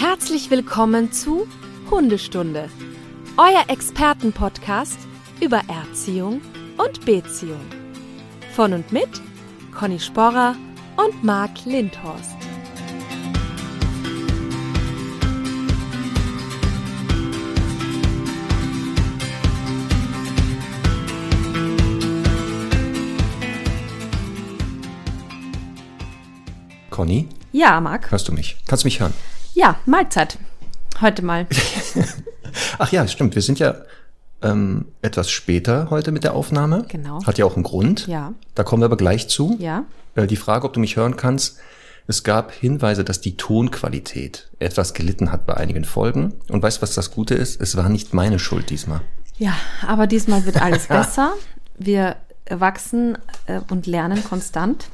Herzlich 0.00 0.48
willkommen 0.52 1.10
zu 1.10 1.48
Hundestunde, 1.90 2.70
euer 3.36 3.64
Expertenpodcast 3.66 4.96
über 5.40 5.60
Erziehung 5.66 6.40
und 6.76 7.04
Beziehung. 7.04 7.58
Von 8.54 8.74
und 8.74 8.92
mit 8.92 9.08
Conny 9.76 9.98
Sporrer 9.98 10.54
und 10.96 11.24
Marc 11.24 11.64
Lindhorst. 11.64 12.36
Conny, 26.90 27.28
Ja, 27.50 27.80
Marc. 27.80 28.12
hörst 28.12 28.28
du 28.28 28.32
mich? 28.32 28.58
Kannst 28.68 28.84
du 28.84 28.86
mich 28.86 29.00
hören? 29.00 29.12
Ja, 29.58 29.74
Mahlzeit. 29.86 30.38
Heute 31.00 31.24
mal. 31.24 31.48
Ach 32.78 32.92
ja, 32.92 33.08
stimmt. 33.08 33.34
Wir 33.34 33.42
sind 33.42 33.58
ja 33.58 33.74
ähm, 34.40 34.86
etwas 35.02 35.32
später 35.32 35.90
heute 35.90 36.12
mit 36.12 36.22
der 36.22 36.34
Aufnahme. 36.34 36.84
Genau. 36.86 37.24
Hat 37.26 37.38
ja 37.38 37.44
auch 37.44 37.56
einen 37.56 37.64
Grund. 37.64 38.06
Ja. 38.06 38.34
Da 38.54 38.62
kommen 38.62 38.82
wir 38.82 38.86
aber 38.86 38.96
gleich 38.96 39.28
zu. 39.28 39.56
Ja. 39.58 39.84
Äh, 40.14 40.28
die 40.28 40.36
Frage, 40.36 40.64
ob 40.64 40.74
du 40.74 40.78
mich 40.78 40.94
hören 40.94 41.16
kannst. 41.16 41.58
Es 42.06 42.22
gab 42.22 42.52
Hinweise, 42.52 43.02
dass 43.02 43.20
die 43.20 43.36
Tonqualität 43.36 44.48
etwas 44.60 44.94
gelitten 44.94 45.32
hat 45.32 45.44
bei 45.44 45.56
einigen 45.56 45.84
Folgen. 45.84 46.34
Und 46.48 46.62
weißt 46.62 46.78
du, 46.78 46.82
was 46.82 46.94
das 46.94 47.10
Gute 47.10 47.34
ist? 47.34 47.60
Es 47.60 47.76
war 47.76 47.88
nicht 47.88 48.14
meine 48.14 48.38
Schuld 48.38 48.70
diesmal. 48.70 49.00
Ja, 49.38 49.56
aber 49.84 50.06
diesmal 50.06 50.46
wird 50.46 50.62
alles 50.62 50.86
besser. 50.86 51.32
Wir 51.76 52.14
wachsen 52.48 53.18
äh, 53.46 53.60
und 53.70 53.88
lernen 53.88 54.22
konstant. 54.22 54.88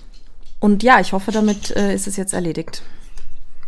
Und 0.59 0.83
ja, 0.83 1.01
ich 1.01 1.13
hoffe, 1.13 1.33
damit 1.33 1.71
äh, 1.77 1.95
ist 1.95 2.07
es 2.07 2.17
jetzt 2.17 2.33
erledigt. 2.33 2.81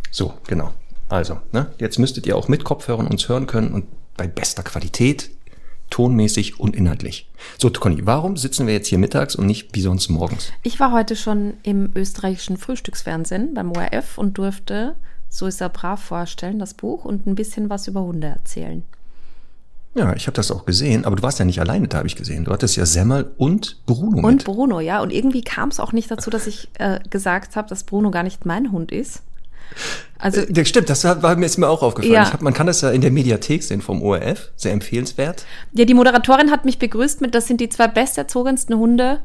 So, 0.09 0.33
genau. 0.47 0.73
Also, 1.09 1.39
ne, 1.51 1.71
jetzt 1.79 1.99
müsstet 1.99 2.25
ihr 2.27 2.35
auch 2.35 2.47
mit 2.47 2.63
Kopfhörern 2.63 3.07
uns 3.07 3.29
hören 3.29 3.47
können 3.47 3.73
und 3.73 3.85
bei 4.17 4.27
bester 4.27 4.63
Qualität, 4.63 5.29
tonmäßig 5.89 6.59
und 6.59 6.75
inhaltlich. 6.75 7.29
So, 7.57 7.69
Conny, 7.69 8.05
warum 8.05 8.35
sitzen 8.35 8.67
wir 8.67 8.73
jetzt 8.73 8.87
hier 8.87 8.97
mittags 8.97 9.35
und 9.35 9.45
nicht 9.45 9.73
wie 9.73 9.81
sonst 9.81 10.09
morgens? 10.09 10.51
Ich 10.63 10.79
war 10.79 10.91
heute 10.91 11.15
schon 11.15 11.53
im 11.63 11.91
österreichischen 11.95 12.57
Frühstücksfernsehen 12.57 13.53
beim 13.53 13.71
ORF 13.71 14.17
und 14.17 14.37
durfte, 14.37 14.95
so 15.29 15.45
ist 15.45 15.61
er 15.61 15.69
brav 15.69 16.01
vorstellen, 16.01 16.59
das 16.59 16.73
Buch 16.73 17.05
und 17.05 17.25
ein 17.25 17.35
bisschen 17.35 17.69
was 17.69 17.87
über 17.87 18.01
Hunde 18.01 18.27
erzählen. 18.27 18.83
Ja, 19.95 20.13
ich 20.13 20.27
habe 20.27 20.35
das 20.35 20.51
auch 20.51 20.65
gesehen, 20.65 21.05
aber 21.05 21.15
du 21.15 21.23
warst 21.23 21.39
ja 21.39 21.45
nicht 21.45 21.59
alleine, 21.59 21.87
da 21.87 21.97
habe 21.97 22.07
ich 22.07 22.15
gesehen. 22.15 22.45
Du 22.45 22.51
hattest 22.51 22.75
ja 22.75 22.85
Semmel 22.85 23.31
und 23.37 23.83
Bruno 23.87 24.27
Und 24.27 24.35
mit. 24.35 24.43
Bruno, 24.43 24.79
ja. 24.79 25.01
Und 25.01 25.11
irgendwie 25.11 25.41
kam 25.41 25.69
es 25.69 25.79
auch 25.79 25.91
nicht 25.91 26.11
dazu, 26.11 26.29
dass 26.29 26.45
ich 26.45 26.69
äh, 26.75 26.99
gesagt 27.09 27.55
habe, 27.55 27.67
dass 27.67 27.83
Bruno 27.83 28.11
gar 28.11 28.21
nicht 28.21 28.45
mein 28.45 28.71
Hund 28.71 28.91
ist. 28.91 29.23
Also, 30.19 30.41
Ja, 30.41 30.65
stimmt, 30.65 30.89
das 30.89 31.03
war 31.03 31.35
mir, 31.35 31.45
ist 31.45 31.57
mir 31.57 31.67
auch 31.69 31.83
aufgefallen. 31.83 32.13
Ja. 32.13 32.33
Hab, 32.33 32.41
man 32.41 32.53
kann 32.53 32.65
das 32.67 32.81
ja 32.81 32.89
in 32.89 33.01
der 33.01 33.11
Mediathek 33.11 33.61
sehen 33.63 33.81
vom 33.81 34.01
ORF, 34.01 34.51
sehr 34.55 34.71
empfehlenswert. 34.73 35.45
ja, 35.73 35.85
die 35.85 35.93
Moderatorin 35.93 36.49
hat 36.51 36.65
mich 36.65 36.79
begrüßt 36.79 37.21
mit, 37.21 37.35
das 37.35 37.47
sind 37.47 37.61
die 37.61 37.69
zwei 37.69 37.87
besterzogensten 37.87 38.77
Hunde 38.77 39.19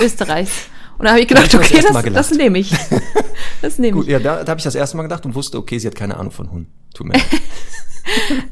Österreichs. 0.00 0.68
Und 0.98 1.04
da 1.04 1.10
habe 1.10 1.20
ich 1.20 1.28
gedacht, 1.28 1.52
Da 1.52 1.58
hab 1.58 1.64
ich 1.64 1.72
okay, 1.72 1.82
das 1.82 2.02
das, 2.04 2.12
das 2.12 2.30
nehme 2.38 2.58
ich. 2.58 2.72
Das 3.62 3.78
nehme 3.78 3.96
Gut, 3.96 4.04
ich. 4.06 4.12
ja, 4.12 4.18
da, 4.18 4.44
da 4.44 4.50
habe 4.50 4.58
ich 4.58 4.64
das 4.64 4.74
erste 4.74 4.96
Mal 4.96 5.02
gedacht 5.04 5.24
und 5.26 5.34
wusste, 5.34 5.58
okay, 5.58 5.78
sie 5.78 5.86
hat 5.86 5.94
keine 5.94 6.16
Ahnung 6.16 6.32
von 6.32 6.50
Hunden. 6.50 6.72
Tut 6.94 7.06
mir 7.06 7.14
leid. 7.14 7.24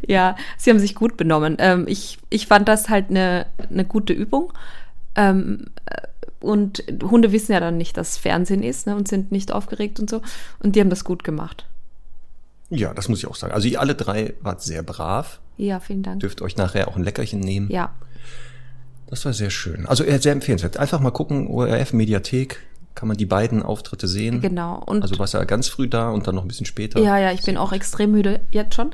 Ja, 0.08 0.34
sie 0.58 0.70
haben 0.70 0.80
sich 0.80 0.96
gut 0.96 1.16
benommen. 1.16 1.56
Ähm, 1.60 1.84
ich, 1.86 2.18
ich 2.28 2.48
fand 2.48 2.66
das 2.66 2.88
halt 2.88 3.10
eine, 3.10 3.46
eine 3.70 3.84
gute 3.84 4.12
Übung. 4.12 4.52
Ähm, 5.16 5.66
äh, 5.86 5.96
und 6.40 6.84
Hunde 7.02 7.32
wissen 7.32 7.52
ja 7.52 7.60
dann 7.60 7.78
nicht, 7.78 7.96
dass 7.96 8.18
Fernsehen 8.18 8.62
ist 8.62 8.86
ne, 8.86 8.94
und 8.96 9.08
sind 9.08 9.32
nicht 9.32 9.50
aufgeregt 9.52 9.98
und 9.98 10.10
so. 10.10 10.20
Und 10.60 10.76
die 10.76 10.80
haben 10.80 10.90
das 10.90 11.04
gut 11.04 11.24
gemacht. 11.24 11.66
ja, 12.70 12.92
das 12.92 13.08
muss 13.08 13.18
ich 13.20 13.26
auch 13.26 13.36
sagen. 13.36 13.52
Also 13.54 13.68
ihr 13.68 13.80
alle 13.80 13.94
drei 13.94 14.34
wart 14.40 14.60
sehr 14.62 14.82
brav. 14.82 15.40
Ja, 15.56 15.80
vielen 15.80 16.02
Dank. 16.02 16.20
Dürft 16.20 16.42
euch 16.42 16.56
nachher 16.56 16.88
auch 16.88 16.96
ein 16.96 17.04
Leckerchen 17.04 17.40
nehmen. 17.40 17.70
Ja, 17.70 17.92
Das 19.06 19.24
war 19.24 19.32
sehr 19.32 19.50
schön. 19.50 19.86
Also 19.86 20.02
äh, 20.04 20.18
sehr 20.18 20.32
empfehlenswert. 20.32 20.76
Einfach 20.76 20.98
mal 21.00 21.12
gucken, 21.12 21.46
ORF 21.46 21.92
Mediathek, 21.92 22.60
kann 22.94 23.08
man 23.08 23.16
die 23.16 23.26
beiden 23.26 23.62
Auftritte 23.62 24.06
sehen. 24.08 24.40
genau. 24.40 24.82
Und 24.84 25.02
Also 25.02 25.18
warst 25.18 25.34
ja 25.34 25.44
ganz 25.44 25.68
früh 25.68 25.88
da 25.88 26.10
und 26.10 26.26
dann 26.26 26.34
noch 26.34 26.42
ein 26.44 26.48
bisschen 26.48 26.66
später. 26.66 27.00
ja, 27.00 27.18
ja, 27.18 27.32
ich 27.32 27.42
bin 27.42 27.56
auch 27.56 27.72
extrem 27.72 28.10
müde 28.12 28.40
jetzt 28.50 28.74
schon. 28.74 28.92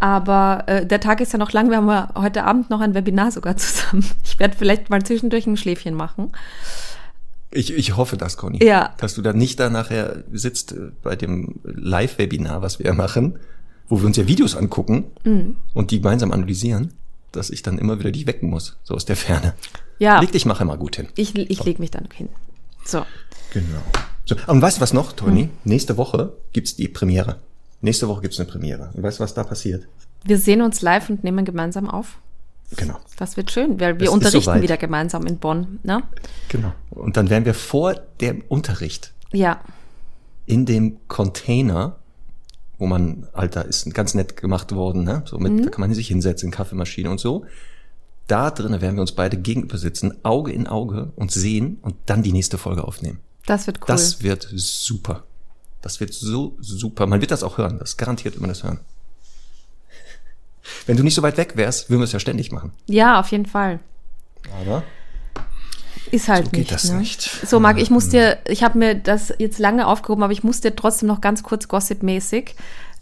Aber 0.00 0.62
äh, 0.66 0.86
der 0.86 1.00
Tag 1.00 1.20
ist 1.20 1.32
ja 1.32 1.38
noch 1.38 1.52
lang. 1.52 1.70
Wir 1.70 1.78
haben 1.78 1.88
ja 1.88 2.10
heute 2.14 2.44
Abend 2.44 2.70
noch 2.70 2.80
ein 2.80 2.94
Webinar 2.94 3.30
sogar 3.32 3.56
zusammen. 3.56 4.04
Ich 4.24 4.38
werde 4.38 4.56
vielleicht 4.56 4.90
mal 4.90 5.02
zwischendurch 5.02 5.46
ein 5.46 5.56
Schläfchen 5.56 5.94
machen. 5.94 6.30
Ich, 7.50 7.72
ich 7.74 7.96
hoffe 7.96 8.16
das, 8.16 8.36
Conny. 8.36 8.62
Ja. 8.64 8.94
Dass 8.98 9.14
du 9.14 9.22
da 9.22 9.32
nicht 9.32 9.58
da 9.58 9.70
nachher 9.70 10.22
sitzt 10.32 10.72
äh, 10.72 10.90
bei 11.02 11.16
dem 11.16 11.56
Live-Webinar, 11.64 12.62
was 12.62 12.78
wir 12.78 12.86
ja 12.86 12.92
machen, 12.94 13.38
wo 13.88 13.98
wir 14.00 14.06
uns 14.06 14.16
ja 14.18 14.26
Videos 14.28 14.54
angucken 14.54 15.04
Mhm. 15.24 15.56
und 15.74 15.90
die 15.90 16.00
gemeinsam 16.00 16.30
analysieren, 16.32 16.92
dass 17.32 17.50
ich 17.50 17.62
dann 17.62 17.78
immer 17.78 17.98
wieder 17.98 18.10
die 18.10 18.26
wecken 18.26 18.50
muss, 18.50 18.76
so 18.84 18.94
aus 18.94 19.04
der 19.06 19.16
Ferne. 19.16 19.54
Ja, 19.98 20.20
Leg 20.20 20.30
dich 20.32 20.44
mal 20.46 20.62
mal 20.64 20.76
gut 20.78 20.96
hin. 20.96 21.08
ich, 21.16 21.34
ich 21.36 21.64
lege 21.64 21.80
mich 21.80 21.90
dann 21.90 22.06
hin. 22.14 22.28
So. 22.84 23.04
Genau. 23.52 23.82
So, 24.26 24.36
und 24.46 24.60
weißt 24.62 24.76
du 24.76 24.80
was 24.82 24.92
noch, 24.92 25.12
Toni? 25.12 25.44
Hm. 25.44 25.50
Nächste 25.64 25.96
Woche 25.96 26.34
gibt's 26.52 26.76
die 26.76 26.86
Premiere. 26.86 27.36
Nächste 27.80 28.08
Woche 28.08 28.22
gibt's 28.22 28.40
eine 28.40 28.48
Premiere. 28.48 28.90
Und 28.94 29.02
weißt 29.02 29.18
du, 29.18 29.24
was 29.24 29.34
da 29.34 29.44
passiert? 29.44 29.86
Wir 30.24 30.38
sehen 30.38 30.62
uns 30.62 30.82
live 30.82 31.10
und 31.10 31.22
nehmen 31.24 31.44
gemeinsam 31.44 31.88
auf. 31.88 32.18
Genau. 32.76 32.98
Das 33.16 33.36
wird 33.36 33.50
schön, 33.50 33.80
weil 33.80 33.98
wir 33.98 34.02
Es 34.02 34.08
ist 34.08 34.14
unterrichten 34.14 34.62
wieder 34.62 34.76
gemeinsam 34.76 35.26
in 35.26 35.38
Bonn. 35.38 35.78
Ne? 35.84 36.02
Genau. 36.48 36.72
Und 36.90 37.16
dann 37.16 37.30
werden 37.30 37.44
wir 37.44 37.54
vor 37.54 37.94
dem 38.20 38.42
Unterricht 38.48 39.14
Ja, 39.32 39.60
in 40.44 40.64
dem 40.66 40.96
Container, 41.08 41.96
wo 42.78 42.86
man, 42.86 43.26
Alter, 43.32 43.64
ist 43.66 43.92
ganz 43.94 44.14
nett 44.14 44.36
gemacht 44.36 44.74
worden, 44.74 45.04
ne? 45.04 45.22
So 45.26 45.38
mit, 45.38 45.64
da 45.64 45.70
kann 45.70 45.80
man 45.80 45.92
sich 45.92 46.08
hinsetzen, 46.08 46.50
Kaffeemaschine 46.50 47.10
und 47.10 47.20
so. 47.20 47.44
Da 48.26 48.50
drinnen 48.50 48.80
werden 48.80 48.96
wir 48.96 49.02
uns 49.02 49.12
beide 49.12 49.36
gegenüber 49.36 49.78
sitzen, 49.78 50.24
Auge 50.24 50.52
in 50.52 50.66
Auge 50.66 51.12
und 51.16 51.30
sehen 51.32 51.78
und 51.82 51.96
dann 52.06 52.22
die 52.22 52.32
nächste 52.32 52.58
Folge 52.58 52.84
aufnehmen. 52.84 53.20
das 53.46 53.66
wird 53.66 53.80
cool. 53.80 53.86
Das 53.88 54.22
wird 54.22 54.48
super. 54.54 55.24
Das 55.82 56.00
wird 56.00 56.12
so 56.12 56.56
super. 56.60 57.06
Man 57.06 57.20
wird 57.20 57.30
das 57.30 57.42
auch 57.42 57.58
hören. 57.58 57.78
Das 57.78 57.96
garantiert 57.96 58.36
immer 58.36 58.48
das 58.48 58.62
hören. 58.64 58.80
Wenn 60.86 60.96
du 60.96 61.02
nicht 61.02 61.14
so 61.14 61.22
weit 61.22 61.36
weg 61.38 61.52
wärst, 61.56 61.88
würden 61.88 62.00
wir 62.00 62.04
es 62.04 62.12
ja 62.12 62.18
ständig 62.20 62.52
machen. 62.52 62.72
ja, 62.86 63.18
auf 63.20 63.28
jeden 63.30 63.46
Fall. 63.46 63.78
Aber 64.60 64.82
Ist 66.10 66.28
halt 66.28 66.46
So 66.46 66.50
geht 66.50 66.60
nicht. 66.60 66.72
das 66.72 66.90
ne? 66.90 66.98
nicht. 66.98 67.22
So, 67.22 67.58
Marc, 67.60 67.78
ich 67.78 67.90
muss 67.90 68.08
dir, 68.08 68.38
ich 68.46 68.62
habe 68.62 68.78
mir 68.78 68.94
das 68.94 69.32
jetzt 69.38 69.58
lange 69.58 69.86
aufgehoben, 69.86 70.22
aber 70.22 70.32
ich 70.32 70.42
muss 70.44 70.60
dir 70.60 70.74
trotzdem 70.76 71.08
noch 71.08 71.20
ganz 71.20 71.42
kurz 71.42 71.68
gossipmäßig 71.68 72.54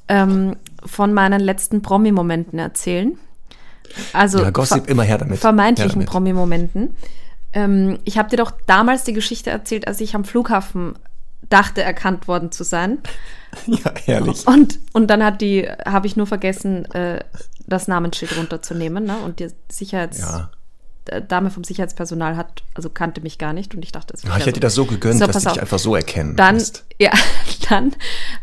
ähm, 0.08 0.56
von 0.84 1.12
meinen 1.12 1.40
letzten 1.40 1.82
Promi-Momenten 1.82 2.58
erzählen. 2.58 3.18
Also 4.12 4.40
ja, 4.40 4.50
Gossip 4.50 4.88
immer 4.88 5.02
her 5.04 5.18
damit. 5.18 5.38
Vermeintlichen. 5.38 6.04
Promi-Momenten. 6.04 6.94
Ähm, 7.52 7.98
ich 8.04 8.18
habe 8.18 8.28
dir 8.28 8.36
doch 8.36 8.52
damals 8.66 9.04
die 9.04 9.12
Geschichte 9.12 9.50
erzählt, 9.50 9.86
als 9.88 10.00
ich 10.00 10.14
am 10.14 10.24
Flughafen 10.24 10.94
dachte, 11.48 11.82
erkannt 11.82 12.28
worden 12.28 12.52
zu 12.52 12.64
sein. 12.64 12.98
Ja, 13.66 13.90
herrlich. 14.04 14.46
Und, 14.46 14.80
und 14.92 15.06
dann 15.08 15.24
hat 15.24 15.40
die, 15.40 15.66
habe 15.86 16.06
ich 16.06 16.14
nur 16.14 16.26
vergessen, 16.26 16.84
äh, 16.92 17.20
das 17.66 17.88
Namensschild 17.88 18.36
runterzunehmen. 18.36 19.04
Ne? 19.04 19.16
Und 19.24 19.40
die 19.40 19.48
Sicherheits, 19.70 20.18
Ja. 20.18 20.50
Dame 21.28 21.50
vom 21.50 21.64
Sicherheitspersonal 21.64 22.36
hat, 22.36 22.64
also 22.74 22.90
kannte 22.90 23.22
mich 23.22 23.38
gar 23.38 23.54
nicht. 23.54 23.74
Und 23.74 23.82
ich 23.82 23.92
dachte, 23.92 24.12
es 24.12 24.24
Ja, 24.24 24.36
ich 24.36 24.42
hätte 24.42 24.54
dir 24.54 24.60
das 24.60 24.74
so 24.74 24.84
gegönnt, 24.84 25.20
So, 25.20 25.26
dass 25.26 25.42
du 25.42 25.48
dich 25.48 25.60
einfach 25.60 25.78
so 25.78 25.94
erkennen 25.94 26.36
Dann, 26.36 26.56
lässt. 26.56 26.84
ja, 27.00 27.12
dann 27.70 27.94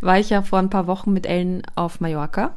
war 0.02 0.18
ich 0.18 0.32
ja 0.32 0.42
vor 0.42 0.58
ein 0.58 0.72
paar 0.72 0.88
Wochen 0.88 1.14
mit 1.14 1.28
Ellen 1.28 1.62
auf 1.76 2.00
Mallorca. 2.00 2.56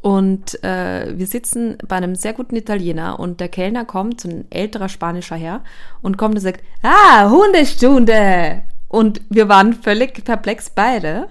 Und 0.00 0.62
äh, 0.62 1.18
wir 1.18 1.26
sitzen 1.26 1.78
bei 1.86 1.96
einem 1.96 2.14
sehr 2.14 2.32
guten 2.34 2.56
Italiener 2.56 3.18
und 3.18 3.40
der 3.40 3.48
Kellner 3.48 3.84
kommt, 3.84 4.20
so 4.20 4.28
ein 4.28 4.44
älterer 4.50 4.88
spanischer 4.88 5.36
Herr, 5.36 5.64
und 6.00 6.16
kommt 6.16 6.34
und 6.34 6.40
sagt, 6.40 6.62
ah, 6.82 7.28
Hundestunde! 7.30 8.62
Und 8.94 9.22
wir 9.28 9.48
waren 9.48 9.72
völlig 9.72 10.22
perplex 10.24 10.70
beide, 10.70 11.26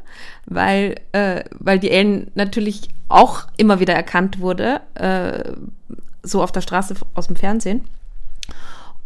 weil, 0.46 0.95
äh, 1.13 1.45
weil 1.57 1.80
die 1.80 1.92
Ellen 1.92 2.30
natürlich 2.36 2.89
auch 3.07 3.48
immer 3.56 3.80
wieder 3.80 3.94
erkannt 3.94 4.42
wurde, 4.42 4.81
äh, 4.95 5.54
so 6.24 6.44
auf 6.44 6.51
der 6.51 6.60
Straße 6.60 6.95
aus 7.13 7.27
dem 7.27 7.38
Fernsehen. 7.38 7.86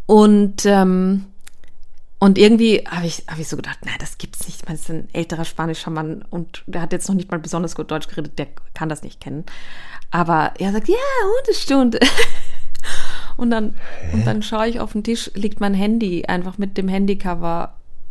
Und 0.07 0.65
ähm, 0.65 1.25
und 2.19 2.39
irgendwie 2.39 2.83
habe 2.89 3.05
ich, 3.05 3.25
hab 3.27 3.37
ich 3.37 3.47
so 3.47 3.57
gedacht, 3.57 3.77
nein, 3.85 3.93
das 3.99 4.17
gibt's 4.17 4.47
nicht. 4.47 4.67
Das 4.67 4.79
ist 4.79 4.89
ein 4.89 5.07
älterer 5.13 5.45
spanischer 5.45 5.91
Mann 5.91 6.25
und 6.31 6.63
der 6.65 6.81
hat 6.81 6.93
jetzt 6.93 7.07
noch 7.07 7.15
nicht 7.15 7.29
mal 7.29 7.37
besonders 7.37 7.75
gut 7.75 7.91
Deutsch 7.91 8.07
geredet, 8.07 8.39
der 8.39 8.47
kann 8.73 8.89
das 8.89 9.03
nicht 9.03 9.21
kennen. 9.21 9.45
Aber 10.09 10.53
er 10.57 10.71
sagt, 10.71 10.87
ja, 10.87 10.95
Hundestunde. 11.37 11.99
Und 13.35 13.51
dann, 13.51 13.75
und 14.13 14.25
dann 14.25 14.41
schaue 14.41 14.67
ich 14.67 14.79
auf 14.79 14.93
den 14.93 15.03
Tisch, 15.03 15.29
liegt 15.35 15.59
mein 15.59 15.75
Handy 15.75 16.25
einfach 16.25 16.57
mit 16.57 16.75
dem 16.75 16.87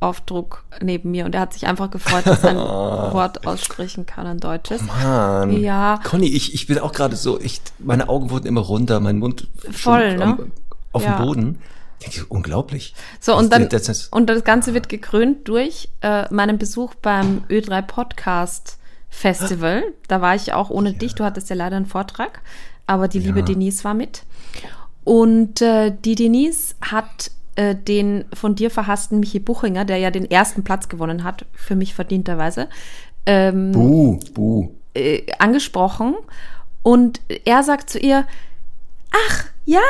Handycover-Aufdruck 0.01 0.65
neben 0.81 1.11
mir 1.11 1.25
und 1.25 1.35
er 1.35 1.41
hat 1.43 1.53
sich 1.53 1.67
einfach 1.67 1.91
gefreut, 1.91 2.27
dass 2.27 2.43
er 2.45 2.51
ein 2.51 2.57
Wort 3.13 3.47
aussprechen 3.47 4.07
kann, 4.07 4.27
ein 4.27 4.39
deutsches. 4.39 4.83
Mann. 4.83 5.51
Ja. 5.61 6.01
Conny, 6.05 6.27
ich, 6.29 6.55
ich 6.55 6.67
bin 6.67 6.79
auch 6.79 6.93
gerade 6.93 7.17
so, 7.17 7.41
ich, 7.41 7.61
meine 7.79 8.09
Augen 8.09 8.31
wurden 8.31 8.47
immer 8.47 8.61
runter, 8.61 9.01
mein 9.01 9.19
Mund 9.19 9.49
Voll, 9.71 10.17
ne? 10.17 10.25
am, 10.25 10.53
auf 10.93 11.03
Ja. 11.05 11.17
dem 11.19 11.27
Boden. 11.27 11.59
Ich 12.01 12.31
unglaublich. 12.31 12.95
So, 13.21 13.33
Das- 13.33 13.43
und 13.43 13.53
dann, 13.53 13.69
das 13.69 13.89
ist- 13.89 14.13
und 14.13 14.27
das 14.29 14.45
Ganze 14.45 14.75
wird 14.75 14.89
gekrönt 14.89 15.49
durch 15.49 15.89
äh, 16.03 16.33
meinen 16.33 16.59
Besuch 16.59 16.95
beim 16.97 17.45
Ö3 17.49 17.83
Podcast 17.83 18.79
Festival. 19.09 19.83
Da 20.09 20.21
war 20.21 20.35
ich 20.35 20.53
auch 20.53 20.69
ohne 20.69 20.91
ja. 20.93 20.99
dich. 20.99 21.15
Du 21.15 21.25
hattest 21.25 21.49
ja 21.49 21.57
leider 21.57 21.77
einen 21.77 21.87
Vortrag, 21.87 22.43
aber 22.87 23.09
die 23.09 23.19
liebe 23.21 23.39
ja. 23.39 23.45
Denise 23.47 23.83
war 23.85 23.95
mit. 23.95 24.25
Und 25.05 25.63
äh, 25.63 25.95
die 26.05 26.17
Denise 26.17 26.75
hat 26.83 27.31
äh, 27.57 27.75
den 27.75 28.25
von 28.33 28.55
dir 28.55 28.71
verhassten 28.71 29.21
Michi 29.21 29.41
Buchinger, 29.41 29.85
der 29.85 29.99
ja 29.99 30.11
den 30.11 30.31
ersten 30.31 30.65
Platz 30.65 30.89
gewonnen 30.89 31.25
hat, 31.25 31.47
für 31.53 31.75
mich 31.75 31.95
verdienterweise, 31.95 32.69
ähm, 33.27 33.73
buh, 33.73 34.19
buh. 34.33 34.71
Äh, 34.95 35.27
angesprochen. 35.39 36.15
Und 36.83 37.21
er 37.45 37.63
sagt 37.65 37.91
zu 37.91 37.99
ihr, 37.99 38.25
ach 39.11 39.45
ja, 39.65 39.81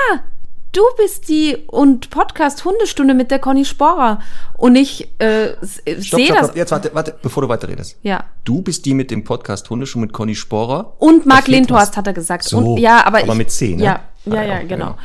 du 0.72 0.82
bist 0.96 1.28
die 1.28 1.56
und 1.66 2.10
Podcast 2.10 2.64
Hundestunde 2.64 3.14
mit 3.14 3.30
der 3.30 3.38
Conny 3.38 3.64
Sporer. 3.64 4.20
Und 4.56 4.76
ich 4.76 5.08
äh, 5.18 5.54
sehe 5.62 6.32
das. 6.32 6.54
Jetzt 6.54 6.70
warte, 6.70 6.90
warte, 6.94 7.14
bevor 7.22 7.42
du 7.42 7.48
weiterredest. 7.48 7.96
Ja. 8.02 8.24
Du 8.44 8.62
bist 8.62 8.84
die 8.84 8.94
mit 8.94 9.10
dem 9.10 9.24
Podcast 9.24 9.68
Hundestunde 9.70 10.06
mit 10.06 10.14
Conny 10.14 10.34
Sporer. 10.34 10.94
Und 10.98 11.26
Marc 11.26 11.48
Lindhorst 11.48 11.96
hat 11.96 12.06
er 12.06 12.12
gesagt. 12.12 12.44
So, 12.44 12.58
und, 12.58 12.78
ja, 12.78 13.04
aber, 13.04 13.18
aber 13.18 13.32
ich, 13.32 13.34
mit 13.34 13.50
C, 13.50 13.74
ne? 13.76 13.84
Ja, 13.84 14.00
ja, 14.26 14.42
ja, 14.42 14.62
genau. 14.62 14.96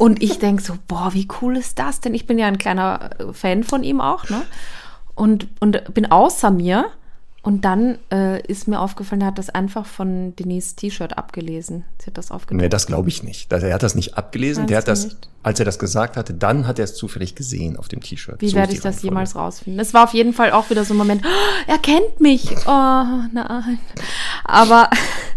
Und 0.00 0.22
ich 0.22 0.38
denke 0.38 0.62
so, 0.62 0.78
boah, 0.88 1.12
wie 1.12 1.28
cool 1.42 1.58
ist 1.58 1.78
das 1.78 2.00
denn? 2.00 2.14
Ich 2.14 2.26
bin 2.26 2.38
ja 2.38 2.46
ein 2.46 2.56
kleiner 2.56 3.10
Fan 3.34 3.64
von 3.64 3.84
ihm 3.84 4.00
auch, 4.00 4.30
ne? 4.30 4.40
Und, 5.14 5.46
und 5.60 5.92
bin 5.92 6.10
außer 6.10 6.50
mir 6.50 6.86
und 7.42 7.66
dann 7.66 7.98
äh, 8.10 8.40
ist 8.46 8.66
mir 8.66 8.80
aufgefallen, 8.80 9.20
er 9.20 9.26
hat 9.26 9.36
das 9.36 9.50
einfach 9.50 9.84
von 9.84 10.34
Denise 10.36 10.74
T-Shirt 10.74 11.18
abgelesen. 11.18 11.84
Sie 11.98 12.06
hat 12.06 12.16
das 12.16 12.30
aufgenommen. 12.30 12.62
Nee, 12.62 12.70
das 12.70 12.86
glaube 12.86 13.10
ich 13.10 13.22
nicht. 13.22 13.52
Er 13.52 13.74
hat 13.74 13.82
das 13.82 13.94
nicht 13.94 14.16
abgelesen. 14.16 14.62
Meinst 14.62 14.70
der 14.70 14.78
hat 14.78 14.88
das, 14.88 15.04
nicht? 15.04 15.28
als 15.42 15.58
er 15.58 15.66
das 15.66 15.78
gesagt 15.78 16.16
hatte, 16.16 16.32
dann 16.32 16.66
hat 16.66 16.78
er 16.78 16.86
es 16.86 16.94
zufällig 16.94 17.34
gesehen 17.34 17.76
auf 17.76 17.88
dem 17.88 18.00
T-Shirt. 18.00 18.40
Wie 18.40 18.48
so 18.48 18.56
werde 18.56 18.72
ich 18.72 18.80
das 18.80 19.02
jemals 19.02 19.36
rausfinden? 19.36 19.78
Es 19.80 19.92
war 19.92 20.04
auf 20.04 20.14
jeden 20.14 20.32
Fall 20.32 20.52
auch 20.52 20.70
wieder 20.70 20.86
so 20.86 20.94
ein 20.94 20.96
Moment, 20.96 21.22
oh, 21.26 21.70
er 21.70 21.76
kennt 21.76 22.20
mich. 22.20 22.50
Oh, 22.66 22.70
nein. 23.34 23.78
Aber, 24.44 24.88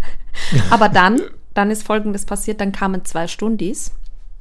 aber 0.69 0.87
dann, 0.87 1.19
dann 1.53 1.69
ist 1.69 1.83
Folgendes 1.83 2.23
passiert. 2.23 2.61
Dann 2.61 2.71
kamen 2.71 3.03
zwei 3.03 3.27
Stundis. 3.27 3.91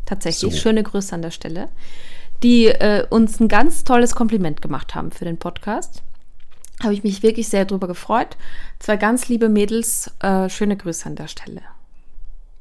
Tatsächlich, 0.07 0.55
so. 0.55 0.59
schöne 0.59 0.83
Grüße 0.83 1.15
an 1.15 1.23
der 1.23 1.31
Stelle. 1.31 1.69
Die 2.43 2.67
äh, 2.67 3.07
uns 3.09 3.41
ein 3.41 3.49
ganz 3.49 3.85
tolles 3.85 4.15
Kompliment 4.15 4.63
gemacht 4.63 4.95
haben 4.95 5.13
für 5.13 5.25
den 5.25 5.39
Podcast 5.39 6.03
habe 6.83 6.95
ich 6.95 7.05
mich 7.05 7.23
wirklich 7.23 7.49
sehr 7.49 7.65
drüber 7.65 7.87
gefreut. 7.87 8.37
Zwei 8.79 8.97
ganz 8.97 9.29
liebe 9.29 9.49
Mädels, 9.49 10.11
äh, 10.21 10.49
schöne 10.49 10.77
Grüße 10.77 11.07
an 11.07 11.17
der 11.17 11.29
Stelle. 11.29 11.63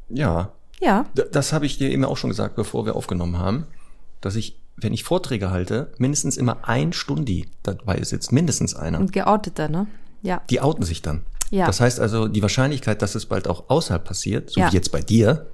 Ja. 0.09 0.51
Ja. 0.79 1.05
Das 1.31 1.53
habe 1.53 1.65
ich 1.65 1.77
dir 1.77 1.89
eben 1.89 2.05
auch 2.05 2.17
schon 2.17 2.29
gesagt, 2.29 2.55
bevor 2.55 2.85
wir 2.85 2.95
aufgenommen 2.95 3.37
haben, 3.37 3.67
dass 4.19 4.35
ich, 4.35 4.59
wenn 4.77 4.93
ich 4.93 5.03
Vorträge 5.03 5.51
halte, 5.51 5.91
mindestens 5.97 6.37
immer 6.37 6.67
ein 6.67 6.93
Stundi 6.93 7.47
dabei 7.63 8.03
sitzt, 8.03 8.31
mindestens 8.31 8.75
einer. 8.75 8.99
Und 8.99 9.13
geouteter, 9.13 9.69
ne? 9.69 9.87
Ja. 10.23 10.41
Die 10.49 10.59
outen 10.59 10.83
sich 10.83 11.01
dann. 11.01 11.23
Ja. 11.51 11.65
Das 11.65 11.81
heißt 11.81 11.99
also, 11.99 12.27
die 12.27 12.41
Wahrscheinlichkeit, 12.41 13.01
dass 13.01 13.15
es 13.15 13.25
bald 13.25 13.47
auch 13.47 13.69
außerhalb 13.69 14.03
passiert, 14.03 14.49
so 14.49 14.61
ja. 14.61 14.71
wie 14.71 14.75
jetzt 14.75 14.91
bei 14.91 15.01
dir, 15.01 15.47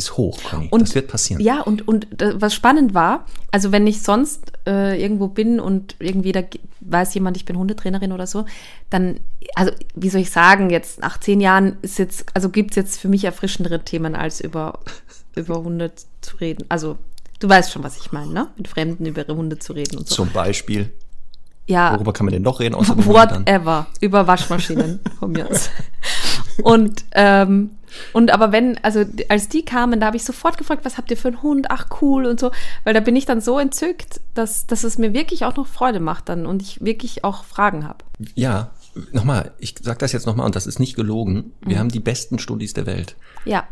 ist 0.00 0.16
hoch, 0.16 0.38
Conny. 0.42 0.68
Und, 0.70 0.82
das 0.82 0.94
wird 0.94 1.08
passieren. 1.08 1.42
Ja, 1.42 1.60
und, 1.60 1.86
und 1.86 2.06
was 2.18 2.54
spannend 2.54 2.94
war, 2.94 3.26
also 3.50 3.70
wenn 3.70 3.86
ich 3.86 4.02
sonst 4.02 4.52
äh, 4.66 5.00
irgendwo 5.00 5.28
bin 5.28 5.60
und 5.60 5.96
irgendwie 5.98 6.32
da 6.32 6.42
weiß 6.80 7.14
jemand, 7.14 7.36
ich 7.36 7.44
bin 7.44 7.58
Hundetrainerin 7.58 8.12
oder 8.12 8.26
so, 8.26 8.46
dann, 8.88 9.20
also 9.54 9.72
wie 9.94 10.08
soll 10.08 10.22
ich 10.22 10.30
sagen, 10.30 10.70
jetzt 10.70 11.00
nach 11.00 11.20
zehn 11.20 11.40
Jahren 11.40 11.76
ist 11.82 11.98
jetzt, 11.98 12.24
also 12.34 12.48
gibt 12.48 12.72
es 12.72 12.76
jetzt 12.76 12.98
für 12.98 13.08
mich 13.08 13.24
erfrischendere 13.24 13.80
Themen, 13.80 14.14
als 14.14 14.40
über, 14.40 14.80
über 15.36 15.62
Hunde 15.62 15.92
zu 16.20 16.36
reden. 16.38 16.64
Also 16.68 16.96
du 17.38 17.48
weißt 17.48 17.70
schon, 17.70 17.82
was 17.82 17.98
ich 17.98 18.12
meine, 18.12 18.32
ne? 18.32 18.48
Mit 18.56 18.68
Fremden 18.68 19.04
über 19.06 19.22
ihre 19.22 19.36
Hunde 19.36 19.58
zu 19.58 19.72
reden 19.74 19.98
und 19.98 20.08
so. 20.08 20.14
Zum 20.14 20.30
Beispiel. 20.30 20.90
Ja. 21.66 21.94
Worüber 21.94 22.12
kann 22.12 22.26
man 22.26 22.32
denn 22.32 22.42
noch 22.42 22.58
reden? 22.58 22.74
Außer 22.74 22.96
Whatever. 23.06 23.86
Über 24.00 24.26
Waschmaschinen 24.26 25.00
von 25.18 25.32
mir 25.32 25.48
aus. 25.48 25.70
Und 26.62 27.04
ähm, 27.12 27.70
und 28.12 28.30
aber 28.30 28.52
wenn, 28.52 28.78
also 28.82 29.04
als 29.28 29.48
die 29.48 29.64
kamen, 29.64 30.00
da 30.00 30.06
habe 30.06 30.16
ich 30.16 30.24
sofort 30.24 30.58
gefragt, 30.58 30.84
was 30.84 30.98
habt 30.98 31.10
ihr 31.10 31.16
für 31.16 31.28
einen 31.28 31.42
Hund? 31.42 31.66
Ach 31.70 31.86
cool 32.00 32.26
und 32.26 32.40
so, 32.40 32.50
weil 32.84 32.94
da 32.94 33.00
bin 33.00 33.16
ich 33.16 33.26
dann 33.26 33.40
so 33.40 33.58
entzückt, 33.58 34.20
dass, 34.34 34.66
dass 34.66 34.84
es 34.84 34.98
mir 34.98 35.12
wirklich 35.12 35.44
auch 35.44 35.56
noch 35.56 35.66
Freude 35.66 36.00
macht 36.00 36.28
dann 36.28 36.46
und 36.46 36.62
ich 36.62 36.84
wirklich 36.84 37.24
auch 37.24 37.44
Fragen 37.44 37.86
habe. 37.86 38.04
Ja, 38.34 38.70
nochmal, 39.12 39.52
ich 39.58 39.74
sage 39.80 39.98
das 39.98 40.12
jetzt 40.12 40.26
nochmal 40.26 40.46
und 40.46 40.56
das 40.56 40.66
ist 40.66 40.78
nicht 40.78 40.96
gelogen. 40.96 41.52
Wir 41.60 41.76
mhm. 41.76 41.80
haben 41.80 41.88
die 41.90 42.00
besten 42.00 42.38
Studis 42.38 42.72
der 42.72 42.86
Welt. 42.86 43.16
Ja. 43.44 43.64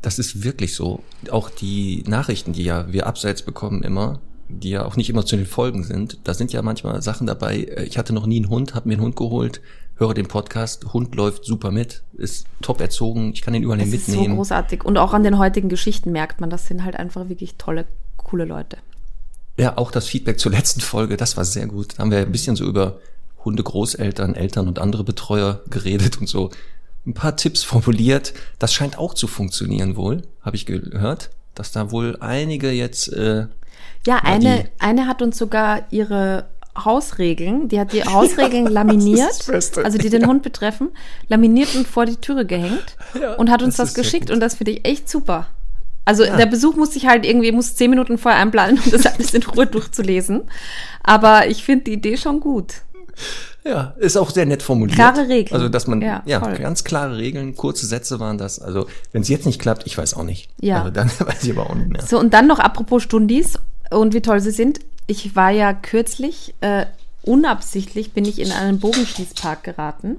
Das 0.00 0.18
ist 0.18 0.42
wirklich 0.42 0.74
so. 0.74 1.02
Auch 1.30 1.48
die 1.50 2.04
Nachrichten, 2.06 2.52
die 2.52 2.64
ja 2.64 2.92
wir 2.92 3.06
abseits 3.06 3.42
bekommen 3.42 3.82
immer, 3.82 4.20
die 4.48 4.70
ja 4.70 4.84
auch 4.84 4.96
nicht 4.96 5.08
immer 5.08 5.24
zu 5.24 5.36
den 5.36 5.46
Folgen 5.46 5.84
sind, 5.84 6.18
da 6.24 6.34
sind 6.34 6.52
ja 6.52 6.62
manchmal 6.62 7.02
Sachen 7.02 7.26
dabei. 7.26 7.58
Äh, 7.62 7.84
ich 7.84 7.98
hatte 7.98 8.12
noch 8.12 8.26
nie 8.26 8.36
einen 8.36 8.48
Hund, 8.48 8.74
habe 8.74 8.88
mir 8.88 8.94
einen 8.94 9.02
Hund 9.02 9.16
geholt, 9.16 9.60
höre 10.02 10.14
den 10.14 10.26
Podcast, 10.26 10.92
Hund 10.92 11.14
läuft 11.14 11.44
super 11.44 11.70
mit, 11.70 12.02
ist 12.14 12.46
top 12.60 12.80
erzogen, 12.80 13.32
ich 13.32 13.42
kann 13.42 13.54
ihn 13.54 13.62
überall 13.62 13.78
das 13.78 13.88
mitnehmen. 13.88 14.22
Ist 14.22 14.28
so 14.28 14.34
großartig. 14.34 14.84
Und 14.84 14.98
auch 14.98 15.14
an 15.14 15.22
den 15.22 15.38
heutigen 15.38 15.68
Geschichten 15.68 16.10
merkt 16.10 16.40
man, 16.40 16.50
das 16.50 16.66
sind 16.66 16.84
halt 16.84 16.96
einfach 16.96 17.28
wirklich 17.28 17.54
tolle, 17.56 17.86
coole 18.16 18.44
Leute. 18.44 18.78
Ja, 19.56 19.78
auch 19.78 19.92
das 19.92 20.06
Feedback 20.06 20.40
zur 20.40 20.50
letzten 20.50 20.80
Folge, 20.80 21.16
das 21.16 21.36
war 21.36 21.44
sehr 21.44 21.66
gut. 21.66 21.94
Da 21.94 21.98
haben 21.98 22.10
wir 22.10 22.18
ein 22.18 22.32
bisschen 22.32 22.56
so 22.56 22.64
über 22.64 22.98
Hunde, 23.44 23.62
Großeltern, 23.62 24.34
Eltern 24.34 24.66
und 24.66 24.78
andere 24.80 25.04
Betreuer 25.04 25.60
geredet 25.70 26.20
und 26.20 26.28
so 26.28 26.50
ein 27.06 27.14
paar 27.14 27.36
Tipps 27.36 27.62
formuliert. 27.62 28.34
Das 28.58 28.72
scheint 28.72 28.98
auch 28.98 29.14
zu 29.14 29.28
funktionieren 29.28 29.96
wohl, 29.96 30.22
habe 30.40 30.56
ich 30.56 30.66
gehört, 30.66 31.30
dass 31.54 31.70
da 31.70 31.90
wohl 31.90 32.16
einige 32.20 32.70
jetzt. 32.70 33.12
Äh, 33.12 33.46
ja, 34.06 34.16
eine, 34.22 34.68
eine 34.78 35.06
hat 35.06 35.22
uns 35.22 35.38
sogar 35.38 35.82
ihre 35.90 36.46
Hausregeln, 36.76 37.68
die 37.68 37.78
hat 37.78 37.92
die 37.92 38.04
Hausregeln 38.04 38.64
ja, 38.64 38.70
laminiert, 38.70 39.48
also 39.50 39.98
die 39.98 40.10
den 40.10 40.22
ja. 40.22 40.28
Hund 40.28 40.42
betreffen, 40.42 40.90
laminiert 41.28 41.74
und 41.74 41.86
vor 41.86 42.06
die 42.06 42.16
Türe 42.16 42.46
gehängt 42.46 42.96
ja, 43.20 43.34
und 43.34 43.50
hat 43.50 43.62
uns 43.62 43.76
das, 43.76 43.92
das 43.92 43.94
geschickt 43.94 44.30
und 44.30 44.40
das 44.40 44.54
finde 44.54 44.72
ich 44.72 44.86
echt 44.86 45.08
super. 45.08 45.46
Also 46.04 46.24
der 46.24 46.46
Besuch 46.46 46.74
musste 46.74 46.98
ich 46.98 47.06
halt 47.06 47.24
irgendwie, 47.24 47.52
muss 47.52 47.76
zehn 47.76 47.88
Minuten 47.88 48.18
vorher 48.18 48.40
einplanen, 48.40 48.80
um 48.84 48.90
das 48.90 49.06
alles 49.06 49.34
in 49.34 49.42
Ruhe 49.44 49.66
durchzulesen. 49.66 50.42
Aber 51.04 51.46
ich 51.46 51.64
finde 51.64 51.84
die 51.84 51.92
Idee 51.92 52.16
schon 52.16 52.40
gut. 52.40 52.82
Ja, 53.64 53.94
ist 53.98 54.16
auch 54.16 54.30
sehr 54.30 54.46
nett 54.46 54.62
formuliert. 54.62 54.96
Klare 54.96 55.28
Regeln. 55.28 55.54
Also, 55.54 55.68
dass 55.68 55.86
man, 55.86 56.02
ja, 56.02 56.22
ja 56.26 56.40
ganz 56.40 56.82
klare 56.82 57.18
Regeln, 57.18 57.54
kurze 57.54 57.86
Sätze 57.86 58.18
waren 58.18 58.36
das. 58.36 58.58
Also, 58.58 58.88
wenn 59.12 59.22
es 59.22 59.28
jetzt 59.28 59.46
nicht 59.46 59.60
klappt, 59.60 59.86
ich 59.86 59.96
weiß 59.96 60.14
auch 60.14 60.24
nicht. 60.24 60.50
Ja. 60.60 60.78
Also, 60.78 60.90
dann 60.90 61.08
weiß 61.18 61.44
ich 61.44 61.52
aber 61.52 61.70
auch 61.70 61.74
nicht 61.76 61.90
mehr. 61.90 62.02
So, 62.02 62.18
und 62.18 62.34
dann 62.34 62.48
noch 62.48 62.58
apropos 62.58 63.04
Stundis 63.04 63.60
und 63.90 64.14
wie 64.14 64.22
toll 64.22 64.40
sie 64.40 64.50
sind 64.50 64.80
ich 65.06 65.34
war 65.36 65.50
ja 65.50 65.72
kürzlich, 65.72 66.54
äh, 66.60 66.86
unabsichtlich 67.22 68.12
bin 68.12 68.24
ich 68.24 68.40
in 68.40 68.52
einen 68.52 68.80
Bogenschießpark 68.80 69.62
geraten. 69.62 70.18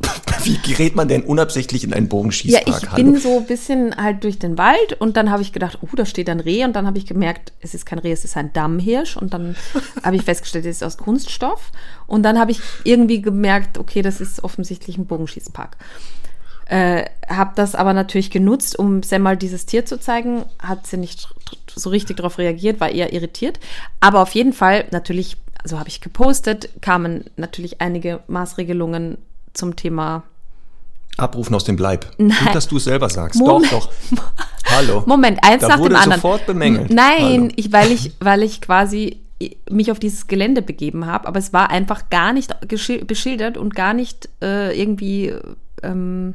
Wie 0.44 0.58
gerät 0.58 0.94
man 0.94 1.08
denn 1.08 1.22
unabsichtlich 1.22 1.84
in 1.84 1.94
einen 1.94 2.08
Bogenschießpark? 2.08 2.66
Ja, 2.66 2.76
ich 2.76 2.90
Hallo? 2.90 3.02
bin 3.02 3.16
so 3.18 3.38
ein 3.38 3.46
bisschen 3.46 3.96
halt 3.96 4.24
durch 4.24 4.38
den 4.38 4.58
Wald 4.58 4.94
und 4.98 5.16
dann 5.16 5.30
habe 5.30 5.42
ich 5.42 5.52
gedacht, 5.52 5.78
oh, 5.82 5.96
da 5.96 6.04
steht 6.04 6.28
ein 6.28 6.40
Reh 6.40 6.64
und 6.64 6.74
dann 6.74 6.86
habe 6.86 6.98
ich 6.98 7.06
gemerkt, 7.06 7.52
es 7.60 7.74
ist 7.74 7.86
kein 7.86 7.98
Reh, 7.98 8.12
es 8.12 8.24
ist 8.24 8.36
ein 8.36 8.52
Dammhirsch 8.52 9.16
und 9.16 9.32
dann 9.32 9.56
habe 10.02 10.16
ich 10.16 10.22
festgestellt, 10.22 10.66
es 10.66 10.76
ist 10.76 10.82
aus 10.82 10.98
Kunststoff 10.98 11.70
und 12.06 12.22
dann 12.24 12.38
habe 12.38 12.50
ich 12.50 12.60
irgendwie 12.84 13.22
gemerkt, 13.22 13.78
okay, 13.78 14.02
das 14.02 14.20
ist 14.20 14.44
offensichtlich 14.44 14.98
ein 14.98 15.06
Bogenschießpark. 15.06 15.76
Äh, 16.66 17.04
habe 17.28 17.52
das 17.56 17.74
aber 17.74 17.92
natürlich 17.92 18.30
genutzt, 18.30 18.78
um 18.78 19.02
Sam 19.02 19.22
mal 19.22 19.36
dieses 19.36 19.66
Tier 19.66 19.84
zu 19.84 20.00
zeigen. 20.00 20.44
Hat 20.58 20.86
sie 20.86 20.96
nicht 20.96 21.28
so 21.74 21.90
richtig 21.90 22.16
darauf 22.16 22.38
reagiert, 22.38 22.80
war 22.80 22.90
eher 22.90 23.12
irritiert. 23.12 23.60
Aber 24.00 24.22
auf 24.22 24.34
jeden 24.34 24.52
Fall, 24.52 24.86
natürlich, 24.90 25.36
so 25.64 25.78
habe 25.78 25.88
ich 25.88 26.00
gepostet, 26.00 26.70
kamen 26.80 27.24
natürlich 27.36 27.80
einige 27.80 28.20
Maßregelungen 28.28 29.18
zum 29.52 29.76
Thema 29.76 30.22
Abrufen 31.16 31.54
aus 31.54 31.64
dem 31.64 31.76
Bleib. 31.76 32.06
Nein. 32.18 32.36
Gut, 32.44 32.54
dass 32.54 32.66
du 32.66 32.78
es 32.78 32.84
selber 32.84 33.08
sagst. 33.08 33.38
Moment. 33.38 33.72
Doch, 33.72 33.90
doch. 34.10 34.24
Hallo. 34.70 35.04
Moment, 35.06 35.38
eins 35.42 35.60
da 35.60 35.68
nach 35.68 35.78
wurde 35.78 35.90
dem 35.90 35.96
anderen. 35.96 36.20
sofort 36.20 36.46
bemängelt. 36.46 36.90
Nein, 36.90 37.52
ich, 37.56 37.72
weil, 37.72 37.92
ich, 37.92 38.12
weil 38.20 38.42
ich 38.42 38.60
quasi 38.60 39.20
mich 39.70 39.92
auf 39.92 39.98
dieses 39.98 40.26
Gelände 40.26 40.62
begeben 40.62 41.06
habe, 41.06 41.28
aber 41.28 41.38
es 41.38 41.52
war 41.52 41.70
einfach 41.70 42.08
gar 42.08 42.32
nicht 42.32 42.54
beschildert 43.06 43.58
und 43.58 43.74
gar 43.74 43.92
nicht 43.92 44.28
äh, 44.42 44.78
irgendwie 44.80 45.34
ähm, 45.82 46.34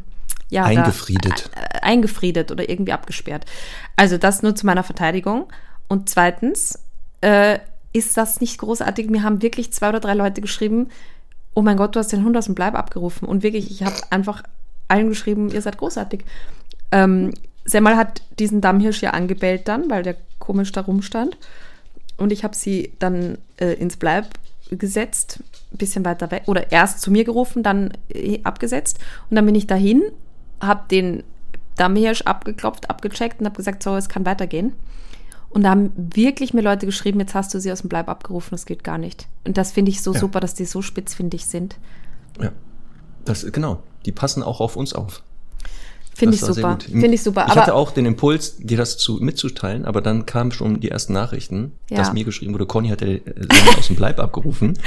ja, 0.49 0.63
eingefriedet. 0.63 1.49
Da, 1.53 1.61
äh, 1.61 1.81
eingefriedet 1.81 2.51
oder 2.51 2.69
irgendwie 2.69 2.93
abgesperrt. 2.93 3.45
Also 3.95 4.17
das 4.17 4.41
nur 4.41 4.55
zu 4.55 4.65
meiner 4.65 4.83
Verteidigung. 4.83 5.47
Und 5.87 6.09
zweitens 6.09 6.79
äh, 7.21 7.59
ist 7.93 8.17
das 8.17 8.41
nicht 8.41 8.57
großartig. 8.59 9.09
Mir 9.09 9.23
haben 9.23 9.41
wirklich 9.41 9.71
zwei 9.73 9.89
oder 9.89 9.99
drei 9.99 10.13
Leute 10.13 10.41
geschrieben, 10.41 10.89
oh 11.53 11.61
mein 11.61 11.77
Gott, 11.77 11.95
du 11.95 11.99
hast 11.99 12.11
den 12.11 12.23
Hund 12.23 12.37
aus 12.37 12.45
dem 12.45 12.55
Bleib 12.55 12.75
abgerufen. 12.75 13.27
Und 13.27 13.43
wirklich, 13.43 13.71
ich 13.71 13.83
habe 13.83 13.95
einfach 14.09 14.43
allen 14.87 15.09
geschrieben, 15.09 15.49
ihr 15.49 15.61
seid 15.61 15.77
großartig. 15.77 16.23
Ähm, 16.91 17.31
Semmel 17.65 17.95
hat 17.95 18.23
diesen 18.39 18.61
Dammhirsch 18.61 19.01
ja 19.01 19.11
angebellt 19.11 19.67
dann, 19.67 19.89
weil 19.89 20.03
der 20.03 20.15
komisch 20.39 20.71
da 20.71 20.81
rumstand. 20.81 21.37
Und 22.17 22.31
ich 22.31 22.43
habe 22.43 22.55
sie 22.55 22.93
dann 22.99 23.37
äh, 23.57 23.73
ins 23.73 23.97
Bleib 23.97 24.27
gesetzt, 24.71 25.39
ein 25.71 25.77
bisschen 25.77 26.05
weiter 26.05 26.31
weg, 26.31 26.43
oder 26.47 26.71
erst 26.71 27.01
zu 27.01 27.11
mir 27.11 27.23
gerufen, 27.23 27.63
dann 27.63 27.93
äh, 28.09 28.39
abgesetzt. 28.43 28.99
Und 29.29 29.35
dann 29.35 29.45
bin 29.45 29.55
ich 29.55 29.67
dahin 29.67 30.03
habe 30.61 30.87
den 30.89 31.23
Dammhirsch 31.75 32.23
abgeklopft, 32.23 32.89
abgecheckt 32.89 33.39
und 33.39 33.45
habe 33.45 33.55
gesagt, 33.55 33.83
so, 33.83 33.95
es 33.95 34.09
kann 34.09 34.25
weitergehen. 34.25 34.73
Und 35.49 35.63
da 35.63 35.71
haben 35.71 35.91
wirklich 35.95 36.53
mir 36.53 36.61
Leute 36.61 36.85
geschrieben, 36.85 37.19
jetzt 37.19 37.33
hast 37.33 37.53
du 37.53 37.59
sie 37.59 37.71
aus 37.71 37.81
dem 37.81 37.89
Bleib 37.89 38.07
abgerufen, 38.07 38.49
das 38.51 38.65
geht 38.65 38.83
gar 38.83 38.97
nicht. 38.97 39.27
Und 39.45 39.57
das 39.57 39.71
finde 39.71 39.89
ich 39.89 40.03
so 40.03 40.13
ja. 40.13 40.19
super, 40.19 40.39
dass 40.39 40.53
die 40.53 40.65
so 40.65 40.81
spitzfindig 40.81 41.45
sind. 41.45 41.77
Ja. 42.39 42.51
Das, 43.25 43.49
genau, 43.51 43.81
die 44.05 44.11
passen 44.11 44.43
auch 44.43 44.59
auf 44.59 44.75
uns 44.75 44.93
auf. 44.93 45.23
Finde 46.19 46.35
ich 46.35 46.41
super. 46.41 46.77
Finde 46.85 47.07
ich 47.13 47.23
super. 47.23 47.45
Ich 47.47 47.55
hatte 47.55 47.73
auch 47.73 47.91
den 47.91 48.05
Impuls, 48.05 48.57
dir 48.57 48.77
das 48.77 48.97
zu, 48.97 49.17
mitzuteilen, 49.21 49.85
aber 49.85 50.01
dann 50.01 50.25
kamen 50.25 50.51
schon 50.51 50.79
die 50.79 50.91
ersten 50.91 51.13
Nachrichten, 51.13 51.71
Ja. 51.89 51.97
dass 51.97 52.13
mir 52.13 52.23
geschrieben 52.25 52.53
wurde, 52.53 52.65
Conny 52.65 52.89
hat 52.89 53.01
den 53.01 53.21
Sender 53.25 53.77
aus 53.77 53.87
dem 53.87 53.95
Bleib 53.95 54.19
abgerufen, 54.19 54.77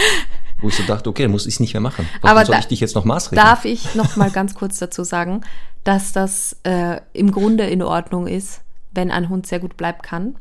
wo 0.61 0.69
ich 0.69 0.77
so 0.77 0.83
dachte, 0.85 1.09
okay, 1.11 1.23
dann 1.23 1.33
muss 1.33 1.47
ich 1.47 1.55
es 1.55 1.61
nicht 1.61 1.73
mehr 1.75 1.81
machen. 1.81 2.07
Warum 2.21 2.37
Aber 2.37 2.47
soll 2.47 2.55
da- 2.55 2.61
ich 2.61 2.67
dich 2.67 2.81
jetzt 2.81 2.95
noch 2.95 3.05
maßregeln? 3.05 3.45
darf 3.45 3.65
ich 3.65 3.95
noch 3.95 4.17
mal 4.17 4.31
ganz 4.31 4.55
kurz 4.55 4.79
dazu 4.79 5.03
sagen, 5.05 5.41
dass 5.85 6.13
das 6.13 6.57
äh, 6.63 7.01
im 7.13 7.33
Grunde 7.33 7.65
in 7.67 7.83
Ordnung 7.83 8.27
ist, 8.29 8.61
wenn 8.93 9.11
ein 9.11 9.29
Hund 9.29 9.47
sehr 9.47 9.59
gut 9.59 9.77
bleiben 9.77 9.99
kann. 10.03 10.37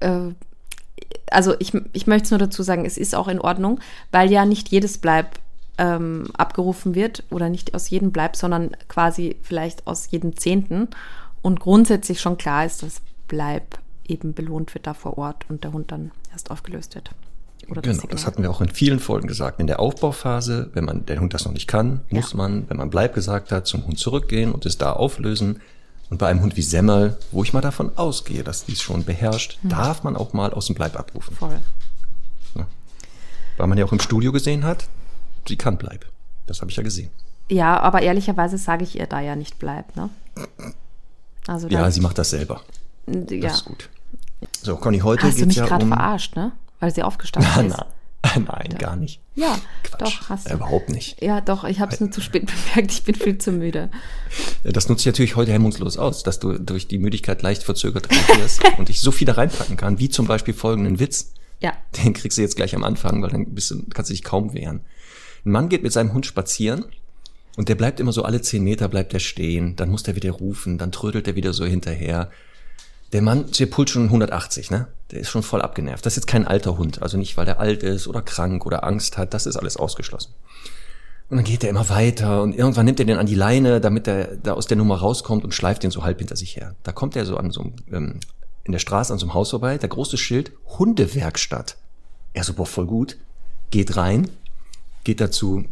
Äh, 0.00 0.34
also 1.30 1.54
ich, 1.58 1.72
ich 1.92 2.06
möchte 2.06 2.24
es 2.26 2.30
nur 2.30 2.38
dazu 2.38 2.62
sagen, 2.62 2.84
es 2.84 2.96
ist 2.98 3.14
auch 3.14 3.28
in 3.28 3.40
Ordnung, 3.40 3.80
weil 4.12 4.30
ja 4.30 4.44
nicht 4.44 4.68
jedes 4.68 4.98
Bleib 4.98 5.38
ähm, 5.78 6.24
abgerufen 6.36 6.94
wird 6.94 7.24
oder 7.30 7.48
nicht 7.48 7.74
aus 7.74 7.88
jedem 7.90 8.12
Bleib, 8.12 8.36
sondern 8.36 8.70
quasi 8.88 9.36
vielleicht 9.42 9.86
aus 9.86 10.10
jedem 10.10 10.36
Zehnten. 10.36 10.88
Und 11.40 11.60
grundsätzlich 11.60 12.20
schon 12.20 12.38
klar 12.38 12.64
ist, 12.66 12.82
dass 12.82 13.00
Bleib 13.28 13.78
eben 14.06 14.34
belohnt 14.34 14.74
wird 14.74 14.86
da 14.86 14.94
vor 14.94 15.16
Ort 15.18 15.46
und 15.48 15.64
der 15.64 15.72
Hund 15.72 15.90
dann 15.90 16.10
erst 16.32 16.50
aufgelöst 16.50 16.94
wird. 16.94 17.10
Oder 17.68 17.80
Genau, 17.80 18.02
das 18.10 18.26
hatten 18.26 18.42
wir 18.42 18.50
auch 18.50 18.60
in 18.60 18.68
vielen 18.68 18.98
Folgen 19.00 19.28
gesagt. 19.28 19.60
In 19.60 19.66
der 19.68 19.78
Aufbauphase, 19.80 20.70
wenn 20.74 20.84
man 20.84 21.06
der 21.06 21.20
Hund 21.20 21.32
das 21.32 21.44
noch 21.44 21.52
nicht 21.52 21.68
kann, 21.68 22.00
Ja. 22.10 22.16
muss 22.18 22.34
man, 22.34 22.68
wenn 22.68 22.76
man 22.76 22.90
Bleib 22.90 23.14
gesagt 23.14 23.52
hat, 23.52 23.66
zum 23.66 23.86
Hund 23.86 23.98
zurückgehen 23.98 24.52
und 24.52 24.66
es 24.66 24.78
da 24.78 24.92
auflösen. 24.92 25.60
Und 26.10 26.18
bei 26.18 26.26
einem 26.28 26.42
Hund 26.42 26.56
wie 26.56 26.62
Semmel, 26.62 27.16
wo 27.30 27.42
ich 27.42 27.54
mal 27.54 27.60
davon 27.62 27.92
ausgehe, 27.96 28.42
dass 28.44 28.66
dies 28.66 28.82
schon 28.82 29.04
beherrscht, 29.04 29.58
Hm. 29.62 29.70
darf 29.70 30.02
man 30.02 30.16
auch 30.16 30.32
mal 30.34 30.52
aus 30.52 30.66
dem 30.66 30.74
Bleib 30.74 30.98
abrufen. 30.98 31.34
Voll. 31.34 31.58
Weil 33.56 33.66
man 33.66 33.78
ja 33.78 33.84
auch 33.84 33.92
im 33.92 34.00
Studio 34.00 34.32
gesehen 34.32 34.64
hat, 34.64 34.88
sie 35.48 35.56
kann 35.56 35.78
Bleib. 35.78 36.06
Das 36.46 36.60
habe 36.60 36.70
ich 36.70 36.76
ja 36.76 36.82
gesehen. 36.82 37.10
Ja, 37.50 37.80
aber 37.80 38.02
ehrlicherweise 38.02 38.58
sage 38.58 38.84
ich 38.84 38.98
ihr 38.98 39.06
da 39.06 39.20
ja 39.20 39.36
nicht 39.36 39.58
bleibt, 39.58 39.96
ne? 39.96 40.10
Also 41.46 41.68
Ja, 41.68 41.90
sie 41.90 42.00
macht 42.00 42.18
das 42.18 42.30
selber. 42.30 42.62
Das 43.06 43.30
ja. 43.30 43.50
ist 43.50 43.64
gut. 43.64 43.88
So, 44.62 44.76
Conny, 44.76 45.00
heute 45.00 45.24
Hast 45.24 45.34
du 45.34 45.36
geht's 45.36 45.46
mich 45.48 45.56
ja 45.56 45.66
gerade 45.66 45.84
um... 45.84 45.92
verarscht, 45.92 46.36
ne? 46.36 46.52
Weil 46.80 46.94
sie 46.94 47.02
aufgestanden 47.02 47.66
ist. 47.66 47.76
nein, 48.36 48.76
gar 48.78 48.96
nicht. 48.96 49.20
Ja, 49.34 49.58
Quatsch. 49.82 50.00
doch, 50.00 50.28
hast 50.28 50.50
du. 50.50 50.54
Überhaupt 50.54 50.90
nicht. 50.90 51.20
Ja, 51.22 51.40
doch, 51.40 51.64
ich 51.64 51.80
habe 51.80 51.92
es 51.92 52.00
nur 52.00 52.10
zu 52.10 52.20
spät 52.20 52.46
bemerkt. 52.74 52.92
Ich 52.92 53.04
bin 53.04 53.14
viel 53.14 53.38
zu 53.38 53.52
müde. 53.52 53.90
Das 54.62 54.88
nutze 54.88 55.00
ich 55.00 55.06
natürlich 55.06 55.36
heute 55.36 55.52
hemmungslos 55.52 55.96
aus, 55.96 56.22
dass 56.22 56.38
du 56.38 56.58
durch 56.58 56.86
die 56.88 56.98
Müdigkeit 56.98 57.42
leicht 57.42 57.62
verzögert 57.62 58.08
reagierst 58.10 58.62
und 58.78 58.90
ich 58.90 59.00
so 59.00 59.10
viel 59.10 59.26
da 59.26 59.34
reinpacken 59.34 59.76
kann, 59.76 59.98
wie 59.98 60.08
zum 60.08 60.26
Beispiel 60.26 60.54
folgenden 60.54 61.00
Witz. 61.00 61.34
Ja. 61.60 61.72
Den 62.02 62.12
kriegst 62.12 62.38
du 62.38 62.42
jetzt 62.42 62.56
gleich 62.56 62.74
am 62.74 62.84
Anfang, 62.84 63.22
weil 63.22 63.30
dann 63.30 63.54
bist 63.54 63.70
du, 63.70 63.82
kannst 63.92 64.10
du 64.10 64.14
dich 64.14 64.24
kaum 64.24 64.54
wehren. 64.54 64.80
Ein 65.44 65.50
Mann 65.50 65.68
geht 65.68 65.82
mit 65.82 65.92
seinem 65.92 66.12
Hund 66.12 66.26
spazieren 66.26 66.84
und 67.56 67.68
der 67.68 67.74
bleibt 67.74 68.00
immer 68.00 68.12
so 68.12 68.22
alle 68.22 68.40
zehn 68.40 68.62
Meter 68.62 68.88
bleibt 68.88 69.12
er 69.12 69.20
stehen, 69.20 69.76
dann 69.76 69.90
muss 69.90 70.02
der 70.02 70.16
wieder 70.16 70.30
rufen, 70.32 70.78
dann 70.78 70.92
trödelt 70.92 71.26
er 71.26 71.36
wieder 71.36 71.52
so 71.52 71.64
hinterher. 71.64 72.30
Der 73.12 73.22
Mann, 73.22 73.50
der 73.58 73.66
pult 73.66 73.90
schon 73.90 74.04
180, 74.04 74.70
ne? 74.70 74.88
Der 75.10 75.20
ist 75.20 75.28
schon 75.28 75.42
voll 75.42 75.60
abgenervt. 75.60 76.06
Das 76.06 76.14
ist 76.14 76.22
jetzt 76.22 76.26
kein 76.26 76.46
alter 76.46 76.78
Hund, 76.78 77.02
also 77.02 77.18
nicht, 77.18 77.36
weil 77.36 77.44
der 77.44 77.60
alt 77.60 77.82
ist 77.82 78.08
oder 78.08 78.22
krank 78.22 78.64
oder 78.64 78.84
Angst 78.84 79.18
hat, 79.18 79.34
das 79.34 79.44
ist 79.44 79.56
alles 79.56 79.76
ausgeschlossen. 79.76 80.32
Und 81.28 81.36
dann 81.36 81.44
geht 81.44 81.64
er 81.64 81.70
immer 81.70 81.88
weiter 81.88 82.42
und 82.42 82.54
irgendwann 82.54 82.84
nimmt 82.84 83.00
er 83.00 83.06
den 83.06 83.18
an 83.18 83.26
die 83.26 83.34
Leine, 83.34 83.80
damit 83.80 84.06
er 84.06 84.36
da 84.36 84.52
aus 84.52 84.66
der 84.66 84.76
Nummer 84.76 84.96
rauskommt 84.96 85.44
und 85.44 85.54
schleift 85.54 85.82
den 85.82 85.90
so 85.90 86.04
halb 86.04 86.18
hinter 86.18 86.36
sich 86.36 86.56
her. 86.56 86.74
Da 86.82 86.92
kommt 86.92 87.16
er 87.16 87.26
so 87.26 87.36
an 87.36 87.50
so 87.50 87.62
einem, 87.62 87.74
ähm, 87.90 88.20
in 88.64 88.72
der 88.72 88.78
Straße 88.78 89.12
an 89.12 89.18
so 89.18 89.26
einem 89.26 89.34
Haus 89.34 89.50
vorbei, 89.50 89.78
der 89.78 89.88
große 89.88 90.16
Schild 90.18 90.52
Hundewerkstatt. 90.78 91.76
Er 92.32 92.44
so, 92.44 92.54
boah, 92.54 92.66
voll 92.66 92.86
gut. 92.86 93.16
Geht 93.70 93.96
rein, 93.96 94.28
geht 95.04 95.20
dazu 95.20 95.64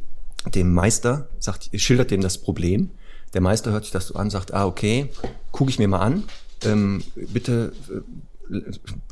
dem 0.55 0.73
Meister, 0.73 1.29
sagt, 1.39 1.71
schildert 1.75 2.11
dem 2.11 2.21
das 2.21 2.39
Problem. 2.39 2.91
Der 3.35 3.41
Meister 3.41 3.73
hört 3.73 3.85
sich 3.85 3.93
das 3.93 4.09
so 4.09 4.15
an, 4.15 4.31
sagt, 4.31 4.55
ah, 4.55 4.67
okay, 4.67 5.11
gucke 5.53 5.71
ich 5.71 5.79
mir 5.79 5.89
mal 5.89 6.01
an. 6.01 6.25
Ähm, 6.65 7.03
bitte 7.15 7.73
äh, 7.89 8.01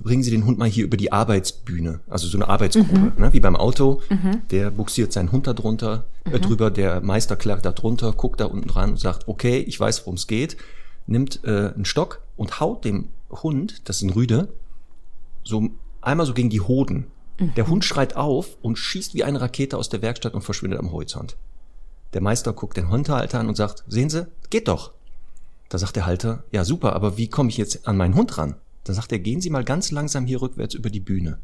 bringen 0.02 0.22
Sie 0.22 0.30
den 0.30 0.44
Hund 0.44 0.58
mal 0.58 0.68
hier 0.68 0.84
über 0.84 0.96
die 0.96 1.12
Arbeitsbühne, 1.12 2.00
also 2.08 2.26
so 2.26 2.36
eine 2.38 2.48
Arbeitsgruppe, 2.48 3.12
ne, 3.20 3.32
wie 3.32 3.40
beim 3.40 3.56
Auto. 3.56 4.02
Der 4.50 4.70
buxiert 4.70 5.12
seinen 5.12 5.32
Hund 5.32 5.46
da 5.46 5.52
drunter, 5.52 6.06
äh, 6.24 6.40
drüber, 6.40 6.70
der 6.70 7.00
Meister 7.00 7.36
klärt 7.36 7.64
da 7.64 7.72
drunter, 7.72 8.12
guckt 8.12 8.40
da 8.40 8.46
unten 8.46 8.68
dran 8.68 8.90
und 8.90 9.00
sagt, 9.00 9.28
okay, 9.28 9.58
ich 9.58 9.78
weiß, 9.78 10.00
worum 10.00 10.14
es 10.14 10.26
geht, 10.26 10.56
nimmt 11.06 11.40
äh, 11.44 11.72
einen 11.74 11.84
Stock 11.84 12.20
und 12.36 12.60
haut 12.60 12.84
dem 12.84 13.08
Hund, 13.30 13.88
das 13.88 13.96
ist 13.96 14.02
ein 14.02 14.10
Rüde, 14.10 14.48
so 15.44 15.70
einmal 16.00 16.26
so 16.26 16.34
gegen 16.34 16.50
die 16.50 16.60
Hoden. 16.60 17.06
Der 17.40 17.68
Hund 17.68 17.84
schreit 17.84 18.16
auf 18.16 18.56
und 18.62 18.76
schießt 18.76 19.14
wie 19.14 19.22
eine 19.22 19.40
Rakete 19.40 19.78
aus 19.78 19.88
der 19.88 20.02
Werkstatt 20.02 20.34
und 20.34 20.42
verschwindet 20.42 20.80
am 20.80 20.90
Horizont. 20.90 21.36
Der 22.12 22.20
Meister 22.20 22.52
guckt 22.52 22.76
den 22.76 22.90
Hundehalter 22.90 23.38
an 23.38 23.48
und 23.48 23.56
sagt, 23.56 23.84
sehen 23.86 24.10
Sie, 24.10 24.26
geht 24.50 24.66
doch. 24.66 24.92
Da 25.68 25.78
sagt 25.78 25.96
der 25.96 26.06
Halter, 26.06 26.42
ja 26.50 26.64
super, 26.64 26.94
aber 26.94 27.16
wie 27.16 27.28
komme 27.28 27.50
ich 27.50 27.56
jetzt 27.56 27.86
an 27.86 27.96
meinen 27.96 28.14
Hund 28.14 28.38
ran? 28.38 28.56
Da 28.84 28.94
sagt 28.94 29.12
er, 29.12 29.18
gehen 29.18 29.40
Sie 29.40 29.50
mal 29.50 29.64
ganz 29.64 29.90
langsam 29.90 30.26
hier 30.26 30.40
rückwärts 30.40 30.74
über 30.74 30.90
die 30.90 31.00
Bühne. 31.00 31.38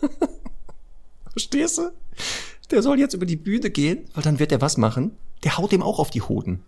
Verstehst 1.32 1.78
du? 1.78 1.90
Der 2.70 2.82
soll 2.82 2.98
jetzt 2.98 3.14
über 3.14 3.26
die 3.26 3.36
Bühne 3.36 3.70
gehen, 3.70 4.08
weil 4.14 4.22
dann 4.22 4.38
wird 4.38 4.52
er 4.52 4.60
was 4.60 4.76
machen. 4.76 5.16
Der 5.44 5.58
haut 5.58 5.72
dem 5.72 5.82
auch 5.82 5.98
auf 5.98 6.10
die 6.10 6.22
Hoden. 6.22 6.62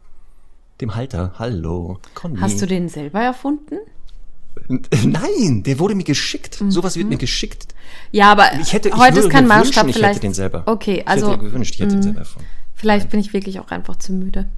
Dem 0.80 0.94
Halter, 0.94 1.34
hallo, 1.38 2.00
Conny. 2.14 2.38
Hast 2.40 2.60
du 2.60 2.66
den 2.66 2.88
selber 2.88 3.20
erfunden? 3.20 3.78
Nein, 5.04 5.62
der 5.62 5.78
wurde 5.78 5.94
mir 5.94 6.04
geschickt. 6.04 6.60
Mhm. 6.60 6.70
Sowas 6.70 6.96
wird 6.96 7.08
mir 7.08 7.16
geschickt. 7.18 7.74
Ja, 8.10 8.30
aber 8.32 8.52
Ich 8.60 8.72
hätte, 8.72 8.88
ich 8.90 8.96
heute 8.96 9.20
ist 9.20 9.30
kein 9.30 9.46
Maßstab 9.46 9.84
wünschen, 9.84 9.88
ich 9.90 9.96
vielleicht. 9.96 10.14
hätte 10.16 10.26
den 10.26 10.34
selber. 10.34 10.62
Okay, 10.66 11.02
also 11.06 11.26
ich 11.26 11.32
hätte 11.32 11.42
mir 11.42 11.48
gewünscht, 11.50 11.74
ich 11.74 11.80
hätte 11.80 11.92
den 11.94 12.02
selber 12.02 12.20
erfunden. 12.20 12.48
vielleicht 12.74 13.10
bin 13.10 13.20
ich 13.20 13.32
wirklich 13.32 13.60
auch 13.60 13.70
einfach 13.70 13.96
zu 13.96 14.12
müde. 14.12 14.48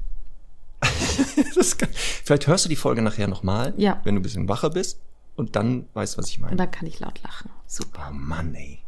Kann, 1.79 1.89
vielleicht 2.25 2.47
hörst 2.47 2.65
du 2.65 2.69
die 2.69 2.77
Folge 2.77 3.01
nachher 3.03 3.27
nochmal, 3.29 3.73
Ja. 3.77 4.01
wenn 4.05 4.15
du 4.15 4.21
ein 4.21 4.23
bisschen 4.23 4.49
wacher 4.49 4.71
bist 4.71 4.99
und 5.37 5.57
dann 5.57 5.87
weißt 5.95 6.15
du, 6.15 6.19
was 6.19 6.29
ich 6.29 6.37
Und 6.39 6.43
meine. 6.43 6.57
dann 6.57 6.71
kann 6.71 6.87
ich 6.87 7.01
laut 7.01 7.21
lachen. 7.23 7.51
Super. 7.67 8.09
Oh 8.11 8.15
Mann, 8.15 8.55
ey. 8.55 8.81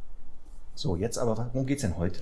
So, 0.75 0.97
jetzt 0.97 1.17
aber, 1.19 1.51
worum 1.53 1.67
geht's 1.67 1.83
denn 1.83 1.97
heute? 1.97 2.21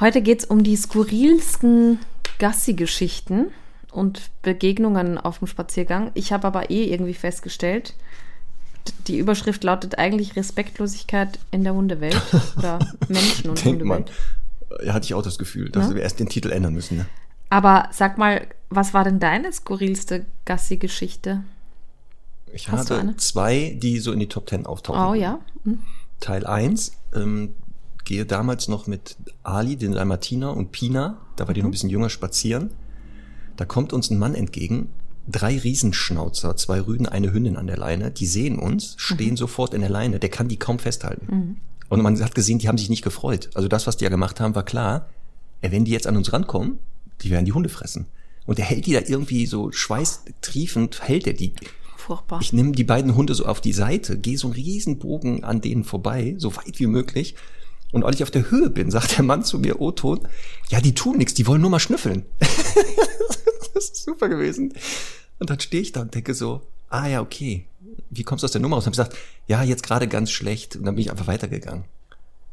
Heute 0.00 0.22
geht 0.22 0.40
es 0.40 0.44
um 0.46 0.62
die 0.64 0.76
skurrilsten 0.76 1.98
Gassi-Geschichten 2.38 3.46
und 3.96 4.30
Begegnungen 4.42 5.18
auf 5.18 5.38
dem 5.38 5.46
Spaziergang. 5.48 6.10
Ich 6.14 6.32
habe 6.32 6.46
aber 6.46 6.70
eh 6.70 6.84
irgendwie 6.92 7.14
festgestellt, 7.14 7.94
die 9.08 9.18
Überschrift 9.18 9.64
lautet 9.64 9.98
eigentlich 9.98 10.36
Respektlosigkeit 10.36 11.38
in 11.50 11.64
der 11.64 11.74
Hundewelt 11.74 12.20
oder 12.56 12.78
Menschen 13.08 13.50
und 13.50 13.64
Denkt 13.64 13.84
man. 13.84 13.98
Hundewelt. 13.98 14.16
Ja, 14.84 14.94
hatte 14.94 15.04
ich 15.06 15.14
auch 15.14 15.22
das 15.22 15.38
Gefühl, 15.38 15.70
dass 15.70 15.88
Ja. 15.88 15.94
wir 15.94 16.02
erst 16.02 16.20
den 16.20 16.28
Titel 16.28 16.50
ändern 16.52 16.74
müssen. 16.74 16.98
Ne? 16.98 17.06
Aber 17.50 17.88
sag 17.92 18.18
mal, 18.18 18.46
was 18.68 18.94
war 18.94 19.04
denn 19.04 19.18
deine 19.20 19.52
skurrilste 19.52 20.26
Gassi-Geschichte? 20.44 21.42
Ich 22.52 22.68
Hast 22.70 22.90
du 22.90 22.94
hatte 22.94 23.00
eine? 23.02 23.16
zwei, 23.16 23.76
die 23.80 23.98
so 23.98 24.12
in 24.12 24.18
die 24.20 24.28
Top 24.28 24.46
Ten 24.46 24.66
auftauchen. 24.66 25.00
Oh 25.02 25.14
ja. 25.14 25.38
Hm? 25.64 25.80
Teil 26.20 26.46
1, 26.46 26.92
ähm, 27.14 27.54
gehe 28.04 28.24
damals 28.26 28.68
noch 28.68 28.86
mit 28.86 29.16
Ali, 29.42 29.76
den 29.76 29.92
Dalmatiner 29.92 30.56
und 30.56 30.72
Pina, 30.72 31.18
da 31.36 31.46
war 31.46 31.54
die 31.54 31.60
noch 31.60 31.68
ein 31.68 31.72
bisschen 31.72 31.90
jünger, 31.90 32.08
spazieren. 32.10 32.70
Da 33.56 33.64
kommt 33.64 33.92
uns 33.92 34.10
ein 34.10 34.18
Mann 34.18 34.34
entgegen, 34.34 34.88
drei 35.28 35.58
Riesenschnauzer, 35.58 36.56
zwei 36.56 36.80
Rüden, 36.80 37.06
eine 37.06 37.32
Hündin 37.32 37.56
an 37.56 37.66
der 37.66 37.76
Leine, 37.76 38.10
die 38.10 38.26
sehen 38.26 38.58
uns, 38.58 38.94
stehen 38.96 39.36
sofort 39.36 39.74
in 39.74 39.80
der 39.80 39.90
Leine, 39.90 40.20
der 40.20 40.28
kann 40.28 40.48
die 40.48 40.58
kaum 40.58 40.78
festhalten. 40.78 41.26
Und 41.88 42.02
man 42.02 42.20
hat 42.22 42.34
gesehen, 42.34 42.58
die 42.58 42.68
haben 42.68 42.78
sich 42.78 42.90
nicht 42.90 43.02
gefreut. 43.02 43.50
Also 43.54 43.68
das, 43.68 43.86
was 43.86 43.96
die 43.96 44.04
ja 44.04 44.10
gemacht 44.10 44.40
haben, 44.40 44.54
war 44.54 44.64
klar, 44.64 45.08
wenn 45.60 45.84
die 45.84 45.92
jetzt 45.92 46.06
an 46.06 46.16
uns 46.16 46.32
rankommen, 46.32 46.78
die 47.22 47.30
werden 47.30 47.44
die 47.44 47.52
Hunde 47.52 47.68
fressen. 47.68 48.06
Und 48.44 48.58
der 48.58 48.64
hält 48.64 48.86
die 48.86 48.92
da 48.92 49.00
irgendwie 49.00 49.46
so 49.46 49.72
schweißtriefend, 49.72 51.02
hält 51.02 51.26
er 51.26 51.32
die. 51.32 51.54
Furchtbar. 51.96 52.40
Ich 52.40 52.52
nehme 52.52 52.72
die 52.72 52.84
beiden 52.84 53.16
Hunde 53.16 53.34
so 53.34 53.46
auf 53.46 53.60
die 53.60 53.72
Seite, 53.72 54.18
gehe 54.18 54.38
so 54.38 54.46
einen 54.46 54.54
riesen 54.54 54.98
Bogen 54.98 55.42
an 55.42 55.60
denen 55.60 55.82
vorbei, 55.82 56.36
so 56.38 56.54
weit 56.54 56.78
wie 56.78 56.86
möglich. 56.86 57.34
Und 57.96 58.04
als 58.04 58.16
ich 58.16 58.22
auf 58.22 58.30
der 58.30 58.50
Höhe 58.50 58.70
bin, 58.70 58.90
sagt 58.90 59.16
der 59.16 59.24
Mann 59.24 59.42
zu 59.42 59.58
mir, 59.58 59.80
O-Ton, 59.80 60.28
ja, 60.68 60.80
die 60.80 60.94
tun 60.94 61.16
nichts, 61.16 61.34
die 61.34 61.46
wollen 61.46 61.60
nur 61.60 61.70
mal 61.70 61.80
schnüffeln. 61.80 62.26
das 63.74 63.84
ist 63.90 64.04
super 64.04 64.28
gewesen. 64.28 64.72
Und 65.38 65.50
dann 65.50 65.60
stehe 65.60 65.82
ich 65.82 65.92
da 65.92 66.02
und 66.02 66.14
denke 66.14 66.34
so, 66.34 66.62
ah 66.88 67.06
ja, 67.06 67.20
okay, 67.20 67.66
wie 68.10 68.22
kommst 68.22 68.42
du 68.42 68.46
aus 68.46 68.52
der 68.52 68.60
Nummer 68.60 68.76
raus? 68.76 68.86
Und 68.86 68.96
hab 68.96 69.04
gesagt, 69.08 69.16
ja, 69.46 69.62
jetzt 69.62 69.82
gerade 69.82 70.08
ganz 70.08 70.30
schlecht. 70.30 70.76
Und 70.76 70.84
dann 70.84 70.94
bin 70.94 71.02
ich 71.02 71.10
einfach 71.10 71.26
weitergegangen. 71.26 71.84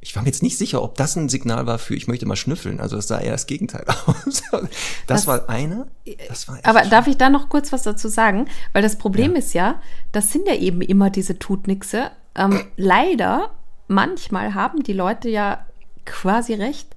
Ich 0.02 0.16
war 0.18 0.24
mir 0.24 0.28
jetzt 0.30 0.44
nicht 0.44 0.58
sicher, 0.58 0.82
ob 0.84 0.96
das 0.96 1.16
ein 1.16 1.30
Signal 1.30 1.66
war 1.66 1.80
für, 1.80 1.96
ich 1.96 2.08
möchte 2.10 2.26
mal 2.26 2.36
schnüffeln. 2.36 2.82
Also 2.82 2.98
das 2.98 3.08
sah 3.08 3.20
eher 3.20 3.32
das 3.32 3.46
Gegenteil 3.48 3.86
aus. 4.06 4.44
Das, 4.52 4.70
Das- 5.08 5.28
war 5.28 5.48
eine. 5.50 5.88
Das 6.28 6.48
war 6.50 6.58
echt 6.58 6.66
Aber 6.66 6.82
darf 6.84 7.08
ich 7.08 7.16
da 7.18 7.30
noch 7.30 7.48
kurz 7.48 7.72
was 7.72 7.84
dazu 7.84 8.10
sagen? 8.10 8.48
Weil 8.74 8.82
das 8.82 8.98
Problem 8.98 9.32
Ja. 9.34 9.38
ist 9.40 9.54
ja, 9.54 9.82
das 10.12 10.32
sind 10.32 10.48
ja 10.48 10.56
eben 10.56 10.82
immer 10.82 11.10
diese 11.10 11.40
Tutnixe. 11.40 12.12
Ähm, 12.36 12.64
leider, 12.76 13.52
manchmal 13.88 14.54
haben 14.54 14.84
die 14.84 14.94
Leute 14.94 15.30
ja 15.30 15.60
quasi 16.06 16.54
recht, 16.54 16.88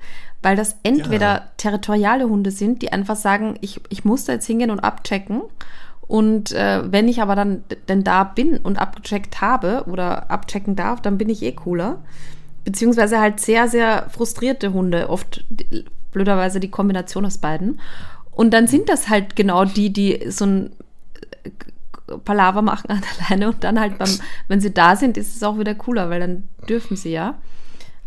weil 0.43 0.57
das 0.57 0.77
entweder 0.83 1.35
Ja. 1.35 1.45
territoriale 1.57 2.29
Hunde 2.29 2.51
sind, 2.51 2.83
die 2.83 2.93
einfach 2.93 3.17
sagen, 3.17 3.57
ich, 3.61 3.81
ich 3.89 4.05
muss 4.05 4.25
da 4.25 4.33
jetzt 4.35 4.47
hingehen 4.47 4.71
und 4.71 4.81
abchecken. 4.81 5.43
Und 6.09 6.53
äh, 6.53 6.83
wenn 6.93 7.09
ich 7.09 7.21
aber 7.21 7.35
dann 7.35 7.65
denn 7.89 8.05
da 8.05 8.23
bin 8.23 8.59
und 8.59 8.79
abgecheckt 8.79 9.41
habe 9.41 9.85
oder 9.89 10.31
abchecken 10.31 10.77
darf, 10.77 11.01
dann 11.03 11.19
bin 11.19 11.29
ich 11.29 11.43
eh 11.43 11.53
cooler. 11.53 11.99
Beziehungsweise 12.65 13.21
halt 13.21 13.41
sehr, 13.41 13.67
sehr 13.69 14.09
frustrierte 14.11 14.73
Hunde. 14.73 15.09
Oft 15.11 15.45
blöderweise 16.13 16.61
die 16.61 16.71
Kombination 16.71 17.27
aus 17.27 17.39
beiden. 17.39 17.81
Und 18.31 18.53
dann 18.53 18.67
sind 18.69 18.89
das 18.89 19.09
halt 19.09 19.35
genau 19.35 19.65
die, 19.65 19.93
die 19.93 20.31
so 20.31 20.45
ein 20.47 20.71
äh, 21.43 21.51
Palaver 22.25 22.63
machen 22.63 22.89
an 22.91 23.03
alleine 23.19 23.49
und 23.49 23.65
dann 23.65 23.81
halt 23.81 23.99
beim, 23.99 24.11
wenn 24.49 24.61
sie 24.61 24.73
da 24.73 24.97
sind, 24.97 25.17
ist 25.17 25.37
es 25.37 25.43
auch 25.43 25.59
wieder 25.59 25.75
cooler, 25.75 26.11
weil 26.11 26.21
dann 26.21 26.49
dürfen 26.69 26.97
sie 26.97 27.11
ja. 27.11 27.39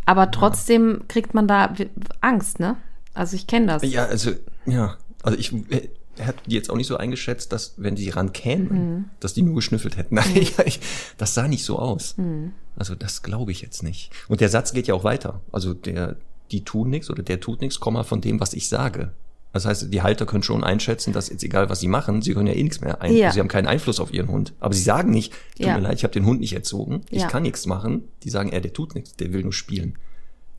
Aber 0.06 0.32
trotzdem 0.32 1.04
kriegt 1.08 1.34
man 1.34 1.48
da 1.48 1.74
Angst, 2.22 2.60
ne? 2.60 2.78
Also 3.14 3.36
ich 3.36 3.48
kenne 3.48 3.68
das. 3.68 3.84
Ja, 3.84 4.06
also, 4.06 4.32
ja. 4.66 4.98
Also 5.22 5.38
ich 5.38 5.54
äh, 5.72 5.90
hätte 6.18 6.40
die 6.48 6.56
jetzt 6.56 6.70
auch 6.70 6.76
nicht 6.76 6.88
so 6.88 6.98
eingeschätzt, 6.98 7.52
dass, 7.52 7.74
wenn 7.78 7.96
die 7.96 8.10
rankämen, 8.10 8.68
mhm. 8.70 9.06
dass 9.20 9.34
die 9.34 9.42
nur 9.42 9.56
geschnüffelt 9.56 9.98
hätten. 9.98 10.16
Nein, 10.16 10.34
mhm. 10.58 10.72
das 11.18 11.34
sah 11.34 11.48
nicht 11.48 11.64
so 11.64 11.80
aus. 11.80 12.18
Mhm. 12.18 12.54
Also 12.76 12.96
das 12.96 13.24
glaube 13.24 13.52
ich 13.52 13.62
jetzt 13.62 13.84
nicht. 13.84 14.12
Und 14.28 14.42
der 14.42 14.50
Satz 14.50 14.74
geht 14.74 14.88
ja 14.88 14.94
auch 14.94 15.04
weiter. 15.04 15.42
Also 15.52 15.74
der, 15.74 16.16
die 16.52 16.64
tun 16.64 16.90
nichts 16.90 17.10
oder 17.10 17.24
der 17.24 17.40
tut 17.40 17.62
nichts, 17.62 17.80
Komma 17.80 18.04
von 18.04 18.22
dem, 18.22 18.40
was 18.40 18.54
ich 18.54 18.70
sage. 18.70 19.12
Das 19.52 19.66
heißt, 19.66 19.92
die 19.92 20.02
Halter 20.04 20.26
können 20.28 20.44
schon 20.44 20.64
einschätzen, 20.64 21.12
dass 21.12 21.30
jetzt 21.30 21.44
egal, 21.44 21.70
was 21.70 21.80
sie 21.80 21.88
machen, 21.88 22.22
sie 22.22 22.34
können 22.34 22.48
ja 22.48 22.54
eh 22.54 22.62
nichts 22.62 22.82
mehr 22.82 23.02
ein. 23.02 23.16
Ja. 23.16 23.32
Sie 23.32 23.40
haben 23.40 23.48
keinen 23.48 23.68
Einfluss 23.68 24.00
auf 24.00 24.14
ihren 24.14 24.28
Hund. 24.28 24.54
Aber 24.60 24.76
sie 24.76 24.84
sagen 24.84 25.10
nicht, 25.10 25.34
tut 25.58 25.66
ja. 25.66 25.76
mir 25.76 25.82
leid, 25.82 25.98
ich 25.98 26.04
habe 26.04 26.14
den 26.14 26.26
Hund 26.26 26.40
nicht 26.40 26.54
erzogen, 26.54 27.02
ja. 27.10 27.26
ich 27.26 27.28
kann 27.28 27.44
nichts 27.44 27.66
machen. 27.66 28.04
Die 28.24 28.30
sagen, 28.30 28.50
er, 28.50 28.62
der 28.62 28.74
tut 28.74 28.94
nichts, 28.94 29.16
der 29.16 29.34
will 29.34 29.42
nur 29.42 29.54
spielen. 29.54 29.98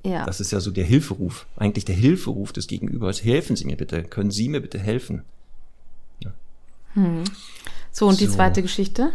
Ja. 0.04 0.26
Das 0.26 0.40
ist 0.40 0.50
ja 0.50 0.60
so 0.60 0.70
der 0.70 0.84
Hilferuf. 0.84 1.46
Eigentlich 1.56 1.84
der 1.84 1.94
Hilferuf 1.94 2.52
des 2.52 2.66
Gegenübers. 2.66 3.22
Helfen 3.22 3.54
Sie 3.54 3.66
mir 3.66 3.76
bitte. 3.76 4.02
Können 4.02 4.30
Sie 4.30 4.48
mir 4.48 4.60
bitte 4.60 4.78
helfen? 4.78 5.22
Ja. 6.20 6.32
Hm. 6.94 7.24
So, 7.92 8.08
und 8.08 8.14
so. 8.14 8.24
die 8.24 8.30
zweite 8.30 8.62
Geschichte? 8.62 9.10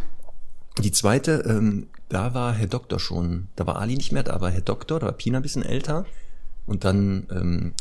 Die 0.84 0.92
zweite, 0.92 1.44
ähm, 1.48 1.88
da 2.10 2.34
war 2.34 2.54
Herr 2.54 2.68
Doktor 2.68 3.00
schon, 3.00 3.48
da 3.56 3.66
war 3.66 3.78
Ali 3.78 3.96
nicht 3.96 4.12
mehr, 4.12 4.24
da 4.24 4.40
war 4.42 4.52
Herr 4.52 4.62
Doktor, 4.62 5.00
da 5.00 5.08
war 5.08 5.14
Pina 5.14 5.40
ein 5.40 5.42
bisschen 5.42 5.64
älter. 5.64 6.06
Und 6.66 6.84
dann 6.84 7.28
ähm, 7.32 7.74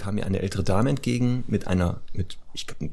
kam 0.00 0.16
mir 0.16 0.26
eine 0.26 0.40
ältere 0.40 0.64
Dame 0.64 0.90
entgegen 0.90 1.44
mit 1.46 1.66
einer, 1.66 2.00
mit, 2.12 2.38
ich 2.54 2.66
glaube, 2.66 2.90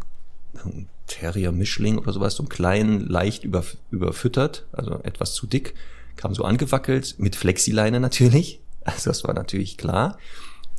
ein 0.65 0.89
Terrier-Mischling 1.07 1.97
oder 1.97 2.11
sowas, 2.11 2.35
so 2.35 2.43
einen 2.43 2.49
kleinen, 2.49 3.07
leicht 3.07 3.43
über, 3.45 3.63
überfüttert, 3.91 4.65
also 4.73 4.99
etwas 5.03 5.33
zu 5.33 5.47
dick, 5.47 5.73
kam 6.17 6.35
so 6.35 6.43
angewackelt, 6.43 7.15
mit 7.17 7.35
Flexileine 7.35 7.99
natürlich, 7.99 8.59
also 8.83 9.09
das 9.09 9.23
war 9.23 9.33
natürlich 9.33 9.77
klar. 9.77 10.17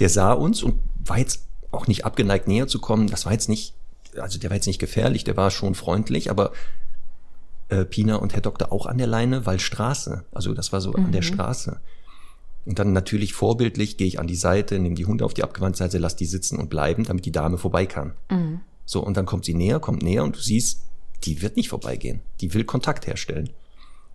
Der 0.01 0.11
sah 0.11 0.33
uns 0.33 0.63
und 0.63 0.81
war 1.05 1.19
jetzt 1.19 1.47
auch 1.71 1.87
nicht 1.87 2.05
abgeneigt 2.05 2.47
näher 2.47 2.69
zu 2.69 2.81
kommen. 2.81 3.09
Das 3.09 3.25
war 3.25 3.33
jetzt 3.33 3.49
nicht, 3.49 3.75
also 4.17 4.39
der 4.39 4.51
war 4.51 4.57
jetzt 4.57 4.67
nicht 4.67 4.79
gefährlich, 4.79 5.25
der 5.25 5.37
war 5.37 5.51
schon 5.51 5.75
freundlich, 5.75 6.31
aber 6.31 6.53
äh, 7.69 7.85
Pina 7.85 8.17
und 8.17 8.35
Herr 8.35 8.41
Doktor 8.41 8.73
auch 8.73 8.87
an 8.87 8.99
der 8.99 9.07
Leine, 9.07 9.47
weil 9.47 9.61
Straße. 9.61 10.25
Also 10.33 10.55
das 10.55 10.73
war 10.73 10.81
so 10.81 10.93
mhm. 10.93 11.07
an 11.07 11.13
der 11.13 11.23
mhm. 11.23 11.27
Straße. 11.27 11.81
Und 12.69 12.79
dann 12.79 12.93
natürlich 12.93 13.33
vorbildlich 13.33 13.97
gehe 13.97 14.07
ich 14.07 14.21
an 14.21 14.27
die 14.27 14.37
Seite, 14.37 14.79
nehme 14.79 14.95
die 14.95 15.07
Hunde 15.07 15.25
auf 15.25 15.33
die 15.33 15.43
abgewandte 15.43 15.79
Seite, 15.79 15.97
lass 15.97 16.17
die 16.17 16.27
sitzen 16.27 16.59
und 16.59 16.69
bleiben, 16.69 17.05
damit 17.05 17.25
die 17.25 17.33
Dame 17.33 17.57
vorbei 17.57 17.87
kann. 17.87 18.13
Mhm. 18.31 18.61
So, 18.85 19.03
und 19.03 19.17
dann 19.17 19.25
kommt 19.25 19.47
sie 19.47 19.55
näher, 19.55 19.81
kommt 19.81 20.03
näher 20.03 20.23
und 20.23 20.37
du 20.37 20.41
siehst, 20.41 20.83
die 21.25 21.41
wird 21.41 21.57
nicht 21.57 21.71
vorbeigehen. 21.71 22.21
Die 22.43 22.53
will 22.53 22.65
Kontakt 22.65 23.07
herstellen. 23.07 23.49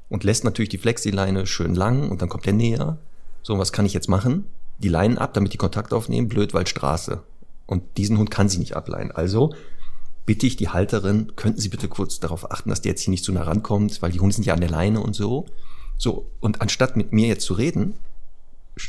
Und 0.07 0.23
lässt 0.23 0.43
natürlich 0.43 0.69
die 0.69 0.77
Flexileine 0.77 1.47
schön 1.47 1.73
lang 1.73 2.11
und 2.11 2.21
dann 2.21 2.29
kommt 2.29 2.45
er 2.45 2.53
näher. 2.53 2.99
So, 3.41 3.57
was 3.57 3.71
kann 3.71 3.87
ich 3.87 3.93
jetzt 3.93 4.07
machen? 4.07 4.45
Die 4.77 4.87
Leinen 4.87 5.17
ab, 5.17 5.33
damit 5.33 5.53
die 5.53 5.57
Kontakt 5.57 5.91
aufnehmen, 5.91 6.27
blöd, 6.27 6.53
weil 6.53 6.67
Straße. 6.67 7.23
Und 7.65 7.81
diesen 7.97 8.19
Hund 8.19 8.29
kann 8.29 8.49
sie 8.49 8.59
nicht 8.59 8.75
ableihen. 8.75 9.11
Also 9.11 9.55
bitte 10.27 10.45
ich 10.45 10.57
die 10.57 10.69
Halterin, 10.69 11.31
könnten 11.35 11.59
Sie 11.59 11.69
bitte 11.69 11.87
kurz 11.87 12.19
darauf 12.19 12.51
achten, 12.51 12.69
dass 12.69 12.81
der 12.81 12.91
jetzt 12.91 13.01
hier 13.01 13.11
nicht 13.11 13.23
zu 13.23 13.31
nah 13.31 13.41
rankommt, 13.41 14.03
weil 14.03 14.11
die 14.11 14.19
Hunde 14.19 14.35
sind 14.35 14.45
ja 14.45 14.53
an 14.53 14.61
der 14.61 14.69
Leine 14.69 14.99
und 14.99 15.15
so. 15.15 15.47
So, 15.97 16.27
und 16.39 16.61
anstatt 16.61 16.95
mit 16.95 17.13
mir 17.13 17.27
jetzt 17.27 17.45
zu 17.45 17.55
reden, 17.55 17.95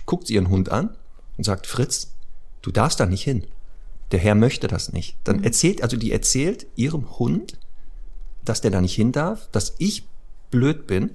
guckt 0.06 0.26
sie 0.26 0.34
ihren 0.34 0.50
Hund 0.50 0.70
an 0.70 0.96
und 1.36 1.44
sagt, 1.44 1.66
Fritz, 1.66 2.14
du 2.62 2.70
darfst 2.70 3.00
da 3.00 3.06
nicht 3.06 3.22
hin. 3.22 3.44
Der 4.12 4.20
Herr 4.20 4.34
möchte 4.34 4.68
das 4.68 4.92
nicht. 4.92 5.16
Dann 5.24 5.38
mhm. 5.38 5.44
erzählt, 5.44 5.82
also 5.82 5.96
die 5.96 6.12
erzählt 6.12 6.66
ihrem 6.76 7.18
Hund, 7.18 7.58
dass 8.44 8.60
der 8.60 8.70
da 8.70 8.80
nicht 8.80 8.94
hin 8.94 9.12
darf, 9.12 9.48
dass 9.50 9.74
ich 9.78 10.06
blöd 10.50 10.86
bin. 10.86 11.10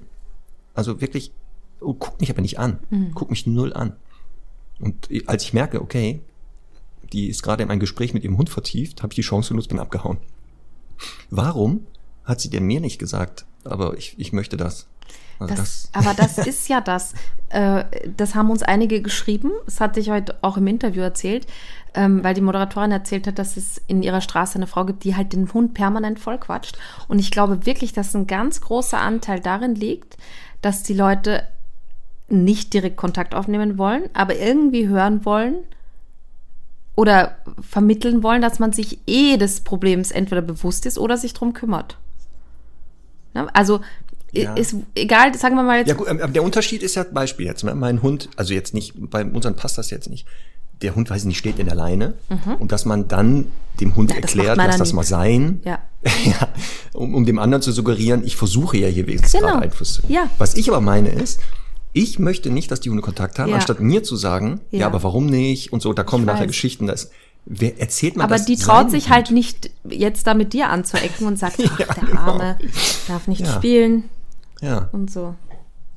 Also 0.74 1.00
wirklich, 1.00 1.32
oh, 1.80 1.94
guck 1.94 2.20
mich 2.20 2.30
aber 2.30 2.42
nicht 2.42 2.58
an. 2.58 2.80
Mhm. 2.90 3.12
Guck 3.14 3.30
mich 3.30 3.46
null 3.46 3.72
an. 3.72 3.96
Und 4.80 5.08
als 5.26 5.44
ich 5.44 5.52
merke, 5.52 5.80
okay, 5.82 6.20
die 7.12 7.28
ist 7.28 7.42
gerade 7.42 7.62
in 7.62 7.70
ein 7.70 7.80
Gespräch 7.80 8.14
mit 8.14 8.24
ihrem 8.24 8.38
Hund 8.38 8.50
vertieft, 8.50 9.02
habe 9.02 9.12
ich 9.12 9.16
die 9.16 9.22
Chance 9.22 9.50
genutzt, 9.50 9.68
bin 9.68 9.78
abgehauen. 9.78 10.18
Warum 11.30 11.86
hat 12.24 12.40
sie 12.40 12.50
denn 12.50 12.64
mir 12.64 12.80
nicht 12.80 12.98
gesagt, 12.98 13.46
aber 13.64 13.96
ich, 13.96 14.14
ich 14.18 14.32
möchte 14.32 14.56
das? 14.56 14.86
Also 15.40 15.54
das, 15.54 15.90
das 15.92 15.94
aber 15.94 16.14
das 16.14 16.38
ist 16.38 16.68
ja 16.68 16.80
das. 16.80 17.14
Äh, 17.52 17.82
das 18.16 18.36
haben 18.36 18.48
uns 18.48 18.62
einige 18.62 19.02
geschrieben. 19.02 19.50
Das 19.64 19.80
hatte 19.80 19.98
ich 19.98 20.08
heute 20.08 20.36
auch 20.40 20.56
im 20.56 20.68
Interview 20.68 21.02
erzählt, 21.02 21.48
ähm, 21.94 22.22
weil 22.22 22.32
die 22.32 22.42
Moderatorin 22.42 22.92
erzählt 22.92 23.26
hat, 23.26 23.40
dass 23.40 23.56
es 23.56 23.82
in 23.88 24.04
ihrer 24.04 24.20
Straße 24.20 24.54
eine 24.54 24.68
Frau 24.68 24.84
gibt, 24.84 25.02
die 25.02 25.16
halt 25.16 25.32
den 25.32 25.52
Hund 25.52 25.74
permanent 25.74 26.20
vollquatscht. 26.20 26.78
Und 27.08 27.18
ich 27.18 27.32
glaube 27.32 27.66
wirklich, 27.66 27.92
dass 27.92 28.14
ein 28.14 28.28
ganz 28.28 28.60
großer 28.60 29.00
Anteil 29.00 29.40
darin 29.40 29.74
liegt, 29.74 30.16
dass 30.62 30.84
die 30.84 30.94
Leute 30.94 31.42
nicht 32.28 32.72
direkt 32.72 32.96
Kontakt 32.96 33.34
aufnehmen 33.34 33.78
wollen, 33.78 34.04
aber 34.12 34.36
irgendwie 34.36 34.86
hören 34.86 35.24
wollen, 35.24 35.56
oder 37.00 37.36
vermitteln 37.60 38.22
wollen, 38.22 38.42
dass 38.42 38.58
man 38.58 38.72
sich 38.72 38.98
eh 39.06 39.38
des 39.38 39.62
Problems 39.62 40.10
entweder 40.10 40.42
bewusst 40.42 40.84
ist 40.84 40.98
oder 40.98 41.16
sich 41.16 41.32
drum 41.32 41.54
kümmert. 41.54 41.96
Also 43.54 43.80
ja. 44.32 44.54
ist 44.54 44.76
egal, 44.94 45.34
sagen 45.36 45.56
wir 45.56 45.62
mal 45.62 45.78
jetzt. 45.78 45.88
Ja, 45.88 45.94
gut, 45.94 46.08
aber 46.08 46.28
der 46.28 46.42
Unterschied 46.42 46.82
ist 46.82 46.94
ja 46.94 47.04
Beispiel 47.04 47.46
jetzt. 47.46 47.64
Ne? 47.64 47.74
Mein 47.74 48.02
Hund, 48.02 48.28
also 48.36 48.54
jetzt 48.54 48.74
nicht, 48.74 48.94
bei 48.96 49.24
unseren 49.24 49.56
passt 49.56 49.78
das 49.78 49.90
jetzt 49.90 50.08
nicht. 50.08 50.26
Der 50.82 50.94
Hund, 50.94 51.10
weiß 51.10 51.22
ich 51.22 51.26
nicht, 51.26 51.38
steht 51.38 51.58
in 51.58 51.66
der 51.66 51.74
Leine 51.74 52.14
mhm. 52.28 52.54
und 52.54 52.72
dass 52.72 52.84
man 52.84 53.08
dann 53.08 53.46
dem 53.80 53.96
Hund 53.96 54.10
ja, 54.10 54.16
erklärt, 54.16 54.56
lass 54.56 54.78
das 54.78 54.92
mal 54.92 55.04
sein. 55.04 55.60
Ja. 55.64 55.78
ja 56.24 56.48
um, 56.94 57.14
um 57.14 57.26
dem 57.26 57.38
anderen 57.38 57.62
zu 57.62 57.72
suggerieren, 57.72 58.24
ich 58.24 58.36
versuche 58.36 58.78
ja 58.78 58.88
hier 58.88 59.06
wenigstens 59.06 59.40
genau. 59.40 59.58
Einfluss 59.58 59.94
zu. 59.94 60.02
Ja. 60.08 60.30
Was 60.38 60.54
ich 60.54 60.68
aber 60.68 60.80
meine 60.80 61.10
ist, 61.10 61.40
ich 61.92 62.18
möchte 62.18 62.50
nicht, 62.50 62.70
dass 62.70 62.80
die 62.80 62.88
Hunde 62.88 63.02
Kontakt 63.02 63.38
haben, 63.38 63.50
ja. 63.50 63.56
anstatt 63.56 63.80
mir 63.80 64.02
zu 64.02 64.16
sagen, 64.16 64.60
ja. 64.70 64.80
ja. 64.80 64.86
aber 64.86 65.02
warum 65.02 65.26
nicht 65.26 65.72
und 65.72 65.82
so, 65.82 65.92
da 65.92 66.02
kommen 66.02 66.24
ich 66.24 66.26
nachher 66.26 66.42
weiß. 66.42 66.48
Geschichten, 66.48 66.86
das 66.86 67.10
Wer 67.46 67.80
erzählt 67.80 68.16
man 68.16 68.24
Aber 68.26 68.36
das 68.36 68.44
die 68.44 68.56
traut 68.56 68.90
sich 68.90 69.08
halt 69.08 69.30
nicht, 69.30 69.70
jetzt 69.88 70.26
da 70.26 70.34
mit 70.34 70.52
dir 70.52 70.68
anzuecken 70.68 71.26
und 71.26 71.38
sagt, 71.38 71.56
ach, 71.64 71.76
der 71.94 72.04
genau. 72.04 72.20
Arme 72.20 72.58
darf 73.08 73.28
nicht 73.28 73.46
spielen. 73.46 74.04
Ja. 74.60 74.88
Und 74.92 75.10
so. 75.10 75.34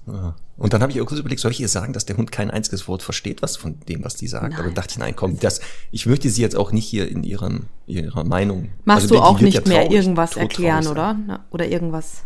Ja. 0.08 0.36
Und 0.58 0.74
dann 0.74 0.82
habe 0.82 0.92
ich 0.92 1.02
auch 1.02 1.06
kurz 1.06 1.20
überlegt, 1.20 1.42
soll 1.42 1.52
ich 1.52 1.60
ihr 1.60 1.68
sagen, 1.68 1.94
dass 1.94 2.06
der 2.06 2.18
Hund 2.18 2.32
kein 2.32 2.52
einziges 2.52 2.88
Wort 2.88 3.02
versteht, 3.02 3.42
was 3.42 3.58
von 3.58 3.80
dem, 3.88 4.04
was 4.04 4.16
die 4.16 4.28
sagt? 4.28 4.52
Nein. 4.52 4.60
Aber 4.60 4.72
dachte 4.72 4.92
ich, 4.92 4.98
nein, 5.00 5.16
komm, 5.16 5.40
das, 5.40 5.62
ich 5.92 6.06
möchte 6.06 6.30
sie 6.30 6.42
jetzt 6.42 6.56
auch 6.56 6.72
nicht 6.72 6.86
hier 6.86 7.10
in 7.10 7.24
ihrem, 7.24 7.68
ihrer 7.88 8.24
Meinung. 8.24 8.70
Machst 8.86 9.04
also, 9.04 9.16
du 9.16 9.22
auch 9.22 9.40
nicht 9.40 9.56
ja 9.56 9.62
mehr 9.68 9.90
irgendwas 9.90 10.38
erklären, 10.38 10.88
oder? 10.88 11.18
Oder 11.50 11.68
irgendwas. 11.68 12.24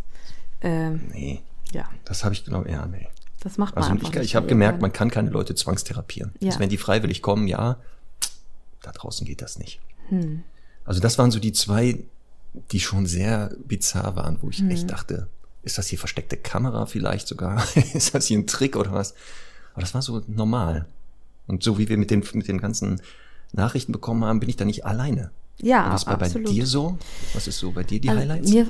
Ähm, 0.61 1.01
nee. 1.13 1.41
Ja. 1.71 1.85
Das 2.05 2.23
habe 2.23 2.33
ich 2.33 2.43
genau, 2.43 2.65
ja, 2.65 2.85
nee. 2.85 3.07
Das 3.41 3.57
macht 3.57 3.75
man 3.75 3.83
also 3.83 3.93
einfach 3.93 4.13
ich, 4.13 4.21
ich 4.21 4.35
habe 4.35 4.47
gemerkt, 4.47 4.81
man 4.81 4.91
kann 4.91 5.11
keine 5.11 5.29
Leute 5.29 5.55
zwangstherapieren. 5.55 6.33
Ja. 6.39 6.47
Also 6.47 6.59
wenn 6.59 6.69
die 6.69 6.77
freiwillig 6.77 7.21
kommen, 7.21 7.47
ja, 7.47 7.77
da 8.81 8.91
draußen 8.91 9.25
geht 9.25 9.41
das 9.41 9.59
nicht. 9.59 9.79
Hm. 10.09 10.43
Also 10.83 10.99
das 10.99 11.17
waren 11.17 11.31
so 11.31 11.39
die 11.39 11.51
zwei, 11.51 12.03
die 12.71 12.79
schon 12.79 13.05
sehr 13.05 13.51
bizarr 13.65 14.15
waren, 14.15 14.39
wo 14.41 14.49
ich 14.49 14.59
hm. 14.59 14.71
echt 14.71 14.89
dachte, 14.89 15.27
ist 15.63 15.77
das 15.77 15.87
hier 15.87 15.99
versteckte 15.99 16.37
Kamera 16.37 16.85
vielleicht 16.85 17.27
sogar? 17.27 17.63
ist 17.93 18.13
das 18.15 18.27
hier 18.27 18.37
ein 18.37 18.47
Trick 18.47 18.75
oder 18.75 18.93
was? 18.93 19.13
Aber 19.73 19.81
das 19.81 19.93
war 19.93 20.01
so 20.01 20.21
normal. 20.27 20.85
Und 21.47 21.63
so 21.63 21.77
wie 21.77 21.89
wir 21.89 21.97
mit 21.97 22.11
den, 22.11 22.23
mit 22.33 22.47
den 22.47 22.59
ganzen 22.59 23.01
Nachrichten 23.53 23.91
bekommen 23.91 24.23
haben, 24.25 24.39
bin 24.39 24.49
ich 24.49 24.57
da 24.57 24.65
nicht 24.65 24.85
alleine. 24.85 25.31
Ja, 25.59 25.91
Was 25.91 26.05
war 26.05 26.21
absolut. 26.21 26.47
bei 26.47 26.53
dir 26.53 26.67
so? 26.67 26.97
Was 27.33 27.47
ist 27.47 27.57
so 27.57 27.71
bei 27.71 27.83
dir 27.83 27.99
die 27.99 28.09
also 28.09 28.21
Highlights? 28.21 28.49
Mir, 28.49 28.67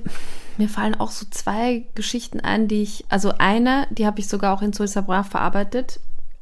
mir 0.57 0.69
fallen 0.69 0.95
auch 0.95 1.11
so 1.11 1.25
zwei 1.29 1.85
Geschichten 1.95 2.39
ein, 2.39 2.67
die 2.67 2.81
ich, 2.81 3.05
also 3.09 3.33
eine, 3.37 3.87
die 3.91 4.05
habe 4.05 4.19
ich 4.19 4.27
sogar 4.27 4.53
auch 4.55 4.61
in 4.61 4.71
Soul 4.71 4.87
Brav 5.03 5.29
verarbeitet. 5.29 5.99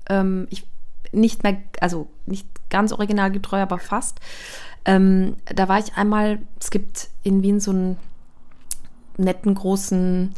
Ähm, 0.08 0.48
ich 0.52 0.64
nicht 1.12 1.44
mehr, 1.44 1.58
also 1.80 2.08
nicht 2.26 2.48
ganz 2.70 2.92
originalgetreu, 2.92 3.60
aber 3.60 3.80
fast. 3.80 4.20
Ähm, 4.86 5.38
da 5.46 5.68
war 5.68 5.80
ich 5.80 5.96
einmal, 5.96 6.40
es 6.60 6.70
gibt 6.70 7.10
in 7.24 7.42
Wien 7.42 7.60
so 7.60 7.72
einen 7.72 7.98
netten 9.18 9.56
großen 9.56 10.34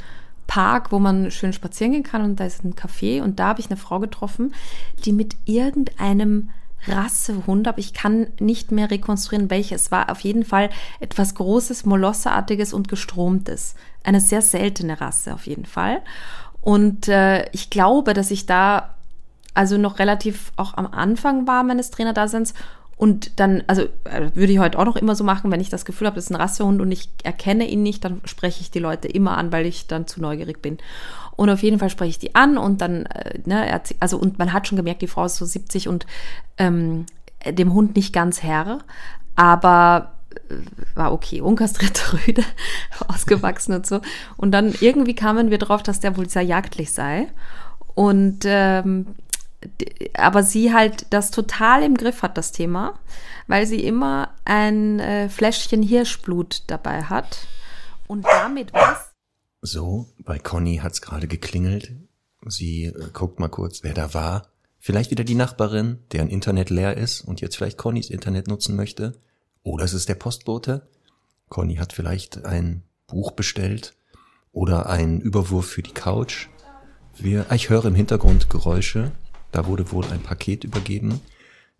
Park, 0.47 0.91
wo 0.91 0.99
man 0.99 1.29
schön 1.29 1.53
spazieren 1.53 1.91
gehen 1.91 2.03
kann 2.03 2.23
und 2.23 2.39
da 2.39 2.45
ist 2.45 2.63
ein 2.63 2.75
Café 2.75 3.21
und 3.21 3.39
da 3.39 3.47
habe 3.47 3.59
ich 3.59 3.67
eine 3.67 3.77
Frau 3.77 3.99
getroffen, 3.99 4.53
die 5.03 5.11
mit 5.11 5.35
irgendeinem 5.45 6.49
Rassehund, 6.85 7.67
aber 7.67 7.79
ich 7.79 7.93
kann 7.93 8.27
nicht 8.39 8.71
mehr 8.71 8.89
rekonstruieren, 8.89 9.49
welches. 9.49 9.83
Es 9.83 9.91
war 9.91 10.09
auf 10.09 10.21
jeden 10.21 10.45
Fall 10.45 10.69
etwas 10.99 11.35
Großes, 11.35 11.85
Molosseartiges 11.85 12.73
und 12.73 12.87
Gestromtes. 12.87 13.75
Eine 14.03 14.21
sehr 14.21 14.41
seltene 14.41 15.01
Rasse 15.01 15.33
auf 15.33 15.47
jeden 15.47 15.65
Fall. 15.65 16.01
Und 16.61 17.07
äh, 17.07 17.49
ich 17.51 17.69
glaube, 17.69 18.13
dass 18.13 18.31
ich 18.31 18.45
da 18.45 18.93
also 19.53 19.77
noch 19.77 19.97
relativ 19.99 20.51
auch 20.55 20.75
am 20.75 20.85
Anfang 20.85 21.47
war 21.47 21.63
meines 21.63 21.89
Trainerdaseins 21.89 22.53
und 22.97 23.39
dann, 23.39 23.63
also 23.67 23.83
äh, 24.05 24.31
würde 24.33 24.51
ich 24.51 24.57
heute 24.57 24.79
auch 24.79 24.85
noch 24.85 24.95
immer 24.95 25.15
so 25.15 25.23
machen, 25.23 25.51
wenn 25.51 25.61
ich 25.61 25.69
das 25.69 25.85
Gefühl 25.85 26.07
habe, 26.07 26.15
das 26.15 26.25
ist 26.25 26.31
ein 26.31 26.41
Rassehund 26.41 26.81
und 26.81 26.91
ich 26.91 27.09
erkenne 27.23 27.67
ihn 27.67 27.83
nicht, 27.83 28.03
dann 28.03 28.21
spreche 28.25 28.61
ich 28.61 28.71
die 28.71 28.79
Leute 28.79 29.07
immer 29.07 29.37
an, 29.37 29.51
weil 29.51 29.67
ich 29.67 29.85
dann 29.85 30.07
zu 30.07 30.19
neugierig 30.19 30.63
bin. 30.63 30.79
Und 31.35 31.51
auf 31.51 31.61
jeden 31.61 31.77
Fall 31.77 31.91
spreche 31.91 32.09
ich 32.09 32.19
die 32.19 32.33
an 32.33 32.57
und 32.57 32.81
dann, 32.81 33.05
äh, 33.05 33.39
ne, 33.45 33.81
also 33.99 34.17
und 34.17 34.39
man 34.39 34.51
hat 34.51 34.67
schon 34.67 34.77
gemerkt, 34.77 35.03
die 35.03 35.07
Frau 35.07 35.25
ist 35.25 35.35
so 35.35 35.45
70 35.45 35.87
und 35.87 36.07
ähm, 36.57 37.05
äh, 37.39 37.53
dem 37.53 37.71
Hund 37.71 37.95
nicht 37.95 38.13
ganz 38.13 38.41
Herr, 38.41 38.79
aber 39.35 40.13
äh, 40.49 40.55
war 40.95 41.13
okay, 41.13 41.39
unkastrierte 41.39 42.01
Rüde, 42.27 42.43
ausgewachsen 43.07 43.75
und 43.75 43.85
so. 43.85 44.01
Und 44.37 44.51
dann 44.51 44.73
irgendwie 44.81 45.13
kamen 45.13 45.51
wir 45.51 45.59
drauf, 45.59 45.83
dass 45.83 45.99
der 45.99 46.17
wohl 46.17 46.27
sehr 46.27 46.41
jagdlich 46.41 46.91
sei. 46.91 47.27
Und 47.93 48.39
ähm, 48.45 49.07
aber 50.13 50.43
sie 50.43 50.73
halt 50.73 51.07
das 51.09 51.31
total 51.31 51.83
im 51.83 51.95
Griff 51.95 52.21
hat, 52.21 52.37
das 52.37 52.51
Thema, 52.51 52.99
weil 53.47 53.65
sie 53.65 53.83
immer 53.83 54.33
ein 54.45 54.99
äh, 54.99 55.29
Fläschchen 55.29 55.81
Hirschblut 55.81 56.63
dabei 56.67 57.03
hat 57.03 57.47
und 58.07 58.25
damit 58.25 58.73
was. 58.73 59.13
So, 59.61 60.07
bei 60.19 60.37
Conny 60.37 60.77
hat's 60.77 61.01
gerade 61.01 61.27
geklingelt. 61.27 61.93
Sie 62.45 62.85
äh, 62.85 63.09
guckt 63.13 63.39
mal 63.39 63.49
kurz, 63.49 63.83
wer 63.83 63.93
da 63.93 64.13
war. 64.13 64.47
Vielleicht 64.79 65.11
wieder 65.11 65.23
die 65.23 65.35
Nachbarin, 65.35 65.99
deren 66.11 66.29
Internet 66.29 66.69
leer 66.69 66.95
ist 66.95 67.21
und 67.21 67.41
jetzt 67.41 67.57
vielleicht 67.57 67.77
Connys 67.77 68.09
Internet 68.09 68.47
nutzen 68.47 68.75
möchte. 68.75 69.19
Oder 69.63 69.85
es 69.85 69.93
ist 69.93 70.07
der 70.07 70.15
Postbote. 70.15 70.87
Conny 71.49 71.75
hat 71.75 71.93
vielleicht 71.93 72.45
ein 72.45 72.83
Buch 73.07 73.31
bestellt 73.31 73.95
oder 74.51 74.87
einen 74.87 75.19
Überwurf 75.19 75.67
für 75.67 75.81
die 75.81 75.93
Couch. 75.93 76.47
Wir, 77.17 77.47
ah, 77.49 77.55
ich 77.55 77.69
höre 77.69 77.85
im 77.85 77.95
Hintergrund 77.95 78.49
Geräusche. 78.49 79.11
Da 79.57 79.65
wurde 79.65 79.91
wohl 79.91 80.05
ein 80.11 80.21
Paket 80.21 80.63
übergeben. 80.63 81.19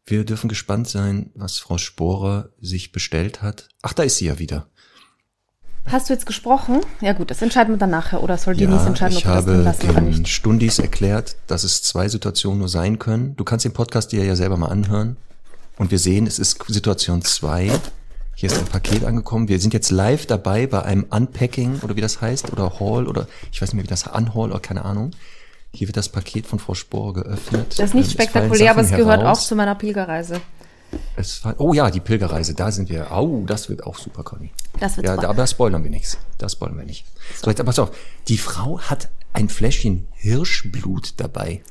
Wir 0.03 0.25
dürfen 0.25 0.47
gespannt 0.47 0.87
sein, 0.87 1.29
was 1.35 1.59
Frau 1.59 1.77
Sporer 1.77 2.49
sich 2.59 2.91
bestellt 2.91 3.43
hat. 3.43 3.69
Ach, 3.83 3.93
da 3.93 4.01
ist 4.01 4.17
sie 4.17 4.25
ja 4.25 4.39
wieder. 4.39 4.65
Hast 5.85 6.09
du 6.09 6.13
jetzt 6.13 6.25
gesprochen? 6.25 6.81
Ja 7.01 7.13
gut, 7.13 7.29
das 7.29 7.39
entscheiden 7.43 7.75
wir 7.75 7.77
dann 7.77 7.91
nachher. 7.91 8.23
Oder 8.23 8.39
soll 8.39 8.59
Ja, 8.59 8.65
Denise 8.65 8.87
entscheiden, 8.87 9.13
ob 9.15 9.19
ich 9.19 9.23
das 9.25 9.31
habe 9.35 9.53
lassen 9.57 9.89
oder 9.91 10.01
den 10.01 10.09
nicht? 10.09 10.27
Stundis 10.27 10.79
erklärt, 10.79 11.35
dass 11.45 11.63
es 11.63 11.83
zwei 11.83 12.09
Situationen 12.09 12.57
nur 12.57 12.67
sein 12.67 12.97
können. 12.97 13.35
Du 13.35 13.43
kannst 13.43 13.63
den 13.63 13.73
Podcast 13.73 14.11
dir 14.11 14.25
ja 14.25 14.35
selber 14.35 14.57
mal 14.57 14.69
anhören. 14.69 15.15
Und 15.77 15.91
wir 15.91 15.99
sehen, 15.99 16.25
es 16.25 16.39
ist 16.39 16.63
Situation 16.67 17.21
zwei. 17.21 17.69
Hier 18.33 18.49
ist 18.51 18.57
ein 18.57 18.65
Paket 18.65 19.03
angekommen. 19.05 19.49
Wir 19.49 19.59
sind 19.59 19.75
jetzt 19.75 19.91
live 19.91 20.25
dabei 20.25 20.65
bei 20.65 20.81
einem 20.81 21.03
Unpacking 21.11 21.81
oder 21.83 21.95
wie 21.95 22.01
das 22.01 22.21
heißt 22.21 22.51
oder 22.51 22.79
Haul 22.79 23.07
oder 23.07 23.27
ich 23.51 23.61
weiß 23.61 23.69
nicht 23.69 23.75
mehr, 23.75 23.83
wie 23.83 23.87
das 23.87 24.07
Unhaul 24.07 24.49
oder 24.49 24.61
keine 24.61 24.83
Ahnung. 24.83 25.11
Hier 25.77 25.87
wird 25.87 25.97
das 25.97 26.09
Paket 26.09 26.47
von 26.47 26.57
Frau 26.57 26.73
Sporer 26.73 27.13
geöffnet. 27.13 27.77
Das 27.77 27.89
ist 27.89 27.93
nicht 27.93 28.07
Ähm, 28.07 28.11
spektakulär, 28.13 28.71
aber 28.71 28.81
es 28.81 28.89
gehört 28.89 29.19
auch 29.19 29.25
heraus. 29.25 29.47
zu 29.47 29.55
meiner 29.55 29.75
Pilgerreise. 29.75 30.41
Fall- 31.21 31.55
oh 31.59 31.73
ja, 31.73 31.91
die 31.91 31.99
Pilgerreise, 31.99 32.55
da 32.55 32.71
sind 32.71 32.89
wir. 32.89 33.11
Au, 33.11 33.43
das 33.45 33.69
wird 33.69 33.83
auch 33.85 33.97
super, 33.97 34.23
Conny. 34.23 34.51
Das 34.79 34.97
wird 34.97 35.05
ja, 35.05 35.11
super. 35.13 35.21
da, 35.21 35.29
aber 35.29 35.37
da 35.37 35.47
spoilern 35.47 35.83
wir 35.83 35.91
nichts. 35.91 36.17
Das 36.39 36.53
spoilern 36.53 36.77
wir 36.77 36.85
nicht. 36.85 37.05
So, 37.39 37.51
jetzt 37.51 37.59
aber 37.59 37.67
pass 37.67 37.77
auf. 37.79 37.91
Die 38.27 38.37
Frau 38.39 38.79
hat 38.79 39.09
ein 39.33 39.49
Fläschchen 39.49 40.07
Hirschblut 40.13 41.13
dabei. 41.17 41.61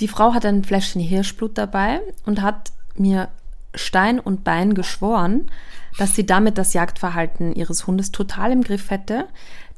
Die 0.00 0.08
Frau 0.08 0.34
hat 0.34 0.44
ein 0.44 0.64
Fläschchen 0.64 1.00
Hirschblut 1.00 1.56
dabei 1.56 2.00
und 2.26 2.42
hat 2.42 2.72
mir 2.96 3.28
Stein 3.74 4.20
und 4.20 4.44
Bein 4.44 4.74
geschworen, 4.74 5.50
dass 5.96 6.14
sie 6.14 6.26
damit 6.26 6.58
das 6.58 6.74
Jagdverhalten 6.74 7.54
ihres 7.54 7.86
Hundes 7.86 8.12
total 8.12 8.52
im 8.52 8.62
Griff 8.62 8.90
hätte. 8.90 9.28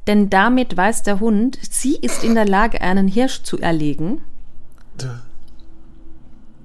Denn 0.07 0.29
damit 0.29 0.77
weiß 0.77 1.03
der 1.03 1.19
Hund, 1.19 1.57
sie 1.69 1.95
ist 1.95 2.23
in 2.23 2.35
der 2.35 2.45
Lage, 2.47 2.81
einen 2.81 3.07
Hirsch 3.07 3.41
zu 3.43 3.57
erlegen 3.59 4.21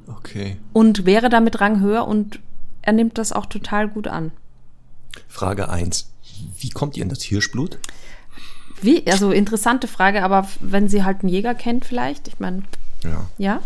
Okay. 0.06 0.56
und 0.72 1.06
wäre 1.06 1.28
damit 1.28 1.60
Rang 1.60 1.80
höher 1.80 2.06
und 2.06 2.40
er 2.82 2.92
nimmt 2.92 3.18
das 3.18 3.32
auch 3.32 3.46
total 3.46 3.88
gut 3.88 4.08
an. 4.08 4.32
Frage 5.28 5.68
eins: 5.68 6.10
Wie 6.58 6.70
kommt 6.70 6.96
ihr 6.96 7.02
in 7.02 7.08
das 7.08 7.22
Hirschblut? 7.22 7.78
Wie, 8.82 9.06
also 9.10 9.30
interessante 9.30 9.86
Frage, 9.88 10.22
aber 10.22 10.48
wenn 10.60 10.88
sie 10.88 11.04
halt 11.04 11.20
einen 11.20 11.28
Jäger 11.28 11.54
kennt 11.54 11.84
vielleicht, 11.84 12.28
ich 12.28 12.38
meine, 12.40 12.62
Ja. 13.04 13.26
ja, 13.38 13.60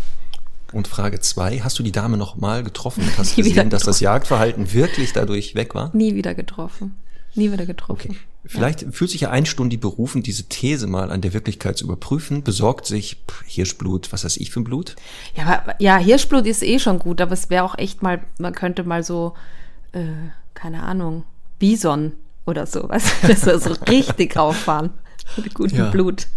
Und 0.73 0.87
Frage 0.87 1.19
zwei: 1.19 1.59
Hast 1.59 1.79
du 1.79 1.83
die 1.83 1.91
Dame 1.91 2.17
noch 2.17 2.35
mal 2.35 2.63
getroffen 2.63 3.03
und 3.03 3.17
hast 3.17 3.35
gesehen, 3.35 3.69
dass 3.69 3.83
das 3.83 3.99
Jagdverhalten 3.99 4.73
wirklich 4.73 5.13
dadurch 5.13 5.55
weg 5.55 5.75
war? 5.75 5.89
nie 5.95 6.15
wieder 6.15 6.33
getroffen. 6.35 6.95
Nie 7.35 7.51
wieder 7.51 7.65
getroffen. 7.65 8.11
Okay. 8.11 8.17
Vielleicht 8.47 8.85
fühlt 8.91 9.09
sich 9.11 9.21
ja 9.21 9.31
ein 9.31 9.45
Stundi 9.45 9.77
berufen, 9.77 10.21
diese 10.21 10.43
These 10.43 10.87
mal 10.87 11.11
an 11.11 11.21
der 11.21 11.33
Wirklichkeit 11.33 11.77
zu 11.77 11.85
überprüfen, 11.85 12.43
besorgt 12.43 12.85
sich 12.85 13.23
pff, 13.27 13.43
Hirschblut, 13.45 14.13
was 14.13 14.23
weiß 14.23 14.37
ich 14.37 14.51
für 14.51 14.59
ein 14.59 14.63
Blut? 14.63 14.95
Ja, 15.35 15.45
aber, 15.63 15.75
ja, 15.79 15.97
Hirschblut 15.97 16.45
ist 16.45 16.61
eh 16.63 16.79
schon 16.79 16.99
gut, 16.99 17.21
aber 17.21 17.33
es 17.33 17.49
wäre 17.49 17.63
auch 17.63 17.77
echt 17.77 18.03
mal, 18.03 18.21
man 18.37 18.53
könnte 18.53 18.83
mal 18.83 19.03
so, 19.03 19.33
äh, 19.93 20.03
keine 20.53 20.83
Ahnung, 20.83 21.23
Bison 21.59 22.13
oder 22.45 22.65
so, 22.65 22.87
weißt 22.87 23.23
du, 23.23 23.27
das 23.27 23.63
so 23.63 23.73
richtig 23.89 24.37
auffahren 24.37 24.91
mit 25.37 25.53
gutem 25.53 25.77
Ja. 25.79 25.89
Blut. 25.89 26.27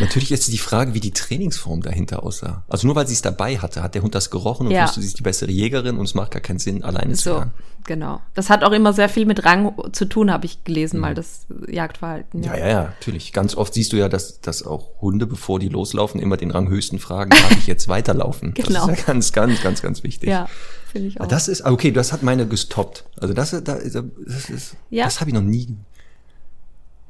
Natürlich 0.00 0.30
ist 0.32 0.52
die 0.52 0.58
Frage, 0.58 0.92
wie 0.94 1.00
die 1.00 1.12
Trainingsform 1.12 1.80
dahinter 1.82 2.22
aussah. 2.22 2.64
Also 2.68 2.86
nur 2.86 2.96
weil 2.96 3.06
sie 3.06 3.14
es 3.14 3.22
dabei 3.22 3.58
hatte, 3.58 3.82
hat 3.82 3.94
der 3.94 4.02
Hund 4.02 4.14
das 4.14 4.30
gerochen 4.30 4.66
und 4.66 4.72
Ja. 4.72 4.84
wusste, 4.84 5.00
sie 5.00 5.06
ist 5.06 5.18
die 5.18 5.22
bessere 5.22 5.50
Jägerin 5.50 5.96
und 5.96 6.04
es 6.04 6.14
macht 6.14 6.32
gar 6.32 6.40
keinen 6.42 6.58
Sinn, 6.58 6.84
alleine 6.84 7.14
zu 7.14 7.22
So, 7.24 7.30
jagen. 7.38 7.50
genau. 7.84 8.20
Das 8.34 8.50
hat 8.50 8.62
auch 8.64 8.72
immer 8.72 8.92
sehr 8.92 9.08
viel 9.08 9.24
mit 9.24 9.44
Rang 9.44 9.72
zu 9.92 10.04
tun, 10.04 10.30
habe 10.30 10.44
ich 10.46 10.64
gelesen, 10.64 11.00
mal 11.00 11.14
das 11.14 11.46
Jagdverhalten. 11.68 12.40
Mhm. 12.40 12.46
Ja, 12.46 12.56
ja, 12.56 12.66
ja, 12.68 12.82
natürlich. 12.84 13.32
Ganz 13.32 13.54
oft 13.56 13.72
siehst 13.74 13.92
du 13.92 13.96
ja, 13.96 14.08
dass, 14.10 14.40
dass 14.42 14.62
auch 14.62 15.00
Hunde, 15.00 15.26
bevor 15.26 15.58
die 15.58 15.68
loslaufen, 15.68 16.20
immer 16.20 16.36
den 16.36 16.50
Ranghöchsten 16.50 16.98
fragen, 16.98 17.30
darf 17.30 17.52
ich 17.52 17.66
jetzt 17.66 17.88
weiterlaufen? 17.88 18.52
Genau. 18.54 18.86
Das 18.86 18.98
ist 18.98 19.06
ja 19.06 19.12
ganz, 19.12 19.32
ganz, 19.32 19.62
ganz, 19.62 19.80
ganz 19.82 20.02
wichtig. 20.02 20.28
Ja, 20.28 20.48
finde 20.92 21.08
ich 21.08 21.20
auch. 21.20 21.26
Das 21.26 21.48
ist, 21.48 21.62
okay, 21.64 21.90
das 21.92 22.12
hat 22.12 22.22
meine 22.22 22.46
gestoppt. 22.46 23.04
Also 23.18 23.32
das, 23.32 23.50
das, 23.50 23.62
das 23.62 24.50
ist, 24.50 24.76
Ja. 24.90 25.04
das 25.04 25.20
habe 25.20 25.30
ich 25.30 25.34
noch 25.34 25.42
nie. 25.42 25.74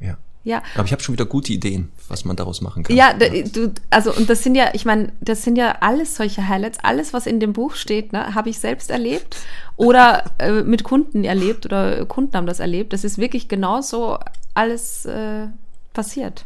Ja. 0.01 0.19
Ja. 0.47 0.63
Aber 0.77 0.85
ich 0.85 0.93
habe 0.93 1.03
schon 1.03 1.13
wieder 1.13 1.27
gute 1.27 1.53
Ideen, 1.53 1.91
was 2.07 2.25
man 2.25 2.37
daraus 2.37 2.61
machen 2.61 2.85
kann. 2.85 2.95
Ja, 2.95 3.13
du, 3.13 3.75
also 3.91 4.15
und 4.15 4.31
das 4.31 4.45
sind 4.45 4.55
ja, 4.55 4.71
ich 4.75 4.85
meine, 4.85 5.13
das 5.21 5.43
sind 5.43 5.57
ja 5.57 5.79
alles 5.81 6.15
solche 6.15 6.47
Highlights, 6.47 6.79
alles, 6.83 7.13
was 7.13 7.27
in 7.27 7.41
dem 7.41 7.53
Buch 7.53 7.75
steht, 7.75 8.13
ne, 8.13 8.37
habe 8.37 8.49
ich 8.49 8.61
selbst 8.61 8.91
erlebt 8.91 9.37
oder 9.75 10.31
äh, 10.39 10.63
mit 10.63 10.85
Kunden 10.85 11.25
erlebt 11.25 11.67
oder 11.67 12.07
Kunden 12.07 12.37
haben 12.37 12.47
das 12.47 12.61
erlebt. 12.61 12.93
Das 12.93 13.03
ist 13.03 13.19
wirklich 13.19 13.49
genauso 13.49 14.19
alles 14.55 15.05
äh, 15.05 15.49
passiert. 15.93 16.45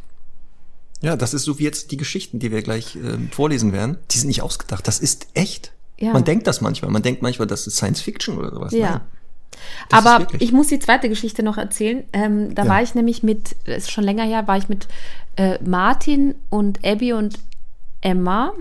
Ja, 1.02 1.16
das 1.16 1.34
ist 1.34 1.44
so 1.44 1.58
wie 1.58 1.64
jetzt 1.64 1.90
die 1.90 1.98
Geschichten, 1.98 2.38
die 2.38 2.50
wir 2.50 2.62
gleich 2.62 2.96
ähm, 2.96 3.28
vorlesen 3.30 3.74
werden. 3.74 3.98
Die 4.10 4.18
sind 4.18 4.28
nicht 4.28 4.40
ausgedacht. 4.40 4.88
Das 4.88 4.98
ist 4.98 5.28
echt. 5.34 5.72
Ja. 5.98 6.14
Man 6.14 6.24
denkt 6.24 6.46
das 6.46 6.62
manchmal. 6.62 6.90
Man 6.90 7.02
denkt 7.02 7.20
manchmal, 7.20 7.46
das 7.46 7.66
ist 7.66 7.76
Science 7.76 8.00
Fiction 8.00 8.38
oder 8.38 8.50
sowas. 8.50 8.72
Ja. 8.72 8.90
Nein. 8.90 9.00
Das 9.88 10.06
Aber 10.06 10.26
ich 10.38 10.52
muss 10.52 10.68
die 10.68 10.78
zweite 10.78 11.08
Geschichte 11.08 11.42
noch 11.42 11.58
erzählen. 11.58 12.04
Ähm, 12.12 12.54
da 12.54 12.64
Ja. 12.64 12.68
war 12.68 12.82
ich 12.82 12.94
nämlich 12.94 13.22
mit, 13.22 13.56
das 13.64 13.78
ist 13.78 13.90
schon 13.90 14.04
länger 14.04 14.24
her, 14.24 14.46
war 14.46 14.56
ich 14.56 14.68
mit 14.68 14.88
äh, 15.36 15.58
Martin 15.62 16.34
und 16.48 16.84
Abby 16.84 17.12
und 17.12 17.38
Emma 18.00 18.52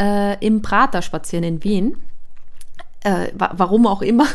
äh, 0.00 0.44
im 0.44 0.62
Prater 0.62 1.02
spazieren 1.02 1.44
in 1.44 1.62
Wien. 1.64 1.96
Äh, 3.02 3.28
wa 3.34 3.52
warum 3.56 3.86
auch 3.86 4.02
immer. 4.02 4.26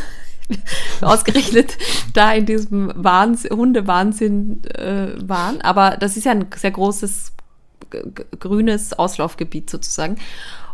Ausgerechnet 1.02 1.78
da 2.14 2.32
in 2.34 2.46
diesem 2.46 2.92
Wahnsinn, 2.96 3.52
Hundewahnsinn 3.56 4.64
äh, 4.66 5.10
waren. 5.28 5.62
Aber 5.62 5.98
das 5.98 6.18
ist 6.18 6.26
ja 6.26 6.32
ein 6.32 6.46
sehr 6.56 6.72
großes 6.72 7.34
grünes 8.40 8.94
Auslaufgebiet 8.94 9.70
sozusagen. 9.70 10.18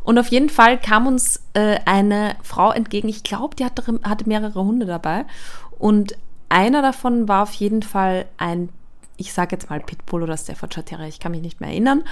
Und 0.05 0.19
auf 0.19 0.27
jeden 0.27 0.49
Fall 0.49 0.79
kam 0.79 1.07
uns 1.07 1.41
äh, 1.53 1.79
eine 1.85 2.35
Frau 2.43 2.71
entgegen. 2.71 3.09
Ich 3.09 3.23
glaube, 3.23 3.55
die 3.55 3.65
hatte, 3.65 3.83
hatte 4.03 4.29
mehrere 4.29 4.63
Hunde 4.63 4.85
dabei. 4.85 5.25
Und 5.79 6.15
einer 6.47 6.83
davon 6.83 7.27
war 7.27 7.41
auf 7.43 7.53
jeden 7.53 7.81
Fall 7.81 8.27
ein, 8.37 8.69
ich 9.17 9.33
sage 9.33 9.55
jetzt 9.55 9.69
mal 9.69 9.79
Pitbull 9.79 10.21
oder 10.21 10.37
Staffordshire 10.37 10.85
Terrier, 10.85 11.07
ich 11.07 11.19
kann 11.19 11.31
mich 11.31 11.41
nicht 11.41 11.59
mehr 11.59 11.71
erinnern. 11.71 12.03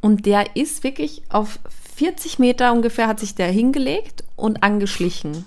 Und 0.00 0.24
der 0.24 0.54
ist 0.54 0.84
wirklich 0.84 1.22
auf 1.28 1.58
40 1.96 2.38
Meter 2.38 2.72
ungefähr, 2.72 3.08
hat 3.08 3.18
sich 3.18 3.34
der 3.34 3.48
hingelegt 3.48 4.22
und 4.36 4.62
angeschlichen. 4.62 5.44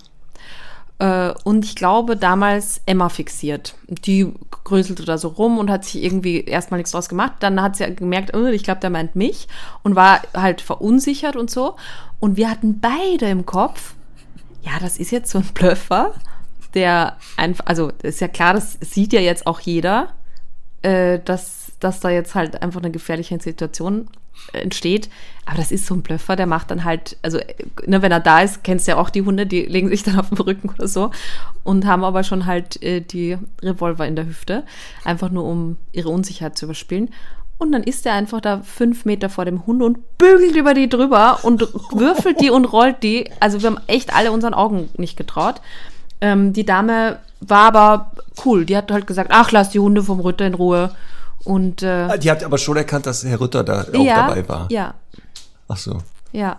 Äh, 1.00 1.34
und 1.44 1.66
ich 1.66 1.76
glaube, 1.76 2.16
damals 2.16 2.82
Emma 2.86 3.10
fixiert. 3.10 3.76
Die 3.88 4.32
größelte 4.66 5.06
da 5.06 5.18
so 5.18 5.30
rum 5.30 5.58
und 5.58 5.72
hat 5.72 5.86
sich 5.86 6.04
irgendwie 6.04 6.42
erstmal 6.42 6.78
nichts 6.78 6.92
draus 6.92 7.10
gemacht. 7.10 7.34
Dann 7.40 7.62
hat 7.62 7.78
sie 7.78 7.96
gemerkt, 7.96 8.36
oh, 8.36 8.46
ich 8.46 8.64
glaube, 8.64 8.82
der 8.82 8.90
meint 8.90 9.16
mich 9.16 9.48
und 9.82 9.96
war 9.96 10.22
halt 10.36 10.62
verunsichert 10.62 11.36
und 11.36 11.50
so. 11.50 11.76
Und 12.20 12.38
wir 12.38 12.50
hatten 12.50 12.80
beide 12.80 13.30
im 13.30 13.46
Kopf, 13.46 13.96
ja, 14.62 14.74
das 14.80 14.98
ist 14.98 15.12
jetzt 15.12 15.32
so 15.32 15.40
ein 15.40 15.46
Blöffer, 15.54 16.14
der 16.74 17.18
einfach, 17.38 17.66
also 17.66 17.92
ist 18.04 18.22
ja 18.22 18.28
klar, 18.28 18.54
das 18.54 18.78
sieht 18.82 19.14
ja 19.14 19.22
jetzt 19.22 19.48
auch 19.48 19.62
jeder, 19.62 20.10
äh, 20.82 21.20
dass, 21.24 21.72
dass 21.80 22.02
da 22.02 22.10
jetzt 22.10 22.36
halt 22.36 22.62
einfach 22.62 22.82
eine 22.82 22.92
gefährliche 22.92 23.40
Situation 23.40 24.10
entsteht. 24.54 25.10
Aber 25.46 25.58
das 25.58 25.72
ist 25.72 25.88
so 25.88 25.96
ein 25.96 26.04
Blöffer, 26.04 26.36
der 26.36 26.46
macht 26.46 26.70
dann 26.70 26.84
halt, 26.84 27.18
also 27.24 27.40
ne, 27.88 28.02
wenn 28.02 28.12
er 28.12 28.20
da 28.20 28.42
ist, 28.42 28.64
kennst 28.64 28.88
du 28.88 28.92
ja 28.92 28.98
auch 28.98 29.10
die 29.10 29.24
Hunde, 29.24 29.48
die 29.48 29.66
legen 29.66 29.90
sich 29.90 30.04
dann 30.04 30.20
auf 30.20 30.30
den 30.30 30.38
Rücken 30.38 30.70
oder 30.70 30.88
so 30.88 31.10
und 31.64 31.88
haben 31.88 32.04
aber 32.04 32.24
schon 32.24 32.46
halt 32.46 32.82
äh, 32.84 33.02
die 33.02 33.38
Revolver 33.62 34.06
in 34.06 34.16
der 34.16 34.28
Hüfte, 34.28 34.64
einfach 35.04 35.30
nur 35.30 35.46
um 35.46 35.78
ihre 35.92 36.10
Unsicherheit 36.10 36.58
zu 36.58 36.66
überspielen. 36.66 37.10
Und 37.58 37.72
dann 37.74 37.84
ist 37.84 38.06
er 38.06 38.14
einfach 38.14 38.40
da 38.42 38.62
fünf 38.62 39.06
Meter 39.06 39.28
vor 39.28 39.44
dem 39.44 39.66
Hund 39.66 39.82
und 39.82 40.18
bügelt 40.18 40.56
über 40.56 40.74
die 40.74 40.88
drüber 40.88 41.40
und 41.44 41.62
würfelt 41.92 42.40
die 42.40 42.52
und 42.52 42.66
rollt 42.66 43.04
die. 43.04 43.30
Also 43.40 43.62
wir 43.62 43.68
haben 43.68 43.82
echt 43.88 44.16
alle 44.16 44.32
unseren 44.32 44.54
Augen 44.54 44.90
nicht 44.98 45.18
getraut. 45.18 45.62
Ähm, 46.22 46.54
die 46.54 46.66
Dame 46.66 47.20
war 47.42 47.68
aber 47.68 48.12
cool. 48.46 48.66
Die 48.66 48.78
hat 48.78 48.92
halt 48.92 49.08
gesagt, 49.08 49.32
ach, 49.34 49.52
lass 49.52 49.72
die 49.72 49.80
Hunde 49.80 50.04
vom 50.04 50.22
Ritter 50.22 50.46
in 50.46 50.54
Ruhe. 50.54 50.92
Und 51.46 51.84
äh, 51.84 51.88
Ah, 52.10 52.18
Die 52.18 52.30
hat 52.30 52.44
aber 52.44 52.58
schon 52.58 52.78
erkannt, 52.78 53.06
dass 53.06 53.24
Herr 53.24 53.40
Rütter 53.40 53.64
da 53.64 53.82
auch 53.94 54.04
ja, 54.04 54.28
dabei 54.28 54.48
war. 54.48 54.68
Ja, 54.72 54.94
Ach 55.68 55.78
so. 55.78 56.00
ja. 56.32 56.58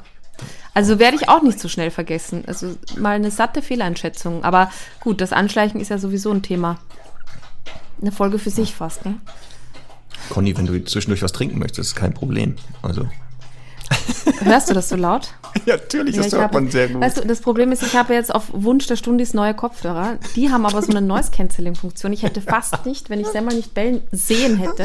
Also 0.73 0.99
werde 0.99 1.16
ich 1.16 1.29
auch 1.29 1.43
nicht 1.43 1.59
so 1.61 1.69
schnell 1.69 1.90
vergessen. 1.90 2.45
Also 2.47 2.77
mal 2.97 3.16
eine 3.16 3.31
satte 3.31 3.61
Fehleinschätzung. 3.61 4.43
Aber 4.45 4.71
gut, 5.01 5.21
das 5.21 5.33
Anschleichen 5.33 5.81
ist 5.81 5.90
ja 5.90 5.99
sowieso 5.99 6.31
ein 6.31 6.43
Thema. 6.43 6.79
Eine 8.01 8.12
Folge 8.12 8.38
für 8.38 8.49
sich 8.51 8.75
fast, 8.75 9.05
ne? 9.05 9.16
Conny, 10.31 10.57
wenn 10.57 10.66
du 10.66 10.83
zwischendurch 10.85 11.23
was 11.23 11.33
trinken 11.33 11.59
möchtest, 11.59 11.90
ist 11.90 11.95
kein 11.97 12.14
Problem. 12.14 12.55
Also. 12.83 13.07
Hörst 14.42 14.70
du 14.70 14.75
das 14.75 14.88
so 14.88 14.96
laut? 14.96 15.35
Ja, 15.66 15.75
natürlich, 15.77 16.14
das 16.16 16.27
Ja, 16.27 16.38
hört 16.38 16.42
habe- 16.53 16.62
man 16.62 16.70
sehr 16.70 16.88
gut. 16.88 17.01
Weißt 17.03 17.16
du, 17.18 17.27
das 17.27 17.40
Problem 17.40 17.73
ist, 17.73 17.83
ich 17.83 17.96
habe 17.96 18.14
jetzt 18.14 18.33
auf 18.33 18.44
Wunsch 18.53 18.87
der 18.87 18.94
Stundis 18.94 19.35
neue 19.35 19.53
Kopfhörer. 19.53 20.16
Die 20.37 20.49
haben 20.51 20.64
aber 20.64 20.81
so 20.81 20.90
eine 20.90 21.03
Noise-Canceling-Funktion. 21.03 22.12
Ich 22.12 22.23
hätte 22.23 22.40
fast 22.40 22.87
nicht, 22.87 23.11
wenn 23.11 23.18
ich 23.20 23.27
Semmel 23.27 23.57
nicht 23.57 23.75
bellen 23.75 24.01
sehen 24.12 24.57
hätte, 24.57 24.85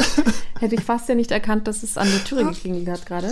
hätte 0.59 0.73
ich 0.75 0.81
fast 0.81 1.07
ja 1.07 1.13
nicht 1.15 1.29
erkannt, 1.31 1.67
dass 1.67 1.83
es 1.83 1.97
an 1.97 2.07
der 2.11 2.23
Türe 2.23 2.45
geklingelt 2.45 2.88
hat 2.89 3.05
gerade. 3.05 3.31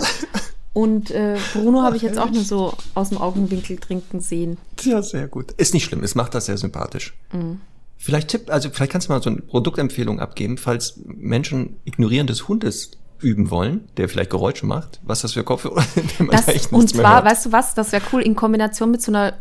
Und 0.72 1.10
äh, 1.10 1.36
Bruno 1.52 1.82
habe 1.82 1.96
ich 1.96 2.02
jetzt 2.02 2.18
auch 2.18 2.30
nur 2.30 2.44
so 2.44 2.74
aus 2.94 3.08
dem 3.10 3.18
Augenwinkel 3.18 3.78
trinken 3.78 4.20
sehen. 4.20 4.56
Ja, 4.82 5.02
sehr 5.02 5.26
gut. 5.28 5.52
Ist 5.52 5.74
nicht 5.74 5.84
schlimm, 5.84 6.02
es 6.04 6.14
macht 6.14 6.34
das 6.34 6.46
sehr 6.46 6.56
sympathisch. 6.56 7.14
Mhm. 7.32 7.60
Vielleicht 7.96 8.28
Tipp, 8.28 8.50
also 8.50 8.70
vielleicht 8.70 8.92
kannst 8.92 9.08
du 9.08 9.12
mal 9.12 9.22
so 9.22 9.30
eine 9.30 9.40
Produktempfehlung 9.40 10.20
abgeben, 10.20 10.56
falls 10.56 11.00
Menschen 11.04 11.76
Ignorieren 11.84 12.26
des 12.26 12.46
Hundes 12.48 12.92
üben 13.24 13.50
wollen, 13.50 13.88
der 13.96 14.08
vielleicht 14.08 14.30
Geräusche 14.30 14.66
macht, 14.66 15.00
was 15.02 15.22
das 15.22 15.32
für 15.32 15.44
man 16.18 16.30
Das, 16.30 16.66
und 16.68 16.88
zwar, 16.88 17.24
weißt 17.24 17.46
du 17.46 17.52
was, 17.52 17.74
das 17.74 17.92
wäre 17.92 18.02
cool 18.12 18.22
in 18.22 18.36
Kombination 18.36 18.90
mit 18.90 19.02
so 19.02 19.10
einer 19.10 19.34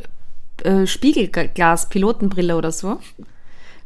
äh, 0.63 0.87
Spiegelglas-Pilotenbrille 0.87 2.55
oder 2.55 2.71
so. 2.71 2.99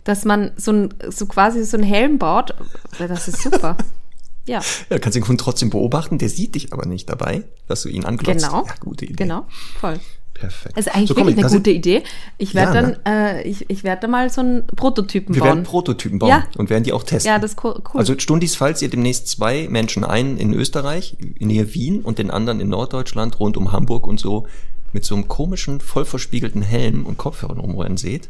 Dass 0.04 0.24
man 0.24 0.52
so, 0.56 0.72
ein, 0.72 0.94
so 1.10 1.26
quasi 1.26 1.66
so 1.66 1.76
einen 1.76 1.86
Helm 1.86 2.18
baut. 2.18 2.54
Das 2.98 3.28
ist 3.28 3.42
super. 3.42 3.76
ja, 4.46 4.62
Ja, 4.90 5.00
kannst 5.00 5.18
den 5.18 5.28
Hund 5.28 5.42
trotzdem 5.42 5.70
beobachten, 5.70 6.18
der 6.18 6.30
sieht 6.30 6.56
dich 6.56 6.72
aber 6.72 6.86
nicht 6.86 7.10
dabei, 7.10 7.44
dass 7.68 7.82
du 7.82 7.90
ihn 7.90 8.06
anglotzt. 8.06 8.46
genau. 8.46 8.66
Ja, 8.66 8.74
gute 8.80 9.06
Idee. 9.06 9.16
Genau, 9.16 9.46
voll. 9.80 10.00
Perfekt. 10.40 10.78
Also 10.78 10.92
eigentlich 10.92 11.08
So, 11.10 11.14
komm, 11.16 11.24
wirklich 11.28 11.36
eine 11.38 11.42
das 11.44 11.52
sind- 11.52 11.60
gute 11.66 11.72
Idee. 11.72 12.04
Ich 12.38 12.54
werde 12.54 12.76
Ja, 12.76 12.82
dann, 12.82 12.92
ne? 12.92 13.00
äh, 13.44 13.48
ich, 13.48 13.70
ich 13.70 13.84
werde 13.84 14.08
mal 14.08 14.30
so 14.30 14.42
einen 14.42 14.68
Prototypen 14.68 15.34
Wir 15.36 15.42
bauen. 15.42 15.50
werden 15.50 15.64
Prototypen 15.64 16.20
bauen 16.20 16.30
Ja. 16.30 16.44
und 16.58 16.70
werden 16.70 16.84
die 16.84 16.94
auch 16.94 17.04
testen. 17.04 17.32
ja, 17.32 17.40
das 17.40 17.52
ist 17.52 17.64
cool. 17.64 17.74
cool. 17.94 18.00
Also 18.00 18.14
Stundis, 18.20 18.56
falls 18.56 18.82
ihr 18.82 18.90
demnächst 18.90 19.28
zwei 19.28 19.68
Menschen, 19.70 20.04
einen 20.04 20.38
in 20.38 20.54
Österreich, 20.54 21.18
in 21.40 21.48
Nähe 21.48 21.74
Wien 21.74 22.02
und 22.02 22.20
den 22.20 22.30
anderen 22.32 22.60
in 22.60 22.70
Norddeutschland, 22.70 23.40
rund 23.40 23.58
um 23.58 23.72
Hamburg 23.72 24.06
und 24.06 24.20
so, 24.20 24.46
mit 24.94 25.04
so 25.06 25.16
einem 25.16 25.28
komischen, 25.28 25.82
voll 25.82 26.06
verspiegelten 26.06 26.62
Helm 26.62 27.06
und 27.06 27.18
Kopfhörern 27.18 27.58
rumrennen 27.60 27.98
seht, 27.98 28.30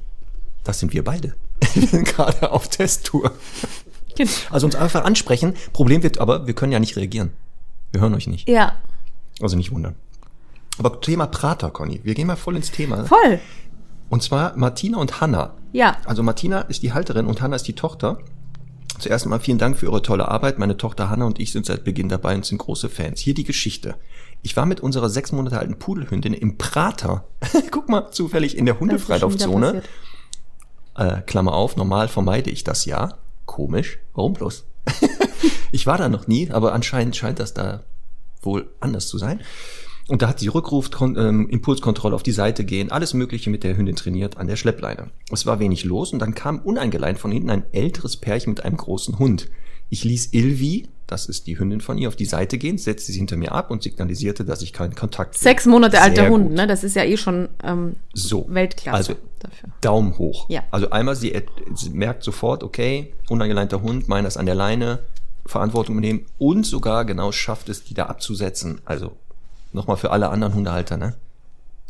das 0.64 0.80
sind 0.80 0.94
wir 0.94 1.04
beide. 1.04 1.36
Wir 1.74 1.88
sind 1.88 2.06
gerade 2.06 2.52
auf 2.52 2.68
Testtour. 2.70 3.32
Genau. 4.16 4.30
Also 4.50 4.66
uns 4.66 4.76
einfach 4.76 5.04
ansprechen. 5.06 5.54
Problem 5.74 6.02
wird 6.04 6.18
aber, 6.20 6.48
wir 6.48 6.54
können 6.56 6.72
ja 6.72 6.80
nicht 6.80 6.96
reagieren. 6.96 7.32
Wir 7.92 8.02
hören 8.02 8.14
euch 8.16 8.28
nicht. 8.28 8.50
ja, 8.50 8.74
Also 9.42 9.56
nicht 9.56 9.72
wundern. 9.72 9.96
Aber 10.78 11.02
Thema 11.02 11.28
Prater, 11.28 11.72
Conny. 11.72 12.02
Wir 12.04 12.14
gehen 12.14 12.28
mal 12.28 12.36
voll 12.36 12.56
ins 12.56 12.72
Thema. 12.72 13.06
voll. 13.06 13.40
Und 14.10 14.24
zwar 14.24 14.56
Martina 14.56 15.00
und 15.00 15.20
Hanna. 15.20 15.54
Ja, 15.74 15.98
Also 16.06 16.24
Martina 16.24 16.62
ist 16.62 16.82
die 16.82 16.94
Halterin 16.94 17.26
und 17.26 17.42
Hanna 17.42 17.56
ist 17.58 17.68
die 17.68 17.76
Tochter. 17.76 18.20
Zuerst 19.00 19.26
einmal 19.26 19.40
vielen 19.40 19.58
Dank 19.58 19.78
für 19.78 19.88
eure 19.88 20.02
tolle 20.02 20.28
Arbeit. 20.28 20.58
Meine 20.60 20.78
Tochter 20.78 21.10
Hanna 21.10 21.26
und 21.26 21.40
ich 21.40 21.52
sind 21.52 21.66
seit 21.66 21.84
Beginn 21.84 22.10
dabei 22.10 22.34
und 22.36 22.46
sind 22.46 22.58
große 22.58 22.90
Fans. 22.90 23.20
Hier 23.20 23.34
die 23.34 23.44
Geschichte. 23.44 23.96
Ich 24.42 24.56
war 24.56 24.66
mit 24.66 24.80
unserer 24.80 25.10
sechs 25.10 25.32
Monate 25.32 25.60
alten 25.60 25.78
Pudelhündin 25.78 26.34
im 26.34 26.58
Prater. 26.58 27.26
Guck 27.72 27.90
mal, 27.90 28.12
zufällig 28.12 28.58
in 28.58 28.66
der 28.66 28.80
Hundefreilaufzone. 28.80 29.84
Äh, 30.96 31.22
Klammer 31.22 31.54
auf, 31.54 31.76
normal 31.76 32.08
vermeide 32.08 32.50
ich 32.50 32.64
das 32.64 32.86
ja. 32.86 33.18
Komisch. 33.46 34.00
Warum 34.14 34.34
bloß? 34.34 34.66
ich 35.72 35.86
war 35.86 35.98
da 35.98 36.10
noch 36.10 36.28
nie, 36.28 36.50
aber 36.50 36.74
anscheinend 36.74 37.16
scheint 37.16 37.40
das 37.40 37.54
da 37.54 37.84
wohl 38.42 38.70
anders 38.80 39.08
zu 39.08 39.18
sein. 39.18 39.42
Und 40.08 40.22
da 40.22 40.30
hat 40.30 40.40
sie 40.40 40.48
Rückruf, 40.48 40.90
ähm, 41.02 41.50
Impulskontrolle 41.50 42.16
auf 42.16 42.24
die 42.24 42.32
Seite 42.32 42.64
gehen, 42.64 42.92
alles 42.92 43.14
Mögliche 43.14 43.50
mit 43.50 43.64
der 43.64 43.76
Hündin 43.76 43.96
trainiert 43.96 44.38
an 44.38 44.48
der 44.48 44.56
Schleppleine. 44.56 45.10
Es 45.32 45.46
war 45.46 45.60
wenig 45.60 45.84
los 45.84 46.14
und 46.14 46.20
dann 46.20 46.34
kam 46.34 46.60
uneingeleint 46.60 47.20
von 47.20 47.32
hinten 47.32 47.50
ein 47.50 47.64
älteres 47.74 48.16
Pärchen 48.16 48.52
mit 48.52 48.64
einem 48.64 48.78
großen 48.78 49.20
Hund. 49.20 49.50
Ich 49.90 50.04
ließ 50.04 50.34
Ilvi, 50.34 50.88
das 51.08 51.28
ist 51.28 51.48
die 51.48 51.58
Hündin 51.58 51.82
von 51.82 51.98
ihr, 51.98 52.10
auf 52.10 52.16
die 52.16 52.26
Seite 52.26 52.58
gehen, 52.58 52.78
setzte 52.78 53.12
sie 53.12 53.18
hinter 53.18 53.38
mir 53.38 53.54
ab 53.54 53.72
und 53.72 53.84
signalisierte, 53.84 54.44
dass 54.44 54.62
ich 54.62 54.74
keinen 54.74 54.96
Kontakt 54.96 55.36
will. 55.36 55.42
Sechs 55.42 55.66
Monate 55.66 56.02
alter 56.02 56.30
Hund, 56.30 56.52
ne? 56.52 56.68
Das 56.68 56.84
ist 56.84 56.96
ja 56.96 57.04
eh 57.04 57.16
schon 57.16 57.48
ähm, 57.64 57.96
So. 58.14 58.46
Weltklasse 58.50 58.98
Also 58.98 59.16
dafür. 59.40 59.70
Daumen 59.82 60.18
hoch. 60.18 60.50
Ja. 60.50 60.64
Also 60.72 60.90
einmal, 60.90 61.16
sie, 61.16 61.34
sie 61.74 61.90
merkt 61.92 62.24
sofort, 62.24 62.64
okay, 62.64 63.14
unangeleinter 63.30 63.82
Hund, 63.82 64.10
meiner 64.10 64.28
ist 64.28 64.38
an 64.38 64.46
der 64.46 64.56
Leine, 64.56 65.00
Verantwortung 65.46 65.96
übernehmen 65.96 66.26
und 66.38 66.66
sogar 66.66 67.06
genau 67.06 67.32
schafft 67.32 67.70
es, 67.70 67.86
die 67.86 67.94
da 67.94 68.08
abzusetzen. 68.08 68.82
Also 68.84 69.16
nochmal 69.78 69.98
für 69.98 70.12
alle 70.12 70.30
anderen 70.30 70.54
Hundehalter, 70.54 70.98
ne? 70.98 71.16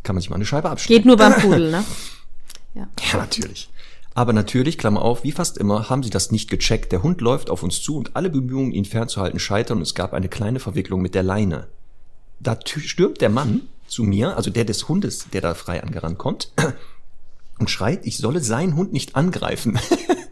Kann 0.04 0.14
man 0.14 0.20
sich 0.20 0.30
mal 0.30 0.36
eine 0.36 0.46
Scheibe 0.46 0.70
abschneiden. 0.70 0.96
Geht 0.96 1.06
nur 1.06 1.16
beim 1.16 1.34
Pudel, 1.40 1.70
ne? 1.70 1.84
Ja. 2.74 2.88
Ja, 3.12 3.18
natürlich. 3.18 3.68
Aber 4.14 4.32
natürlich, 4.32 4.78
Klammer 4.78 5.02
auf, 5.02 5.22
wie 5.24 5.32
fast 5.32 5.58
immer, 5.58 5.90
haben 5.90 6.02
sie 6.02 6.10
das 6.10 6.30
nicht 6.32 6.50
gecheckt. 6.50 6.90
Der 6.92 7.02
Hund 7.02 7.20
läuft 7.20 7.50
auf 7.50 7.62
uns 7.62 7.82
zu 7.82 7.96
und 7.96 8.16
alle 8.16 8.30
Bemühungen, 8.30 8.72
ihn 8.72 8.84
fernzuhalten, 8.84 9.38
scheitern 9.38 9.78
und 9.78 9.82
es 9.82 9.94
gab 9.94 10.12
eine 10.12 10.28
kleine 10.28 10.58
Verwicklung 10.60 11.00
mit 11.02 11.14
der 11.14 11.22
Leine. 11.22 11.68
Da 12.40 12.52
tü- 12.54 12.80
stürmt 12.86 13.20
der 13.20 13.30
Mann 13.30 13.62
zu 13.86 14.02
mir, 14.04 14.36
also 14.36 14.50
der 14.50 14.64
des 14.64 14.88
Hundes, 14.88 15.26
der 15.32 15.40
da 15.40 15.54
frei 15.54 15.82
angerannt 15.82 16.18
kommt, 16.18 16.52
und 17.58 17.70
schreit, 17.70 18.06
ich 18.06 18.16
solle 18.18 18.40
seinen 18.40 18.76
Hund 18.76 18.92
nicht 18.92 19.14
angreifen. 19.16 19.78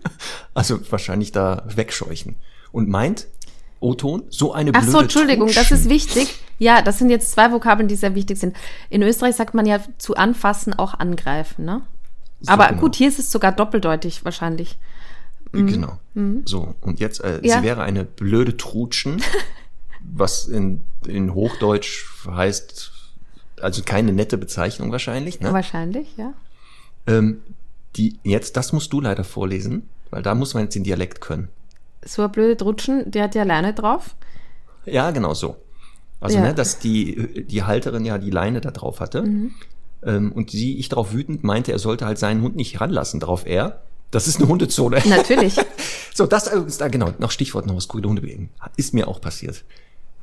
also 0.55 0.81
wahrscheinlich 0.91 1.33
da 1.33 1.65
wegscheuchen. 1.75 2.37
Und 2.73 2.89
meint, 2.89 3.27
O-Ton, 3.81 4.25
so 4.31 4.53
eine 4.53 4.71
Ach 4.75 4.81
blöde 4.81 4.91
so, 4.93 5.01
Entschuldigung, 5.01 5.47
das 5.49 5.57
Trutschen. 5.57 5.77
ist 5.79 5.89
wichtig. 5.89 6.39
Ja, 6.59 6.81
das 6.83 6.99
sind 6.99 7.11
jetzt 7.11 7.33
zwei 7.33 7.53
Vokabeln, 7.53 7.89
die 7.89 7.97
sehr 7.97 8.15
wichtig 8.15 8.39
sind. 8.39 8.57
In 8.89 9.03
Österreich 9.03 9.37
sagt 9.37 9.55
man 9.55 9.67
ja 9.67 9.81
zu 9.99 10.17
anfassen 10.17 10.73
auch 10.75 10.95
angreifen, 10.95 11.65
ne? 11.65 11.83
So, 12.41 12.53
Aber 12.53 12.69
genau. 12.69 12.81
gut, 12.81 12.97
hier 12.97 13.09
ist 13.09 13.19
es 13.19 13.31
sogar 13.31 13.53
doppeldeutig 13.53 14.25
wahrscheinlich. 14.25 14.79
Genau. 15.53 15.99
So, 16.45 16.75
und 16.83 17.01
jetzt, 17.01 17.21
äh, 17.25 17.41
Ja. 17.43 17.59
sie 17.59 17.63
wäre 17.65 17.83
eine 17.83 18.05
blöde 18.05 18.57
Trutschen, 18.57 19.23
was 20.03 20.47
in, 20.49 20.81
in 21.07 21.33
Hochdeutsch 21.35 22.05
heißt, 22.29 22.93
also 23.61 23.83
keine 23.83 24.13
nette 24.13 24.37
Bezeichnung 24.37 24.93
wahrscheinlich. 24.93 25.41
Ne? 25.41 25.53
Wahrscheinlich, 25.53 26.09
ja. 26.17 26.35
Ähm, 27.07 27.43
die, 27.97 28.19
jetzt, 28.23 28.57
das 28.57 28.73
musst 28.73 28.93
du 28.93 29.01
leider 29.01 29.25
vorlesen, 29.25 29.89
weil 30.11 30.23
da 30.23 30.35
muss 30.35 30.53
man 30.55 30.65
jetzt 30.65 30.75
den 30.75 30.85
Dialekt 30.85 31.21
können. 31.23 31.49
So 32.07 32.23
ein 32.23 32.33
blöde 32.33 32.57
Drutschen, 32.57 33.11
der 33.11 33.25
hat 33.25 33.35
ja 33.35 33.43
Leine 33.43 33.73
drauf. 33.75 34.15
Ja, 34.85 35.11
genau 35.11 35.35
so. 35.35 35.57
Also, 36.21 36.39
Ja. 36.39 36.45
ne, 36.45 36.55
dass 36.55 36.79
die, 36.79 37.45
die 37.47 37.65
Halterin 37.65 38.05
ja 38.05 38.17
die 38.19 38.31
Leine 38.31 38.61
da 38.61 38.71
drauf 38.71 39.01
hatte. 39.01 39.23
Mhm. 39.23 39.51
Ähm, 40.05 40.33
und 40.33 40.51
sie, 40.51 40.79
ich 40.79 40.89
darauf 40.89 41.13
wütend, 41.13 41.45
meinte, 41.45 41.73
er 41.73 41.79
sollte 41.79 42.07
halt 42.07 42.19
seinen 42.19 42.43
Hund 42.43 42.57
nicht 42.57 42.81
ranlassen. 42.81 43.21
Darauf 43.21 43.45
er, 43.47 43.83
das 44.13 44.29
ist 44.29 44.39
eine 44.39 44.49
Hundezone. 44.49 45.03
Natürlich. 45.07 45.57
So, 46.15 46.25
das 46.25 46.47
ist 46.47 46.81
da 46.81 46.89
genau, 46.89 47.11
noch 47.19 47.31
Stichwort 47.31 47.67
noch 47.67 47.77
was 47.77 47.85
skurrile 47.85 48.09
Hundebewegen. 48.09 48.49
Ist 48.79 48.95
mir 48.95 49.07
auch 49.07 49.21
passiert. 49.21 49.65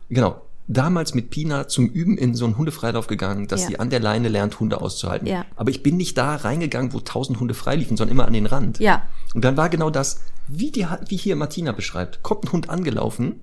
Genau. 0.10 0.41
Damals 0.67 1.13
mit 1.13 1.30
Pina 1.30 1.67
zum 1.67 1.86
Üben 1.88 2.17
in 2.17 2.34
so 2.34 2.46
einen 2.46 2.58
Hundefreilauf 2.58 3.06
gegangen, 3.06 3.48
dass 3.48 3.62
Ja. 3.62 3.67
sie 3.67 3.80
an 3.80 3.91
der 3.91 4.00
Leine 4.00 4.28
lernt, 4.30 4.60
Hunde 4.60 4.82
auszuhalten. 4.82 5.28
Ja. 5.28 5.46
Aber 5.56 5.69
ich 5.69 5.84
bin 5.84 5.96
nicht 5.98 6.17
da 6.17 6.36
reingegangen, 6.36 6.93
wo 6.93 7.00
tausend 7.00 7.39
Hunde 7.39 7.54
frei 7.54 7.76
liefen, 7.76 7.96
sondern 7.96 8.15
immer 8.15 8.26
an 8.26 8.34
den 8.34 8.48
Rand. 8.48 8.80
Ja. 8.80 9.04
Und 9.36 9.46
dann 9.46 9.56
war 9.56 9.69
genau 9.69 9.91
das, 9.91 10.22
wie, 10.47 10.71
die, 10.71 10.86
wie 11.08 11.17
hier 11.17 11.36
Martina 11.36 11.71
beschreibt. 11.71 12.23
Kommt 12.23 12.45
ein 12.45 12.51
Hund 12.51 12.69
angelaufen, 12.69 13.41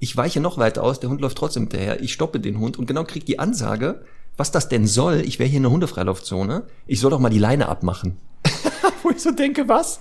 ich 0.00 0.16
weiche 0.16 0.40
noch 0.40 0.58
weiter 0.58 0.82
aus, 0.82 1.00
der 1.00 1.10
Hund 1.10 1.20
läuft 1.20 1.38
trotzdem 1.38 1.64
hinterher, 1.64 2.02
ich 2.02 2.12
stoppe 2.12 2.40
den 2.40 2.58
Hund 2.58 2.78
und 2.78 2.86
genau 2.86 3.04
krieg 3.04 3.24
die 3.24 3.38
Ansage, 3.38 4.02
was 4.36 4.50
das 4.50 4.68
denn 4.68 4.86
soll, 4.86 5.22
ich 5.24 5.38
wäre 5.38 5.48
hier 5.48 5.58
in 5.58 5.62
der 5.62 5.72
Hundefreilaufzone, 5.72 6.64
ich 6.86 7.00
soll 7.00 7.10
doch 7.10 7.20
mal 7.20 7.30
die 7.30 7.38
Leine 7.38 7.68
abmachen. 7.68 8.16
Wo 9.02 9.10
ich 9.10 9.22
so 9.22 9.30
denke, 9.30 9.68
was? 9.68 10.00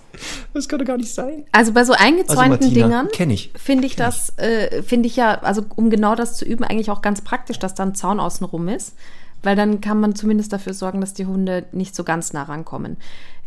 Das 0.53 0.67
könnte 0.67 0.85
gar 0.85 0.97
nicht 0.97 1.13
sein. 1.13 1.45
Also 1.51 1.71
bei 1.71 1.83
so 1.85 1.93
Also 1.93 2.03
eingezäunten 2.03 2.49
Martina, 2.49 2.73
Dingern 2.73 3.07
kenne 3.09 3.33
ich. 3.33 3.51
finde 3.55 3.85
ich 3.85 3.95
das, 3.95 4.37
äh, 4.37 4.81
finde 4.81 5.07
ich 5.07 5.15
ja, 5.15 5.35
also 5.35 5.63
um 5.75 5.89
genau 5.89 6.15
das 6.15 6.35
zu 6.35 6.45
üben, 6.45 6.63
eigentlich 6.63 6.89
auch 6.89 7.01
ganz 7.01 7.21
praktisch, 7.21 7.59
dass 7.59 7.75
da 7.75 7.83
ein 7.83 7.95
Zaun 7.95 8.19
außenrum 8.19 8.67
ist. 8.67 8.95
Weil 9.43 9.57
dann 9.57 9.81
kann 9.81 9.99
man 9.99 10.15
zumindest 10.15 10.53
dafür 10.53 10.73
sorgen, 10.73 11.01
dass 11.01 11.13
die 11.13 11.25
Hunde 11.25 11.65
nicht 11.73 11.95
so 11.95 12.05
ganz 12.05 12.31
nah 12.31 12.43
rankommen. 12.43 12.95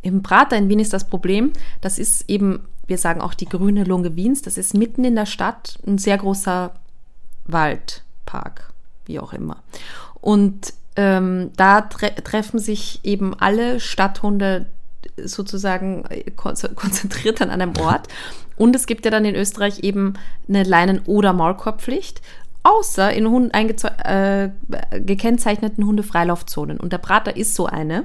Im 0.02 0.22
Prater 0.22 0.56
in 0.56 0.68
Wien 0.68 0.78
ist 0.78 0.92
das 0.92 1.08
Problem, 1.08 1.52
das 1.80 1.98
ist 1.98 2.28
eben, 2.28 2.60
wir 2.86 2.98
sagen 2.98 3.20
auch 3.20 3.34
die 3.34 3.48
grüne 3.48 3.84
Lunge 3.84 4.16
Wiens, 4.16 4.42
das 4.42 4.58
ist 4.58 4.74
mitten 4.74 5.04
in 5.04 5.16
der 5.16 5.26
Stadt 5.26 5.78
ein 5.86 5.98
sehr 5.98 6.18
großer 6.18 6.72
Waldpark, 7.46 8.72
wie 9.06 9.18
auch 9.20 9.32
immer. 9.32 9.62
Und 10.20 10.74
ähm, 10.96 11.50
da 11.56 11.82
tre 11.82 12.14
treffen 12.14 12.58
sich 12.58 13.00
eben 13.04 13.34
alle 13.34 13.80
Stadthunde 13.80 14.66
sozusagen 15.22 16.04
äh, 16.08 16.30
kon 16.30 16.54
konzentriert 16.74 17.40
an 17.42 17.50
einem 17.50 17.72
Ort. 17.78 18.08
Und 18.56 18.74
es 18.74 18.86
gibt 18.86 19.04
ja 19.04 19.10
dann 19.10 19.24
in 19.24 19.34
Österreich 19.34 19.80
eben 19.80 20.14
eine 20.48 20.62
Leinen- 20.62 21.02
oder 21.06 21.32
Maulkorbpflicht, 21.32 22.22
außer 22.62 23.12
in 23.12 23.28
Hund 23.28 23.52
äh, 23.54 24.50
gekennzeichneten 24.92 25.86
Hundefreilaufzonen. 25.86 26.80
Und 26.80 26.92
der 26.92 26.98
Prater 26.98 27.36
ist 27.36 27.54
so 27.54 27.66
eine. 27.66 28.04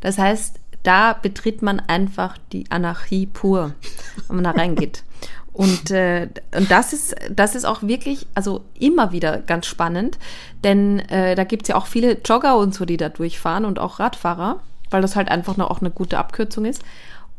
Das 0.00 0.18
heißt, 0.18 0.56
da 0.82 1.12
betritt 1.12 1.62
man 1.62 1.80
einfach 1.80 2.36
die 2.52 2.64
Anarchie 2.70 3.26
pur, 3.26 3.74
wenn 4.28 4.36
man 4.36 4.44
da 4.44 4.50
reingeht. 4.50 5.04
Und, 5.52 5.90
äh, 5.90 6.28
und 6.56 6.70
das 6.70 6.92
ist, 6.92 7.14
das 7.30 7.54
ist 7.54 7.66
auch 7.66 7.82
wirklich, 7.82 8.26
also 8.34 8.64
immer 8.78 9.12
wieder 9.12 9.38
ganz 9.38 9.66
spannend, 9.66 10.18
denn 10.64 11.00
äh, 11.10 11.34
da 11.34 11.44
gibt's 11.44 11.68
ja 11.68 11.76
auch 11.76 11.86
viele 11.86 12.18
Jogger 12.24 12.56
und 12.56 12.74
so, 12.74 12.86
die 12.86 12.96
da 12.96 13.10
durchfahren 13.10 13.66
und 13.66 13.78
auch 13.78 14.00
Radfahrer, 14.00 14.60
weil 14.90 15.02
das 15.02 15.14
halt 15.14 15.28
einfach 15.28 15.58
noch 15.58 15.70
auch 15.70 15.80
eine 15.80 15.90
gute 15.90 16.18
Abkürzung 16.18 16.64
ist. 16.64 16.82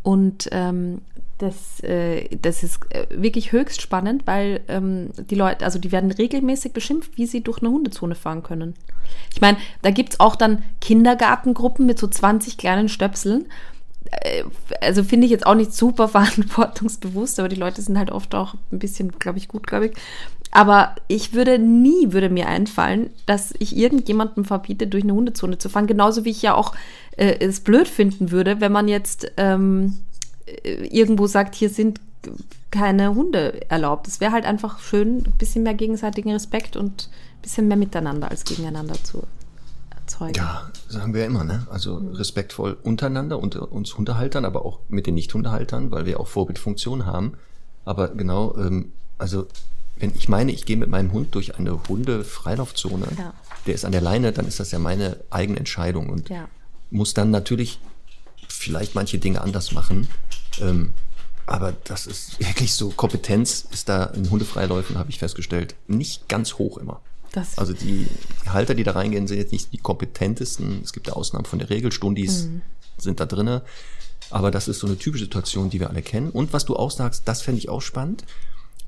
Und 0.04 0.50
ähm, 0.52 1.02
das, 1.38 1.82
äh, 1.82 2.30
das 2.42 2.64
ist 2.64 2.80
äh, 2.90 3.08
wirklich 3.10 3.52
höchst 3.52 3.82
spannend, 3.82 4.24
weil 4.26 4.62
ähm, 4.68 5.10
die 5.30 5.36
Leute, 5.36 5.66
also 5.66 5.80
die 5.80 5.92
werden 5.92 6.12
regelmäßig 6.12 6.74
beschimpft, 6.74 7.18
wie 7.18 7.26
sie 7.26 7.42
durch 7.42 7.60
eine 7.60 7.72
Hundezone 7.72 8.16
fahren 8.16 8.44
können. 8.44 8.76
Ich 9.34 9.42
meine, 9.42 9.58
da 9.82 9.92
gibt's 9.92 10.20
auch 10.20 10.36
dann 10.36 10.64
Kindergartengruppen 10.82 11.86
mit 11.86 12.00
so 12.00 12.08
20 12.08 12.58
kleinen 12.58 12.90
Stöpseln 12.90 13.46
äh, 14.12 14.44
also 14.82 15.04
finde 15.04 15.26
ich 15.26 15.32
jetzt 15.32 15.46
auch 15.46 15.56
nicht 15.56 15.74
super 15.74 16.08
verantwortungsbewusst, 16.10 17.40
aber 17.40 17.50
die 17.50 17.56
Leute 17.56 17.82
sind 17.82 17.98
halt 17.98 18.12
oft 18.12 18.36
auch 18.36 18.56
ein 18.72 18.80
bisschen, 18.80 19.12
glaube 19.20 19.38
ich, 19.38 19.48
gutgläubig. 19.48 19.96
Aber 20.52 20.94
ich 21.08 21.34
würde 21.34 21.58
nie, 21.58 22.14
würde 22.14 22.30
mir 22.30 22.48
einfallen, 22.48 23.10
dass 23.26 23.56
ich 23.58 23.76
irgendjemandem 23.76 24.46
verbiete, 24.46 24.86
durch 24.86 25.04
eine 25.04 25.16
Hundezone 25.16 25.58
zu 25.58 25.68
fahren. 25.68 25.88
Genauso 25.88 26.26
wie 26.26 26.30
ich 26.30 26.44
ja 26.44 26.54
auch 26.54 26.76
äh, 27.18 27.38
es 27.40 27.60
blöd 27.60 27.88
finden 27.88 28.32
würde, 28.32 28.62
wenn 28.62 28.72
man 28.72 28.88
jetzt 28.88 29.32
ähm, 29.38 29.98
äh, 30.46 30.88
irgendwo 30.88 31.28
sagt, 31.28 31.56
hier 31.56 31.70
sind 31.70 32.00
keine 32.72 33.14
Hunde 33.14 33.70
erlaubt. 33.70 34.08
Es 34.08 34.20
wäre 34.20 34.32
halt 34.32 34.46
einfach 34.46 34.80
schön, 34.80 35.18
ein 35.18 35.34
bisschen 35.38 35.64
mehr 35.64 35.74
gegenseitigen 35.74 36.32
Respekt 36.32 36.76
und 36.76 37.10
ein 37.38 37.42
bisschen 37.42 37.68
mehr 37.68 37.78
miteinander 37.78 38.32
als 38.32 38.46
gegeneinander 38.46 38.96
zu 39.04 39.24
erzeugen. 39.90 40.34
Ja, 40.36 40.70
sagen 40.88 41.14
wir 41.14 41.22
ja 41.22 41.28
immer, 41.28 41.44
ne? 41.44 41.68
Also 41.70 41.98
respektvoll 42.14 42.78
untereinander, 42.84 43.40
unter 43.40 43.72
uns 43.72 43.98
Hundehaltern, 43.98 44.46
aber 44.46 44.66
auch 44.66 44.80
mit 44.90 45.08
den 45.08 45.16
Nicht-Hundehaltern, 45.16 45.92
weil 45.92 46.06
wir 46.06 46.20
auch 46.20 46.28
Vorbildfunktion 46.28 47.06
haben. 47.06 47.34
Aber 47.86 48.10
genau, 48.10 48.56
ähm, 48.58 48.92
also 49.18 49.48
wenn 49.98 50.12
ich 50.16 50.28
meine, 50.28 50.52
ich 50.52 50.66
gehe 50.66 50.78
mit 50.78 50.90
meinem 50.90 51.12
Hund 51.12 51.36
durch 51.36 51.58
eine 51.58 51.80
Hunde-Freilaufzone, 51.88 53.08
ja. 53.18 53.34
der 53.68 53.76
ist 53.76 53.86
an 53.86 53.92
der 53.92 54.02
Leine, 54.02 54.32
dann 54.32 54.48
ist 54.48 54.60
das 54.60 54.72
ja 54.72 54.80
meine 54.80 55.18
eigene 55.30 55.60
Entscheidung 55.60 56.10
und 56.10 56.30
ja. 56.30 56.48
Muss 56.94 57.14
dann 57.14 57.32
natürlich 57.32 57.80
vielleicht 58.48 58.96
manche 58.96 59.18
Dinge 59.18 59.42
anders 59.42 59.72
machen. 59.72 60.08
Ähm, 60.62 60.94
aber 61.46 61.74
das 61.84 62.08
ist 62.08 62.40
wirklich 62.40 62.74
so, 62.74 62.90
Kompetenz 62.90 63.68
ist 63.72 63.90
da 63.90 64.06
in 64.06 64.30
Hundefreiläufen, 64.30 64.98
habe 64.98 65.10
ich 65.10 65.20
festgestellt, 65.20 65.76
nicht 65.88 66.30
ganz 66.30 66.54
hoch 66.54 66.78
immer. 66.78 67.02
Das 67.34 67.58
also 67.58 67.74
die 67.74 68.08
Halter, 68.46 68.76
die 68.76 68.84
da 68.84 68.92
reingehen, 68.92 69.28
sind 69.28 69.40
jetzt 69.40 69.52
nicht 69.52 69.74
die 69.74 69.80
kompetentesten. 69.80 70.82
Es 70.84 70.94
gibt 70.94 71.08
ja 71.08 71.14
Ausnahmen 71.14 71.46
von 71.46 71.60
der 71.60 71.70
Regel. 71.70 71.92
Stundis 71.92 72.44
mhm. 72.44 72.62
sind 72.98 73.20
da 73.20 73.26
drinne. 73.26 73.64
Aber 74.30 74.52
das 74.52 74.68
ist 74.68 74.80
so 74.80 74.88
eine 74.88 74.98
typische 74.98 75.26
Situation, 75.26 75.70
die 75.70 75.80
wir 75.80 75.90
alle 75.90 76.04
kennen. 76.04 76.30
Und 76.30 76.54
was 76.54 76.66
du 76.66 76.76
auch 76.76 76.92
sagst, 76.92 77.28
das 77.28 77.42
fände 77.42 77.58
ich 77.58 77.70
auch 77.70 77.82
spannend. 77.82 78.24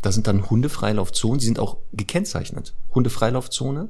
Da 0.01 0.11
sind 0.11 0.27
dann 0.27 0.49
Hundefreilaufzonen, 0.49 1.39
die 1.39 1.45
sind 1.45 1.59
auch 1.59 1.77
gekennzeichnet. 1.91 2.73
Hundefreilaufzone. 2.93 3.89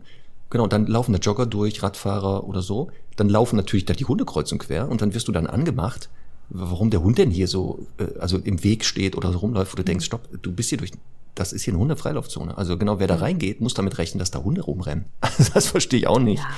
Genau, 0.50 0.68
dann 0.68 0.86
laufen 0.88 1.14
da 1.14 1.20
Jogger 1.20 1.46
durch, 1.46 1.82
Radfahrer 1.82 2.46
oder 2.46 2.62
so. 2.62 2.92
Dann 3.16 3.30
laufen 3.30 3.56
natürlich 3.56 3.86
da 3.86 3.94
die 3.94 4.06
Hunde 4.06 4.26
kreuz 4.26 4.52
und 4.52 4.60
quer 4.60 4.90
und 4.90 5.02
dann 5.02 5.14
wirst 5.14 5.28
du 5.28 5.32
dann 5.32 5.48
angemacht, 5.48 6.10
warum 6.50 6.92
der 6.92 7.02
Hund 7.02 7.18
denn 7.18 7.32
hier 7.32 7.48
so, 7.48 7.88
äh, 7.98 8.20
also 8.20 8.38
im 8.38 8.64
Weg 8.64 8.86
steht 8.86 9.16
oder 9.16 9.32
so 9.32 9.40
rumläuft, 9.40 9.74
wo 9.74 9.78
du 9.78 9.84
denkst, 9.84 10.06
stopp, 10.06 10.30
du 10.42 10.52
bist 10.52 10.70
hier 10.70 10.78
durch 10.78 10.92
das 11.36 11.52
ist 11.52 11.64
hier 11.64 11.74
eine 11.74 11.82
Hundefreilaufzone. 11.82 12.58
Also 12.58 12.78
genau, 12.78 13.00
wer 13.00 13.08
da 13.08 13.16
reingeht, 13.16 13.60
muss 13.60 13.74
damit 13.74 13.98
rechnen, 13.98 14.20
dass 14.20 14.32
da 14.32 14.40
Hunde 14.40 14.62
rumrennen. 14.62 15.06
Also 15.22 15.52
das 15.54 15.68
verstehe 15.68 16.00
ich 16.00 16.08
auch 16.08 16.20
nicht. 16.20 16.42
Ja. 16.42 16.50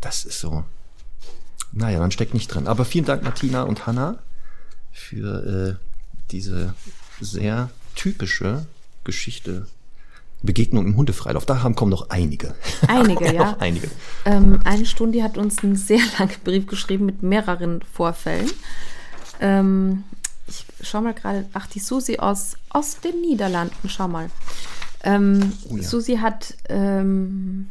Das 0.00 0.26
ist 0.26 0.40
so. 0.40 0.64
Naja, 1.72 1.98
man 1.98 2.10
steckt 2.10 2.34
nicht 2.34 2.48
drin. 2.48 2.68
Aber 2.68 2.84
vielen 2.84 3.06
Dank, 3.06 3.22
Martina 3.22 3.62
und 3.62 3.86
Hanna, 3.86 4.18
für 4.92 5.78
äh, 5.80 5.84
diese 6.30 6.74
sehr 7.20 7.70
typische 7.94 8.66
Geschichte. 9.02 9.66
Begegnung 10.42 10.86
im 10.86 10.96
Hundefreilauf. 10.96 11.46
Da 11.46 11.62
haben 11.62 11.74
kommen 11.74 11.90
noch 11.90 12.10
einige. 12.10 12.54
Einige, 12.88 13.34
ja. 13.34 13.56
einige. 13.58 13.90
Ähm, 14.24 14.60
eine 14.64 14.86
Stunde 14.86 15.22
hat 15.22 15.38
uns 15.38 15.62
einen 15.62 15.76
sehr 15.76 16.00
langen 16.18 16.36
Brief 16.44 16.66
geschrieben 16.66 17.06
mit 17.06 17.22
mehreren 17.22 17.80
Vorfällen. 17.82 18.50
Ähm, 19.40 20.04
ich 20.46 20.66
schau 20.82 21.00
mal 21.00 21.14
gerade, 21.14 21.46
ach, 21.54 21.66
die 21.66 21.80
Susi 21.80 22.18
aus, 22.18 22.56
aus 22.68 23.00
den 23.00 23.20
Niederlanden, 23.22 23.88
schau 23.88 24.08
mal. 24.08 24.28
Ähm, 25.02 25.52
oh 25.70 25.76
ja. 25.76 25.82
Susi 25.82 26.16
hat 26.16 26.54
ähm, 26.68 27.70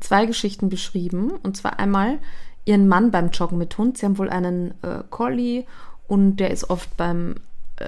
zwei 0.00 0.26
Geschichten 0.26 0.68
beschrieben. 0.68 1.32
Und 1.42 1.56
zwar 1.56 1.78
einmal 1.78 2.18
ihren 2.64 2.88
Mann 2.88 3.10
beim 3.10 3.30
Joggen 3.30 3.58
mit 3.58 3.76
Hund. 3.78 3.98
Sie 3.98 4.06
haben 4.06 4.18
wohl 4.18 4.30
einen 4.30 4.72
äh, 4.82 5.02
Collie 5.10 5.64
und 6.06 6.36
der 6.36 6.50
ist 6.50 6.70
oft 6.70 6.96
beim 6.96 7.36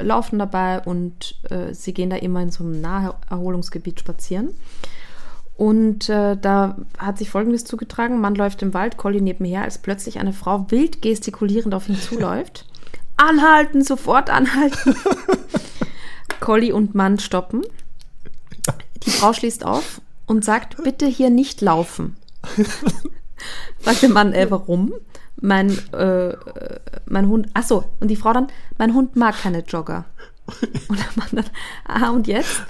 Laufen 0.03 0.39
dabei 0.39 0.81
und 0.81 1.37
äh, 1.51 1.75
sie 1.75 1.95
gehen 1.95 2.11
da 2.11 2.17
immer 2.17 2.41
in 2.41 2.51
so 2.51 2.65
einem 2.65 2.81
Naherholungsgebiet 2.81 4.01
spazieren. 4.01 4.51
Und 5.57 6.09
äh, 6.09 6.37
da 6.37 6.77
hat 6.99 7.19
sich 7.19 7.31
Folgendes 7.31 7.65
zugetragen. 7.65 8.21
Man 8.21 8.35
läuft 8.35 8.63
im 8.63 8.75
Wald, 8.75 8.97
Collie 8.97 9.21
nebenher, 9.21 9.63
als 9.63 9.79
plötzlich 9.79 10.19
eine 10.19 10.33
Frau 10.33 10.71
wild 10.71 11.01
gestikulierend 11.01 11.75
auf 11.75 11.89
ihn 11.89 12.01
zuläuft. 12.01 12.67
Anhalten, 13.17 13.85
sofort 13.85 14.31
anhalten. 14.31 14.97
Collie 16.41 16.75
und 16.75 16.97
Mann 16.97 17.21
stoppen. 17.21 17.63
Die 19.05 19.11
Frau 19.11 19.33
schließt 19.33 19.65
auf 19.65 20.01
und 20.27 20.45
sagt, 20.45 20.83
bitte 20.83 21.07
hier 21.07 21.31
nicht 21.31 21.61
laufen. 21.61 22.17
Sagt 23.81 24.03
der 24.03 24.09
Mann, 24.09 24.33
äh, 24.33 24.51
warum? 24.51 24.93
Mein, 25.45 25.71
äh, 25.93 26.35
mein 27.05 27.29
Hund, 27.29 27.49
ach 27.53 27.65
so, 27.65 27.85
und 28.01 28.09
die 28.09 28.17
Frau 28.17 28.33
dann, 28.33 28.47
mein 28.79 28.95
Hund 28.95 29.15
mag 29.15 29.37
keine 29.43 29.61
Jogger. 29.61 30.07
Und 30.89 30.99
der 30.99 31.07
Mann 31.17 31.29
dann, 31.33 31.45
aha, 31.87 32.11
und 32.11 32.27
jetzt? 32.27 32.63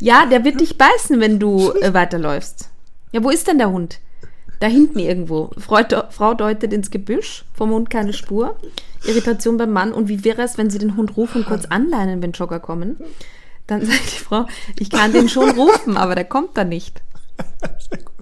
Ja, 0.00 0.26
der 0.26 0.44
wird 0.44 0.60
dich 0.60 0.76
beißen, 0.76 1.20
wenn 1.20 1.38
du 1.38 1.70
äh, 1.80 1.94
weiterläufst. 1.94 2.70
Ja, 3.12 3.22
wo 3.22 3.30
ist 3.30 3.46
denn 3.46 3.58
der 3.58 3.70
Hund? 3.70 4.00
Da 4.60 4.66
hinten 4.66 4.98
irgendwo. 4.98 5.50
Frau, 5.58 5.82
Frau 6.10 6.34
deutet 6.34 6.72
ins 6.72 6.90
Gebüsch, 6.90 7.44
vom 7.54 7.70
Hund 7.70 7.88
keine 7.88 8.12
Spur. 8.12 8.56
Irritation 9.04 9.56
beim 9.56 9.72
Mann. 9.72 9.92
Und 9.92 10.08
wie 10.08 10.24
wäre 10.24 10.42
es, 10.42 10.58
wenn 10.58 10.70
sie 10.70 10.78
den 10.78 10.96
Hund 10.96 11.16
rufen 11.16 11.42
und 11.42 11.46
kurz 11.46 11.66
anleinen, 11.66 12.22
wenn 12.22 12.32
Jogger 12.32 12.60
kommen? 12.60 12.96
Dann 13.66 13.84
sagt 13.86 14.12
die 14.12 14.24
Frau, 14.24 14.46
ich 14.76 14.90
kann 14.90 15.12
den 15.12 15.28
schon 15.28 15.50
rufen, 15.50 15.96
aber 15.96 16.14
der 16.14 16.24
kommt 16.24 16.56
da 16.56 16.64
nicht. 16.64 17.02
Sehr 17.90 17.98
gut. 17.98 18.19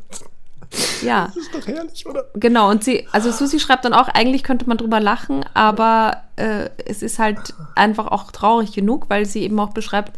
Ja. 1.03 1.27
Das 1.27 1.37
ist 1.37 1.55
doch 1.55 1.67
herrlich, 1.67 2.07
oder? 2.07 2.25
Genau, 2.35 2.71
und 2.71 2.85
sie, 2.85 3.07
also 3.12 3.31
Susi 3.31 3.61
schreibt 3.61 3.85
dann 3.85 3.95
auch, 3.95 4.09
eigentlich 4.09 4.43
könnte 4.43 4.67
man 4.67 4.79
drüber 4.79 5.01
lachen, 5.01 5.45
aber 5.55 6.23
äh, 6.37 6.71
es 6.87 7.03
ist 7.03 7.19
halt 7.19 7.55
einfach 7.75 8.07
auch 8.07 8.31
traurig 8.31 8.73
genug, 8.73 9.07
weil 9.09 9.27
sie 9.27 9.43
eben 9.43 9.59
auch 9.61 9.71
beschreibt, 9.71 10.12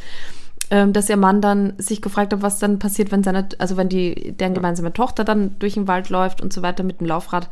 ähm, 0.71 0.93
dass 0.93 1.09
ihr 1.09 1.17
Mann 1.17 1.41
dann 1.41 1.75
sich 1.79 2.01
gefragt 2.01 2.33
hat, 2.33 2.43
was 2.43 2.59
dann 2.59 2.79
passiert, 2.79 3.11
wenn 3.11 3.25
seine, 3.25 3.49
also 3.59 3.77
wenn 3.77 3.89
die, 3.89 4.33
deren 4.33 4.55
gemeinsame 4.55 4.93
Tochter 4.93 5.25
dann 5.25 5.59
durch 5.59 5.75
den 5.75 5.89
Wald 5.89 6.11
läuft 6.11 6.41
und 6.41 6.53
so 6.53 6.63
weiter 6.63 6.85
mit 6.85 7.01
dem 7.01 7.09
Laufrad. 7.09 7.49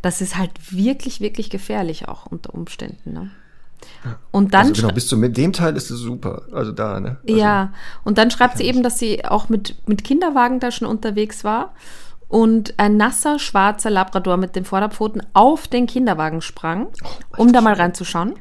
Das 0.00 0.20
ist 0.20 0.38
halt 0.38 0.50
wirklich, 0.70 1.20
wirklich 1.20 1.50
gefährlich 1.50 2.08
auch 2.08 2.26
unter 2.26 2.54
Umständen. 2.54 3.12
Ne? 3.12 3.30
Und 4.30 4.54
dann 4.54 4.68
also 4.68 4.80
genau, 4.80 4.94
bis 4.94 5.06
zu 5.06 5.16
dem 5.16 5.52
Teil 5.52 5.76
ist 5.76 5.90
es 5.90 5.98
super. 5.98 6.42
Also 6.52 6.72
da, 6.72 6.98
ne? 6.98 7.18
Also, 7.28 7.38
ja, 7.38 7.72
und 8.04 8.16
dann 8.16 8.30
schreibt 8.30 8.56
sie 8.56 8.64
eben, 8.64 8.82
dass 8.82 8.98
sie 8.98 9.24
auch 9.24 9.48
mit, 9.48 9.76
mit 9.86 10.02
Kinderwagen 10.02 10.60
da 10.60 10.70
schon 10.70 10.88
unterwegs 10.88 11.44
war 11.44 11.74
und 12.32 12.72
ein 12.78 12.96
nasser, 12.96 13.38
schwarzer 13.38 13.90
Labrador 13.90 14.38
mit 14.38 14.56
den 14.56 14.64
Vorderpfoten 14.64 15.22
auf 15.34 15.68
den 15.68 15.86
Kinderwagen 15.86 16.40
sprang, 16.40 16.86
oh, 17.36 17.42
um 17.42 17.52
da 17.52 17.60
mal 17.60 17.74
reinzuschauen. 17.74 18.32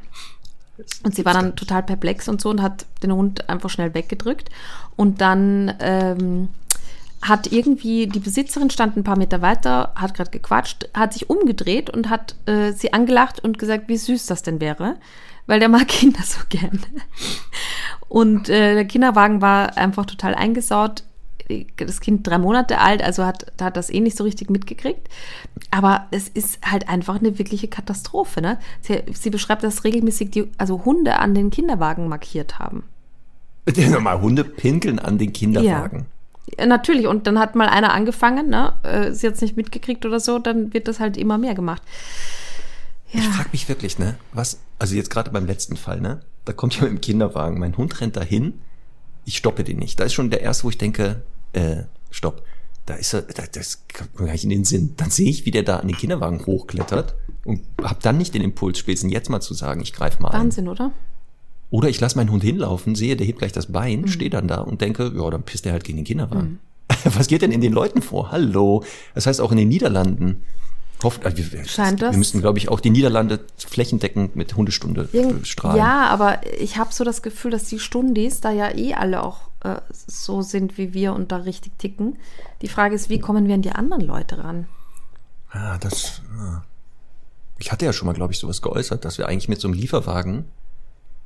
Und 1.03 1.13
sie 1.13 1.25
war 1.25 1.33
dann 1.33 1.57
total 1.57 1.83
perplex 1.83 2.29
und 2.29 2.39
so 2.39 2.49
und 2.49 2.61
hat 2.61 2.85
den 3.03 3.11
Hund 3.11 3.49
einfach 3.49 3.69
schnell 3.69 3.93
weggedrückt. 3.93 4.49
Und 4.95 5.19
dann 5.19 5.75
ähm, 5.81 6.47
hat 7.21 7.51
irgendwie 7.51 8.07
die 8.07 8.21
Besitzerin 8.21 8.69
stand 8.69 8.95
ein 8.95 9.03
paar 9.03 9.17
Meter 9.17 9.41
weiter, 9.41 9.91
hat 9.95 10.13
gerade 10.13 10.31
gequatscht, 10.31 10.87
hat 10.93 11.11
sich 11.11 11.29
umgedreht 11.29 11.89
und 11.89 12.09
hat 12.09 12.35
äh, 12.45 12.71
sie 12.71 12.93
angelacht 12.93 13.43
und 13.43 13.59
gesagt, 13.59 13.89
wie 13.89 13.97
süß 13.97 14.25
das 14.25 14.41
denn 14.41 14.61
wäre, 14.61 14.95
weil 15.47 15.59
der 15.59 15.67
mag 15.67 15.87
Kinder 15.89 16.23
so 16.23 16.39
gerne. 16.47 16.79
Und 18.07 18.47
äh, 18.47 18.73
der 18.73 18.85
Kinderwagen 18.85 19.41
war 19.41 19.75
einfach 19.77 20.05
total 20.05 20.33
eingesaut 20.33 21.03
das 21.77 21.99
Kind 21.99 22.25
drei 22.27 22.37
Monate 22.37 22.79
alt, 22.79 23.03
also 23.03 23.25
hat, 23.25 23.51
hat 23.59 23.77
das 23.77 23.89
eh 23.89 23.99
nicht 23.99 24.17
so 24.17 24.23
richtig 24.23 24.49
mitgekriegt. 24.49 25.07
Aber 25.69 26.07
es 26.11 26.27
ist 26.27 26.59
halt 26.65 26.89
einfach 26.89 27.19
eine 27.19 27.37
wirkliche 27.39 27.67
Katastrophe. 27.67 28.41
Ne? 28.41 28.59
Sie, 28.81 29.01
sie 29.13 29.29
beschreibt, 29.29 29.63
dass 29.63 29.83
regelmäßig 29.83 30.31
die, 30.31 30.49
also 30.57 30.85
Hunde 30.85 31.19
an 31.19 31.33
den 31.33 31.49
Kinderwagen 31.49 32.07
markiert 32.07 32.59
haben. 32.59 32.83
Bitte 33.65 33.89
nochmal, 33.89 34.21
Hunde 34.21 34.43
pinkeln 34.43 34.99
an 34.99 35.17
den 35.17 35.33
Kinderwagen. 35.33 36.05
Ja. 36.57 36.65
Natürlich, 36.65 37.07
und 37.07 37.27
dann 37.27 37.39
hat 37.39 37.55
mal 37.55 37.69
einer 37.69 37.93
angefangen, 37.93 38.49
ne? 38.49 38.73
Äh, 38.83 39.11
sie 39.13 39.27
hat 39.27 39.35
es 39.35 39.41
nicht 39.41 39.55
mitgekriegt 39.55 40.05
oder 40.05 40.19
so, 40.19 40.39
dann 40.39 40.73
wird 40.73 40.87
das 40.87 40.99
halt 40.99 41.15
immer 41.15 41.37
mehr 41.37 41.55
gemacht. 41.55 41.81
Ja. 43.11 43.19
Ich 43.19 43.27
frage 43.27 43.49
mich 43.51 43.69
wirklich, 43.69 43.99
ne? 43.99 44.15
Was, 44.33 44.59
also 44.79 44.95
jetzt 44.95 45.09
gerade 45.09 45.31
beim 45.31 45.45
letzten 45.45 45.77
Fall, 45.77 46.01
ne? 46.01 46.21
Da 46.43 46.53
kommt 46.53 46.73
jemand 46.75 46.93
im 46.93 47.01
Kinderwagen, 47.01 47.59
mein 47.59 47.77
Hund 47.77 48.01
rennt 48.01 48.17
dahin, 48.17 48.59
ich 49.25 49.37
stoppe 49.37 49.63
den 49.63 49.77
nicht. 49.77 49.99
Da 49.99 50.05
ist 50.05 50.13
schon 50.13 50.29
der 50.29 50.41
erste, 50.41 50.65
wo 50.65 50.69
ich 50.69 50.77
denke, 50.77 51.21
äh, 51.53 51.83
stopp, 52.09 52.43
da 52.85 52.95
ist 52.95 53.13
er, 53.13 53.21
da, 53.23 53.43
das 53.51 53.83
kommt 53.95 54.19
mir 54.19 54.25
gar 54.27 54.31
nicht 54.33 54.43
in 54.43 54.49
den 54.49 54.65
Sinn. 54.65 54.93
Dann 54.97 55.09
sehe 55.11 55.29
ich, 55.29 55.45
wie 55.45 55.51
der 55.51 55.63
da 55.63 55.77
an 55.77 55.87
den 55.87 55.97
Kinderwagen 55.97 56.45
hochklettert, 56.45 57.15
und 57.45 57.61
habe 57.81 57.97
dann 58.01 58.17
nicht 58.17 58.33
den 58.35 58.41
Impuls, 58.43 58.77
spätestens 58.79 59.11
jetzt 59.11 59.29
mal 59.29 59.39
zu 59.41 59.53
sagen, 59.53 59.81
ich 59.81 59.93
greife 59.93 60.21
mal 60.21 60.29
ein. 60.29 60.39
Wahnsinn, 60.41 60.67
oder? 60.67 60.91
Oder 61.71 61.89
ich 61.89 61.99
lasse 61.99 62.17
meinen 62.17 62.31
Hund 62.31 62.43
hinlaufen, 62.43 62.95
sehe, 62.95 63.15
der 63.15 63.25
hebt 63.25 63.39
gleich 63.39 63.51
das 63.53 63.69
Mhm. 63.69 63.73
Bein, 63.73 64.07
stehe 64.07 64.29
dann 64.29 64.47
da 64.47 64.59
und 64.61 64.81
denke, 64.81 65.11
ja, 65.15 65.29
dann 65.29 65.43
pisst 65.43 65.65
er 65.65 65.71
halt 65.71 65.83
gegen 65.83 65.97
den 65.99 66.05
Kinderwagen. 66.05 66.59
Was 67.05 67.27
geht 67.27 67.41
denn 67.41 67.51
in 67.51 67.61
den 67.61 67.71
Leuten 67.73 68.01
vor? 68.01 68.31
Hallo. 68.31 68.83
Das 69.15 69.25
heißt 69.25 69.39
auch 69.41 69.51
in 69.51 69.57
den 69.57 69.69
Niederlanden. 69.69 70.43
Hofft, 71.01 71.23
äh, 71.25 71.33
wir, 71.35 71.65
Scheint 71.65 72.01
das- 72.01 72.11
wir 72.13 72.17
müssten, 72.19 72.41
glaube 72.41 72.59
ich, 72.59 72.69
auch 72.69 72.79
die 72.79 72.89
Niederlande 72.91 73.39
flächendeckend 73.57 74.35
mit 74.35 74.55
Hundestunde 74.55 75.07
Irgend- 75.13 75.47
strahlen. 75.47 75.77
Ja, 75.77 76.07
aber 76.09 76.41
ich 76.59 76.77
habe 76.77 76.93
so 76.93 77.03
das 77.03 77.21
Gefühl, 77.23 77.49
dass 77.51 77.63
die 77.63 77.79
Stundis 77.79 78.41
da 78.41 78.51
ja 78.51 78.69
eh 78.75 78.93
alle 78.93 79.23
auch 79.23 79.49
äh, 79.63 79.81
so 79.91 80.41
sind 80.41 80.77
wie 80.77 80.93
wir 80.93 81.13
und 81.13 81.31
da 81.31 81.37
richtig 81.37 81.77
ticken. 81.77 82.17
Die 82.61 82.67
Frage 82.67 82.95
ist, 82.95 83.09
wie 83.09 83.19
kommen 83.19 83.47
wir 83.47 83.55
an 83.55 83.61
die 83.61 83.71
anderen 83.71 84.01
Leute 84.01 84.43
ran? 84.43 84.67
Ah, 85.51 85.77
das. 85.77 86.21
ah. 86.37 86.63
Ich 87.57 87.71
hatte 87.71 87.85
ja 87.85 87.93
schon 87.93 88.07
mal, 88.07 88.13
glaube 88.13 88.33
ich, 88.33 88.39
sowas 88.39 88.61
geäußert, 88.61 89.05
dass 89.05 89.17
wir 89.17 89.27
eigentlich 89.27 89.49
mit 89.49 89.61
so 89.61 89.67
einem 89.67 89.77
Lieferwagen 89.77 90.45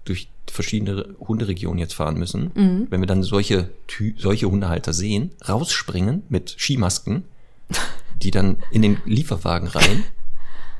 durch 0.03 0.29
verschiedene 0.47 1.15
Hunderegionen 1.19 1.79
jetzt 1.79 1.93
fahren 1.93 2.17
müssen. 2.17 2.51
Mhm. 2.53 2.87
Wenn 2.89 3.01
wir 3.01 3.07
dann 3.07 3.23
solche, 3.23 3.69
solche 4.17 4.49
Hundehalter 4.49 4.93
sehen, 4.93 5.31
rausspringen 5.47 6.23
mit 6.29 6.55
Skimasken, 6.57 7.23
die 8.21 8.31
dann 8.31 8.57
in 8.71 8.81
den 8.81 8.97
Lieferwagen 9.05 9.67
rein 9.67 10.03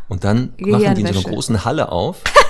und 0.08 0.24
dann 0.24 0.54
machen 0.60 0.96
die 0.96 1.02
in 1.02 1.14
so 1.14 1.20
einer 1.20 1.30
großen 1.30 1.66
Halle 1.66 1.92
auf 1.92 2.22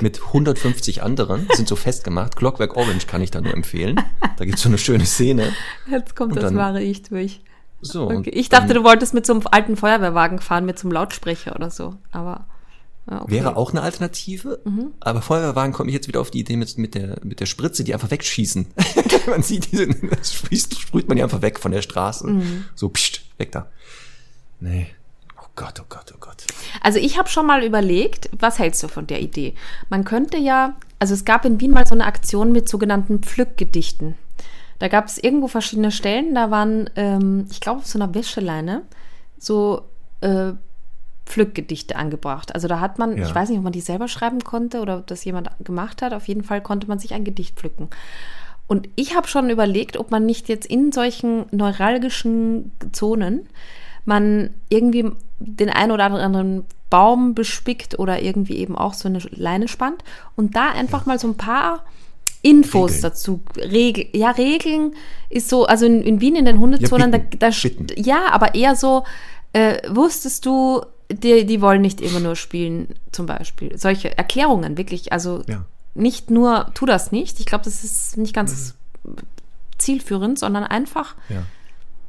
mit 0.00 0.22
150 0.26 1.02
anderen, 1.02 1.48
sind 1.54 1.68
so 1.68 1.76
festgemacht. 1.76 2.36
Clockwork 2.36 2.76
Orange 2.76 3.06
kann 3.06 3.22
ich 3.22 3.30
da 3.30 3.40
nur 3.40 3.52
empfehlen. 3.52 4.00
Da 4.36 4.44
gibt's 4.44 4.62
so 4.62 4.68
eine 4.68 4.78
schöne 4.78 5.06
Szene. 5.06 5.52
Jetzt 5.90 6.14
kommt 6.16 6.32
Und 6.32 6.42
das 6.42 6.54
wahre 6.54 6.82
Ich 6.82 7.02
durch. 7.02 7.40
So, 7.80 8.10
Okay. 8.10 8.30
Ich 8.30 8.48
dachte, 8.48 8.74
du 8.74 8.84
wolltest 8.84 9.14
mit 9.14 9.26
so 9.26 9.32
einem 9.32 9.42
alten 9.50 9.76
Feuerwehrwagen 9.76 10.38
fahren, 10.38 10.66
mit 10.66 10.78
so 10.78 10.86
einem 10.86 10.92
Lautsprecher 10.92 11.56
oder 11.56 11.70
so. 11.70 11.96
Aber 12.12 12.46
ja, 13.10 13.22
okay. 13.22 13.30
Wäre 13.32 13.56
auch 13.56 13.70
eine 13.70 13.82
Alternative, 13.82 14.60
aber 15.00 15.22
Feuerwehrwagen 15.22 15.72
komme 15.72 15.88
ich 15.88 15.94
jetzt 15.94 16.06
wieder 16.06 16.20
auf 16.20 16.30
die 16.30 16.40
Idee 16.40 16.56
mit, 16.56 16.76
mit, 16.78 16.94
der, 16.94 17.18
mit 17.24 17.40
der 17.40 17.46
Spritze, 17.46 17.82
die 17.82 17.94
einfach 17.94 18.10
wegschießen. 18.10 18.66
man 19.26 19.42
sieht 19.42 19.72
diese, 19.72 19.88
das 19.88 20.34
sprüht, 20.34 20.74
sprüht 20.78 21.08
man 21.08 21.16
die 21.16 21.22
einfach 21.22 21.42
weg 21.42 21.58
von 21.58 21.72
der 21.72 21.82
Straße. 21.82 22.40
So, 22.74 22.90
pst, 22.90 23.22
weg 23.38 23.50
da. 23.52 23.68
Nee. 24.60 24.88
Oh 25.60 25.64
Gott, 25.66 25.80
oh 25.80 25.84
Gott, 25.88 26.12
oh 26.14 26.18
Gott. 26.20 26.46
Also 26.82 26.98
ich 26.98 27.18
habe 27.18 27.28
schon 27.28 27.46
mal 27.46 27.62
überlegt, 27.62 28.30
was 28.38 28.58
hältst 28.58 28.82
du 28.82 28.88
von 28.88 29.06
der 29.06 29.20
Idee? 29.20 29.54
Man 29.88 30.04
könnte 30.04 30.38
ja, 30.38 30.74
also 30.98 31.12
es 31.14 31.24
gab 31.24 31.44
in 31.44 31.60
Wien 31.60 31.70
mal 31.72 31.86
so 31.86 31.94
eine 31.94 32.06
Aktion 32.06 32.52
mit 32.52 32.68
sogenannten 32.68 33.20
Pflückgedichten. 33.22 34.14
Da 34.78 34.88
gab 34.88 35.06
es 35.06 35.18
irgendwo 35.18 35.48
verschiedene 35.48 35.90
Stellen, 35.90 36.34
da 36.34 36.50
waren, 36.50 36.88
ähm, 36.96 37.46
ich 37.50 37.60
glaube, 37.60 37.80
auf 37.80 37.86
so 37.86 37.98
einer 37.98 38.14
Wäscheleine 38.14 38.82
so 39.38 39.82
äh, 40.22 40.52
Pflückgedichte 41.26 41.96
angebracht. 41.96 42.54
Also 42.54 42.66
da 42.66 42.80
hat 42.80 42.98
man, 42.98 43.16
Ja. 43.18 43.26
ich 43.26 43.34
weiß 43.34 43.50
nicht, 43.50 43.58
ob 43.58 43.64
man 43.64 43.72
die 43.72 43.82
selber 43.82 44.08
schreiben 44.08 44.40
konnte 44.42 44.80
oder 44.80 44.96
ob 44.98 45.06
das 45.06 45.24
jemand 45.24 45.50
gemacht 45.62 46.00
hat. 46.00 46.14
Auf 46.14 46.26
jeden 46.28 46.42
Fall 46.42 46.62
konnte 46.62 46.88
man 46.88 46.98
sich 46.98 47.12
ein 47.12 47.24
Gedicht 47.24 47.56
pflücken. 47.56 47.90
Und 48.66 48.88
ich 48.96 49.14
habe 49.14 49.28
schon 49.28 49.50
überlegt, 49.50 49.96
ob 49.98 50.10
man 50.10 50.24
nicht 50.24 50.48
jetzt 50.48 50.66
in 50.66 50.92
solchen 50.92 51.44
neuralgischen 51.50 52.72
Zonen 52.92 53.48
man 54.04 54.50
irgendwie 54.68 55.10
den 55.38 55.70
einen 55.70 55.92
oder 55.92 56.04
anderen 56.06 56.64
Baum 56.90 57.34
bespickt 57.34 57.98
oder 57.98 58.20
irgendwie 58.22 58.56
eben 58.56 58.76
auch 58.76 58.94
so 58.94 59.08
eine 59.08 59.20
Leine 59.30 59.68
spannt 59.68 60.02
und 60.36 60.56
da 60.56 60.70
einfach 60.70 61.06
mal 61.06 61.18
so 61.18 61.28
ein 61.28 61.36
paar 61.36 61.84
Infos 62.42 62.90
Regeln. 62.90 63.02
dazu. 63.02 63.40
Regel, 63.56 64.06
ja, 64.12 64.30
Regeln 64.30 64.94
ist 65.28 65.48
so, 65.50 65.66
also 65.66 65.84
in, 65.86 66.02
in 66.02 66.20
Wien 66.20 66.36
in 66.36 66.46
den 66.46 66.58
Hundezonen, 66.58 67.12
Ja, 67.12 67.18
da, 67.18 67.24
bitten, 67.24 67.38
da 67.38 67.50
bitten. 67.62 67.86
ja, 68.02 68.32
aber 68.32 68.54
eher 68.54 68.74
so, 68.76 69.04
äh, 69.52 69.78
wusstest 69.90 70.46
du, 70.46 70.80
die, 71.12 71.44
die 71.44 71.60
wollen 71.60 71.82
nicht 71.82 72.00
immer 72.00 72.18
nur 72.20 72.36
spielen, 72.36 72.88
zum 73.12 73.26
Beispiel. 73.26 73.76
Solche 73.78 74.16
Erklärungen, 74.16 74.78
wirklich, 74.78 75.12
also 75.12 75.42
Ja. 75.48 75.64
nicht 75.94 76.30
nur, 76.30 76.70
tu 76.74 76.86
das 76.86 77.12
nicht. 77.12 77.40
Ich 77.40 77.46
glaube, 77.46 77.64
das 77.64 77.84
ist 77.84 78.16
nicht 78.16 78.34
ganz 78.34 78.74
zielführend, 79.78 80.38
sondern 80.38 80.64
einfach, 80.64 81.14
Ja. 81.28 81.42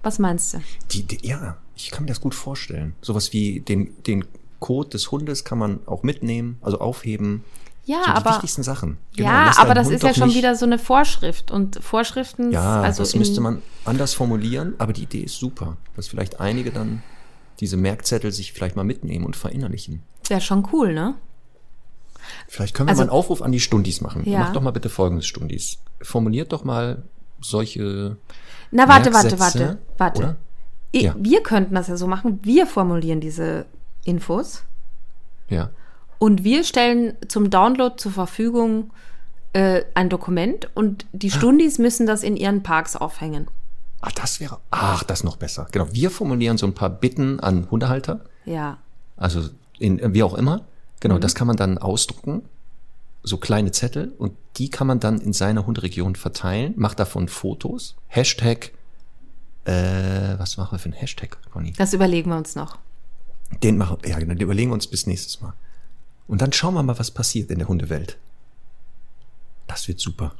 Was 0.03 0.19
meinst 0.19 0.53
du? 0.53 0.61
Die, 0.91 1.03
die, 1.03 1.25
ja, 1.27 1.57
ich 1.75 1.91
kann 1.91 2.03
mir 2.03 2.09
das 2.09 2.21
gut 2.21 2.35
vorstellen. 2.35 2.93
Sowas 3.01 3.33
wie 3.33 3.59
den, 3.61 3.93
den 4.03 4.25
Code 4.59 4.89
des 4.89 5.11
Hundes 5.11 5.43
kann 5.43 5.57
man 5.57 5.79
auch 5.87 6.03
mitnehmen, 6.03 6.57
also 6.61 6.79
aufheben. 6.79 7.43
Ja, 7.85 7.97
so 7.99 8.05
die 8.05 8.17
aber, 8.17 8.29
wichtigsten 8.31 8.61
Sachen. 8.63 8.97
Genau, 9.15 9.29
ja, 9.29 9.53
aber 9.57 9.73
das 9.73 9.87
Hund 9.87 9.95
ist 9.95 10.03
ja 10.03 10.13
schon 10.13 10.33
wieder 10.35 10.55
so 10.55 10.65
eine 10.65 10.77
Vorschrift 10.77 11.49
und 11.49 11.83
Vorschriften, 11.83 12.51
Ja, 12.51 12.81
also 12.81 13.01
das 13.01 13.15
müsste 13.15 13.41
man 13.41 13.61
anders 13.85 14.13
formulieren, 14.13 14.75
aber 14.77 14.93
die 14.93 15.03
Idee 15.03 15.21
ist 15.21 15.37
super, 15.39 15.77
dass 15.95 16.07
vielleicht 16.07 16.39
einige 16.39 16.71
dann 16.71 17.01
diese 17.59 17.77
Merkzettel 17.77 18.31
sich 18.31 18.53
vielleicht 18.53 18.75
mal 18.75 18.83
mitnehmen 18.83 19.25
und 19.25 19.35
verinnerlichen. 19.35 20.03
wäre 20.27 20.41
schon 20.41 20.67
cool, 20.71 20.93
ne? 20.93 21.15
Vielleicht 22.47 22.75
können 22.75 22.87
wir 22.87 22.91
Also- 22.91 23.01
mal 23.01 23.09
einen 23.09 23.17
Aufruf 23.17 23.41
an 23.41 23.51
die 23.51 23.59
Stundis 23.59 23.99
machen. 24.01 24.23
Ja. 24.29 24.39
Macht 24.39 24.55
doch 24.55 24.61
mal 24.61 24.71
bitte 24.71 24.89
folgendes, 24.89 25.25
Stundis. 25.25 25.79
Formuliert 26.01 26.53
doch 26.53 26.63
mal 26.63 27.03
solche 27.41 28.17
Na, 28.71 28.87
warte, 28.87 29.13
warte, 29.13 29.39
warte, 29.39 29.77
warte. 29.97 30.35
Ja. 30.93 31.15
Wir 31.17 31.41
könnten 31.43 31.75
das 31.75 31.87
ja 31.87 31.97
so 31.97 32.07
machen, 32.07 32.39
wir 32.43 32.65
formulieren 32.67 33.19
diese 33.21 33.65
Infos 34.03 34.63
Ja. 35.49 35.69
und 36.19 36.43
wir 36.43 36.63
stellen 36.63 37.13
zum 37.27 37.49
Download 37.49 37.95
zur 37.97 38.11
Verfügung 38.11 38.91
äh, 39.53 39.83
ein 39.93 40.09
Dokument 40.09 40.69
und 40.75 41.05
die 41.13 41.31
Stundis 41.31 41.77
müssen 41.77 42.05
das 42.07 42.23
in 42.23 42.35
ihren 42.37 42.63
Parks 42.63 42.95
aufhängen. 42.95 43.47
Ach, 44.01 44.11
das 44.13 44.39
wäre, 44.39 44.57
ach, 44.71 45.03
das 45.03 45.23
noch 45.23 45.35
besser. 45.37 45.67
Genau, 45.71 45.87
wir 45.91 46.09
formulieren 46.09 46.57
so 46.57 46.65
ein 46.65 46.73
paar 46.73 46.89
Bitten 46.89 47.39
an 47.39 47.67
Hundehalter, 47.69 48.21
Ja. 48.45 48.77
also 49.17 49.41
in, 49.79 50.13
wie 50.13 50.23
auch 50.23 50.33
immer. 50.33 50.61
Genau, 51.01 51.15
Mhm. 51.15 51.21
das 51.21 51.35
kann 51.35 51.47
man 51.47 51.55
dann 51.57 51.77
ausdrucken, 51.77 52.43
so 53.23 53.37
kleine 53.37 53.71
Zettel, 53.71 54.13
und 54.17 54.33
die 54.57 54.69
kann 54.69 54.87
man 54.87 54.99
dann 54.99 55.19
in 55.19 55.33
seiner 55.33 55.65
Hunderegion 55.65 56.15
verteilen, 56.15 56.73
macht 56.75 56.99
davon 56.99 57.27
Fotos, 57.27 57.95
Hashtag, 58.07 58.71
äh, 59.65 60.37
was 60.37 60.57
machen 60.57 60.73
wir 60.73 60.79
für 60.79 60.89
ein 60.89 60.93
Hashtag, 60.93 61.37
Conny? 61.51 61.73
Das 61.77 61.93
überlegen 61.93 62.31
wir 62.31 62.37
uns 62.37 62.55
noch. 62.55 62.77
Den 63.61 63.77
machen, 63.77 63.97
ja, 64.05 64.17
genau, 64.17 64.33
den 64.33 64.41
überlegen 64.41 64.71
wir 64.71 64.75
uns 64.75 64.87
bis 64.87 65.07
nächstes 65.07 65.41
Mal. 65.41 65.53
Und 66.27 66.41
dann 66.41 66.53
schauen 66.53 66.73
wir 66.73 66.83
mal, 66.83 66.97
was 66.97 67.11
passiert 67.11 67.51
in 67.51 67.59
der 67.59 67.67
Hundewelt. 67.67 68.17
Das 69.67 69.87
wird 69.87 69.99
super. 69.99 70.33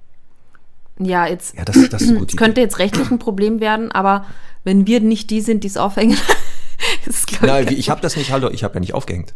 Ja, 1.00 1.28
jetzt 1.28 1.56
Ja, 1.56 1.66
das, 1.66 1.90
das 1.90 2.04
könnte 2.36 2.62
jetzt 2.62 2.80
rechtlich 2.80 3.12
ein 3.12 3.20
Problem 3.20 3.60
werden, 3.60 3.92
aber 3.92 4.26
wenn 4.64 4.88
wir 4.88 5.02
nicht 5.02 5.30
die 5.30 5.42
sind, 5.42 5.64
die 5.64 5.68
es 5.68 5.78
aufhängen, 5.78 6.18
ist 7.06 7.42
Nein, 7.42 7.68
ich, 7.68 7.78
ich 7.78 7.90
habe 7.90 8.02
das 8.02 8.16
nicht, 8.16 8.32
hallo, 8.32 8.50
ich 8.50 8.64
habe 8.64 8.76
ja 8.76 8.80
nicht 8.80 8.94
aufgehängt. 8.94 9.34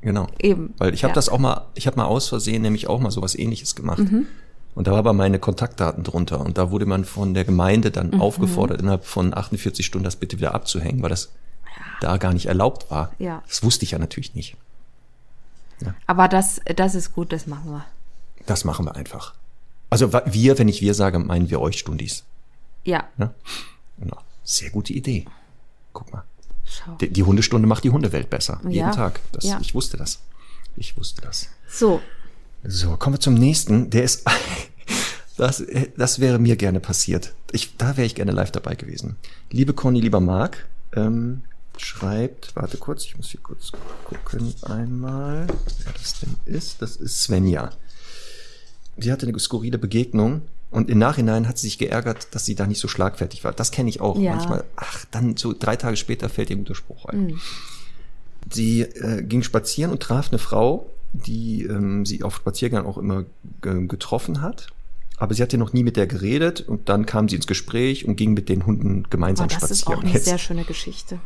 Genau. 0.00 0.28
eben. 0.38 0.74
Weil 0.78 0.94
ich 0.94 1.02
habe 1.04 1.10
ja. 1.10 1.14
das 1.16 1.28
auch 1.28 1.38
mal, 1.38 1.66
ich 1.74 1.86
habe 1.86 1.96
mal 1.96 2.04
aus 2.04 2.28
Versehen 2.28 2.62
nämlich 2.62 2.86
auch 2.88 3.00
mal 3.00 3.10
sowas 3.10 3.34
ähnliches 3.34 3.74
gemacht. 3.74 3.98
Mhm. 3.98 4.26
Und 4.74 4.86
da 4.86 4.92
war 4.92 4.98
aber 4.98 5.12
meine 5.12 5.40
Kontaktdaten 5.40 6.04
drunter. 6.04 6.40
Und 6.40 6.56
da 6.56 6.70
wurde 6.70 6.86
man 6.86 7.04
von 7.04 7.34
der 7.34 7.44
Gemeinde 7.44 7.90
dann 7.90 8.10
Mhm. 8.10 8.20
aufgefordert, 8.20 8.80
innerhalb 8.80 9.04
von 9.04 9.36
48 9.36 9.84
Stunden 9.84 10.04
das 10.04 10.16
bitte 10.16 10.38
wieder 10.38 10.54
abzuhängen, 10.54 11.02
weil 11.02 11.10
das 11.10 11.30
da 12.00 12.16
gar 12.16 12.32
nicht 12.32 12.46
erlaubt 12.46 12.90
war. 12.90 13.12
Ja. 13.18 13.42
Das 13.48 13.62
wusste 13.64 13.84
ich 13.84 13.90
ja 13.90 13.98
natürlich 13.98 14.34
nicht. 14.34 14.56
Aber 16.06 16.28
das, 16.28 16.60
das 16.76 16.94
ist 16.94 17.12
gut, 17.12 17.32
das 17.32 17.46
machen 17.46 17.70
wir. 17.72 17.84
Das 18.46 18.64
machen 18.64 18.84
wir 18.86 18.94
einfach. 18.96 19.34
Also 19.90 20.12
wir, 20.12 20.58
wenn 20.58 20.68
ich 20.68 20.80
wir 20.80 20.94
sage, 20.94 21.18
meinen 21.18 21.50
wir 21.50 21.60
euch 21.60 21.78
Stundis. 21.78 22.24
Ja, 22.84 23.04
Ne? 23.16 23.32
Genau. 23.98 24.18
Sehr 24.44 24.70
gute 24.70 24.92
Idee. 24.92 25.24
Guck 25.92 26.12
mal. 26.12 26.22
Schau. 26.70 26.96
Die, 27.00 27.10
die 27.10 27.22
Hundestunde 27.22 27.66
macht 27.68 27.84
die 27.84 27.90
Hundewelt 27.90 28.30
besser. 28.30 28.60
Ja. 28.64 28.70
Jeden 28.70 28.92
Tag. 28.92 29.20
Das, 29.32 29.44
Ja. 29.44 29.58
Ich 29.60 29.74
wusste 29.74 29.96
das. 29.96 30.20
Ich 30.76 30.96
wusste 30.96 31.22
das. 31.22 31.48
So, 31.68 32.00
So, 32.64 32.96
kommen 32.96 33.16
wir 33.16 33.20
zum 33.20 33.34
nächsten. 33.34 33.90
Der 33.90 34.04
ist, 34.04 34.24
das, 35.36 35.62
das 35.96 36.18
wäre 36.18 36.38
mir 36.38 36.56
gerne 36.56 36.80
passiert. 36.80 37.34
Ich, 37.52 37.76
da 37.76 37.96
wäre 37.96 38.06
ich 38.06 38.14
gerne 38.14 38.32
live 38.32 38.50
dabei 38.50 38.74
gewesen. 38.74 39.16
Liebe 39.50 39.74
Conny, 39.74 40.00
lieber 40.00 40.20
Marc, 40.20 40.66
ähm, 40.94 41.42
schreibt, 41.76 42.54
warte 42.56 42.76
kurz, 42.76 43.04
ich 43.04 43.16
muss 43.16 43.30
hier 43.30 43.40
kurz 43.40 43.70
gucken 44.04 44.54
einmal, 44.62 45.46
wer 45.84 45.92
das 45.92 46.20
denn 46.20 46.36
ist. 46.46 46.82
Das 46.82 46.96
ist 46.96 47.22
Svenja. 47.22 47.70
Sie 48.96 49.12
hatte 49.12 49.26
eine 49.26 49.38
skurrile 49.38 49.78
Begegnung 49.78 50.42
und 50.70 50.90
im 50.90 50.98
Nachhinein 50.98 51.48
hat 51.48 51.58
sie 51.58 51.68
sich 51.68 51.78
geärgert, 51.78 52.34
dass 52.34 52.44
sie 52.44 52.54
da 52.54 52.66
nicht 52.66 52.78
so 52.80 52.88
schlagfertig 52.88 53.42
war. 53.44 53.52
Das 53.52 53.70
kenne 53.70 53.88
ich 53.88 54.00
auch. 54.00 54.18
Ja. 54.18 54.34
Manchmal, 54.34 54.64
ach, 54.76 55.04
dann 55.10 55.36
so 55.36 55.54
drei 55.58 55.76
Tage 55.76 55.96
später 55.96 56.28
fällt 56.28 56.50
ihr 56.50 56.56
guter 56.56 56.74
Spruch 56.74 57.06
ein. 57.06 57.40
Sie 58.50 58.82
äh, 58.82 59.22
ging 59.22 59.42
spazieren 59.42 59.90
und 59.92 60.02
traf 60.02 60.28
eine 60.30 60.38
Frau, 60.38 60.90
die 61.12 61.62
ähm, 61.64 62.04
sie 62.04 62.22
auf 62.22 62.36
Spaziergang 62.36 62.86
auch 62.86 62.98
immer 62.98 63.24
äh, 63.64 63.86
getroffen 63.86 64.42
hat. 64.42 64.68
Aber 65.16 65.34
sie 65.34 65.42
hatte 65.42 65.58
noch 65.58 65.72
nie 65.72 65.82
mit 65.82 65.96
der 65.96 66.06
geredet 66.06 66.60
und 66.60 66.88
dann 66.88 67.04
kam 67.04 67.28
sie 67.28 67.36
ins 67.36 67.46
Gespräch 67.46 68.06
und 68.06 68.16
ging 68.16 68.34
mit 68.34 68.48
den 68.48 68.66
Hunden 68.66 69.02
oh, 69.04 69.08
gemeinsam 69.10 69.48
das 69.48 69.70
ist 69.70 69.80
spazieren. 69.80 69.98
auch 69.98 70.02
eine 70.04 70.12
Jetzt- 70.12 70.26
sehr 70.26 70.38
schöne 70.38 70.64
Geschichte. 70.64 71.18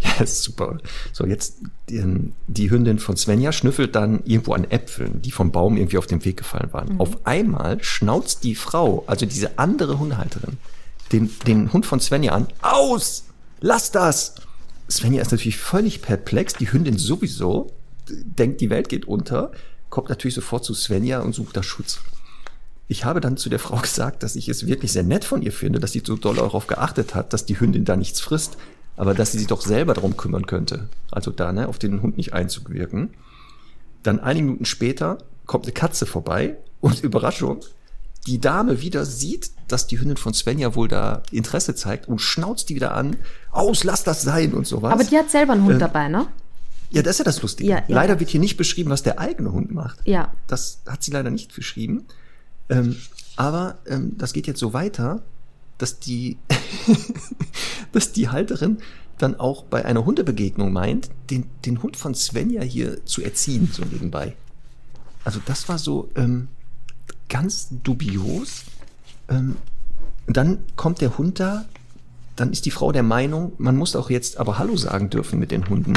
Ja, 0.00 0.22
ist 0.22 0.42
super. 0.42 0.78
So, 1.12 1.26
jetzt 1.26 1.58
die, 1.88 1.96
ähm, 1.96 2.32
die 2.46 2.70
Hündin 2.70 2.98
von 2.98 3.16
Svenja 3.16 3.52
schnüffelt 3.52 3.94
dann 3.94 4.22
irgendwo 4.24 4.54
an 4.54 4.64
Äpfeln, 4.64 5.22
die 5.22 5.30
vom 5.30 5.52
Baum 5.52 5.76
irgendwie 5.76 5.98
auf 5.98 6.06
den 6.06 6.24
Weg 6.24 6.36
gefallen 6.36 6.72
waren. 6.72 6.98
Auf 7.00 7.26
einmal 7.26 7.82
schnauzt 7.82 8.44
die 8.44 8.54
Frau, 8.54 9.04
also 9.06 9.26
diese 9.26 9.58
andere 9.58 9.98
Hundehalterin, 9.98 10.58
den, 11.12 11.30
den 11.46 11.72
Hund 11.72 11.86
von 11.86 12.00
Svenja 12.00 12.32
an. 12.32 12.48
Aus! 12.62 13.24
Lass 13.60 13.90
das! 13.90 14.34
Svenja 14.90 15.22
ist 15.22 15.32
natürlich 15.32 15.56
völlig 15.56 16.02
perplex, 16.02 16.54
die 16.54 16.70
Hündin 16.70 16.98
sowieso, 16.98 17.72
denkt, 18.08 18.60
die 18.60 18.70
Welt 18.70 18.88
geht 18.88 19.06
unter, 19.06 19.52
kommt 19.88 20.08
natürlich 20.08 20.34
sofort 20.34 20.64
zu 20.64 20.74
Svenja 20.74 21.20
und 21.20 21.34
sucht 21.34 21.56
da 21.56 21.62
Schutz. 21.62 22.00
Ich 22.86 23.04
habe 23.04 23.20
dann 23.20 23.36
zu 23.36 23.48
der 23.48 23.58
Frau 23.58 23.76
gesagt, 23.82 24.22
dass 24.22 24.36
ich 24.36 24.48
es 24.48 24.66
wirklich 24.66 24.92
sehr 24.92 25.02
nett 25.02 25.24
von 25.24 25.42
ihr 25.42 25.52
finde, 25.52 25.78
dass 25.78 25.92
sie 25.92 26.02
so 26.04 26.16
doll 26.16 26.36
darauf 26.36 26.66
geachtet 26.66 27.14
hat, 27.14 27.32
dass 27.32 27.46
die 27.46 27.58
Hündin 27.58 27.84
da 27.84 27.96
nichts 27.96 28.20
frisst, 28.20 28.56
aber 28.96 29.14
dass 29.14 29.32
sie 29.32 29.38
sich 29.38 29.46
doch 29.46 29.60
selber 29.62 29.94
darum 29.94 30.16
kümmern 30.16 30.46
könnte. 30.46 30.88
Also 31.10 31.30
da, 31.30 31.52
ne, 31.52 31.68
auf 31.68 31.78
den 31.78 32.02
Hund 32.02 32.16
nicht 32.16 32.32
einzuwirken. 32.32 33.10
Dann 34.02 34.20
einige 34.20 34.46
Minuten 34.46 34.64
später 34.64 35.18
kommt 35.46 35.64
eine 35.64 35.72
Katze 35.72 36.06
vorbei 36.06 36.56
und 36.80 37.00
Überraschung, 37.02 37.60
die 38.26 38.40
Dame 38.40 38.80
wieder 38.80 39.04
sieht, 39.04 39.50
dass 39.68 39.86
die 39.86 39.98
Hündin 40.00 40.16
von 40.16 40.32
Svenja 40.32 40.74
wohl 40.74 40.88
da 40.88 41.22
Interesse 41.30 41.74
zeigt 41.74 42.08
und 42.08 42.20
schnauzt 42.20 42.68
die 42.70 42.74
wieder 42.74 42.94
an. 42.94 43.16
Aus, 43.50 43.84
lass 43.84 44.04
das 44.04 44.22
sein 44.22 44.54
und 44.54 44.66
sowas. 44.66 44.92
Aber 44.92 45.04
die 45.04 45.16
hat 45.16 45.30
selber 45.30 45.52
einen 45.52 45.64
Hund 45.64 45.76
Äh, 45.76 45.78
dabei, 45.78 46.08
ne? 46.08 46.26
Ja, 46.90 47.02
das 47.02 47.12
ist 47.16 47.18
ja 47.18 47.24
das 47.24 47.42
Lustige. 47.42 47.68
Ja, 47.68 47.76
ja. 47.76 47.82
Leider 47.88 48.20
wird 48.20 48.30
hier 48.30 48.40
nicht 48.40 48.56
beschrieben, 48.56 48.88
was 48.90 49.02
der 49.02 49.18
eigene 49.18 49.52
Hund 49.52 49.72
macht. 49.72 49.98
Ja. 50.04 50.32
Das 50.46 50.80
hat 50.86 51.02
sie 51.02 51.10
leider 51.10 51.30
nicht 51.30 51.54
beschrieben. 51.54 52.04
Ähm, 52.68 52.96
aber 53.36 53.78
ähm, 53.86 54.12
das 54.16 54.32
geht 54.32 54.46
jetzt 54.46 54.60
so 54.60 54.72
weiter, 54.72 55.22
dass 55.78 55.98
die, 56.00 56.38
dass 57.92 58.12
die 58.12 58.28
Halterin 58.28 58.78
dann 59.18 59.38
auch 59.38 59.64
bei 59.64 59.84
einer 59.84 60.04
Hundebegegnung 60.04 60.72
meint, 60.72 61.10
den, 61.30 61.46
den 61.64 61.82
Hund 61.82 61.96
von 61.96 62.14
Svenja 62.14 62.62
hier 62.62 63.04
zu 63.06 63.22
erziehen, 63.22 63.70
so 63.72 63.84
nebenbei. 63.84 64.34
Also 65.24 65.40
das 65.44 65.68
war 65.68 65.78
so 65.78 66.10
ähm, 66.16 66.48
ganz 67.28 67.68
dubios. 67.70 68.64
Ähm, 69.28 69.56
dann 70.26 70.58
kommt 70.76 71.00
der 71.00 71.16
Hund 71.18 71.40
da, 71.40 71.64
dann 72.36 72.50
ist 72.50 72.66
die 72.66 72.70
Frau 72.70 72.92
der 72.92 73.02
Meinung, 73.02 73.52
man 73.58 73.76
muss 73.76 73.94
auch 73.94 74.10
jetzt 74.10 74.38
aber 74.38 74.58
Hallo 74.58 74.76
sagen 74.76 75.10
dürfen 75.10 75.38
mit 75.38 75.50
den 75.50 75.68
Hunden. 75.68 75.94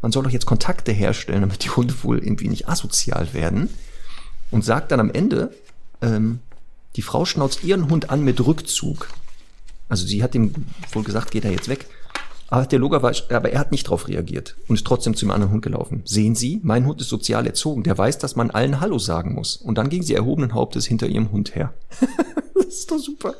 Man 0.00 0.12
soll 0.12 0.24
doch 0.24 0.30
jetzt 0.30 0.46
Kontakte 0.46 0.92
herstellen, 0.92 1.42
damit 1.42 1.64
die 1.64 1.70
Hunde 1.70 1.94
wohl 2.02 2.18
irgendwie 2.18 2.48
nicht 2.48 2.68
asozial 2.68 3.32
werden. 3.34 3.68
Und 4.50 4.64
sagt 4.64 4.92
dann 4.92 5.00
am 5.00 5.10
Ende, 5.10 5.54
ähm, 6.02 6.40
die 6.96 7.02
Frau 7.02 7.24
schnauzt 7.24 7.64
ihren 7.64 7.88
Hund 7.88 8.10
an 8.10 8.22
mit 8.22 8.44
Rückzug. 8.44 9.08
Also 9.88 10.06
sie 10.06 10.22
hat 10.22 10.34
ihm 10.34 10.54
wohl 10.92 11.02
gesagt, 11.02 11.30
geht 11.30 11.44
er 11.44 11.52
jetzt 11.52 11.68
weg. 11.68 11.86
Aber 12.48 12.66
der 12.66 12.78
Loga 12.78 13.02
war, 13.02 13.14
aber 13.30 13.50
er 13.50 13.58
hat 13.58 13.72
nicht 13.72 13.86
darauf 13.86 14.08
reagiert 14.08 14.56
und 14.68 14.74
ist 14.74 14.86
trotzdem 14.86 15.16
zum 15.16 15.30
anderen 15.30 15.52
Hund 15.52 15.62
gelaufen. 15.62 16.02
Sehen 16.04 16.34
Sie, 16.34 16.60
mein 16.62 16.84
Hund 16.84 17.00
ist 17.00 17.08
sozial 17.08 17.46
erzogen. 17.46 17.82
Der 17.82 17.96
weiß, 17.96 18.18
dass 18.18 18.36
man 18.36 18.50
allen 18.50 18.78
Hallo 18.80 18.98
sagen 18.98 19.34
muss. 19.34 19.56
Und 19.56 19.78
dann 19.78 19.88
ging 19.88 20.02
sie 20.02 20.14
erhobenen 20.14 20.52
Hauptes 20.52 20.84
hinter 20.84 21.06
ihrem 21.06 21.32
Hund 21.32 21.54
her. 21.54 21.72
das 22.54 22.66
ist 22.66 22.90
doch 22.90 22.98
super. 22.98 23.34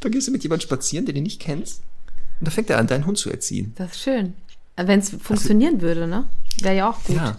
Da 0.00 0.08
gehst 0.08 0.26
du 0.26 0.32
mit 0.32 0.42
jemandem 0.42 0.66
spazieren, 0.66 1.06
den 1.06 1.14
du 1.14 1.20
nicht 1.20 1.40
kennst. 1.40 1.82
Und 2.40 2.48
da 2.48 2.50
fängt 2.50 2.68
er 2.68 2.78
an, 2.78 2.88
deinen 2.88 3.06
Hund 3.06 3.16
zu 3.16 3.30
erziehen. 3.30 3.74
Das 3.76 3.92
ist 3.92 4.00
schön. 4.00 4.34
Wenn 4.76 4.98
es 4.98 5.10
funktionieren 5.10 5.80
würde, 5.80 6.08
ne? 6.08 6.26
Wäre 6.62 6.76
ja 6.76 6.90
auch 6.90 7.02
gut. 7.04 7.16
Ja. 7.16 7.38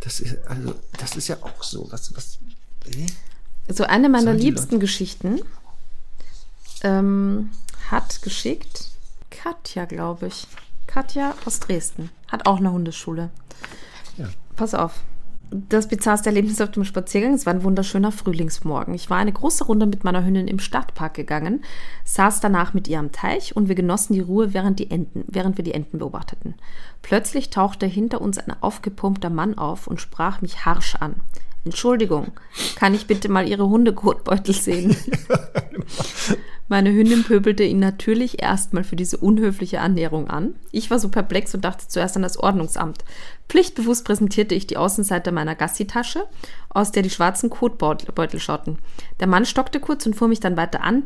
Das 0.00 0.20
ist, 0.20 0.36
also, 0.46 0.74
das 0.98 1.16
ist 1.16 1.28
ja 1.28 1.38
auch 1.40 1.62
so. 1.62 1.88
Was, 1.90 2.14
was, 2.14 2.38
äh? 2.86 3.06
So 3.68 3.84
eine 3.84 4.08
meiner 4.08 4.24
Sollen 4.24 4.38
liebsten 4.38 4.80
Geschichten 4.80 5.40
ähm, 6.82 7.50
hat 7.90 8.22
geschickt 8.22 8.90
Katja, 9.30 9.84
glaube 9.84 10.28
ich. 10.28 10.46
Katja 10.86 11.34
aus 11.44 11.60
Dresden. 11.60 12.10
Hat 12.28 12.46
auch 12.46 12.58
eine 12.58 12.72
Hundeschule. 12.72 13.30
Ja. 14.16 14.28
Pass 14.56 14.74
auf. 14.74 15.00
Das 15.50 15.88
bizarrste 15.88 16.30
Erlebnis 16.30 16.60
auf 16.60 16.70
dem 16.70 16.84
Spaziergang. 16.84 17.34
Es 17.34 17.46
war 17.46 17.52
ein 17.52 17.62
wunderschöner 17.62 18.10
Frühlingsmorgen. 18.10 18.94
Ich 18.94 19.10
war 19.10 19.18
eine 19.18 19.32
große 19.32 19.64
Runde 19.64 19.86
mit 19.86 20.02
meiner 20.02 20.24
Hündin 20.24 20.48
im 20.48 20.58
Stadtpark 20.58 21.14
gegangen, 21.14 21.62
saß 22.04 22.40
danach 22.40 22.74
mit 22.74 22.88
ihr 22.88 22.98
am 22.98 23.12
Teich 23.12 23.54
und 23.54 23.68
wir 23.68 23.74
genossen 23.74 24.14
die 24.14 24.20
Ruhe, 24.20 24.54
während, 24.54 24.78
die 24.78 24.90
Enten, 24.90 25.24
während 25.28 25.56
wir 25.56 25.64
die 25.64 25.74
Enten 25.74 25.98
beobachteten. 25.98 26.54
Plötzlich 27.02 27.50
tauchte 27.50 27.86
hinter 27.86 28.20
uns 28.20 28.38
ein 28.38 28.54
aufgepumpter 28.62 29.30
Mann 29.30 29.58
auf 29.58 29.86
und 29.86 30.00
sprach 30.00 30.40
mich 30.40 30.64
harsch 30.64 30.96
an. 30.96 31.16
Entschuldigung, 31.64 32.32
kann 32.76 32.94
ich 32.94 33.06
bitte 33.06 33.28
mal 33.28 33.48
Ihre 33.48 33.68
Hundekotbeutel 33.68 34.54
sehen? 34.54 34.96
Meine 36.68 36.92
Hündin 36.92 37.24
pöbelte 37.24 37.62
ihn 37.62 37.78
natürlich 37.78 38.42
erstmal 38.42 38.84
für 38.84 38.96
diese 38.96 39.18
unhöfliche 39.18 39.80
Annäherung 39.80 40.28
an. 40.28 40.54
Ich 40.72 40.90
war 40.90 40.98
so 40.98 41.10
perplex 41.10 41.54
und 41.54 41.64
dachte 41.64 41.88
zuerst 41.88 42.16
an 42.16 42.22
das 42.22 42.38
Ordnungsamt. 42.38 43.04
Pflichtbewusst 43.48 44.04
präsentierte 44.04 44.54
ich 44.54 44.66
die 44.66 44.78
Außenseite 44.78 45.30
meiner 45.30 45.54
Gassi-Tasche, 45.54 46.26
aus 46.70 46.90
der 46.90 47.02
die 47.02 47.10
schwarzen 47.10 47.50
Kotbeutel 47.50 48.40
schauten. 48.40 48.78
Der 49.20 49.26
Mann 49.26 49.44
stockte 49.44 49.78
kurz 49.78 50.06
und 50.06 50.16
fuhr 50.16 50.28
mich 50.28 50.40
dann 50.40 50.56
weiter 50.56 50.82
an. 50.82 51.04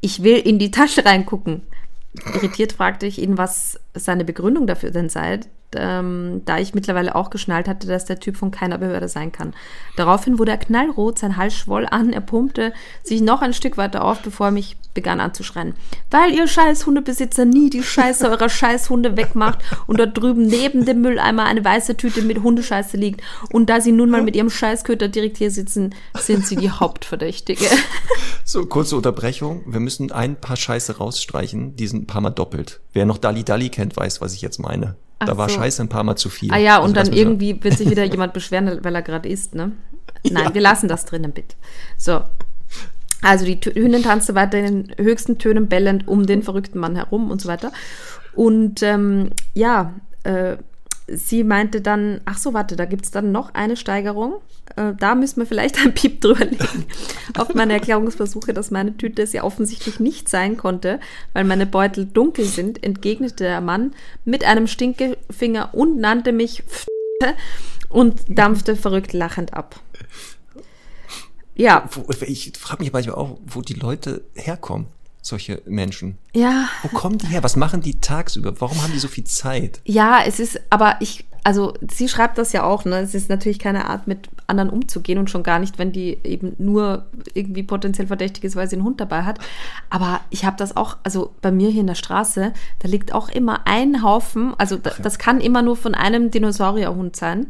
Ich 0.00 0.22
will 0.22 0.38
in 0.38 0.58
die 0.58 0.70
Tasche 0.70 1.04
reingucken. 1.04 1.62
Irritiert 2.34 2.72
fragte 2.72 3.06
ich 3.06 3.20
ihn, 3.20 3.36
was 3.36 3.78
seine 3.94 4.24
Begründung 4.24 4.66
dafür 4.66 4.90
denn 4.90 5.08
sei, 5.08 5.40
ähm, 5.76 6.42
da 6.44 6.58
ich 6.58 6.74
mittlerweile 6.74 7.14
auch 7.14 7.30
geschnallt 7.30 7.68
hatte, 7.68 7.86
dass 7.86 8.04
der 8.04 8.20
Typ 8.20 8.36
von 8.36 8.50
keiner 8.50 8.78
Behörde 8.78 9.08
sein 9.08 9.32
kann. 9.32 9.54
Daraufhin 9.96 10.38
wurde 10.38 10.52
er 10.52 10.58
knallrot, 10.58 11.18
sein 11.18 11.36
Hals 11.36 11.54
schwoll 11.54 11.86
an, 11.90 12.12
er 12.12 12.20
pumpte 12.20 12.72
sich 13.02 13.20
noch 13.20 13.42
ein 13.42 13.54
Stück 13.54 13.76
weiter 13.76 14.04
auf, 14.04 14.20
bevor 14.20 14.46
er 14.46 14.52
mich 14.52 14.76
begann 14.94 15.20
anzuschreien. 15.20 15.74
Weil 16.10 16.32
ihr 16.32 16.46
scheiß 16.46 16.86
Hundebesitzer 16.86 17.44
nie 17.44 17.68
die 17.68 17.82
Scheiße 17.82 18.28
eurer 18.30 18.48
Scheißhunde 18.48 19.16
wegmacht 19.16 19.58
und 19.86 19.98
dort 19.98 20.16
drüben 20.16 20.46
neben 20.46 20.84
dem 20.84 21.02
Mülleimer 21.02 21.44
eine 21.44 21.64
weiße 21.64 21.96
Tüte 21.96 22.22
mit 22.22 22.42
Hundescheiße 22.42 22.96
liegt 22.96 23.20
und 23.52 23.68
da 23.68 23.80
sie 23.80 23.92
nun 23.92 24.10
mal 24.10 24.22
mit 24.22 24.36
ihrem 24.36 24.50
Scheißköter 24.50 25.08
direkt 25.08 25.38
hier 25.38 25.50
sitzen, 25.50 25.94
sind 26.18 26.46
sie 26.46 26.56
die 26.56 26.70
Hauptverdächtige. 26.70 27.66
So, 28.46 28.66
kurze 28.66 28.96
Unterbrechung. 28.96 29.62
Wir 29.66 29.80
müssen 29.80 30.12
ein 30.12 30.36
paar 30.38 30.56
Scheiße 30.56 30.98
rausstreichen. 30.98 31.76
Die 31.76 31.86
sind 31.86 32.02
ein 32.02 32.06
paar 32.06 32.20
Mal 32.20 32.30
doppelt. 32.30 32.80
Wer 32.92 33.06
noch 33.06 33.16
Dali 33.16 33.42
Dali 33.42 33.70
kennt, 33.70 33.96
weiß, 33.96 34.20
was 34.20 34.34
ich 34.34 34.42
jetzt 34.42 34.58
meine. 34.58 34.96
Ach 35.18 35.26
da 35.26 35.36
war 35.36 35.48
so. 35.48 35.56
Scheiße 35.56 35.82
ein 35.82 35.88
paar 35.88 36.04
Mal 36.04 36.16
zu 36.16 36.28
viel. 36.28 36.52
Ah 36.52 36.58
ja, 36.58 36.76
Also 36.76 36.88
und 36.88 36.96
dann 36.96 37.12
irgendwie 37.12 37.62
wird 37.62 37.78
sich 37.78 37.88
wieder 37.90 38.04
jemand 38.04 38.32
beschweren, 38.32 38.80
weil 38.82 38.94
er 38.94 39.02
gerade 39.02 39.28
isst, 39.28 39.54
ne? 39.54 39.72
Nein, 40.30 40.54
wir 40.54 40.60
lassen 40.60 40.88
das 40.88 41.04
drinnen, 41.04 41.32
bitte. 41.32 41.54
So. 41.96 42.22
Also 43.22 43.46
die 43.46 43.58
Hündin 43.58 44.02
tanzte 44.02 44.34
weiter 44.34 44.58
in 44.58 44.88
den 44.88 45.04
höchsten 45.04 45.38
Tönen 45.38 45.68
bellend 45.68 46.06
um 46.08 46.26
den 46.26 46.42
verrückten 46.42 46.78
Mann 46.78 46.94
herum 46.94 47.30
und 47.30 47.40
so 47.40 47.48
weiter. 47.48 47.72
Und 48.34 48.82
ähm, 48.82 49.30
ja, 49.54 49.94
äh, 50.24 50.56
sie 51.06 51.44
meinte 51.44 51.80
dann, 51.80 52.20
ach 52.24 52.38
so, 52.38 52.54
warte, 52.54 52.76
da 52.76 52.84
gibt 52.84 53.04
es 53.04 53.10
dann 53.10 53.32
noch 53.32 53.54
eine 53.54 53.76
Steigerung. 53.76 54.40
Äh, 54.76 54.92
da 54.98 55.14
müssen 55.14 55.40
wir 55.40 55.46
vielleicht 55.46 55.78
ein 55.78 55.94
Piep 55.94 56.20
drüber 56.20 56.44
legen. 56.44 56.86
Auf 57.36 57.54
meine 57.54 57.74
Erklärungsversuche, 57.74 58.54
dass 58.54 58.70
meine 58.70 58.96
Tüte 58.96 59.22
es 59.22 59.32
ja 59.32 59.44
offensichtlich 59.44 60.00
nicht 60.00 60.28
sein 60.28 60.56
konnte, 60.56 61.00
weil 61.32 61.44
meine 61.44 61.66
Beutel 61.66 62.06
dunkel 62.06 62.44
sind, 62.44 62.82
entgegnete 62.82 63.44
der 63.44 63.60
Mann 63.60 63.92
mit 64.24 64.44
einem 64.44 64.66
Stinkefinger 64.66 65.74
und 65.74 65.98
nannte 65.98 66.32
mich 66.32 66.62
und 67.88 68.22
dampfte 68.28 68.76
verrückt 68.76 69.12
lachend 69.12 69.54
ab. 69.54 69.80
Ja, 71.54 71.88
ich 72.20 72.52
frage 72.58 72.82
mich 72.82 72.92
manchmal 72.92 73.14
auch, 73.14 73.38
wo 73.46 73.62
die 73.62 73.74
Leute 73.74 74.24
herkommen, 74.34 74.86
solche 75.24 75.62
Menschen. 75.64 76.18
ja, 76.34 76.68
Wo 76.82 76.88
kommen 76.88 77.16
die 77.18 77.26
her? 77.26 77.42
Was 77.42 77.56
machen 77.56 77.80
die 77.80 77.98
tagsüber? 78.00 78.60
Warum 78.60 78.82
haben 78.82 78.92
die 78.92 78.98
so 78.98 79.08
viel 79.08 79.24
Zeit? 79.24 79.80
Ja, 79.84 80.20
es 80.24 80.38
ist, 80.38 80.60
aber 80.68 80.96
ich, 81.00 81.24
also 81.44 81.72
sie 81.90 82.08
schreibt 82.08 82.36
das 82.36 82.52
ja 82.52 82.62
auch, 82.62 82.84
ne? 82.84 82.98
Es 82.98 83.14
ist 83.14 83.30
natürlich 83.30 83.58
keine 83.58 83.86
Art, 83.86 84.06
mit 84.06 84.28
anderen 84.46 84.68
umzugehen 84.68 85.18
und 85.18 85.30
schon 85.30 85.42
gar 85.42 85.58
nicht, 85.58 85.78
wenn 85.78 85.92
die 85.92 86.18
eben 86.24 86.54
nur 86.58 87.06
irgendwie 87.32 87.62
potenziell 87.62 88.06
verdächtig 88.06 88.44
ist, 88.44 88.54
weil 88.54 88.68
sie 88.68 88.76
einen 88.76 88.84
Hund 88.84 89.00
dabei 89.00 89.22
hat. 89.22 89.38
Aber 89.88 90.20
ich 90.28 90.44
habe 90.44 90.58
das 90.58 90.76
auch, 90.76 90.98
also 91.04 91.34
bei 91.40 91.50
mir 91.50 91.70
hier 91.70 91.80
in 91.80 91.86
der 91.86 91.94
Straße, 91.94 92.52
da 92.80 92.88
liegt 92.88 93.14
auch 93.14 93.30
immer 93.30 93.66
ein 93.66 94.02
Haufen, 94.02 94.52
also 94.58 94.76
da, 94.76 94.92
das 95.02 95.18
kann 95.18 95.40
immer 95.40 95.62
nur 95.62 95.76
von 95.76 95.94
einem 95.94 96.30
Dinosaurierhund 96.30 97.16
sein. 97.16 97.46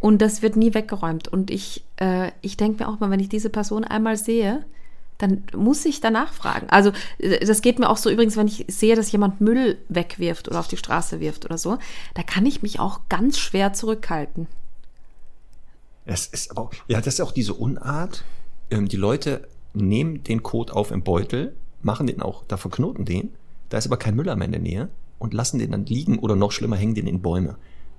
Und 0.00 0.22
das 0.22 0.42
wird 0.42 0.56
nie 0.56 0.74
weggeräumt. 0.74 1.26
Und 1.26 1.50
ich, 1.50 1.84
äh, 1.96 2.30
ich 2.42 2.56
denke 2.56 2.84
mir 2.84 2.88
auch 2.90 3.00
mal, 3.00 3.10
wenn 3.10 3.18
ich 3.18 3.28
diese 3.30 3.50
Person 3.50 3.82
einmal 3.82 4.16
sehe, 4.16 4.64
dann 5.18 5.42
muss 5.54 5.84
ich 5.84 6.00
danach 6.00 6.32
fragen. 6.32 6.68
Also 6.70 6.92
äh, 7.18 7.44
das 7.44 7.60
geht 7.60 7.78
mir 7.78 7.88
auch 7.90 7.96
so 7.96 8.08
übrigens, 8.10 8.36
wenn 8.36 8.46
ich 8.46 8.64
sehe, 8.68 8.94
dass 8.96 9.10
jemand 9.12 9.40
Müll 9.40 9.78
wegwirft 9.88 10.48
oder 10.48 10.60
auf 10.60 10.68
die 10.68 10.76
Straße 10.76 11.20
wirft 11.20 11.44
oder 11.44 11.58
so, 11.58 11.78
da 12.14 12.22
kann 12.22 12.46
ich 12.46 12.62
mich 12.62 12.78
auch 12.80 13.00
ganz 13.08 13.38
schwer 13.38 13.72
zurückhalten. 13.72 14.46
Es 16.04 16.26
ist 16.26 16.50
aber 16.50 16.62
auch, 16.62 16.72
ja, 16.86 16.98
das 17.00 17.14
ist 17.14 17.20
auch 17.20 17.32
diese 17.32 17.54
Unart. 17.54 18.24
Ähm, 18.70 18.88
die 18.88 18.96
Leute 18.96 19.46
nehmen 19.74 20.22
den 20.24 20.42
Kot 20.42 20.70
auf 20.70 20.90
im 20.90 21.02
Beutel, 21.02 21.54
machen 21.82 22.06
den 22.06 22.22
auch, 22.22 22.44
da 22.48 22.56
verknoten 22.56 23.04
den. 23.04 23.34
Da 23.68 23.78
ist 23.78 23.86
aber 23.86 23.98
kein 23.98 24.16
Mülleimer 24.16 24.44
in 24.46 24.52
der 24.52 24.60
Nähe 24.60 24.88
und 25.18 25.34
lassen 25.34 25.58
den 25.58 25.72
dann 25.72 25.84
liegen 25.84 26.18
oder 26.18 26.36
noch 26.36 26.52
schlimmer 26.52 26.76
hängen 26.76 26.94
den 26.94 27.06
in 27.06 27.20
Bäume. 27.20 27.56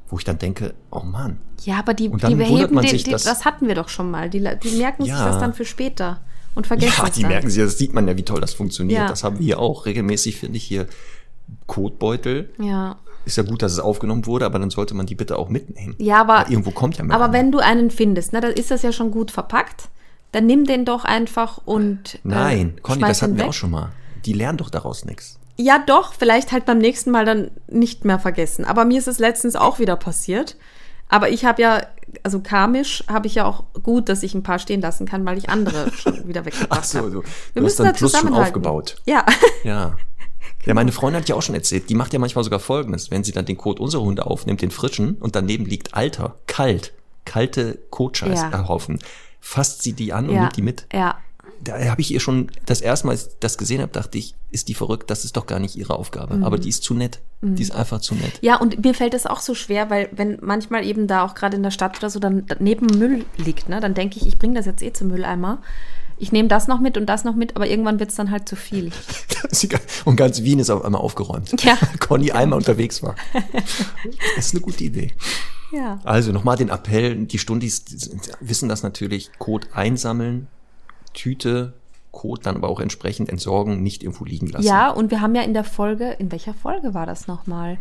Wo 0.08 0.18
ich 0.18 0.24
dann 0.24 0.40
denke, 0.40 0.74
oh 0.90 1.02
Mann, 1.02 1.40
Ja, 1.66 1.78
aber 1.78 1.94
die, 1.94 2.10
Und 2.10 2.24
dann 2.24 2.32
die 2.32 2.36
beheben 2.38 2.74
man 2.74 2.88
sich, 2.88 3.04
die, 3.04 3.12
dass- 3.12 3.26
das 3.26 3.46
hatten 3.46 3.68
wir 3.68 3.76
doch 3.76 3.90
schon 3.90 4.10
mal. 4.10 4.28
Die, 4.32 4.40
die 4.40 4.72
merken 4.78 5.04
sich 5.04 5.12
Ja. 5.12 5.28
das 5.28 5.38
dann 5.40 5.54
für 5.54 5.66
später 5.66 6.22
und 6.56 6.68
vergessen 6.68 6.94
Ja, 6.98 7.08
es 7.08 7.14
die 7.14 7.22
dann. 7.22 7.32
merken 7.32 7.50
sich, 7.50 7.64
das 7.64 7.78
sieht 7.78 7.94
man 7.94 8.08
ja, 8.08 8.18
wie 8.18 8.24
toll 8.24 8.42
das 8.42 8.54
funktioniert. 8.54 9.00
Ja. 9.02 9.08
Das 9.08 9.24
haben 9.24 9.40
wir 9.40 9.46
hier 9.46 9.60
auch. 9.60 9.86
Regelmäßig 9.86 10.38
finde 10.38 10.58
ich 10.58 10.64
hier 10.64 10.88
Kotbeutel. 11.68 12.50
Ja. 12.60 12.98
Ist 13.26 13.38
ja 13.38 13.44
gut, 13.44 13.62
dass 13.62 13.74
es 13.74 13.80
aufgenommen 13.80 14.26
wurde, 14.26 14.46
aber 14.46 14.60
dann 14.60 14.70
sollte 14.70 14.94
man 14.96 15.06
die 15.06 15.16
bitte 15.16 15.38
auch 15.38 15.50
mitnehmen. 15.50 15.96
Ja, 16.00 16.22
aber, 16.22 16.46
Weil 16.46 16.52
irgendwo 16.52 16.72
kommt 16.72 16.98
ja 16.98 17.04
Müll 17.04 17.14
aber 17.14 17.26
an. 17.26 17.34
wenn 17.34 17.52
du 17.52 17.60
einen 17.60 17.92
findest, 17.92 18.34
ne, 18.34 18.42
dann 18.42 18.54
ist 18.54 18.72
das 18.72 18.82
ja 18.82 18.92
schon 18.92 19.12
gut 19.12 19.32
verpackt. 19.32 19.90
Dann 20.32 20.46
nimm 20.46 20.66
den 20.66 20.86
doch 20.86 21.06
einfach 21.06 21.60
und. 21.66 22.20
Nein, 22.24 22.76
äh, 22.78 22.82
Conny, 22.82 23.00
schmeiß 23.00 23.10
das 23.10 23.22
hatten 23.24 23.36
wir 23.36 23.42
weg. 23.44 23.50
auch 23.50 23.54
schon 23.54 23.72
mal. 23.72 23.92
Die 24.26 24.34
lernen 24.34 24.58
doch 24.58 24.70
daraus 24.70 25.06
nichts. 25.06 25.40
Ja, 25.58 25.84
doch, 25.86 26.14
vielleicht 26.14 26.52
halt 26.52 26.66
beim 26.66 26.78
nächsten 26.78 27.12
Mal 27.12 27.26
dann 27.26 27.52
nicht 27.68 28.06
mehr 28.06 28.20
vergessen. 28.20 28.64
Aber 28.64 28.86
mir 28.86 29.00
ist 29.00 29.08
es 29.08 29.20
letztens 29.20 29.56
auch 29.56 29.80
wieder 29.80 29.96
passiert. 29.96 30.56
Aber 31.10 31.30
ich 31.30 31.44
habe 31.44 31.62
ja, 31.62 31.82
also 32.24 32.40
karmisch 32.40 33.04
habe 33.08 33.28
ich 33.28 33.36
ja 33.36 33.46
auch 33.46 33.66
gut, 33.84 34.08
dass 34.08 34.24
ich 34.24 34.34
ein 34.34 34.44
paar 34.44 34.60
stehen 34.60 34.80
lassen 34.80 35.06
kann, 35.06 35.26
weil 35.26 35.38
ich 35.38 35.50
andere 35.50 35.92
schon 35.96 36.28
wieder 36.28 36.46
weggebracht 36.46 36.80
Ach 36.82 36.84
so, 36.84 37.00
habe. 37.00 37.12
du, 37.12 37.16
Wir 37.16 37.22
du 37.22 37.26
hast 37.56 37.64
müssen 37.64 37.84
dann 37.84 37.94
da 37.94 37.98
Plus 37.98 38.18
schon 38.18 38.34
aufgebaut. 38.34 38.96
Ja. 39.06 39.26
Ja. 39.64 39.98
Ja, 40.66 40.74
meine 40.74 40.92
Freundin 40.92 41.22
hat 41.22 41.30
ja 41.30 41.36
auch 41.36 41.42
schon 41.42 41.56
erzählt, 41.56 41.90
die 41.90 41.96
macht 41.96 42.12
ja 42.12 42.20
manchmal 42.20 42.44
sogar 42.44 42.60
Folgendes, 42.60 43.12
wenn 43.12 43.24
sie 43.24 43.32
dann 43.32 43.46
den 43.46 43.58
Kot 43.58 43.80
unserer 43.80 44.04
Hunde 44.04 44.26
aufnimmt, 44.26 44.62
den 44.62 44.72
frischen, 44.72 45.16
und 45.16 45.36
daneben 45.36 45.66
liegt 45.66 45.94
alter, 45.94 46.36
kalt, 46.48 46.94
kalte 47.24 47.80
Kotscheißhaufen, 47.90 49.00
fasst 49.40 49.84
sie 49.84 49.94
die 49.94 50.12
an 50.12 50.28
und 50.28 50.36
ja. 50.36 50.42
nimmt 50.42 50.58
die 50.58 50.62
mit. 50.62 50.86
Ja. 50.92 51.18
Da 51.64 51.78
habe 51.90 52.02
ich 52.02 52.12
ihr 52.12 52.20
schon 52.20 52.50
das 52.66 52.82
erste 52.82 53.08
Mal, 53.08 53.14
als 53.14 53.28
ich 53.28 53.34
das 53.40 53.58
gesehen 53.58 53.82
habe, 53.82 53.92
dachte 53.92 54.18
ich, 54.18 54.36
ist 54.52 54.68
die 54.68 54.74
verrückt, 54.74 55.10
das 55.10 55.26
ist 55.26 55.38
doch 55.38 55.46
gar 55.46 55.60
nicht 55.60 55.76
ihre 55.76 55.96
Aufgabe. 55.96 56.38
Mhm. 56.38 56.44
Aber 56.44 56.58
die 56.58 56.70
ist 56.70 56.84
zu 56.84 56.94
nett. 56.94 57.20
Die 57.42 57.62
ist 57.62 57.72
einfach 57.72 58.02
zu 58.02 58.16
nett. 58.16 58.34
Ja, 58.42 58.58
und 58.58 58.84
mir 58.84 58.94
fällt 58.94 59.14
es 59.14 59.26
auch 59.26 59.40
so 59.40 59.56
schwer, 59.56 59.90
weil 59.90 60.10
wenn 60.12 60.40
manchmal 60.42 60.86
eben 60.86 61.08
da 61.08 61.24
auch 61.24 61.36
gerade 61.36 61.56
in 61.56 61.64
der 61.64 61.72
Stadt 61.72 61.98
oder 61.98 62.10
so 62.10 62.20
dann 62.20 62.46
neben 62.60 62.88
Müll 62.98 63.24
liegt, 63.38 63.70
ne, 63.70 63.80
dann 63.80 63.94
denke 63.94 64.18
ich, 64.18 64.28
ich 64.28 64.38
bringe 64.38 64.56
das 64.56 64.66
jetzt 64.66 64.82
eh 64.82 64.92
zum 64.92 65.08
Mülleimer. 65.08 65.62
Ich 66.18 66.34
nehme 66.34 66.50
das 66.50 66.68
noch 66.68 66.82
mit 66.82 66.98
und 66.98 67.06
das 67.06 67.24
noch 67.24 67.36
mit, 67.36 67.56
aber 67.56 67.68
irgendwann 67.68 68.00
wird 68.00 68.10
es 68.10 68.18
dann 68.18 68.30
halt 68.30 68.50
zu 68.50 68.58
viel. 68.58 68.92
Und 70.06 70.18
ganz 70.18 70.44
Wien 70.44 70.60
ist 70.60 70.70
auf 70.70 70.84
einmal 70.84 71.00
aufgeräumt. 71.00 71.64
Ja. 71.64 71.78
Conny 72.00 72.32
einmal 72.32 72.58
unterwegs 72.58 73.02
war. 73.02 73.16
Das 74.36 74.48
ist 74.48 74.54
eine 74.54 74.62
gute 74.62 74.84
Idee. 74.84 75.14
Ja. 75.72 76.00
Also 76.04 76.32
nochmal 76.32 76.58
den 76.58 76.70
Appell, 76.70 77.16
die 77.26 77.38
Stundis 77.38 77.86
wissen 78.42 78.68
das 78.68 78.84
natürlich, 78.84 79.32
Code 79.40 79.68
einsammeln, 79.72 80.48
Tüte, 81.14 81.74
Code 82.12 82.42
dann 82.44 82.56
aber 82.56 82.70
auch 82.70 82.80
entsprechend 82.80 83.30
entsorgen, 83.30 83.84
nicht 83.84 84.04
irgendwo 84.04 84.26
liegen 84.26 84.48
lassen. 84.48 84.66
Ja, 84.66 84.90
und 84.90 85.12
wir 85.12 85.22
haben 85.22 85.36
ja 85.36 85.42
in 85.44 85.54
der 85.54 85.64
Folge, 85.64 86.10
in 86.12 86.32
welcher 86.32 86.54
Folge 86.54 86.94
war 86.94 87.06
das 87.06 87.28
nochmal, 87.28 87.78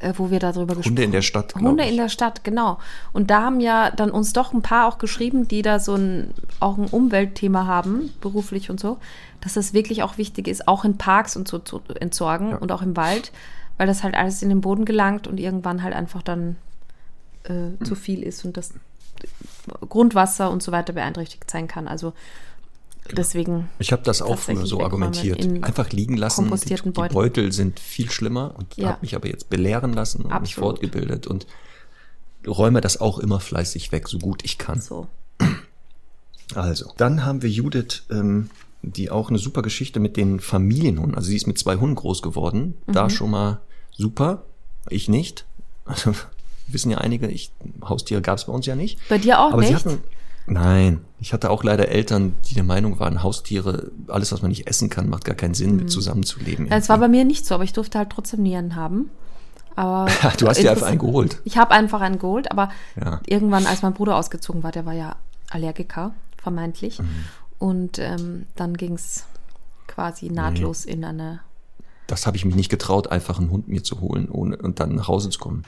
äh, 0.00 0.12
wo 0.16 0.30
wir 0.30 0.40
darüber 0.40 0.74
gesprochen 0.74 0.90
Hunde 0.90 1.04
in 1.04 1.12
der 1.12 1.22
Stadt, 1.22 1.54
Hunde 1.54 1.84
ich. 1.84 1.90
in 1.90 1.96
der 1.96 2.08
Stadt, 2.08 2.42
genau. 2.42 2.78
Und 3.12 3.30
da 3.30 3.42
haben 3.42 3.60
ja 3.60 3.90
dann 3.90 4.10
uns 4.10 4.32
doch 4.32 4.52
ein 4.52 4.62
paar 4.62 4.88
auch 4.88 4.98
geschrieben, 4.98 5.46
die 5.46 5.62
da 5.62 5.78
so 5.78 5.94
ein, 5.94 6.30
auch 6.58 6.76
ein 6.78 6.86
Umweltthema 6.86 7.66
haben, 7.66 8.10
beruflich 8.20 8.70
und 8.70 8.80
so, 8.80 8.98
dass 9.40 9.54
das 9.54 9.72
wirklich 9.72 10.02
auch 10.02 10.18
wichtig 10.18 10.48
ist, 10.48 10.66
auch 10.66 10.84
in 10.84 10.98
Parks 10.98 11.36
und 11.36 11.46
so 11.46 11.58
zu 11.58 11.80
entsorgen 12.00 12.50
Ja. 12.50 12.56
und 12.56 12.72
auch 12.72 12.82
im 12.82 12.96
Wald, 12.96 13.30
weil 13.78 13.86
das 13.86 14.02
halt 14.02 14.14
alles 14.16 14.42
in 14.42 14.48
den 14.48 14.60
Boden 14.62 14.84
gelangt 14.84 15.26
und 15.28 15.38
irgendwann 15.38 15.82
halt 15.82 15.94
einfach 15.94 16.22
dann 16.22 16.56
äh, 17.44 17.82
zu 17.84 17.94
viel 17.94 18.22
ist 18.22 18.44
und 18.44 18.56
das 18.56 18.72
Grundwasser 19.88 20.50
und 20.50 20.62
so 20.62 20.72
weiter 20.72 20.92
beeinträchtigt 20.92 21.50
sein 21.50 21.68
kann. 21.68 21.88
Also 21.88 22.12
deswegen 23.12 23.68
Ich 23.78 23.92
habe 23.92 24.02
das 24.02 24.22
auch 24.22 24.38
früher 24.38 24.66
so 24.66 24.80
argumentiert. 24.82 25.44
in 25.44 25.62
Einfach 25.64 25.90
liegen 25.90 26.16
lassen. 26.16 26.50
Die, 26.50 26.74
die 26.74 26.90
Beutel. 26.90 27.52
Sind 27.52 27.80
viel 27.80 28.10
schlimmer 28.10 28.54
und 28.56 28.76
Ja. 28.76 28.88
habe 28.90 28.98
mich 29.02 29.14
aber 29.14 29.28
jetzt 29.28 29.50
belehren 29.50 29.92
lassen 29.92 30.18
und 30.22 30.26
mich 30.28 30.34
Absolut. 30.56 30.78
fortgebildet 30.80 31.26
und 31.26 31.46
räume 32.46 32.80
das 32.80 33.00
auch 33.00 33.18
immer 33.18 33.40
fleißig 33.40 33.90
weg, 33.92 34.08
so 34.08 34.18
gut 34.18 34.44
ich 34.44 34.58
kann. 34.58 34.80
so. 34.80 35.06
Also, 36.54 36.92
dann 36.98 37.24
haben 37.24 37.42
wir 37.42 37.48
Judith, 37.50 38.02
ähm, 38.10 38.50
die 38.82 39.10
auch 39.10 39.30
eine 39.30 39.38
super 39.38 39.62
Geschichte 39.62 39.98
mit 39.98 40.16
den 40.18 40.40
Familienhunden. 40.40 41.14
Also 41.14 41.28
sie 41.28 41.36
ist 41.36 41.46
mit 41.46 41.58
zwei 41.58 41.76
Hunden 41.76 41.94
groß 41.96 42.20
geworden. 42.20 42.76
Mhm. 42.86 42.92
Da 42.92 43.08
schon 43.08 43.30
mal 43.30 43.60
super. 43.92 44.44
Ich 44.90 45.08
nicht. 45.08 45.46
Also 45.86 46.14
wissen 46.68 46.90
ja 46.90 46.98
einige, 46.98 47.26
ich, 47.28 47.52
Haustiere 47.82 48.22
gab 48.22 48.38
es 48.38 48.44
bei 48.44 48.52
uns 48.52 48.66
ja 48.66 48.74
nicht. 48.76 48.98
Bei 49.08 49.18
dir 49.18 49.40
auch 49.40 49.52
Aber 49.52 49.60
nicht? 49.62 49.74
hatten. 49.74 49.98
Nein, 50.46 51.00
ich 51.20 51.32
hatte 51.32 51.50
auch 51.50 51.64
leider 51.64 51.88
Eltern, 51.88 52.34
die 52.50 52.54
der 52.54 52.64
Meinung 52.64 52.98
waren, 53.00 53.22
Haustiere, 53.22 53.90
alles, 54.08 54.30
was 54.30 54.42
man 54.42 54.50
nicht 54.50 54.66
essen 54.66 54.90
kann, 54.90 55.08
macht 55.08 55.24
gar 55.24 55.34
keinen 55.34 55.54
Sinn, 55.54 55.76
mit 55.76 55.90
zusammenzuleben. 55.90 56.66
Mhm. 56.66 56.72
Es 56.72 56.88
war 56.90 56.98
bei 56.98 57.08
mir 57.08 57.24
nicht 57.24 57.46
so, 57.46 57.54
aber 57.54 57.64
ich 57.64 57.72
durfte 57.72 57.98
halt 57.98 58.10
trotzdem 58.10 58.42
Nieren 58.42 58.76
haben. 58.76 59.08
Aber 59.74 60.06
du 60.38 60.46
hast 60.46 60.58
dir 60.62 60.70
einfach 60.70 60.86
einen 60.86 60.98
geholt. 60.98 61.40
Ich 61.44 61.56
habe 61.56 61.70
einfach 61.72 62.00
einen 62.02 62.18
geholt, 62.18 62.50
aber 62.50 62.70
Ja. 63.02 63.20
irgendwann, 63.26 63.66
als 63.66 63.80
mein 63.82 63.94
Bruder 63.94 64.16
ausgezogen 64.16 64.62
war, 64.62 64.70
der 64.70 64.84
war 64.84 64.92
ja 64.92 65.16
Allergiker, 65.50 66.14
vermeintlich. 66.36 66.98
Mhm. 66.98 67.08
Und 67.58 67.98
ähm, 67.98 68.46
dann 68.54 68.76
ging 68.76 68.94
es 68.94 69.24
quasi 69.86 70.28
nahtlos 70.28 70.84
in 70.84 71.04
eine. 71.04 71.40
Das 72.06 72.26
habe 72.26 72.36
ich 72.36 72.44
mich 72.44 72.54
nicht 72.54 72.68
getraut, 72.68 73.10
einfach 73.10 73.38
einen 73.38 73.50
Hund 73.50 73.68
mir 73.68 73.82
zu 73.82 74.00
holen 74.02 74.28
ohne, 74.28 74.58
und 74.58 74.78
dann 74.78 74.94
nach 74.94 75.08
Hause 75.08 75.30
zu 75.30 75.38
kommen. 75.38 75.64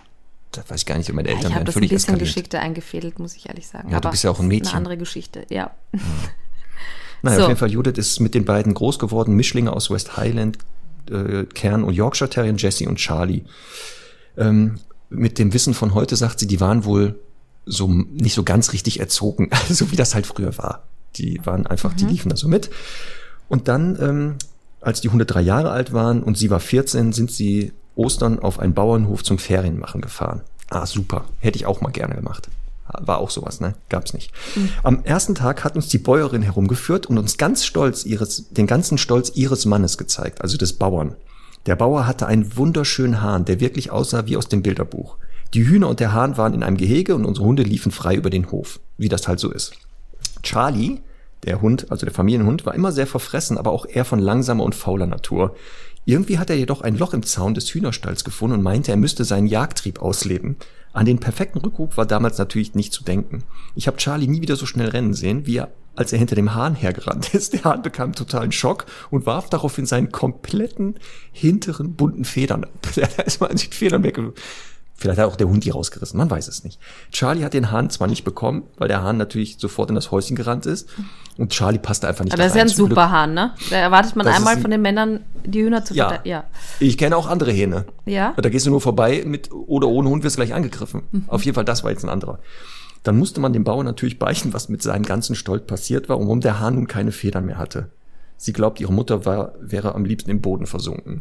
Das 0.57 0.71
weiß 0.71 0.81
ich 0.81 0.87
gar 0.87 0.99
nicht, 0.99 1.13
meine 1.13 1.29
Ja, 1.29 1.35
Eltern 1.37 1.51
ich 1.53 1.55
habe 1.55 1.61
wären 1.61 1.67
das 1.67 1.73
ein 1.75 1.79
völlig 1.79 1.91
bisschen 1.91 2.15
eskaliert. 2.15 2.29
geschickter 2.35 2.61
eingefädelt, 2.61 3.19
muss 3.19 3.35
ich 3.37 3.49
ehrlich 3.49 3.67
sagen. 3.67 3.91
Ja, 3.91 4.01
du 4.01 4.11
bist 4.11 4.25
ja 4.25 4.31
auch 4.31 4.41
ein 4.41 4.49
Mädchen. 4.49 4.69
Eine 4.69 4.77
andere 4.79 4.97
Geschichte, 4.97 5.45
ja. 5.49 5.71
Naja, 7.23 7.37
So. 7.39 7.43
auf 7.45 7.49
jeden 7.49 7.59
Fall, 7.59 7.71
Judith 7.71 7.95
ist 7.97 8.21
mit 8.21 8.35
den 8.35 8.45
beiden 8.45 8.75
groß 8.75 8.99
geworden, 8.99 9.35
Mischlinge 9.35 9.73
aus 9.73 9.91
West 9.91 10.17
Highland, 10.17 10.59
äh, 11.11 11.45
Kern 11.45 11.83
und 11.83 11.95
Yorkshire 11.95 12.29
Terrier, 12.29 12.55
Jessie 12.55 12.87
und 12.87 12.97
Charlie. 12.97 13.43
Ähm, 14.37 14.79
mit 15.09 15.39
dem 15.39 15.53
Wissen 15.55 15.73
von 15.75 15.95
heute 15.95 16.15
sagt 16.17 16.41
sie, 16.41 16.47
die 16.47 16.61
waren 16.61 16.85
wohl 16.85 17.19
so 17.65 17.89
nicht 17.89 18.35
so 18.35 18.43
ganz 18.45 18.73
richtig 18.73 19.01
erzogen, 19.01 19.51
so 19.69 19.91
wie 19.91 19.97
das 19.97 20.15
halt 20.15 20.27
früher 20.27 20.57
war. 20.59 20.85
Die 21.17 21.41
waren 21.45 21.67
einfach, 21.67 21.95
die 21.95 22.05
liefen 22.05 22.29
da 22.29 22.37
so 22.37 22.49
mit. 22.49 22.71
Und 23.49 23.67
dann, 23.69 23.97
ähm, 24.01 24.35
als 24.83 25.01
die 25.01 25.09
Hunde 25.09 25.25
drei 25.25 25.41
Jahre 25.41 25.71
alt 25.71 25.93
waren 25.93 26.23
und 26.23 26.37
sie 26.37 26.51
war 26.51 26.61
14, 26.61 27.13
sind 27.13 27.33
sie 27.33 27.73
Ostern 27.97 28.38
auf 28.38 28.61
einen 28.61 28.74
Bauernhof 28.74 29.24
zum 29.24 29.38
Ferienmachen 29.38 30.01
gefahren. 30.01 30.42
Ah, 30.70 30.86
super. 30.86 31.24
Hätte 31.40 31.59
ich 31.59 31.66
auch 31.66 31.80
mal 31.80 31.90
gerne 31.90 32.14
gemacht. 32.14 32.49
War 33.01 33.18
auch 33.18 33.30
sowas, 33.30 33.61
ne? 33.61 33.74
Gab's 33.88 34.14
nicht. 34.14 34.32
Am 34.84 35.03
ersten 35.05 35.34
Tag 35.34 35.64
hat 35.64 35.74
uns 35.74 35.88
die 35.88 35.99
Bäuerin 35.99 36.42
herumgeführt 36.42 37.07
und 37.07 37.18
uns 37.18 37.36
ganz 37.36 37.64
stolz 37.64 38.05
ihres, 38.05 38.49
den 38.51 38.66
ganzen 38.66 38.97
Stolz 38.97 39.32
ihres 39.34 39.64
Mannes 39.64 39.99
gezeigt, 39.99 40.40
also 40.40 40.57
des 40.57 40.74
Bauern. 40.74 41.16
Der 41.66 41.74
Bauer 41.74 42.07
hatte 42.07 42.26
einen 42.26 42.57
wunderschönen 42.57 43.22
Hahn, 43.22 43.44
der 43.44 43.59
wirklich 43.59 43.90
aussah 43.90 44.26
wie 44.26 44.36
aus 44.36 44.49
dem 44.49 44.62
Bilderbuch. 44.62 45.16
Die 45.53 45.66
Hühner 45.66 45.88
und 45.88 45.99
der 46.01 46.12
Hahn 46.12 46.36
waren 46.36 46.55
in 46.55 46.62
einem 46.62 46.76
Gehege 46.76 47.14
und 47.14 47.24
unsere 47.24 47.47
Hunde 47.47 47.64
liefen 47.64 47.90
frei 47.90 48.14
über 48.14 48.30
den 48.30 48.51
Hof, 48.53 48.78
wie 48.99 49.09
das 49.09 49.26
halt 49.26 49.40
so 49.40 49.51
ist. 49.51 49.72
Charlie, 50.42 51.01
der 51.44 51.61
Hund, 51.61 51.90
also 51.90 52.07
der 52.07 52.14
Familienhund, 52.14 52.66
war 52.66 52.74
immer 52.74 52.92
sehr 52.92 53.07
verfressen, 53.07 53.59
aber 53.59 53.72
auch 53.72 53.86
eher 53.86 54.05
von 54.05 54.18
langsamer 54.20 54.64
und 54.64 54.74
fauler 54.74 55.07
Natur. 55.07 55.57
Irgendwie 56.09 56.39
hat 56.39 56.51
er 56.51 56.57
jedoch 56.57 56.83
ein 56.83 56.97
Loch 56.97 57.15
im 57.15 57.25
Zaun 57.25 57.55
des 57.55 57.69
Hühnerstalls 57.75 58.23
gefunden 58.23 58.59
und 58.59 58.63
meinte, 58.63 58.93
er 58.93 58.97
müsste 58.97 59.25
seinen 59.25 59.49
Jagdtrieb 59.49 60.01
ausleben. 60.01 60.57
An 60.93 61.05
den 61.05 61.19
perfekten 61.19 61.59
Rückruf 61.59 61.97
war 61.97 62.07
damals 62.07 62.39
natürlich 62.39 62.77
nicht 62.77 62.93
zu 62.93 63.03
denken. 63.03 63.43
Ich 63.75 63.89
habe 63.89 63.97
Charlie 63.97 64.29
nie 64.29 64.41
wieder 64.41 64.55
so 64.55 64.67
schnell 64.67 64.89
rennen 64.89 65.15
sehen, 65.15 65.47
wie 65.47 65.57
er, 65.57 65.73
als 65.97 66.13
er 66.13 66.21
hinter 66.21 66.37
dem 66.37 66.55
Hahn 66.55 66.77
hergerannt 66.77 67.35
ist. 67.35 67.55
Der 67.55 67.65
Hahn 67.65 67.83
bekam 67.83 68.13
totalen 68.13 68.53
Schock 68.53 68.87
und 69.11 69.27
warf 69.27 69.51
daraufhin 69.51 69.85
seinen 69.85 70.13
kompletten 70.13 70.95
hinteren 71.33 71.95
bunten 71.95 72.25
Federn 72.25 72.63
ab. 72.63 72.71
Da 72.95 73.23
ist 73.25 73.41
mal 73.41 73.51
an 73.51 73.57
den 73.57 73.73
Federn 73.73 74.05
wegge... 74.05 74.33
Vielleicht 74.99 75.18
hat 75.20 75.26
auch 75.28 75.36
der 75.36 75.49
Hund 75.49 75.62
die 75.64 75.70
rausgerissen, 75.70 76.16
man 76.16 76.30
weiß 76.30 76.49
es 76.49 76.64
nicht. 76.64 76.80
Charlie 77.12 77.44
hat 77.44 77.53
den 77.53 77.70
Hahn 77.70 77.90
zwar 77.90 78.09
nicht 78.09 78.24
bekommen, 78.24 78.62
weil 78.78 78.88
der 78.88 79.03
Hahn 79.03 79.18
natürlich 79.18 79.59
sofort 79.59 79.90
in 79.90 79.94
das 79.94 80.11
Häuschen 80.11 80.36
gerannt 80.36 80.64
ist. 80.64 80.88
Und 81.36 81.53
Charlie 81.53 81.78
passte 81.78 82.09
einfach 82.09 82.24
nicht 82.24 82.32
Aber 82.32 82.42
das 82.42 82.53
ist 82.53 82.57
ja 82.57 82.62
ein 82.62 82.68
Glück- 82.68 82.88
super 82.90 83.11
Hahn, 83.11 83.34
ne? 83.34 83.53
Da 83.68 83.76
erwartet 83.76 84.16
man 84.16 84.24
Das 84.24 84.36
einmal 84.36 84.57
ein- 84.57 84.62
von 84.62 84.70
den 84.70 84.80
Männern, 84.80 85.20
die 85.44 85.61
Hühner 85.62 85.84
zu 85.84 85.92
Ja. 85.94 86.20
Ja. 86.24 86.44
Ich 86.80 86.97
kenne 86.97 87.14
auch 87.16 87.26
andere 87.26 87.53
Hähne. 87.53 87.84
Ja? 88.07 88.32
Da 88.40 88.49
gehst 88.49 88.64
du 88.64 88.70
nur 88.70 88.80
vorbei 88.80 89.22
mit 89.26 89.51
oder 89.53 89.86
ohne 89.88 90.09
Hund 90.09 90.24
wirst 90.24 90.36
du 90.36 90.40
gleich 90.40 90.55
angegriffen. 90.55 91.03
Mhm. 91.12 91.24
Auf 91.28 91.44
jeden 91.44 91.55
Fall, 91.55 91.66
das 91.66 91.84
war 91.84 91.90
jetzt 91.90 92.03
ein 92.05 92.09
anderer. 92.11 92.38
Dann 93.03 93.18
musste 93.18 93.38
man 93.40 93.53
dem 93.53 93.64
Bauern 93.64 93.84
natürlich 93.84 94.18
beichten, 94.18 94.55
was 94.55 94.70
mit 94.70 94.82
seinem 94.82 95.05
ganzen 95.05 95.36
Stolz 95.36 95.66
passiert 95.66 96.09
war 96.09 96.16
und 96.16 96.24
warum 96.24 96.40
der 96.40 96.59
Hahn 96.59 96.74
nun 96.74 96.86
keine 96.88 97.12
Federn 97.12 97.44
mehr 97.44 97.59
hatte. 97.59 97.90
Sie 98.38 98.55
glaubt, 98.55 98.80
ihre 98.80 98.92
Mutter 98.94 99.26
war, 99.26 99.53
wäre 99.61 99.94
am 99.94 100.07
liebsten 100.07 100.30
im 100.30 100.40
Boden 100.40 100.66
versunken. 100.66 101.20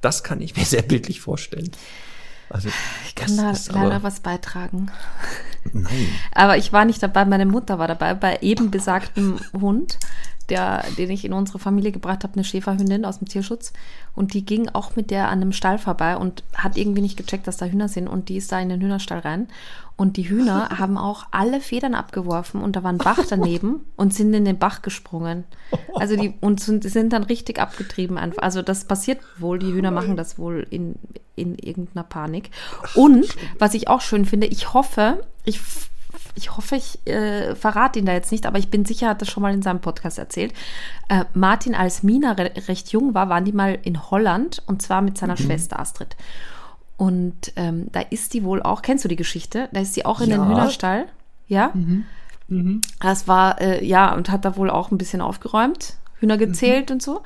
Das 0.00 0.22
kann 0.24 0.40
ich 0.40 0.56
mir 0.56 0.64
sehr 0.66 0.82
bildlich 0.82 1.20
vorstellen. 1.20 1.70
Also, 2.50 2.68
Ich 3.04 3.14
kann 3.14 3.36
da 3.36 3.52
leider 3.72 4.02
was 4.02 4.20
beitragen. 4.20 4.90
Nein. 5.72 6.08
Aber 6.32 6.56
ich 6.56 6.72
war 6.72 6.84
nicht 6.84 7.02
dabei, 7.02 7.24
meine 7.24 7.46
Mutter 7.46 7.78
war 7.78 7.88
dabei, 7.88 8.14
bei 8.14 8.38
eben 8.40 8.70
besagtem 8.70 9.38
Hund, 9.58 9.98
der, 10.48 10.84
den 10.96 11.10
ich 11.10 11.24
in 11.24 11.32
unsere 11.32 11.58
Familie 11.58 11.92
gebracht 11.92 12.24
habe, 12.24 12.34
eine 12.34 12.44
Schäferhündin 12.44 13.04
aus 13.04 13.18
dem 13.18 13.28
Tierschutz. 13.28 13.72
Und 14.14 14.34
die 14.34 14.44
ging 14.44 14.68
auch 14.70 14.96
mit 14.96 15.10
der 15.10 15.28
an 15.28 15.40
einem 15.40 15.52
Stall 15.52 15.78
vorbei 15.78 16.16
und 16.16 16.42
hat 16.54 16.76
irgendwie 16.76 17.02
nicht 17.02 17.16
gecheckt, 17.16 17.46
dass 17.46 17.58
da 17.58 17.66
Hühner 17.66 17.88
sind. 17.88 18.08
Und 18.08 18.28
die 18.28 18.36
ist 18.36 18.50
da 18.50 18.58
in 18.58 18.68
den 18.68 18.80
Hühnerstall 18.80 19.20
rein. 19.20 19.48
Und 19.96 20.16
die 20.16 20.28
Hühner 20.28 20.68
haben 20.78 20.96
auch 20.96 21.26
alle 21.32 21.60
Federn 21.60 21.94
abgeworfen 21.94 22.62
und 22.62 22.76
da 22.76 22.84
war 22.84 22.92
ein 22.92 22.98
Bach 22.98 23.18
daneben 23.28 23.80
und 23.96 24.14
sind 24.14 24.32
in 24.32 24.44
den 24.44 24.58
Bach 24.58 24.80
gesprungen. 24.80 25.44
Also 25.96 26.16
die 26.16 26.34
und 26.40 26.60
sind, 26.60 26.84
sind 26.84 27.12
dann 27.12 27.24
richtig 27.24 27.58
abgetrieben 27.58 28.16
einfach. 28.16 28.42
Also 28.42 28.62
das 28.62 28.84
passiert 28.84 29.20
wohl, 29.38 29.58
die 29.58 29.72
Hühner 29.72 29.90
machen 29.90 30.16
das 30.16 30.38
wohl 30.38 30.66
in, 30.70 30.94
in 31.34 31.56
irgendeiner 31.56 32.04
Panik. 32.04 32.50
Und 32.94 33.26
was 33.58 33.74
ich 33.74 33.88
auch 33.88 34.00
schön 34.00 34.24
finde, 34.24 34.46
ich 34.46 34.72
hoffe, 34.72 35.20
ich 35.44 35.60
ich 36.34 36.56
hoffe, 36.56 36.76
ich 36.76 37.06
äh, 37.06 37.54
verrate 37.54 37.98
ihn 37.98 38.06
da 38.06 38.12
jetzt 38.12 38.32
nicht, 38.32 38.46
aber 38.46 38.58
ich 38.58 38.70
bin 38.70 38.84
sicher, 38.84 39.06
er 39.06 39.10
hat 39.10 39.22
das 39.22 39.30
schon 39.30 39.42
mal 39.42 39.54
in 39.54 39.62
seinem 39.62 39.80
Podcast 39.80 40.18
erzählt. 40.18 40.52
Äh, 41.08 41.24
Martin, 41.34 41.74
als 41.74 42.02
Mina 42.02 42.32
re 42.32 42.52
recht 42.68 42.90
jung 42.92 43.14
war, 43.14 43.28
waren 43.28 43.44
die 43.44 43.52
mal 43.52 43.78
in 43.82 44.10
Holland 44.10 44.62
und 44.66 44.82
zwar 44.82 45.02
mit 45.02 45.18
seiner 45.18 45.36
Schwester 45.36 45.78
Astrid. 45.78 46.16
Und 46.96 47.52
ähm, 47.56 47.86
da 47.92 48.00
ist 48.00 48.34
die 48.34 48.42
wohl 48.42 48.62
auch, 48.62 48.82
kennst 48.82 49.04
du 49.04 49.08
die 49.08 49.16
Geschichte? 49.16 49.68
Da 49.72 49.80
ist 49.80 49.94
sie 49.94 50.04
auch 50.04 50.20
in 50.20 50.30
den 50.30 50.40
Ja. 50.40 50.48
Hühnerstall. 50.48 51.06
Ja? 51.46 51.72
Das 53.00 53.28
war, 53.28 53.60
äh, 53.60 53.84
ja, 53.84 54.14
und 54.14 54.30
hat 54.30 54.44
da 54.44 54.56
wohl 54.56 54.70
auch 54.70 54.90
ein 54.90 54.98
bisschen 54.98 55.20
aufgeräumt, 55.20 55.94
Hühner 56.18 56.38
gezählt 56.38 56.90
und 56.90 57.02
so. 57.02 57.22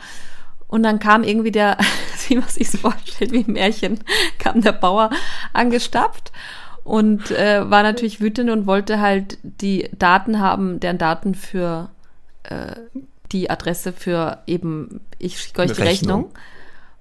Und 0.68 0.82
dann 0.82 0.98
kam 0.98 1.22
irgendwie 1.22 1.52
der, 1.52 1.78
wie 2.28 2.36
man 2.36 2.48
sich 2.48 2.68
vorstellt, 2.68 3.32
wie 3.32 3.44
ein 3.44 3.52
Märchen, 3.52 4.00
kam 4.38 4.60
der 4.60 4.72
Bauer 4.72 5.10
angestapft 5.52 6.32
und 6.84 7.30
äh, 7.30 7.70
war 7.70 7.82
natürlich 7.82 8.20
wütend 8.20 8.50
und 8.50 8.66
wollte 8.66 9.00
halt 9.00 9.38
die 9.42 9.88
Daten 9.96 10.40
haben, 10.40 10.80
deren 10.80 10.98
Daten 10.98 11.34
für 11.34 11.90
äh, 12.44 12.74
die 13.30 13.50
Adresse 13.50 13.92
für 13.92 14.38
eben, 14.46 15.00
ich 15.18 15.40
schicke 15.40 15.62
euch 15.62 15.72
die 15.72 15.82
Rechnung. 15.82 16.24
Rechnung. 16.24 16.38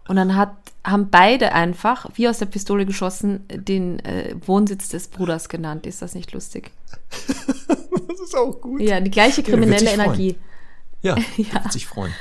Und 0.08 0.16
dann 0.16 0.36
hat, 0.36 0.54
haben 0.84 1.10
beide 1.10 1.54
einfach, 1.54 2.08
wie 2.16 2.28
aus 2.28 2.40
der 2.40 2.46
Pistole 2.46 2.86
geschossen, 2.86 3.46
den 3.50 4.00
äh, 4.00 4.36
Wohnsitz 4.46 4.90
des 4.90 5.08
Bruders 5.08 5.50
genannt. 5.50 5.86
Ist 5.86 6.02
das 6.02 6.16
nicht 6.16 6.32
lustig? 6.34 6.72
das 7.28 8.20
ist 8.20 8.36
auch 8.36 8.62
gut. 8.62 8.82
Ja, 8.82 9.00
die 9.00 9.12
gleiche 9.12 9.44
kriminelle 9.44 9.86
ja, 9.86 9.92
Energie. 9.92 10.36
Ja, 11.02 11.16
ja. 11.38 11.54
wird 11.54 11.74
sich 11.74 11.88
freuen. 11.88 12.14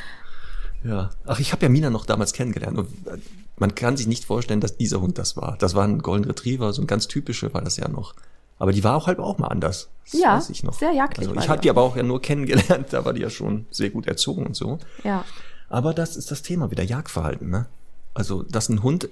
Ja. 0.85 1.11
Ach, 1.27 1.39
ich 1.39 1.53
habe 1.53 1.63
ja 1.63 1.69
Mina 1.69 1.91
noch 1.91 2.07
damals 2.07 2.33
kennengelernt. 2.33 2.79
Und 2.79 2.89
äh, 3.07 3.19
man 3.59 3.75
kann 3.75 3.97
sich 3.97 4.07
nicht 4.07 4.25
vorstellen, 4.25 4.61
dass 4.61 4.77
dieser 4.77 5.01
Hund 5.01 5.19
das 5.19 5.37
war. 5.37 5.57
Das 5.59 5.75
war 5.75 5.85
ein 5.85 5.99
Golden 6.01 6.25
Retriever, 6.25 6.73
so 6.73 6.83
ein 6.83 6.87
ganz 6.87 7.09
typischer 7.09 7.53
war 7.53 7.63
das 7.63 7.77
ja 7.77 7.89
noch. 7.89 8.15
Aber 8.59 8.73
die 8.73 8.85
war 8.85 8.97
auch 8.97 9.07
halt 9.07 9.19
auch 9.19 9.39
mal 9.39 9.49
anders. 9.49 9.89
Das 10.11 10.21
ja, 10.21 10.37
weiß 10.37 10.51
ich 10.51 10.63
noch. 10.63 10.75
sehr 10.75 10.93
jagdlich. 10.93 11.29
Also 11.29 11.41
ich 11.41 11.49
habe 11.49 11.63
die 11.63 11.71
aber 11.71 11.83
auch 11.83 11.97
ja 11.97 12.03
nur 12.03 12.21
kennengelernt, 12.23 12.89
da 12.91 13.05
war 13.05 13.13
die 13.13 13.23
ja 13.23 13.31
schon 13.31 13.67
sehr 13.71 13.91
gut 13.91 14.07
erzogen 14.07 14.47
und 14.47 14.55
so. 14.55 14.79
Ja. 15.05 15.25
Aber 15.69 15.95
das 15.95 16.17
ist 16.17 16.31
das 16.31 16.43
Thema 16.43 16.71
wieder, 16.71 16.83
Jagdverhalten, 16.83 17.49
ne? 17.49 17.67
Also, 18.13 18.43
dass 18.43 18.69
ein 18.69 18.83
Hund, 18.83 19.09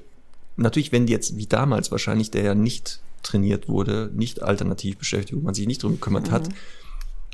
natürlich, 0.57 0.93
wenn 0.93 1.07
jetzt 1.07 1.37
wie 1.37 1.47
damals 1.47 1.91
wahrscheinlich, 1.91 2.31
der 2.31 2.43
ja 2.43 2.55
nicht 2.55 3.01
trainiert 3.23 3.69
wurde, 3.69 4.11
nicht 4.13 4.43
alternativ 4.43 4.99
beschäftigt, 4.99 5.41
wo 5.41 5.45
man 5.45 5.55
sich 5.55 5.67
nicht 5.67 5.83
drum 5.83 5.93
gekümmert 5.93 6.29
mhm. 6.29 6.33
hat, 6.33 6.49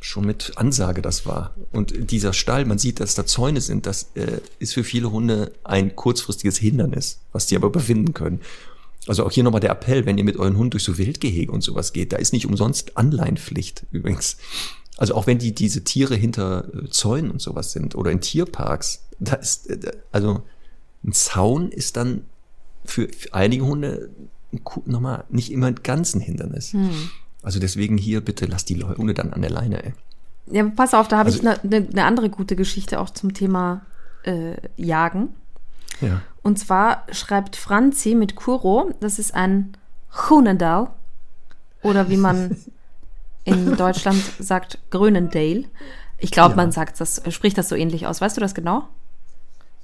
schon 0.05 0.27
mit 0.27 0.53
Ansage 0.57 1.01
das 1.01 1.25
war. 1.25 1.55
Und 1.73 2.11
dieser 2.11 2.35
Stall, 2.35 2.67
man 2.67 2.77
sieht, 2.77 3.01
dass 3.01 3.15
da 3.15 3.25
Zäune 3.25 3.63
sind, 3.63 3.87
das 3.87 4.11
äh, 4.15 4.41
ist 4.59 4.75
für 4.75 4.85
viele 4.85 5.11
Hunde 5.11 5.53
ein 5.65 5.97
kurzfristiges 5.97 6.59
Hindernis, 6.59 7.21
was 7.33 7.47
die 7.47 7.57
aber 7.57 7.69
überwinden 7.69 8.13
können. 8.13 8.43
Also 9.07 9.25
auch 9.25 9.33
hier 9.33 9.45
nochmal 9.45 9.63
der 9.63 9.71
Appell, 9.71 10.05
wenn 10.05 10.19
ihr 10.19 10.25
mit 10.25 10.37
euren 10.37 10.59
Hund 10.59 10.75
durch 10.75 10.85
so 10.85 10.99
Wildgehege 10.99 11.51
und 11.51 11.63
sowas 11.63 11.95
geht, 11.95 12.13
da 12.13 12.19
ist 12.19 12.35
nicht 12.35 12.45
umsonst 12.45 12.99
Anleihenpflicht 12.99 13.87
übrigens. 13.93 14.37
Also 14.99 15.15
auch 15.15 15.27
wenn 15.27 15.39
die 15.39 15.55
diese 15.55 15.85
Tiere 15.85 16.17
hinter 16.17 16.69
äh, 16.75 16.91
Zäunen 16.91 17.31
und 17.31 17.41
sowas 17.41 17.73
sind 17.73 17.95
oder 17.95 18.11
in 18.11 18.21
Tierparks, 18.21 19.07
da 19.21 19.37
ist 19.37 19.71
äh, 19.71 19.91
also 20.13 20.43
ein 21.03 21.13
Zaun 21.13 21.71
ist 21.71 21.97
dann 21.97 22.25
für, 22.85 23.09
einige 23.33 23.65
Hunde 23.65 24.11
nochmal 24.85 25.25
nicht 25.31 25.51
immer 25.51 25.69
ein 25.69 25.81
ganzen 25.83 26.21
Hindernis. 26.21 26.75
Hm. 26.75 27.11
Also 27.45 27.61
deswegen 27.61 27.99
hier 27.99 28.25
bitte 28.25 28.47
lasst 28.47 28.69
die 28.69 28.83
Hunde 28.83 29.15
dann 29.15 29.33
an 29.33 29.43
der 29.43 29.51
Leine. 29.51 29.85
Ey. 29.85 29.93
Ja, 30.47 30.65
pass 30.65 30.95
auf, 30.95 31.09
da 31.09 31.19
habe 31.19 31.29
also, 31.29 31.39
ich 31.41 31.49
eine 31.49 31.59
ne, 31.63 31.89
ne 31.93 32.05
andere 32.05 32.29
gute 32.29 32.57
Geschichte 32.57 33.01
auch 33.01 33.11
zum 33.11 33.35
Thema 33.35 33.83
äh, 34.25 34.57
Jagen. 34.77 35.35
Ja. 36.01 36.23
Und 36.43 36.59
zwar 36.59 37.07
schreibt 37.13 37.57
Franzi 37.57 38.15
mit 38.15 38.35
Kuro, 38.35 38.93
das 39.01 39.19
ist 39.19 39.35
ein 39.35 39.77
Hunendal 40.29 40.91
oder 41.83 42.09
wie 42.11 42.17
man 42.17 42.57
in 43.45 43.77
Deutschland 43.77 44.23
sagt, 44.39 44.79
Grönendale. 44.91 45.65
Ich 46.19 46.31
glaube, 46.31 46.51
ja. 46.51 46.57
man 46.57 46.73
sagt 46.73 47.01
das, 47.01 47.23
spricht 47.31 47.59
das 47.59 47.69
so 47.69 47.75
ähnlich 47.75 48.07
aus. 48.07 48.21
Weißt 48.21 48.37
du 48.37 48.41
das 48.41 48.55
genau? 48.55 48.89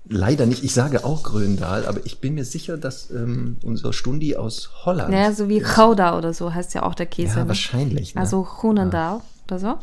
Leider 0.08 0.46
nicht. 0.46 0.64
Ich 0.64 0.74
sage 0.74 1.04
auch 1.04 1.22
Gröndal, 1.22 1.86
aber 1.86 2.04
ich 2.04 2.20
bin 2.20 2.34
mir 2.34 2.44
sicher, 2.44 2.76
dass 2.76 3.10
ähm, 3.10 3.58
unser 3.62 3.92
Stundi 3.92 4.34
aus 4.34 4.70
Holland. 4.84 5.12
Ja, 5.12 5.32
so 5.32 5.48
wie 5.48 5.60
Gouda 5.60 6.16
oder 6.16 6.32
so 6.32 6.52
heißt 6.52 6.74
ja 6.74 6.82
auch 6.82 6.94
der 6.94 7.06
Käse. 7.06 7.36
Ja, 7.36 7.42
ne? 7.42 7.48
wahrscheinlich. 7.48 8.14
Ne? 8.14 8.20
Also 8.20 8.42
Grönendal 8.42 9.18
ja. 9.18 9.22
oder 9.46 9.58
so. 9.58 9.66
Ja. 9.66 9.78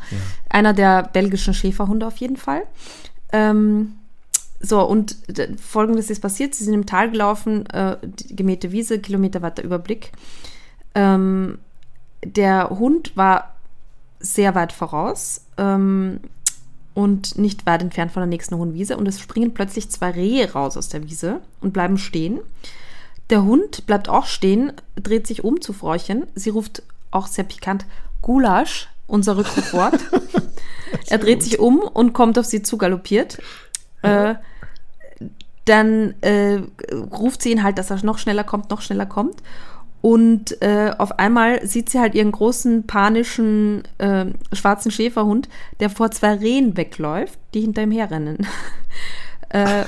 Einer 0.50 0.74
der 0.74 1.04
belgischen 1.04 1.54
Schäferhunde 1.54 2.06
auf 2.06 2.16
jeden 2.18 2.36
Fall. 2.36 2.62
Ähm, 3.32 3.94
so, 4.60 4.82
und 4.82 5.16
folgendes 5.60 6.10
ist 6.10 6.20
passiert: 6.20 6.54
Sie 6.54 6.64
sind 6.64 6.74
im 6.74 6.86
Tal 6.86 7.10
gelaufen, 7.10 7.64
äh, 7.66 7.96
gemähte 8.28 8.72
Wiese, 8.72 8.98
Kilometer 8.98 9.40
weiter 9.40 9.62
Überblick. 9.62 10.12
Ähm, 10.94 11.58
der 12.24 12.70
Hund 12.70 13.16
war 13.16 13.54
sehr 14.20 14.54
weit 14.54 14.72
voraus 14.72 15.42
ähm, 15.58 16.20
und 16.98 17.38
nicht 17.38 17.64
weit 17.64 17.80
entfernt 17.80 18.10
von 18.10 18.22
der 18.22 18.26
nächsten 18.26 18.56
hohen 18.56 18.74
Wiese. 18.74 18.96
Und 18.96 19.06
es 19.06 19.20
springen 19.20 19.54
plötzlich 19.54 19.88
zwei 19.88 20.10
Rehe 20.10 20.52
raus 20.52 20.76
aus 20.76 20.88
der 20.88 21.04
Wiese 21.04 21.40
und 21.60 21.72
bleiben 21.72 21.96
stehen. 21.96 22.40
Der 23.30 23.44
Hund 23.44 23.86
bleibt 23.86 24.08
auch 24.08 24.26
stehen, 24.26 24.72
dreht 24.96 25.24
sich 25.24 25.44
um 25.44 25.60
zu 25.60 25.72
Fräuchen. 25.72 26.26
Sie 26.34 26.50
ruft 26.50 26.82
auch 27.12 27.28
sehr 27.28 27.44
pikant 27.44 27.86
Gulasch, 28.20 28.88
unser 29.06 29.36
Rückrufwort. 29.36 30.00
er 31.08 31.18
dreht 31.18 31.44
sich 31.44 31.60
um 31.60 31.78
und 31.78 32.14
kommt 32.14 32.36
auf 32.36 32.46
sie 32.46 32.64
zugaloppiert. 32.64 33.40
Äh, 34.02 34.34
dann 35.66 36.20
äh, 36.22 36.62
ruft 36.92 37.42
sie 37.42 37.52
ihn 37.52 37.62
halt, 37.62 37.78
dass 37.78 37.92
er 37.92 38.04
noch 38.04 38.18
schneller 38.18 38.42
kommt, 38.42 38.70
noch 38.70 38.80
schneller 38.80 39.06
kommt. 39.06 39.40
Und 40.00 40.62
äh, 40.62 40.92
auf 40.96 41.18
einmal 41.18 41.66
sieht 41.66 41.90
sie 41.90 41.98
halt 41.98 42.14
ihren 42.14 42.32
großen 42.32 42.86
panischen 42.86 43.82
äh, 43.98 44.26
schwarzen 44.52 44.90
Schäferhund, 44.90 45.48
der 45.80 45.90
vor 45.90 46.10
zwei 46.10 46.34
Rehen 46.34 46.76
wegläuft, 46.76 47.38
die 47.54 47.62
hinter 47.62 47.82
ihm 47.82 47.90
herrennen. 47.90 48.46
äh, 49.48 49.84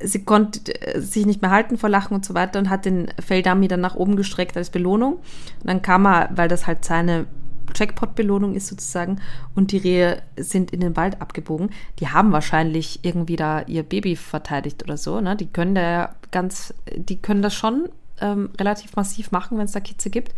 sie 0.00 0.24
konnte 0.24 0.72
äh, 0.80 1.00
sich 1.00 1.26
nicht 1.26 1.42
mehr 1.42 1.50
halten 1.50 1.78
vor 1.78 1.88
Lachen 1.88 2.14
und 2.14 2.24
so 2.24 2.34
weiter 2.34 2.58
und 2.60 2.70
hat 2.70 2.84
den 2.84 3.08
Feldami 3.24 3.66
dann 3.66 3.80
nach 3.80 3.96
oben 3.96 4.16
gestreckt 4.16 4.56
als 4.56 4.70
Belohnung. 4.70 5.14
Und 5.14 5.64
dann 5.64 5.82
kam 5.82 6.06
er, 6.06 6.30
weil 6.34 6.48
das 6.48 6.66
halt 6.66 6.84
seine 6.84 7.26
Jackpot-Belohnung 7.74 8.54
ist 8.54 8.68
sozusagen. 8.68 9.20
Und 9.56 9.72
die 9.72 9.78
Rehe 9.78 10.22
sind 10.36 10.70
in 10.70 10.80
den 10.80 10.96
Wald 10.96 11.20
abgebogen. 11.20 11.70
Die 11.98 12.08
haben 12.08 12.30
wahrscheinlich 12.30 13.00
irgendwie 13.02 13.36
da 13.36 13.62
ihr 13.62 13.82
Baby 13.82 14.14
verteidigt 14.14 14.84
oder 14.84 14.96
so. 14.96 15.20
Ne? 15.20 15.34
Die 15.34 15.48
können 15.48 15.74
da 15.74 16.14
ganz, 16.30 16.72
die 16.94 17.16
können 17.16 17.42
das 17.42 17.54
schon 17.54 17.88
ähm, 18.20 18.50
relativ 18.58 18.96
massiv 18.96 19.30
machen, 19.30 19.58
wenn 19.58 19.64
es 19.66 19.72
da 19.72 19.80
Kitze 19.80 20.10
gibt. 20.10 20.34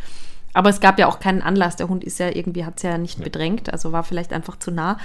Aber 0.57 0.71
es 0.71 0.81
gab 0.81 0.99
ja 0.99 1.07
auch 1.07 1.21
keinen 1.21 1.43
Anlass. 1.43 1.77
Der 1.77 1.89
Hund 1.89 2.03
ist 2.03 2.19
ja 2.19 2.35
irgendwie, 2.35 2.65
hat 2.65 2.79
es 2.79 2.83
ja 2.83 2.97
nicht 2.97 3.23
bedrängt, 3.23 3.71
also 3.71 3.93
war 3.93 4.05
vielleicht 4.05 4.33
einfach 4.33 4.59
zu 4.59 4.71
nah. 4.71 4.99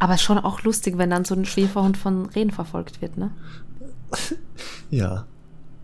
Aber 0.00 0.18
schon 0.18 0.38
auch 0.38 0.62
lustig, 0.62 0.98
wenn 0.98 1.10
dann 1.10 1.24
so 1.24 1.34
ein 1.36 1.44
Schäferhund 1.44 1.96
von 1.96 2.26
Rehen 2.26 2.50
verfolgt 2.50 3.00
wird, 3.00 3.16
ne? 3.16 3.30
Ja. 4.90 5.26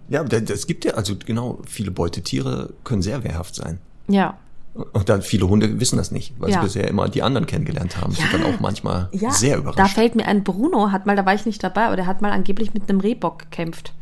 Ja, 0.08 0.22
es 0.22 0.66
gibt 0.66 0.84
ja, 0.84 0.94
also 0.94 1.14
genau, 1.16 1.60
viele 1.66 1.90
Beutetiere 1.90 2.74
können 2.84 3.02
sehr 3.02 3.24
wehrhaft 3.24 3.54
sein. 3.54 3.78
Ja. 4.08 4.38
Und 4.74 5.08
dann 5.08 5.22
viele 5.22 5.48
Hunde 5.48 5.80
wissen 5.80 5.96
das 5.96 6.10
nicht, 6.10 6.34
weil 6.38 6.50
ja. 6.50 6.58
sie 6.58 6.66
bisher 6.66 6.88
immer 6.88 7.08
die 7.08 7.22
anderen 7.22 7.46
kennengelernt 7.46 8.00
haben. 8.00 8.12
Ja. 8.12 8.18
Sind 8.18 8.34
dann 8.34 8.54
auch 8.54 8.60
manchmal 8.60 9.08
ja. 9.12 9.30
sehr 9.30 9.58
überrascht. 9.58 9.78
Da 9.78 9.86
fällt 9.86 10.16
mir 10.16 10.26
ein, 10.26 10.44
Bruno 10.44 10.92
hat 10.92 11.06
mal, 11.06 11.16
da 11.16 11.24
war 11.24 11.34
ich 11.34 11.46
nicht 11.46 11.62
dabei, 11.62 11.86
aber 11.86 11.96
der 11.96 12.06
hat 12.06 12.22
mal 12.22 12.32
angeblich 12.32 12.74
mit 12.74 12.88
einem 12.88 13.00
Rehbock 13.00 13.38
gekämpft. 13.38 13.94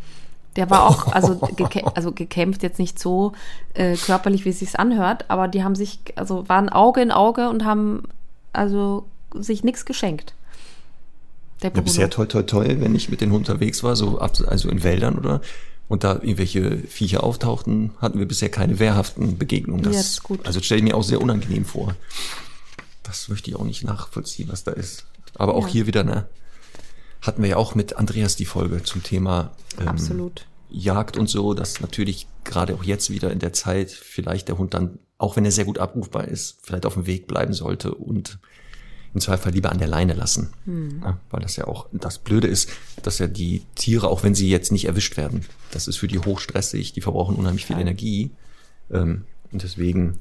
Der 0.57 0.71
war 0.71 0.87
auch, 0.87 1.09
also, 1.13 1.37
gekä 1.57 1.83
also 1.95 2.13
gekämpft 2.13 2.63
jetzt 2.63 2.79
nicht 2.79 2.99
so 2.99 3.33
äh, 3.75 3.97
körperlich, 3.97 4.45
wie 4.45 4.51
es 4.51 4.61
sich 4.61 4.79
anhört, 4.79 5.25
aber 5.29 5.49
die 5.49 5.65
haben 5.65 5.75
sich, 5.75 5.99
also 6.15 6.49
waren 6.49 6.69
Auge 6.69 7.01
in 7.01 7.11
Auge 7.11 7.49
und 7.49 7.65
haben 7.65 8.05
also 8.53 9.05
sich 9.35 9.65
nichts 9.65 9.85
geschenkt. 9.85 10.35
Der 11.63 11.73
ja, 11.75 11.81
bisher 11.81 12.11
toll, 12.11 12.29
toll, 12.29 12.47
toll, 12.47 12.77
wenn 12.81 12.95
ich 12.95 13.09
mit 13.09 13.21
den 13.21 13.31
Hunden 13.31 13.51
unterwegs 13.51 13.83
war, 13.83 13.97
so 13.97 14.19
ab, 14.21 14.37
also 14.47 14.69
in 14.69 14.83
Wäldern 14.83 15.19
oder 15.19 15.41
und 15.89 16.03
da 16.05 16.15
irgendwelche 16.15 16.79
Viecher 16.79 17.23
auftauchten, 17.23 17.91
hatten 17.99 18.19
wir 18.19 18.27
bisher 18.27 18.49
keine 18.49 18.79
wehrhaften 18.79 19.37
Begegnungen. 19.37 19.83
Das, 19.83 19.93
ja, 19.93 19.99
das 19.99 20.11
ist 20.11 20.23
gut. 20.23 20.47
Also 20.47 20.61
stelle 20.63 20.79
ich 20.79 20.85
mir 20.85 20.97
auch 20.97 21.03
sehr 21.03 21.21
unangenehm 21.21 21.65
vor. 21.65 21.95
Das 23.03 23.29
möchte 23.29 23.51
ich 23.51 23.57
auch 23.57 23.65
nicht 23.65 23.85
nachvollziehen, 23.85 24.49
was 24.51 24.65
da 24.65 24.73
ist. 24.73 25.05
Aber 25.35 25.55
auch 25.55 25.67
ja. 25.67 25.73
hier 25.73 25.87
wieder, 25.87 26.05
ne, 26.05 26.27
hatten 27.25 27.43
wir 27.43 27.51
ja 27.51 27.57
auch 27.57 27.75
mit 27.75 27.97
Andreas 27.97 28.37
die 28.37 28.45
Folge 28.45 28.83
zum 28.83 29.03
Thema 29.03 29.53
ähm, 29.81 29.89
Absolut. 29.89 30.47
Jagd 30.70 31.16
und 31.16 31.29
so, 31.29 31.55
dass 31.55 31.81
natürlich 31.81 32.27
gerade 32.45 32.75
auch 32.75 32.85
jetzt 32.85 33.11
wieder 33.11 33.31
in 33.31 33.39
der 33.39 33.53
Zeit 33.53 33.91
vielleicht 33.91 34.49
der 34.49 34.59
Hund 34.59 34.75
dann, 34.75 34.99
auch 35.18 35.37
wenn 35.37 35.45
er 35.45 35.53
sehr 35.53 35.64
gut 35.64 35.79
abrufbar 35.79 36.29
ist, 36.29 36.59
vielleicht 36.62 36.85
auf 36.85 36.95
dem 36.95 37.07
Weg 37.07 37.27
bleiben 37.27 37.55
sollte 37.55 37.95
und 37.95 38.39
im 39.14 39.20
Zweifel 39.20 39.53
lieber 39.53 39.70
an 39.70 39.79
der 39.79 39.87
Leine 39.87 40.12
lassen. 40.12 40.53
Hm. 40.64 41.01
Ja, 41.03 41.20
weil 41.31 41.41
das 41.41 41.57
ja 41.57 41.66
auch 41.66 41.87
das 41.93 42.18
Blöde 42.18 42.49
ist, 42.49 42.68
dass 43.03 43.20
ja 43.20 43.29
die 43.29 43.62
Tiere, 43.77 44.09
auch 44.09 44.25
wenn 44.25 44.35
sie 44.35 44.51
jetzt 44.51 44.72
nicht 44.72 44.87
erwischt 44.87 45.16
werden, 45.16 45.47
das 45.70 45.87
ist 45.87 45.97
für 45.97 46.09
die 46.09 46.18
hochstressig, 46.18 46.93
die 46.93 47.01
verbrauchen 47.01 47.37
unheimlich 47.37 47.64
viel 47.64 47.77
ja. 47.77 47.83
Energie. 47.83 48.33
Ähm, 48.91 49.25
und 49.53 49.62
deswegen 49.62 50.18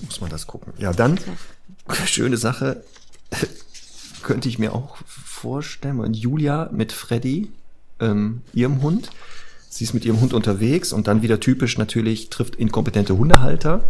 muss 0.00 0.20
man 0.20 0.30
das 0.30 0.48
gucken. 0.48 0.72
Ja, 0.78 0.92
dann, 0.92 1.20
schöne 2.06 2.36
Sache, 2.36 2.82
könnte 4.22 4.48
ich 4.48 4.58
mir 4.58 4.74
auch 4.74 4.98
vorstellen. 5.38 6.00
Und 6.00 6.14
Julia 6.14 6.68
mit 6.72 6.92
Freddy, 6.92 7.50
ähm, 8.00 8.42
ihrem 8.52 8.82
Hund. 8.82 9.10
Sie 9.70 9.84
ist 9.84 9.94
mit 9.94 10.04
ihrem 10.04 10.20
Hund 10.20 10.32
unterwegs 10.32 10.92
und 10.92 11.06
dann 11.06 11.22
wieder 11.22 11.40
typisch 11.40 11.78
natürlich 11.78 12.30
trifft 12.30 12.56
inkompetente 12.56 13.16
Hundehalter. 13.16 13.84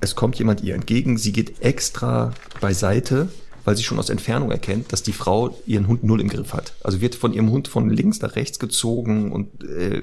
Es 0.00 0.14
kommt 0.14 0.36
jemand 0.36 0.62
ihr 0.62 0.74
entgegen, 0.74 1.18
sie 1.18 1.32
geht 1.32 1.60
extra 1.60 2.32
beiseite, 2.60 3.28
weil 3.64 3.76
sie 3.76 3.82
schon 3.82 3.98
aus 3.98 4.08
Entfernung 4.08 4.50
erkennt, 4.50 4.92
dass 4.92 5.02
die 5.02 5.12
Frau 5.12 5.58
ihren 5.66 5.88
Hund 5.88 6.04
null 6.04 6.20
im 6.20 6.28
Griff 6.28 6.54
hat. 6.54 6.74
Also 6.82 7.02
wird 7.02 7.14
von 7.14 7.34
ihrem 7.34 7.50
Hund 7.50 7.68
von 7.68 7.90
links 7.90 8.22
nach 8.22 8.36
rechts 8.36 8.58
gezogen 8.58 9.32
und 9.32 9.62
äh, 9.64 10.02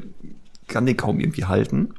kann 0.67 0.85
den 0.85 0.97
kaum 0.97 1.19
irgendwie 1.19 1.45
halten. 1.45 1.95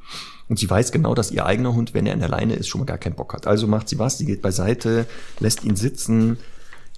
Und 0.47 0.57
sie 0.57 0.69
weiß 0.69 0.91
genau, 0.91 1.13
dass 1.13 1.31
ihr 1.31 1.45
eigener 1.45 1.73
Hund, 1.73 1.93
wenn 1.93 2.05
er 2.05 2.13
in 2.13 2.19
der 2.19 2.29
Leine 2.29 2.55
ist, 2.55 2.69
schon 2.69 2.79
mal 2.79 2.85
gar 2.85 2.97
keinen 2.97 3.15
Bock 3.15 3.33
hat. 3.33 3.47
Also 3.47 3.67
macht 3.67 3.89
sie 3.89 3.99
was, 3.99 4.17
sie 4.17 4.25
geht 4.25 4.41
beiseite, 4.41 5.05
lässt 5.39 5.63
ihn 5.65 5.75
sitzen, 5.75 6.37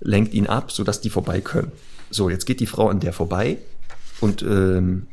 lenkt 0.01 0.33
ihn 0.33 0.47
ab, 0.47 0.71
sodass 0.71 1.01
die 1.01 1.09
vorbei 1.09 1.41
können. 1.41 1.71
So, 2.09 2.29
jetzt 2.29 2.45
geht 2.45 2.59
die 2.59 2.67
Frau 2.67 2.89
an 2.89 2.99
der 2.99 3.13
vorbei 3.13 3.57
Und 4.19 4.41
ähm, 4.43 5.07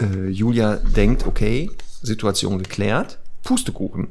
äh, 0.00 0.28
Julia 0.28 0.76
denkt, 0.76 1.26
okay, 1.26 1.70
Situation 2.02 2.58
geklärt, 2.58 3.18
Pustekuchen. 3.42 4.08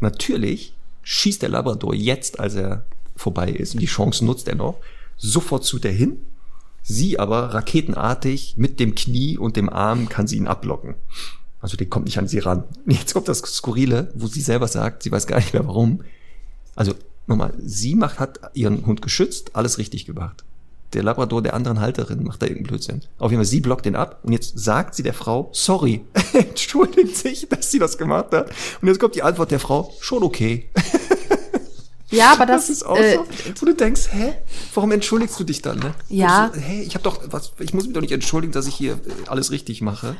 Natürlich 0.00 0.74
schießt 1.02 1.42
der 1.42 1.48
Labrador 1.48 1.94
jetzt, 1.94 2.38
als 2.38 2.54
er 2.54 2.84
vorbei 3.16 3.50
ist, 3.50 3.74
und 3.74 3.80
die 3.80 3.86
Chance 3.86 4.24
nutzt 4.24 4.48
er 4.48 4.54
noch, 4.54 4.78
sofort 5.16 5.64
zu 5.64 5.78
der 5.78 5.92
hin. 5.92 6.18
Sie 6.82 7.18
aber 7.18 7.54
raketenartig 7.54 8.54
mit 8.56 8.80
dem 8.80 8.94
Knie 8.94 9.36
und 9.36 9.56
dem 9.56 9.68
Arm 9.68 10.08
kann 10.08 10.26
sie 10.26 10.36
ihn 10.36 10.46
ablocken. 10.46 10.94
Also 11.60 11.76
der 11.76 11.88
kommt 11.88 12.06
nicht 12.06 12.18
an 12.18 12.28
sie 12.28 12.38
ran. 12.38 12.64
Jetzt 12.86 13.14
kommt 13.14 13.28
das 13.28 13.38
Skurrile, 13.38 14.12
wo 14.14 14.26
sie 14.26 14.40
selber 14.40 14.68
sagt, 14.68 15.02
sie 15.02 15.10
weiß 15.10 15.26
gar 15.26 15.38
nicht 15.38 15.52
mehr 15.52 15.66
warum. 15.66 16.04
Also 16.76 16.94
nochmal, 17.28 17.54
sie 17.58 17.94
macht, 17.94 18.18
hat 18.18 18.40
ihren 18.54 18.86
Hund 18.86 19.02
geschützt, 19.02 19.50
alles 19.54 19.78
richtig 19.78 20.06
gemacht. 20.06 20.44
Der 20.94 21.02
Labrador 21.02 21.42
der 21.42 21.54
anderen 21.54 21.80
Halterin 21.80 22.24
macht 22.24 22.40
da 22.40 22.46
irgendeinen 22.46 22.68
Blödsinn. 22.68 23.02
Auf 23.18 23.30
jeden 23.30 23.42
Fall, 23.42 23.48
sie 23.48 23.60
blockt 23.60 23.84
den 23.84 23.94
ab 23.94 24.20
und 24.22 24.32
jetzt 24.32 24.58
sagt 24.58 24.94
sie 24.94 25.02
der 25.02 25.12
Frau, 25.12 25.50
sorry, 25.52 26.02
entschuldigt 26.32 27.16
sich, 27.16 27.48
dass 27.48 27.70
sie 27.70 27.78
das 27.78 27.98
gemacht 27.98 28.32
hat. 28.32 28.50
Und 28.80 28.88
jetzt 28.88 28.98
kommt 28.98 29.14
die 29.14 29.22
Antwort 29.22 29.50
der 29.50 29.60
Frau, 29.60 29.94
schon 30.00 30.22
okay. 30.22 30.70
Ja, 32.10 32.32
aber 32.32 32.46
das, 32.46 32.68
Das 32.68 32.76
ist 32.76 32.86
auch 32.86 32.96
äh, 32.96 33.16
so, 33.16 33.26
wo 33.60 33.66
du 33.66 33.74
denkst, 33.74 34.08
hä, 34.12 34.32
warum 34.74 34.92
entschuldigst 34.92 35.38
du 35.38 35.44
dich 35.44 35.60
dann, 35.60 35.78
ne? 35.78 35.94
Ja. 36.08 36.50
So, 36.54 36.60
hä, 36.60 36.80
ich 36.80 36.94
habe 36.94 37.02
doch, 37.02 37.20
was, 37.30 37.52
ich 37.58 37.74
muss 37.74 37.84
mich 37.84 37.92
doch 37.92 38.00
nicht 38.00 38.12
entschuldigen, 38.12 38.52
dass 38.52 38.66
ich 38.66 38.74
hier 38.74 38.94
äh, 38.94 39.28
alles 39.28 39.50
richtig 39.50 39.82
mache. 39.82 40.16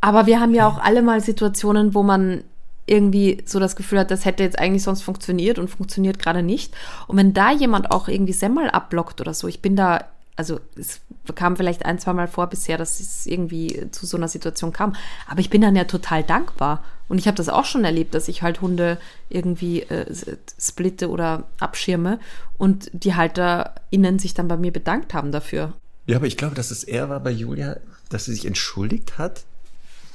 Aber 0.00 0.26
wir 0.26 0.40
haben 0.40 0.54
ja 0.54 0.66
auch 0.66 0.78
alle 0.78 1.02
mal 1.02 1.20
Situationen, 1.20 1.94
wo 1.94 2.02
man 2.02 2.42
irgendwie 2.86 3.42
so 3.44 3.58
das 3.58 3.76
Gefühl 3.76 3.98
hat, 3.98 4.10
das 4.10 4.24
hätte 4.24 4.42
jetzt 4.42 4.58
eigentlich 4.58 4.84
sonst 4.84 5.02
funktioniert 5.02 5.58
und 5.58 5.68
funktioniert 5.68 6.18
gerade 6.18 6.42
nicht. 6.42 6.74
Und 7.08 7.16
wenn 7.16 7.34
da 7.34 7.50
jemand 7.50 7.90
auch 7.90 8.08
irgendwie 8.08 8.32
Semmel 8.32 8.70
abblockt 8.70 9.20
oder 9.20 9.34
so, 9.34 9.48
ich 9.48 9.60
bin 9.60 9.74
da, 9.74 10.04
also 10.36 10.60
es 10.76 11.00
kam 11.34 11.56
vielleicht 11.56 11.84
ein, 11.84 11.98
zwei 11.98 12.12
Mal 12.12 12.28
vor 12.28 12.46
bisher, 12.46 12.78
dass 12.78 13.00
es 13.00 13.26
irgendwie 13.26 13.90
zu 13.90 14.06
so 14.06 14.16
einer 14.16 14.28
Situation 14.28 14.72
kam. 14.72 14.94
Aber 15.26 15.40
ich 15.40 15.50
bin 15.50 15.62
dann 15.62 15.74
ja 15.74 15.84
total 15.84 16.22
dankbar. 16.22 16.84
Und 17.08 17.18
ich 17.18 17.26
habe 17.26 17.36
das 17.36 17.48
auch 17.48 17.64
schon 17.64 17.84
erlebt, 17.84 18.14
dass 18.14 18.28
ich 18.28 18.42
halt 18.42 18.60
Hunde 18.60 18.98
irgendwie 19.28 19.82
äh, 19.82 20.12
splitte 20.60 21.08
oder 21.08 21.44
abschirme 21.60 22.18
und 22.58 22.90
die 22.92 23.14
HalterInnen 23.14 24.18
sich 24.18 24.34
dann 24.34 24.48
bei 24.48 24.56
mir 24.56 24.72
bedankt 24.72 25.14
haben 25.14 25.30
dafür. 25.30 25.72
Ja, 26.06 26.16
aber 26.16 26.26
ich 26.26 26.36
glaube, 26.36 26.54
dass 26.54 26.70
es 26.70 26.84
eher 26.84 27.08
war 27.08 27.20
bei 27.20 27.30
Julia, 27.30 27.76
dass 28.08 28.24
sie 28.24 28.34
sich 28.34 28.46
entschuldigt 28.46 29.18
hat, 29.18 29.44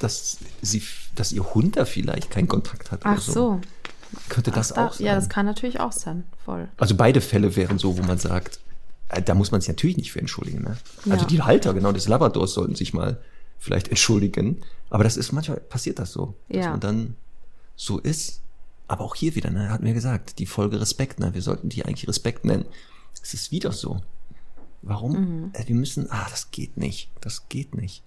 dass 0.04 0.38
sie, 0.62 0.82
dass 1.16 1.32
ihr 1.32 1.54
Hund 1.54 1.78
da 1.78 1.86
vielleicht 1.86 2.32
keinen 2.32 2.48
Kontakt 2.48 2.92
hat. 2.92 3.02
Ach 3.04 3.14
oder 3.14 3.22
so. 3.22 3.62
Könnte 4.30 4.52
das 4.52 4.70
Da, 4.70 4.88
auch 4.88 4.94
sein? 4.94 5.08
ja, 5.08 5.16
das 5.16 5.30
kann 5.30 5.46
natürlich 5.46 5.80
auch 5.80 5.92
sein. 5.94 6.24
Voll. 6.44 6.68
Also 6.78 6.96
beide 6.96 7.22
Fälle 7.22 7.56
wären 7.56 7.78
so, 7.80 7.98
wo 7.98 8.04
man 8.04 8.18
sagt, 8.18 8.60
äh, 9.10 9.22
da 9.22 9.34
muss 9.36 9.52
man 9.52 9.62
sich 9.62 9.70
natürlich 9.70 9.98
nicht 9.98 10.12
für 10.12 10.20
entschuldigen. 10.20 10.64
Ne? 10.64 10.78
Also 11.10 11.24
Ja. 11.24 11.28
die 11.30 11.42
Halter 11.42 11.74
genau 11.74 11.92
des 11.94 12.08
Labradors 12.08 12.54
sollten 12.54 12.76
sich 12.76 12.94
mal 12.94 13.22
vielleicht 13.58 13.88
entschuldigen. 13.88 14.62
Aber 14.90 15.04
das 15.06 15.16
ist 15.18 15.32
manchmal 15.32 15.58
passiert 15.62 16.00
das 16.00 16.12
so, 16.12 16.36
dass 16.50 16.66
Ja. 16.66 16.72
man 16.72 16.80
dann 16.82 17.16
so 17.78 18.00
ist. 18.00 18.42
Aber 18.90 19.06
auch 19.06 19.16
hier 19.16 19.36
wieder, 19.36 19.50
ne, 19.50 19.70
hatten 19.70 19.86
wir 19.86 19.94
gesagt, 19.94 20.40
die 20.40 20.46
Folge 20.46 20.82
Respekt, 20.82 21.20
ne? 21.22 21.34
Wir 21.34 21.42
sollten 21.42 21.70
die 21.70 21.86
eigentlich 21.86 22.08
Respekt 22.10 22.44
nennen. 22.44 22.66
Es 23.24 23.34
ist 23.34 23.52
wieder 23.52 23.72
so. 23.72 24.02
Warum? 24.82 25.12
Mhm. 25.14 25.50
Äh, 25.54 25.68
wir 25.68 25.76
müssen, 25.76 26.12
ah, 26.12 26.28
das 26.30 26.52
geht 26.52 26.76
nicht. 26.76 27.10
Das 27.22 27.48
geht 27.48 27.76
nicht. 27.76 28.04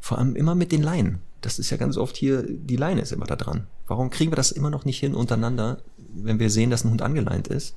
Vor 0.00 0.18
allem 0.18 0.36
immer 0.36 0.54
mit 0.54 0.72
den 0.72 0.82
Leinen. 0.82 1.20
Das 1.40 1.58
ist 1.58 1.70
ja 1.70 1.76
ganz 1.76 1.96
oft 1.96 2.16
hier, 2.16 2.42
die 2.42 2.76
Leine 2.76 3.00
ist 3.00 3.12
immer 3.12 3.26
da 3.26 3.36
dran. 3.36 3.66
Warum 3.86 4.10
kriegen 4.10 4.32
wir 4.32 4.36
das 4.36 4.52
immer 4.52 4.70
noch 4.70 4.84
nicht 4.84 4.98
hin 4.98 5.14
untereinander, 5.14 5.78
wenn 6.14 6.38
wir 6.38 6.50
sehen, 6.50 6.70
dass 6.70 6.84
ein 6.84 6.90
Hund 6.90 7.02
angeleint 7.02 7.48
ist? 7.48 7.74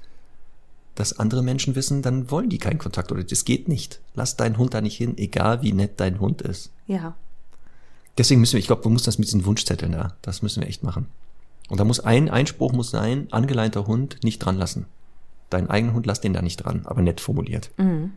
Dass 0.95 1.17
andere 1.17 1.41
Menschen 1.41 1.75
wissen, 1.75 2.01
dann 2.01 2.29
wollen 2.29 2.49
die 2.49 2.57
keinen 2.57 2.77
Kontakt 2.77 3.11
oder 3.11 3.23
das 3.23 3.45
geht 3.45 3.67
nicht. 3.67 3.99
Lass 4.13 4.35
deinen 4.35 4.57
Hund 4.57 4.73
da 4.73 4.81
nicht 4.81 4.97
hin, 4.97 5.17
egal 5.17 5.61
wie 5.61 5.73
nett 5.73 5.99
dein 5.99 6.19
Hund 6.19 6.41
ist. 6.41 6.71
Ja. 6.87 7.15
Deswegen 8.17 8.41
müssen 8.41 8.53
wir, 8.53 8.59
ich 8.59 8.67
glaube, 8.67 8.85
wir 8.85 8.91
müssen 8.91 9.05
das 9.05 9.17
mit 9.17 9.27
diesen 9.27 9.45
Wunschzetteln 9.45 9.91
da, 9.91 10.15
das 10.21 10.41
müssen 10.41 10.61
wir 10.61 10.67
echt 10.67 10.83
machen. 10.83 11.07
Und 11.69 11.79
da 11.79 11.85
muss 11.85 11.99
ein 11.99 12.29
Einspruch 12.29 12.73
muss 12.73 12.91
sein, 12.91 13.27
angeleinter 13.31 13.87
Hund 13.87 14.17
nicht 14.23 14.39
dran 14.39 14.57
lassen. 14.57 14.85
Deinen 15.49 15.69
eigenen 15.69 15.95
Hund 15.95 16.05
lass 16.05 16.21
den 16.21 16.33
da 16.33 16.41
nicht 16.41 16.57
dran, 16.57 16.81
aber 16.85 17.01
nett 17.01 17.21
formuliert. 17.21 17.71
Ja, 17.77 18.09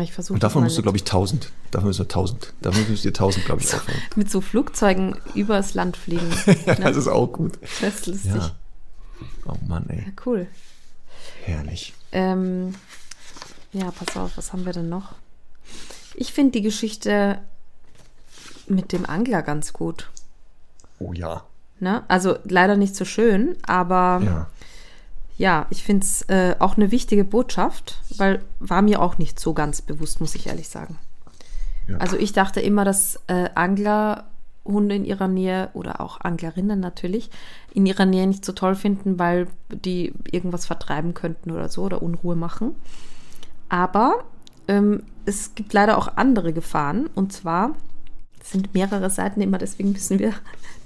Ich 0.00 0.12
versuche 0.12 0.34
Und 0.34 0.42
davon 0.42 0.62
musst 0.64 0.78
du, 0.78 0.82
glaube 0.82 0.96
ich, 0.96 1.04
tausend. 1.04 1.50
Davon 1.70 1.88
müssen 1.88 2.00
wir 2.00 2.08
tausend. 2.08 2.54
Davon 2.62 2.88
müsst 2.88 3.04
ihr 3.04 3.12
tausend, 3.12 3.44
glaube 3.44 3.60
ich, 3.60 3.74
aufhören. 3.74 3.98
mit 4.16 4.30
so 4.30 4.40
Flugzeugen 4.40 5.16
übers 5.34 5.74
Land 5.74 5.96
fliegen. 5.96 6.30
Ja, 6.66 6.74
Ne? 6.78 6.80
das 6.84 6.96
ist 6.96 7.08
auch 7.08 7.26
gut. 7.26 7.58
Das 7.82 7.94
ist 7.96 8.06
lustig. 8.06 8.34
Ja. 8.34 8.50
Oh 9.46 9.56
Mann, 9.66 9.86
ey. 9.90 9.98
Ja, 10.06 10.12
cool. 10.24 10.46
Herrlich. 11.44 11.92
Ähm, 12.12 12.74
ja, 13.72 13.90
pass 13.90 14.16
auf, 14.16 14.36
was 14.38 14.52
haben 14.52 14.64
wir 14.64 14.72
denn 14.72 14.88
noch? 14.88 15.12
Ich 16.14 16.32
finde 16.32 16.52
die 16.52 16.62
Geschichte 16.62 17.38
mit 18.66 18.92
dem 18.92 19.04
Angler 19.04 19.42
ganz 19.42 19.72
gut. 19.74 20.08
Oh 20.98 21.12
ja. 21.12 21.44
Ne? 21.80 22.04
Also 22.08 22.38
leider 22.44 22.76
nicht 22.76 22.96
so 22.96 23.04
schön, 23.04 23.56
aber 23.66 24.22
ja, 24.24 24.46
Ja. 25.36 25.66
ich 25.70 25.82
finde 25.82 26.04
es 26.04 26.22
äh, 26.22 26.54
auch 26.58 26.76
eine 26.76 26.90
wichtige 26.90 27.24
Botschaft, 27.24 28.00
weil 28.16 28.42
war 28.60 28.82
mir 28.82 29.02
auch 29.02 29.18
nicht 29.18 29.40
so 29.40 29.52
ganz 29.52 29.82
bewusst, 29.82 30.20
muss 30.20 30.34
ich 30.34 30.46
ehrlich 30.46 30.68
sagen. 30.68 30.98
ja. 31.88 31.98
Also 31.98 32.16
ich 32.16 32.32
dachte 32.32 32.60
immer, 32.60 32.84
dass 32.84 33.20
äh, 33.26 33.48
Anglerhunde 33.54 34.94
in 34.94 35.04
ihrer 35.04 35.28
Nähe 35.28 35.70
oder 35.74 36.00
auch 36.00 36.20
Anglerinnen 36.20 36.78
natürlich 36.78 37.30
in 37.72 37.86
ihrer 37.86 38.06
Nähe 38.06 38.26
nicht 38.26 38.44
so 38.44 38.52
toll 38.52 38.74
finden, 38.74 39.18
weil 39.18 39.48
die 39.70 40.12
irgendwas 40.30 40.66
vertreiben 40.66 41.14
könnten 41.14 41.50
oder 41.50 41.68
so 41.68 41.82
oder 41.82 42.02
Unruhe 42.02 42.36
machen. 42.36 42.76
Aber 43.68 44.24
ähm, 44.68 45.02
es 45.26 45.54
gibt 45.54 45.72
leider 45.72 45.98
auch 45.98 46.16
andere 46.16 46.52
Gefahren 46.52 47.08
und 47.14 47.32
zwar 47.32 47.74
sind 48.44 48.74
mehrere 48.74 49.08
Seiten 49.08 49.40
immer, 49.40 49.58
deswegen 49.58 49.92
müssen 49.92 50.18
wir 50.18 50.34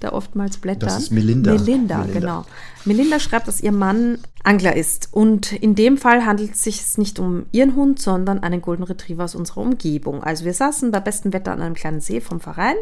da 0.01 0.13
oftmals 0.13 0.59
blättern. 0.59 0.89
Das 0.89 0.99
ist 0.99 1.11
Melinda. 1.11 1.53
Melinda, 1.53 1.99
Melinda. 1.99 2.21
genau. 2.21 2.45
Melinda 2.85 3.19
schreibt, 3.19 3.49
dass 3.49 3.61
ihr 3.61 3.73
Mann 3.73 4.19
Angler 4.45 4.77
ist. 4.77 5.09
Und 5.11 5.53
in 5.53 5.75
dem 5.75 5.99
Fall 5.99 6.25
handelt 6.25 6.55
es 6.55 6.63
sich 6.63 6.97
nicht 6.99 7.19
um 7.19 7.47
ihren 7.51 7.75
Hund, 7.75 8.01
sondern 8.01 8.43
einen 8.45 8.63
Golden 8.63 8.85
Retriever 8.85 9.25
aus 9.25 9.35
unserer 9.35 9.63
Umgebung. 9.63 10.23
Also 10.23 10.45
wir 10.45 10.55
saßen 10.55 10.93
bei 10.93 11.01
bestem 11.01 11.33
Wetter 11.33 11.53
an 11.53 11.61
einem 11.61 11.75
kleinen 11.75 12.01
See 12.01 12.21
vom 12.21 12.41
Verein 12.41 12.77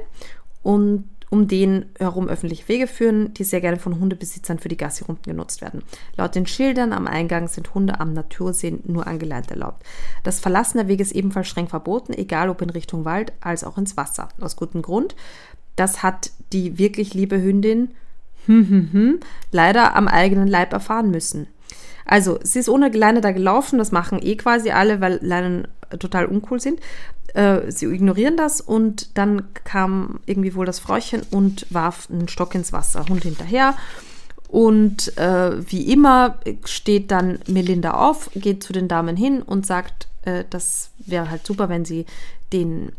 und 0.62 1.04
um 1.30 1.48
den 1.48 1.86
herum 1.98 2.28
öffentliche 2.28 2.68
Wege 2.68 2.86
führen, 2.86 3.34
die 3.34 3.44
sehr 3.44 3.60
gerne 3.60 3.78
von 3.78 3.98
Hundebesitzern 3.98 4.58
für 4.58 4.68
die 4.68 4.76
Gassi-Runden 4.76 5.24
genutzt 5.24 5.60
werden. 5.60 5.82
Laut 6.16 6.34
den 6.34 6.46
Schildern 6.46 6.92
am 6.92 7.06
Eingang 7.06 7.48
sind 7.48 7.74
Hunde 7.74 8.00
am 8.00 8.12
Natursee 8.12 8.78
nur 8.84 9.06
angeleint 9.06 9.50
erlaubt. 9.50 9.84
Das 10.22 10.38
Verlassen 10.38 10.78
der 10.78 10.88
Wege 10.88 11.02
ist 11.02 11.12
ebenfalls 11.12 11.48
streng 11.48 11.68
verboten, 11.68 12.12
egal 12.12 12.48
ob 12.48 12.62
in 12.62 12.70
Richtung 12.70 13.04
Wald 13.04 13.32
als 13.40 13.64
auch 13.64 13.76
ins 13.76 13.96
Wasser. 13.96 14.28
Aus 14.40 14.56
gutem 14.56 14.82
Grund. 14.82 15.16
Das 15.74 16.02
hat 16.02 16.30
die 16.52 16.78
wirklich 16.78 17.12
liebe 17.12 17.42
Hündin 17.42 17.90
leider 19.50 19.96
am 19.96 20.08
eigenen 20.08 20.46
Leib 20.46 20.72
erfahren 20.72 21.10
müssen. 21.10 21.48
Also, 22.04 22.38
sie 22.42 22.60
ist 22.60 22.68
ohne 22.68 22.88
Leine 22.90 23.20
da 23.20 23.32
gelaufen, 23.32 23.78
das 23.78 23.90
machen 23.90 24.20
eh 24.22 24.36
quasi 24.36 24.70
alle, 24.70 25.00
weil 25.00 25.18
Leinen 25.22 25.66
total 25.98 26.26
uncool 26.26 26.60
sind. 26.60 26.80
Äh, 27.34 27.70
sie 27.70 27.86
ignorieren 27.86 28.36
das 28.36 28.60
und 28.60 29.16
dann 29.16 29.52
kam 29.64 30.20
irgendwie 30.26 30.54
wohl 30.54 30.66
das 30.66 30.78
Fräuchen 30.78 31.22
und 31.30 31.66
warf 31.70 32.08
einen 32.10 32.28
Stock 32.28 32.54
ins 32.54 32.72
Wasser, 32.72 33.04
Hund 33.08 33.22
hinterher. 33.24 33.74
Und 34.48 35.16
äh, 35.18 35.70
wie 35.70 35.92
immer 35.92 36.38
steht 36.64 37.10
dann 37.10 37.40
Melinda 37.48 37.92
auf, 37.92 38.30
geht 38.34 38.62
zu 38.62 38.72
den 38.72 38.88
Damen 38.88 39.16
hin 39.16 39.42
und 39.42 39.66
sagt, 39.66 40.08
äh, 40.22 40.44
das 40.50 40.90
wäre 40.98 41.30
halt 41.30 41.46
super, 41.46 41.68
wenn 41.68 41.84
sie 41.84 42.06
den 42.52 42.92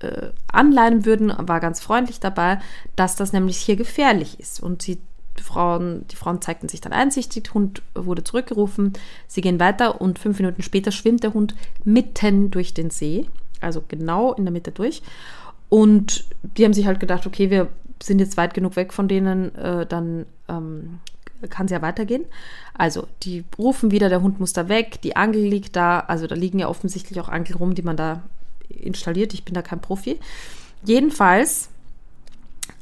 äh, 0.00 0.30
anleihen 0.48 1.04
würden, 1.04 1.32
war 1.36 1.60
ganz 1.60 1.80
freundlich 1.80 2.20
dabei, 2.20 2.60
dass 2.96 3.16
das 3.16 3.32
nämlich 3.32 3.58
hier 3.58 3.76
gefährlich 3.76 4.40
ist. 4.40 4.60
Und 4.62 4.82
sie, 4.82 4.98
die, 5.38 5.42
Frauen, 5.42 6.06
die 6.08 6.16
Frauen 6.16 6.40
zeigten 6.40 6.68
sich 6.68 6.80
dann 6.80 6.92
einsichtig, 6.92 7.52
Hund 7.54 7.82
wurde 7.94 8.24
zurückgerufen, 8.24 8.92
sie 9.26 9.40
gehen 9.40 9.60
weiter 9.60 10.00
und 10.00 10.18
fünf 10.18 10.38
Minuten 10.38 10.62
später 10.62 10.92
schwimmt 10.92 11.22
der 11.22 11.34
Hund 11.34 11.54
mitten 11.84 12.50
durch 12.50 12.74
den 12.74 12.90
See, 12.90 13.26
also 13.60 13.82
genau 13.86 14.32
in 14.34 14.44
der 14.44 14.52
Mitte 14.52 14.70
durch. 14.70 15.02
Und 15.68 16.24
die 16.42 16.64
haben 16.64 16.74
sich 16.74 16.86
halt 16.86 17.00
gedacht, 17.00 17.26
okay, 17.26 17.50
wir 17.50 17.68
sind 18.02 18.18
jetzt 18.18 18.36
weit 18.36 18.54
genug 18.54 18.76
weg 18.76 18.92
von 18.92 19.08
denen, 19.08 19.54
äh, 19.56 19.86
dann 19.86 20.26
ähm, 20.48 21.00
kann 21.50 21.66
es 21.66 21.72
ja 21.72 21.82
weitergehen. 21.82 22.24
Also, 22.74 23.06
die 23.22 23.44
rufen 23.58 23.90
wieder, 23.90 24.08
der 24.08 24.22
Hund 24.22 24.40
muss 24.40 24.52
da 24.52 24.68
weg, 24.68 25.00
die 25.02 25.16
Angel 25.16 25.42
liegt 25.42 25.76
da, 25.76 26.00
also 26.00 26.26
da 26.26 26.34
liegen 26.34 26.58
ja 26.58 26.68
offensichtlich 26.68 27.20
auch 27.20 27.28
Angel 27.28 27.56
rum, 27.56 27.74
die 27.74 27.82
man 27.82 27.96
da 27.96 28.22
installiert. 28.68 29.34
Ich 29.34 29.44
bin 29.44 29.54
da 29.54 29.62
kein 29.62 29.80
Profi. 29.80 30.18
Jedenfalls, 30.84 31.70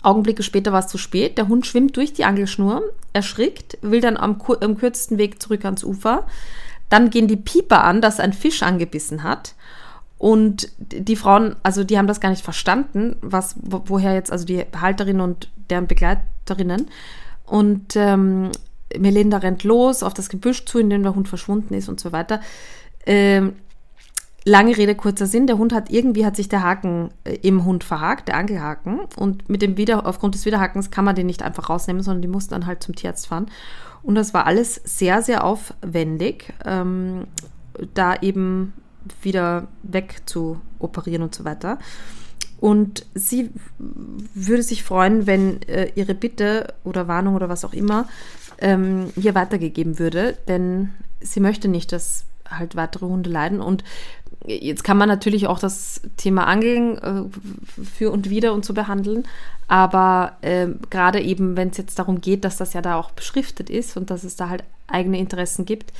Augenblicke 0.02 0.42
später 0.42 0.72
war 0.72 0.80
es 0.80 0.88
zu 0.88 0.98
spät. 0.98 1.38
Der 1.38 1.48
Hund 1.48 1.66
schwimmt 1.66 1.96
durch 1.96 2.12
die 2.12 2.24
Angelschnur, 2.24 2.82
erschrickt, 3.12 3.78
will 3.82 4.00
dann 4.00 4.16
am, 4.16 4.40
am 4.60 4.76
kürzesten 4.76 5.18
Weg 5.18 5.40
zurück 5.40 5.64
ans 5.64 5.84
Ufer. 5.84 6.26
Dann 6.88 7.10
gehen 7.10 7.28
die 7.28 7.36
Pieper 7.36 7.84
an, 7.84 8.00
dass 8.00 8.20
ein 8.20 8.32
Fisch 8.32 8.62
angebissen 8.62 9.22
hat. 9.22 9.54
Und 10.18 10.68
die 10.78 11.16
Frauen, 11.16 11.56
also 11.62 11.82
die 11.82 11.98
haben 11.98 12.06
das 12.06 12.20
gar 12.20 12.30
nicht 12.30 12.44
verstanden, 12.44 13.16
was, 13.22 13.56
wo, 13.60 13.82
woher 13.86 14.14
jetzt, 14.14 14.30
also 14.30 14.44
die 14.44 14.64
Halterin 14.80 15.20
und 15.20 15.50
deren 15.68 15.86
Begleiterinnen. 15.86 16.88
Und 17.44 17.96
ähm, 17.96 18.50
Melinda 18.96 19.38
rennt 19.38 19.64
los 19.64 20.02
auf 20.02 20.14
das 20.14 20.28
Gebüsch 20.28 20.64
zu, 20.64 20.78
in 20.78 20.90
dem 20.90 21.02
der 21.02 21.14
Hund 21.14 21.28
verschwunden 21.28 21.74
ist 21.74 21.88
und 21.88 21.98
so 21.98 22.12
weiter. 22.12 22.40
Ähm, 23.06 23.54
lange 24.44 24.76
Rede, 24.76 24.94
kurzer 24.94 25.26
Sinn. 25.26 25.46
Der 25.46 25.58
Hund 25.58 25.72
hat 25.72 25.90
irgendwie 25.90 26.26
hat 26.26 26.36
sich 26.36 26.48
der 26.48 26.62
Haken 26.62 27.10
äh, 27.24 27.34
im 27.42 27.64
Hund 27.64 27.84
verhakt, 27.84 28.28
der 28.28 28.36
Angelhaken. 28.36 29.00
Und 29.16 29.48
mit 29.48 29.62
dem 29.62 29.76
Wieder, 29.76 30.06
aufgrund 30.06 30.34
des 30.34 30.44
Wiederhakens 30.44 30.90
kann 30.90 31.04
man 31.04 31.14
den 31.14 31.26
nicht 31.26 31.42
einfach 31.42 31.70
rausnehmen, 31.70 32.02
sondern 32.02 32.22
die 32.22 32.28
mussten 32.28 32.54
dann 32.54 32.66
halt 32.66 32.82
zum 32.82 32.94
Tierarzt 32.94 33.26
fahren. 33.26 33.46
Und 34.02 34.16
das 34.16 34.34
war 34.34 34.46
alles 34.46 34.80
sehr, 34.84 35.22
sehr 35.22 35.44
aufwendig, 35.44 36.52
ähm, 36.64 37.26
da 37.94 38.16
eben 38.20 38.72
wieder 39.22 39.68
weg 39.82 40.22
zu 40.26 40.60
operieren 40.78 41.22
und 41.22 41.34
so 41.34 41.44
weiter. 41.44 41.78
Und 42.60 43.06
sie 43.14 43.50
würde 43.78 44.62
sich 44.62 44.84
freuen, 44.84 45.26
wenn 45.26 45.62
äh, 45.62 45.90
ihre 45.96 46.14
Bitte 46.14 46.74
oder 46.84 47.08
Warnung 47.08 47.34
oder 47.34 47.48
was 47.48 47.64
auch 47.64 47.72
immer 47.72 48.06
ähm, 48.58 49.06
hier 49.16 49.34
weitergegeben 49.34 49.98
würde, 49.98 50.38
denn 50.46 50.90
sie 51.20 51.40
möchte 51.40 51.66
nicht, 51.66 51.90
dass 51.90 52.24
halt 52.48 52.76
weitere 52.76 53.06
Hunde 53.06 53.30
leiden. 53.30 53.60
Und 53.60 53.84
jetzt 54.44 54.84
kann 54.84 54.96
man 54.96 55.08
natürlich 55.08 55.46
auch 55.46 55.58
das 55.58 56.00
Thema 56.16 56.46
Angeln 56.46 56.98
äh, 56.98 57.84
für 57.84 58.10
und 58.10 58.30
wieder 58.30 58.52
und 58.52 58.64
so 58.64 58.74
behandeln, 58.74 59.24
aber 59.68 60.36
äh, 60.42 60.68
gerade 60.90 61.20
eben, 61.20 61.56
wenn 61.56 61.70
es 61.70 61.76
jetzt 61.76 61.98
darum 61.98 62.20
geht, 62.20 62.44
dass 62.44 62.56
das 62.56 62.72
ja 62.72 62.82
da 62.82 62.96
auch 62.96 63.12
beschriftet 63.12 63.70
ist 63.70 63.96
und 63.96 64.10
dass 64.10 64.24
es 64.24 64.36
da 64.36 64.48
halt 64.48 64.64
eigene 64.86 65.18
Interessen 65.18 65.64
gibt, 65.64 65.92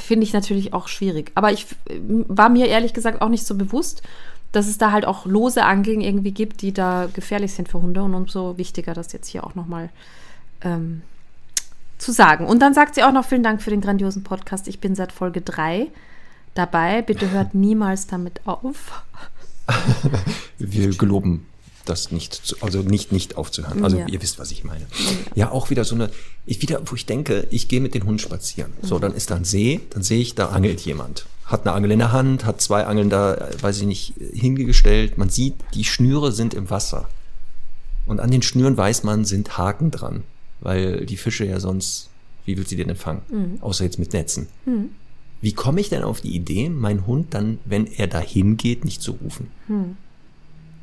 finde 0.00 0.24
ich 0.24 0.32
natürlich 0.32 0.72
auch 0.72 0.88
schwierig. 0.88 1.32
Aber 1.34 1.52
ich 1.52 1.66
war 2.00 2.48
mir 2.48 2.66
ehrlich 2.66 2.94
gesagt 2.94 3.20
auch 3.20 3.28
nicht 3.28 3.46
so 3.46 3.56
bewusst, 3.56 4.02
dass 4.52 4.66
es 4.66 4.78
da 4.78 4.90
halt 4.90 5.04
auch 5.04 5.26
lose 5.26 5.64
Angeln 5.64 6.00
irgendwie 6.00 6.32
gibt, 6.32 6.62
die 6.62 6.72
da 6.72 7.08
gefährlich 7.12 7.52
sind 7.52 7.68
für 7.68 7.82
Hunde 7.82 8.02
und 8.02 8.14
umso 8.14 8.58
wichtiger, 8.58 8.94
das 8.94 9.12
jetzt 9.12 9.28
hier 9.28 9.44
auch 9.44 9.54
nochmal 9.54 9.90
ähm, 10.62 11.02
zu 12.00 12.12
sagen. 12.12 12.46
Und 12.46 12.60
dann 12.60 12.74
sagt 12.74 12.94
sie 12.94 13.02
auch 13.02 13.12
noch 13.12 13.24
vielen 13.24 13.42
Dank 13.42 13.62
für 13.62 13.70
den 13.70 13.80
grandiosen 13.80 14.24
Podcast. 14.24 14.68
Ich 14.68 14.80
bin 14.80 14.94
seit 14.94 15.12
Folge 15.12 15.40
3 15.40 15.88
dabei. 16.54 17.02
Bitte 17.02 17.30
hört 17.30 17.54
niemals 17.54 18.06
damit 18.06 18.40
auf. 18.46 19.04
Wir 20.58 20.90
geloben 20.96 21.46
das 21.84 22.12
nicht, 22.12 22.34
zu, 22.34 22.56
also 22.60 22.80
nicht, 22.80 23.12
nicht 23.12 23.36
aufzuhören. 23.36 23.84
Also 23.84 23.98
ja. 23.98 24.06
ihr 24.06 24.22
wisst, 24.22 24.38
was 24.38 24.50
ich 24.50 24.64
meine. 24.64 24.86
Ja, 25.34 25.50
auch 25.50 25.70
wieder 25.70 25.84
so 25.84 25.94
eine, 25.94 26.10
ich 26.46 26.62
wieder, 26.62 26.80
wo 26.86 26.94
ich 26.94 27.06
denke, 27.06 27.46
ich 27.50 27.68
gehe 27.68 27.80
mit 27.80 27.94
den 27.94 28.04
Hunden 28.04 28.18
spazieren. 28.18 28.72
So, 28.82 28.98
dann 28.98 29.14
ist 29.14 29.30
da 29.30 29.36
ein 29.36 29.44
See, 29.44 29.80
dann 29.90 30.02
sehe 30.02 30.20
ich, 30.20 30.34
da 30.34 30.50
angelt 30.50 30.80
jemand. 30.80 31.26
Hat 31.46 31.66
eine 31.66 31.74
Angel 31.74 31.90
in 31.90 31.98
der 31.98 32.12
Hand, 32.12 32.44
hat 32.44 32.60
zwei 32.60 32.84
Angeln 32.86 33.10
da, 33.10 33.48
weiß 33.60 33.80
ich 33.80 33.86
nicht, 33.86 34.14
hingestellt. 34.32 35.18
Man 35.18 35.30
sieht, 35.30 35.54
die 35.74 35.84
Schnüre 35.84 36.32
sind 36.32 36.54
im 36.54 36.70
Wasser. 36.70 37.08
Und 38.06 38.20
an 38.20 38.30
den 38.30 38.42
Schnüren 38.42 38.76
weiß 38.76 39.02
man, 39.02 39.24
sind 39.24 39.58
Haken 39.58 39.90
dran. 39.90 40.22
Weil 40.60 41.06
die 41.06 41.16
Fische 41.16 41.44
ja 41.44 41.60
sonst, 41.60 42.10
wie 42.44 42.56
will 42.56 42.66
sie 42.66 42.76
den 42.76 42.90
empfangen? 42.90 43.22
Mhm. 43.30 43.58
Außer 43.62 43.84
jetzt 43.84 43.98
mit 43.98 44.12
Netzen. 44.12 44.48
Mhm. 44.66 44.90
Wie 45.40 45.52
komme 45.52 45.80
ich 45.80 45.88
denn 45.88 46.02
auf 46.02 46.20
die 46.20 46.34
Idee, 46.34 46.68
meinen 46.68 47.06
Hund 47.06 47.32
dann, 47.32 47.58
wenn 47.64 47.86
er 47.86 48.06
dahin 48.06 48.56
geht, 48.56 48.84
nicht 48.84 49.00
zu 49.02 49.12
rufen? 49.12 49.48
Mhm. 49.68 49.96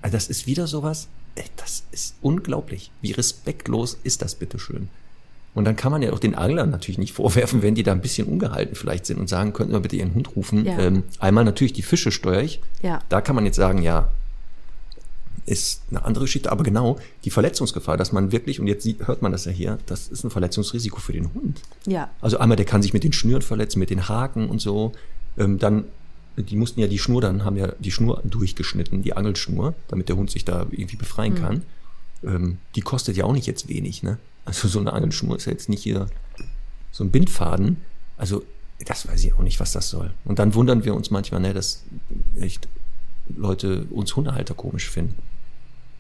Also 0.01 0.15
das 0.15 0.27
ist 0.29 0.47
wieder 0.47 0.67
sowas, 0.67 1.09
ey, 1.35 1.45
das 1.57 1.83
ist 1.91 2.15
unglaublich. 2.21 2.91
Wie 3.01 3.11
respektlos 3.11 3.97
ist 4.03 4.21
das 4.21 4.35
bitteschön? 4.35 4.89
Und 5.53 5.65
dann 5.65 5.75
kann 5.75 5.91
man 5.91 6.03
ja 6.03 6.13
auch 6.13 6.19
den 6.19 6.35
Anglern 6.35 6.69
natürlich 6.69 6.99
nicht 6.99 7.13
vorwerfen, 7.13 7.63
wenn 7.63 7.73
die 7.73 7.83
da 7.83 7.91
ein 7.91 8.01
bisschen 8.01 8.27
ungehalten 8.27 8.75
vielleicht 8.75 9.07
sind 9.07 9.19
und 9.19 9.27
sagen, 9.27 9.53
könnten 9.53 9.73
wir 9.73 9.79
bitte 9.79 9.95
ihren 9.95 10.13
Hund 10.13 10.35
rufen. 10.35 10.65
Ja. 10.65 10.77
Ähm, 10.77 11.03
einmal 11.19 11.45
natürlich 11.45 11.73
die 11.73 11.81
Fische 11.81 12.11
steuere 12.11 12.43
ich. 12.43 12.61
Ja. 12.83 12.99
Da 13.09 13.21
kann 13.21 13.35
man 13.35 13.45
jetzt 13.45 13.55
sagen, 13.55 13.81
ja, 13.81 14.11
ist 15.47 15.81
eine 15.89 16.05
andere 16.05 16.25
Geschichte, 16.25 16.51
aber 16.51 16.63
genau 16.63 16.99
die 17.23 17.31
Verletzungsgefahr, 17.31 17.97
dass 17.97 18.11
man 18.11 18.31
wirklich, 18.31 18.59
und 18.59 18.67
jetzt 18.67 18.83
sieht, 18.83 19.07
hört 19.07 19.21
man 19.21 19.31
das 19.31 19.45
ja 19.45 19.51
hier, 19.51 19.79
das 19.87 20.09
ist 20.09 20.23
ein 20.23 20.29
Verletzungsrisiko 20.29 20.99
für 20.99 21.13
den 21.13 21.33
Hund. 21.33 21.61
Ja. 21.87 22.11
Also 22.21 22.37
einmal, 22.37 22.57
der 22.57 22.65
kann 22.65 22.81
sich 22.81 22.93
mit 22.93 23.03
den 23.03 23.13
Schnüren 23.13 23.41
verletzen, 23.41 23.79
mit 23.79 23.89
den 23.89 24.07
Haken 24.07 24.49
und 24.49 24.59
so. 24.59 24.91
Ähm, 25.37 25.57
dann 25.57 25.85
die 26.37 26.55
mussten 26.55 26.79
ja 26.79 26.87
die 26.87 26.99
Schnur 26.99 27.21
dann, 27.21 27.43
haben 27.43 27.57
ja 27.57 27.71
die 27.79 27.91
Schnur 27.91 28.21
durchgeschnitten, 28.23 29.01
die 29.01 29.13
Angelschnur, 29.13 29.73
damit 29.87 30.07
der 30.09 30.17
Hund 30.17 30.29
sich 30.29 30.45
da 30.45 30.67
irgendwie 30.69 30.95
befreien 30.95 31.33
mhm. 31.33 31.37
kann. 31.37 31.61
Ähm, 32.23 32.57
die 32.75 32.81
kostet 32.81 33.17
ja 33.17 33.25
auch 33.25 33.33
nicht 33.33 33.47
jetzt 33.47 33.67
wenig, 33.67 34.03
ne? 34.03 34.19
Also 34.45 34.67
so 34.67 34.79
eine 34.79 34.93
Angelschnur 34.93 35.35
ist 35.35 35.45
ja 35.45 35.51
jetzt 35.51 35.67
nicht 35.67 35.83
hier 35.83 36.07
so 36.91 37.03
ein 37.03 37.11
Bindfaden. 37.11 37.77
Also 38.17 38.43
das 38.85 39.07
weiß 39.07 39.23
ich 39.23 39.33
auch 39.33 39.41
nicht, 39.41 39.59
was 39.59 39.71
das 39.71 39.89
soll. 39.89 40.13
Und 40.25 40.39
dann 40.39 40.53
wundern 40.53 40.85
wir 40.85 40.93
uns 40.93 41.11
manchmal, 41.11 41.41
ne, 41.41 41.53
dass 41.53 41.83
echt 42.39 42.67
Leute 43.35 43.85
uns 43.89 44.15
Hundehalter 44.15 44.53
komisch 44.53 44.89
finden. 44.89 45.15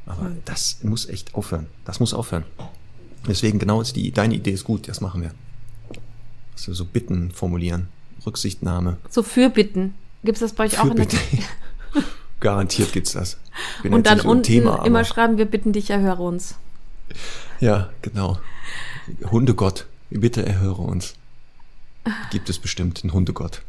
Aber 0.07 0.29
mhm. 0.29 0.37
das 0.45 0.79
muss 0.83 1.07
echt 1.07 1.35
aufhören. 1.35 1.67
Das 1.85 1.99
muss 1.99 2.13
aufhören. 2.13 2.45
Deswegen 3.27 3.59
genau 3.59 3.81
ist 3.81 3.95
die, 3.95 4.11
deine 4.11 4.35
Idee 4.35 4.51
ist 4.51 4.63
gut, 4.63 4.87
das 4.87 5.01
machen 5.01 5.21
wir. 5.21 5.31
Wir 6.65 6.73
so 6.73 6.85
Bitten 6.85 7.31
formulieren. 7.31 7.87
Rücksichtnahme. 8.25 8.97
So 9.09 9.21
Fürbitten. 9.21 9.93
Gibt 10.23 10.37
es 10.37 10.39
das 10.39 10.53
bei 10.53 10.65
euch 10.65 10.79
auch 10.79 10.85
in 10.85 10.95
der 10.95 11.07
Garantiert 12.39 12.93
gibt's 12.93 13.13
das. 13.13 13.37
Und 13.83 14.05
dann 14.05 14.21
unten 14.21 14.43
Thema, 14.43 14.85
immer 14.85 15.03
schreiben, 15.03 15.37
wir 15.37 15.45
bitten 15.45 15.71
dich, 15.73 15.89
erhöre 15.89 16.21
uns. 16.21 16.55
Ja, 17.59 17.89
genau. 18.01 18.37
Hundegott, 19.31 19.87
bitte 20.09 20.45
erhöre 20.45 20.81
uns. 20.81 21.15
Gibt 22.31 22.49
es 22.49 22.59
bestimmt 22.59 23.03
einen 23.03 23.13
Hundegott. 23.13 23.63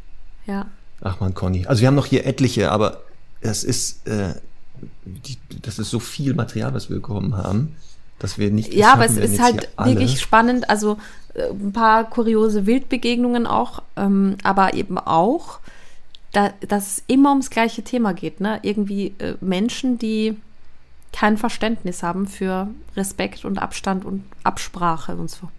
Ja. 0.45 0.67
Ach 1.01 1.19
man, 1.19 1.33
Conny. 1.33 1.65
Also 1.65 1.81
wir 1.81 1.87
haben 1.87 1.95
noch 1.95 2.05
hier 2.05 2.25
etliche, 2.25 2.71
aber 2.71 3.01
das 3.41 3.63
ist, 3.63 4.07
äh, 4.07 4.35
die, 5.09 5.37
das 5.61 5.79
ist 5.79 5.89
so 5.89 5.99
viel 5.99 6.33
Material, 6.33 6.73
was 6.73 6.89
wir 6.89 6.97
bekommen 6.97 7.35
haben, 7.35 7.75
dass 8.19 8.37
wir 8.37 8.51
nicht. 8.51 8.73
Ja, 8.73 8.93
aber 8.93 9.05
es 9.05 9.17
ist 9.17 9.39
halt 9.41 9.69
wirklich 9.77 10.19
spannend. 10.19 10.69
Also 10.69 10.97
äh, 11.33 11.49
ein 11.49 11.73
paar 11.73 12.09
kuriose 12.09 12.65
Wildbegegnungen 12.65 13.47
auch, 13.47 13.81
ähm, 13.95 14.37
aber 14.43 14.73
eben 14.73 14.97
auch 14.97 15.59
da, 16.31 16.53
dass 16.67 16.97
es 16.97 17.03
immer 17.07 17.29
ums 17.29 17.49
gleiche 17.49 17.83
Thema 17.83 18.13
geht. 18.13 18.39
Ne? 18.39 18.59
Irgendwie 18.61 19.15
äh, 19.19 19.35
Menschen, 19.41 19.97
die 19.97 20.37
kein 21.11 21.37
Verständnis 21.37 22.03
haben 22.03 22.27
für 22.27 22.67
Respekt 22.95 23.45
und 23.45 23.57
Abstand 23.57 24.05
und 24.05 24.23
Absprache 24.43 25.15
und 25.15 25.29
so. 25.29 25.49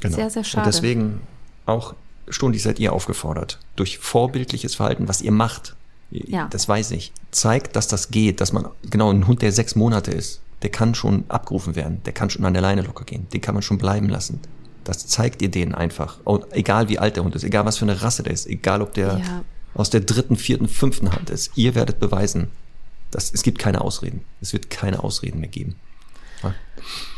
Genau. 0.00 0.14
Sehr, 0.14 0.30
sehr 0.30 0.44
schade. 0.44 0.66
Und 0.66 0.74
deswegen 0.74 1.20
auch 1.66 1.94
stündig 2.28 2.62
seid 2.62 2.78
ihr 2.78 2.92
aufgefordert, 2.92 3.58
durch 3.76 3.98
vorbildliches 3.98 4.74
Verhalten, 4.74 5.08
was 5.08 5.20
ihr 5.20 5.32
macht, 5.32 5.74
ja. 6.12 6.48
das 6.50 6.68
weiß 6.68 6.92
ich, 6.92 7.12
zeigt, 7.30 7.76
dass 7.76 7.88
das 7.88 8.10
geht, 8.10 8.40
dass 8.40 8.52
man, 8.52 8.66
genau, 8.90 9.10
ein 9.10 9.26
Hund, 9.26 9.42
der 9.42 9.52
sechs 9.52 9.74
Monate 9.74 10.10
ist, 10.10 10.40
der 10.62 10.70
kann 10.70 10.94
schon 10.94 11.24
abgerufen 11.28 11.74
werden, 11.74 12.02
der 12.04 12.12
kann 12.12 12.30
schon 12.30 12.44
an 12.44 12.52
der 12.52 12.62
Leine 12.62 12.82
locker 12.82 13.04
gehen, 13.04 13.26
den 13.32 13.40
kann 13.40 13.54
man 13.54 13.62
schon 13.62 13.78
bleiben 13.78 14.08
lassen. 14.08 14.40
Das 14.84 15.06
zeigt 15.06 15.42
ihr 15.42 15.48
denen 15.48 15.74
einfach. 15.74 16.18
Und 16.24 16.44
egal 16.52 16.88
wie 16.88 16.98
alt 16.98 17.16
der 17.16 17.24
Hund 17.24 17.34
ist, 17.34 17.44
egal 17.44 17.64
was 17.64 17.78
für 17.78 17.84
eine 17.84 18.02
Rasse 18.02 18.22
der 18.22 18.32
ist, 18.32 18.46
egal 18.46 18.82
ob 18.82 18.94
der 18.94 19.18
ja 19.18 19.42
aus 19.74 19.90
der 19.90 20.00
dritten, 20.00 20.36
vierten, 20.36 20.68
fünften 20.68 21.12
Hand 21.12 21.30
ist. 21.30 21.56
Ihr 21.56 21.74
werdet 21.74 21.98
beweisen, 21.98 22.50
dass 23.10 23.32
es 23.32 23.42
gibt 23.42 23.58
keine 23.58 23.80
Ausreden. 23.80 24.24
Es 24.40 24.52
wird 24.52 24.70
keine 24.70 25.02
Ausreden 25.02 25.40
mehr 25.40 25.48
geben. 25.48 25.76
Ja. 26.42 26.54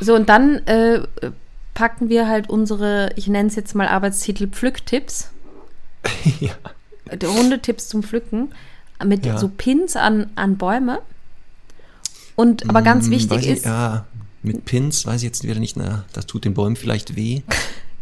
So, 0.00 0.14
und 0.14 0.28
dann 0.28 0.66
äh, 0.66 1.02
packen 1.72 2.08
wir 2.08 2.28
halt 2.28 2.48
unsere, 2.48 3.10
ich 3.16 3.26
nenne 3.26 3.48
es 3.48 3.56
jetzt 3.56 3.74
mal 3.74 3.88
Arbeitstitel 3.88 4.48
Pflücktipps. 4.48 5.30
ja. 6.40 6.52
Die 7.12 7.26
Hundetipps 7.26 7.88
zum 7.88 8.02
Pflücken 8.02 8.54
mit 9.04 9.24
ja. 9.26 9.38
so 9.38 9.48
Pins 9.48 9.96
an, 9.96 10.30
an 10.36 10.56
Bäume. 10.56 11.00
Und 12.36 12.68
aber 12.68 12.82
ganz 12.82 13.06
hm, 13.06 13.12
wichtig 13.12 13.38
ich, 13.38 13.48
ist. 13.48 13.64
Ja, 13.64 14.06
mit 14.42 14.64
Pins 14.64 15.06
weiß 15.06 15.22
ich 15.22 15.26
jetzt 15.26 15.44
wieder 15.44 15.58
nicht, 15.58 15.76
na, 15.76 16.04
das 16.12 16.26
tut 16.26 16.44
den 16.44 16.54
Bäumen 16.54 16.76
vielleicht 16.76 17.16
weh. 17.16 17.42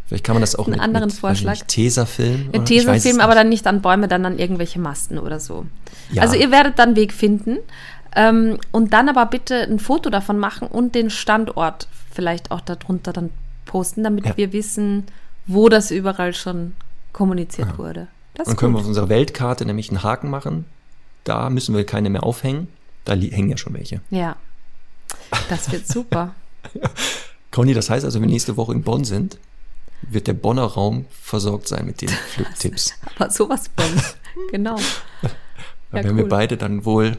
Vielleicht 0.07 0.23
kann 0.25 0.35
man 0.35 0.41
das 0.41 0.55
auch 0.59 0.65
einen 0.65 0.73
mit, 0.73 0.81
anderen 0.81 1.07
mit, 1.07 1.15
Vorschlag. 1.15 1.59
Tesafilm. 1.67 2.49
Mit 2.51 2.65
Tesafilm, 2.65 3.19
aber 3.19 3.35
dann 3.35 3.49
nicht 3.49 3.65
an 3.67 3.81
Bäume, 3.81 4.07
dann 4.07 4.25
an 4.25 4.39
irgendwelche 4.39 4.79
Masten 4.79 5.17
oder 5.17 5.39
so. 5.39 5.65
Ja. 6.11 6.23
Also 6.23 6.35
ihr 6.35 6.51
werdet 6.51 6.79
dann 6.79 6.95
Weg 6.95 7.13
finden. 7.13 7.57
Ähm, 8.15 8.59
und 8.71 8.93
dann 8.93 9.09
aber 9.09 9.25
bitte 9.25 9.55
ein 9.63 9.79
Foto 9.79 10.09
davon 10.09 10.37
machen 10.37 10.67
und 10.67 10.93
den 10.93 11.09
Standort 11.09 11.87
vielleicht 12.11 12.51
auch 12.51 12.61
darunter 12.61 13.11
dann 13.11 13.31
posten, 13.65 14.03
damit 14.03 14.25
ja. 14.25 14.37
wir 14.37 14.53
wissen, 14.53 15.05
wo 15.47 15.69
das 15.69 15.89
überall 15.89 16.33
schon 16.33 16.73
kommuniziert 17.11 17.69
ja. 17.69 17.77
wurde. 17.77 18.07
Das 18.35 18.47
dann 18.47 18.55
können 18.55 18.73
gut. 18.73 18.79
wir 18.79 18.81
auf 18.83 18.87
unserer 18.87 19.09
Weltkarte 19.09 19.65
nämlich 19.65 19.89
einen 19.89 20.03
Haken 20.03 20.29
machen. 20.29 20.65
Da 21.23 21.49
müssen 21.49 21.75
wir 21.75 21.85
keine 21.85 22.09
mehr 22.09 22.23
aufhängen. 22.23 22.67
Da 23.05 23.13
hängen 23.13 23.49
ja 23.49 23.57
schon 23.57 23.73
welche. 23.73 24.01
Ja. 24.09 24.35
Das 25.49 25.71
wird 25.71 25.87
super. 25.87 26.33
Conny, 27.51 27.73
das 27.73 27.89
heißt 27.89 28.05
also, 28.05 28.19
wenn 28.19 28.27
wir 28.27 28.33
nächste 28.33 28.57
Woche 28.57 28.73
in 28.73 28.83
Bonn 28.83 29.05
sind, 29.05 29.37
wird 30.01 30.27
der 30.27 30.33
Bonner 30.33 30.63
Raum 30.63 31.05
versorgt 31.11 31.67
sein 31.67 31.85
mit 31.85 32.01
den 32.01 32.09
Tipps. 32.57 32.93
Aber 33.15 33.29
sowas 33.29 33.69
von. 33.77 34.01
genau. 34.51 34.77
Ja, 35.21 35.29
werden 35.91 36.11
cool. 36.11 36.17
wir 36.17 36.29
beide 36.29 36.57
dann 36.57 36.85
wohl 36.85 37.17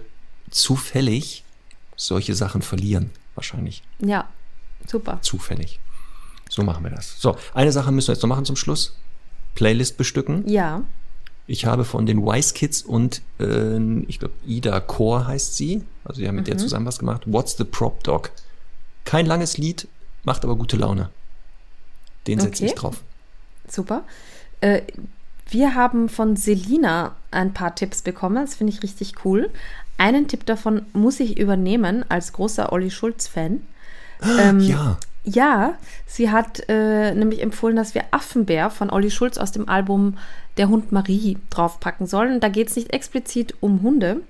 zufällig 0.51 1.45
solche 1.97 2.35
Sachen 2.35 2.63
verlieren, 2.63 3.11
wahrscheinlich. 3.35 3.83
Ja, 4.01 4.29
super. 4.87 5.21
Zufällig. 5.23 5.79
So 6.51 6.63
machen 6.63 6.85
wir 6.85 6.91
das. 6.91 7.21
So, 7.21 7.37
eine 7.55 7.73
Sache 7.73 7.93
müssen 7.93 8.09
wir 8.09 8.15
jetzt 8.15 8.23
noch 8.23 8.29
machen 8.29 8.45
zum 8.45 8.57
Schluss. 8.57 8.97
Playlist 9.55 9.97
bestücken. 9.97 10.49
Ja. 10.49 10.83
Ich 11.47 11.67
habe 11.67 11.85
von 11.85 12.07
den 12.07 12.25
Wise 12.25 12.55
Kids 12.55 12.83
und 12.83 13.21
äh, 13.39 13.79
ich 14.09 14.19
glaube 14.19 14.35
Ida 14.47 14.81
Core 14.81 15.27
heißt 15.27 15.57
sie. 15.57 15.83
Also 16.05 16.21
die 16.21 16.29
haben 16.29 16.37
mit 16.37 16.45
mhm. 16.47 16.51
der 16.51 16.59
zusammen 16.59 16.87
was 16.87 16.99
gemacht. 16.99 17.23
What's 17.27 17.57
the 17.57 17.65
Prop 17.65 18.03
Dog? 18.03 18.31
Kein 19.05 19.27
langes 19.27 19.59
Lied, 19.59 19.87
macht 20.25 20.45
aber 20.45 20.57
gute 20.57 20.77
Laune. 20.77 21.11
Den 22.27 22.41
setze 22.41 22.63
okay. 22.63 22.73
ich 22.73 22.75
drauf. 22.75 23.03
Super. 23.69 24.05
Äh, 24.61 24.83
Wir 25.51 25.75
haben 25.75 26.09
von 26.09 26.37
Selina 26.37 27.15
ein 27.31 27.53
paar 27.53 27.75
Tipps 27.75 28.01
bekommen. 28.01 28.37
Das 28.37 28.55
finde 28.55 28.73
ich 28.73 28.83
richtig 28.83 29.25
cool. 29.25 29.51
Einen 29.99 30.27
Tipp 30.27 30.47
davon 30.47 30.87
muss 30.95 31.21
ich 31.21 31.39
übernehmen 31.39 32.05
als 32.09 32.33
großer 32.33 32.73
Olli 32.73 32.91
Schulz-Fan. 32.91 33.61
Ähm, 34.41 34.61
Ja. 34.61 34.99
Ja, 35.25 35.79
sie 36.07 36.31
hat 36.31 36.69
äh, 36.69 37.15
nämlich 37.15 37.41
empfohlen, 37.41 37.77
dass 37.77 37.95
wir 37.95 38.05
Affenbär 38.11 38.69
von 38.69 38.91
Olli 38.91 39.11
Schulz 39.11 39.39
aus 39.39 39.53
dem 39.53 39.69
Album 39.69 40.19
Der 40.59 40.69
Hund 40.69 40.93
Marie 40.93 41.39
draufpacken 41.49 42.07
sollen. 42.07 42.41
Da 42.41 42.49
geht 42.49 42.69
es 42.69 42.77
nicht 42.77 42.93
explizit 42.93 43.55
um 43.61 43.83
Hunde, 43.83 44.21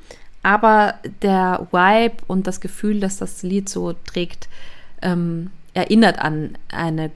aber 0.44 0.94
der 1.20 1.66
Vibe 1.72 2.22
und 2.28 2.46
das 2.46 2.60
Gefühl, 2.60 3.00
dass 3.00 3.16
das 3.16 3.42
Lied 3.42 3.68
so 3.68 3.94
trägt, 4.06 4.48
ähm, 5.02 5.50
erinnert 5.74 6.20
an 6.20 6.56
eine 6.68 7.10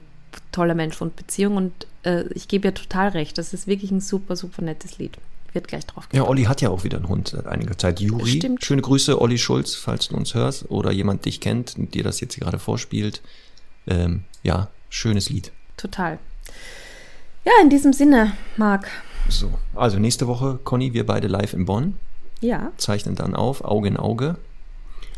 tolle 0.51 0.75
Mensch-Hund-Beziehung. 0.75 1.55
Und 1.55 1.87
äh, 2.03 2.25
ich 2.33 2.49
gebe 2.49 2.67
ihr 2.67 2.73
total 2.73 3.09
recht. 3.09 3.37
Das 3.37 3.53
ist 3.53 3.65
wirklich 3.65 3.91
ein 3.91 4.01
super, 4.01 4.35
super 4.35 4.61
nettes 4.61 4.97
Lied. 4.97 5.17
Wird 5.53 5.67
gleich 5.67 5.85
drauf 5.85 6.07
Ja, 6.11 6.27
Olli 6.27 6.43
hat 6.43 6.61
ja 6.61 6.69
auch 6.69 6.83
wieder 6.83 6.97
einen 6.97 7.07
Hund 7.07 7.29
seit 7.29 7.47
einiger 7.47 7.77
Zeit. 7.77 7.99
Juri. 7.99 8.37
Stimmt. 8.37 8.63
Schöne 8.63 8.81
Grüße, 8.81 9.19
Olli 9.19 9.37
Schulz, 9.37 9.73
falls 9.73 10.09
du 10.09 10.15
uns 10.15 10.35
hörst 10.35 10.69
oder 10.69 10.91
jemand 10.91 11.25
dich 11.25 11.39
kennt 11.39 11.75
und 11.77 11.93
dir 11.93 12.03
das 12.03 12.19
jetzt 12.19 12.39
gerade 12.39 12.59
vorspielt. 12.59 13.21
Ähm, 13.89 14.23
ja, 14.43 14.69
schönes 14.89 15.29
Lied. 15.29 15.51
Total. 15.75 16.19
Ja, 17.45 17.51
in 17.61 17.69
diesem 17.69 17.91
Sinne, 17.93 18.33
Marc. 18.55 18.87
So, 19.27 19.51
also 19.75 19.99
nächste 19.99 20.27
Woche, 20.27 20.59
Conny, 20.63 20.93
wir 20.93 21.05
beide 21.05 21.27
live 21.27 21.53
in 21.53 21.65
Bonn, 21.65 21.97
Ja, 22.41 22.71
zeichnen 22.77 23.15
dann 23.15 23.35
auf, 23.35 23.63
Auge 23.63 23.87
in 23.89 23.97
Auge, 23.97 24.37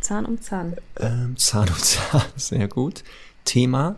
Zahn 0.02 0.26
um 0.26 0.42
Zahn. 0.42 0.76
ähm, 1.00 1.36
Zahn 1.38 1.70
um 1.70 1.76
Zahn, 1.78 2.24
sehr 2.36 2.68
gut. 2.68 3.04
Thema 3.46 3.96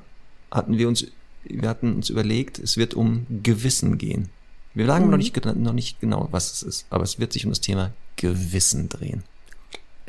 hatten 0.52 0.78
wir 0.78 0.88
uns, 0.88 1.08
wir 1.46 1.70
hatten 1.70 1.96
uns 1.96 2.10
überlegt, 2.10 2.60
es 2.60 2.76
wird 2.78 2.94
um 2.94 3.26
Gewissen 3.44 3.98
gehen. 3.98 4.30
Wir 4.74 4.86
sagen 4.88 5.10
noch, 5.10 5.18
nicht, 5.18 5.46
noch 5.46 5.74
nicht 5.74 6.00
genau, 6.02 6.28
was 6.32 6.52
es 6.52 6.64
ist, 6.64 6.86
aber 6.90 7.04
es 7.04 7.20
wird 7.20 7.32
sich 7.32 7.46
um 7.46 7.52
das 7.52 7.62
Thema 7.62 7.92
Gewissen 8.16 8.90
drehen. 8.90 9.24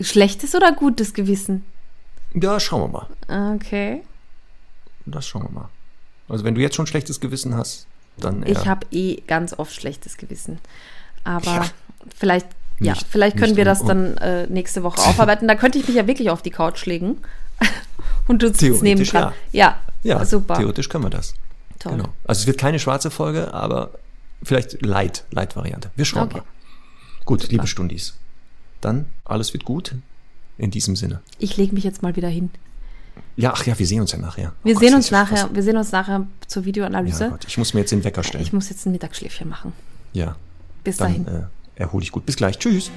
Schlechtes 0.00 0.54
oder 0.54 0.72
gutes 0.72 1.12
Gewissen? 1.14 1.64
Ja, 2.34 2.58
schauen 2.58 2.92
wir 2.92 3.06
mal. 3.28 3.54
Okay. 3.56 4.02
Das 5.06 5.26
schauen 5.26 5.42
wir 5.44 5.50
mal. 5.50 5.68
Also 6.28 6.44
wenn 6.44 6.54
du 6.54 6.60
jetzt 6.60 6.76
schon 6.76 6.86
schlechtes 6.86 7.20
Gewissen 7.20 7.54
hast, 7.56 7.86
dann 8.16 8.42
eher. 8.42 8.52
Ich 8.52 8.66
habe 8.66 8.86
eh 8.90 9.20
ganz 9.26 9.52
oft 9.58 9.72
schlechtes 9.74 10.16
Gewissen. 10.16 10.58
Aber 11.24 11.44
Ja. 11.46 11.64
vielleicht, 12.16 12.46
ja, 12.80 12.92
Nicht- 12.92 13.06
vielleicht 13.08 13.36
können 13.36 13.56
wir 13.56 13.64
das 13.64 13.80
um- 13.82 13.88
dann 13.88 14.16
äh, 14.18 14.46
nächste 14.46 14.82
Woche 14.82 15.00
aufarbeiten. 15.06 15.48
Da 15.48 15.54
könnte 15.54 15.78
ich 15.78 15.86
mich 15.86 15.96
ja 15.96 16.06
wirklich 16.06 16.30
auf 16.30 16.42
die 16.42 16.50
Couch 16.50 16.86
legen. 16.86 17.18
Und 18.28 18.42
du 18.42 18.46
sitzt 18.48 18.60
Theoretisch, 18.60 18.82
nebendran. 19.12 19.32
Ja. 19.52 19.80
ja, 20.02 20.24
super. 20.24 20.54
theoretisch 20.56 20.88
können 20.88 21.04
wir 21.04 21.10
das. 21.10 21.34
Toll. 21.78 21.92
Genau. 21.92 22.08
Also 22.24 22.40
es 22.42 22.46
wird 22.46 22.58
keine 22.58 22.78
schwarze 22.78 23.10
Folge, 23.10 23.52
aber 23.52 23.90
vielleicht 24.42 24.84
Light, 24.84 25.24
Light-Variante. 25.30 25.90
Wir 25.96 26.04
schauen 26.06 26.24
Okay. 26.24 26.38
mal. 26.38 26.44
Gut, 27.26 27.48
liebe 27.50 27.66
Stundis. 27.66 28.14
Dann 28.80 29.06
alles 29.24 29.52
wird 29.52 29.64
gut. 29.64 29.94
In 30.56 30.70
diesem 30.70 30.94
Sinne. 30.94 31.20
Ich 31.38 31.56
lege 31.56 31.74
mich 31.74 31.82
jetzt 31.84 32.02
mal 32.02 32.14
wieder 32.16 32.28
hin. 32.28 32.50
Ja, 33.36 33.52
ach 33.54 33.66
ja, 33.66 33.76
wir 33.78 33.86
sehen 33.86 34.00
uns 34.00 34.12
ja 34.12 34.18
nachher. 34.18 34.52
Wir 34.62 34.76
Oh 34.76 34.78
sehen 34.78 34.88
Gott, 34.90 34.96
uns 34.96 35.10
ja 35.10 35.22
nachher, 35.22 35.50
wir 35.52 35.62
sehen 35.62 35.76
uns 35.76 35.90
nachher 35.92 36.26
zur 36.46 36.62
Ja, 36.62 36.66
Videoanalyse. 36.66 37.30
Gott, 37.30 37.44
ich 37.46 37.58
muss 37.58 37.74
mir 37.74 37.80
jetzt 37.80 37.90
den 37.92 38.04
Wecker 38.04 38.22
stellen. 38.22 38.42
ich 38.44 38.52
muss 38.52 38.68
jetzt 38.70 38.86
ein 38.86 38.92
Mittagsschläfchen 38.92 39.48
machen. 39.48 39.72
ja, 40.12 40.36
Bis 40.84 40.98
dann 40.98 41.24
dahin. 41.24 41.42
äh, 41.42 41.80
erhole 41.82 42.02
ich 42.04 42.12
gut. 42.12 42.26
Bis 42.26 42.36
gleich. 42.36 42.58
Tschüss. 42.58 42.90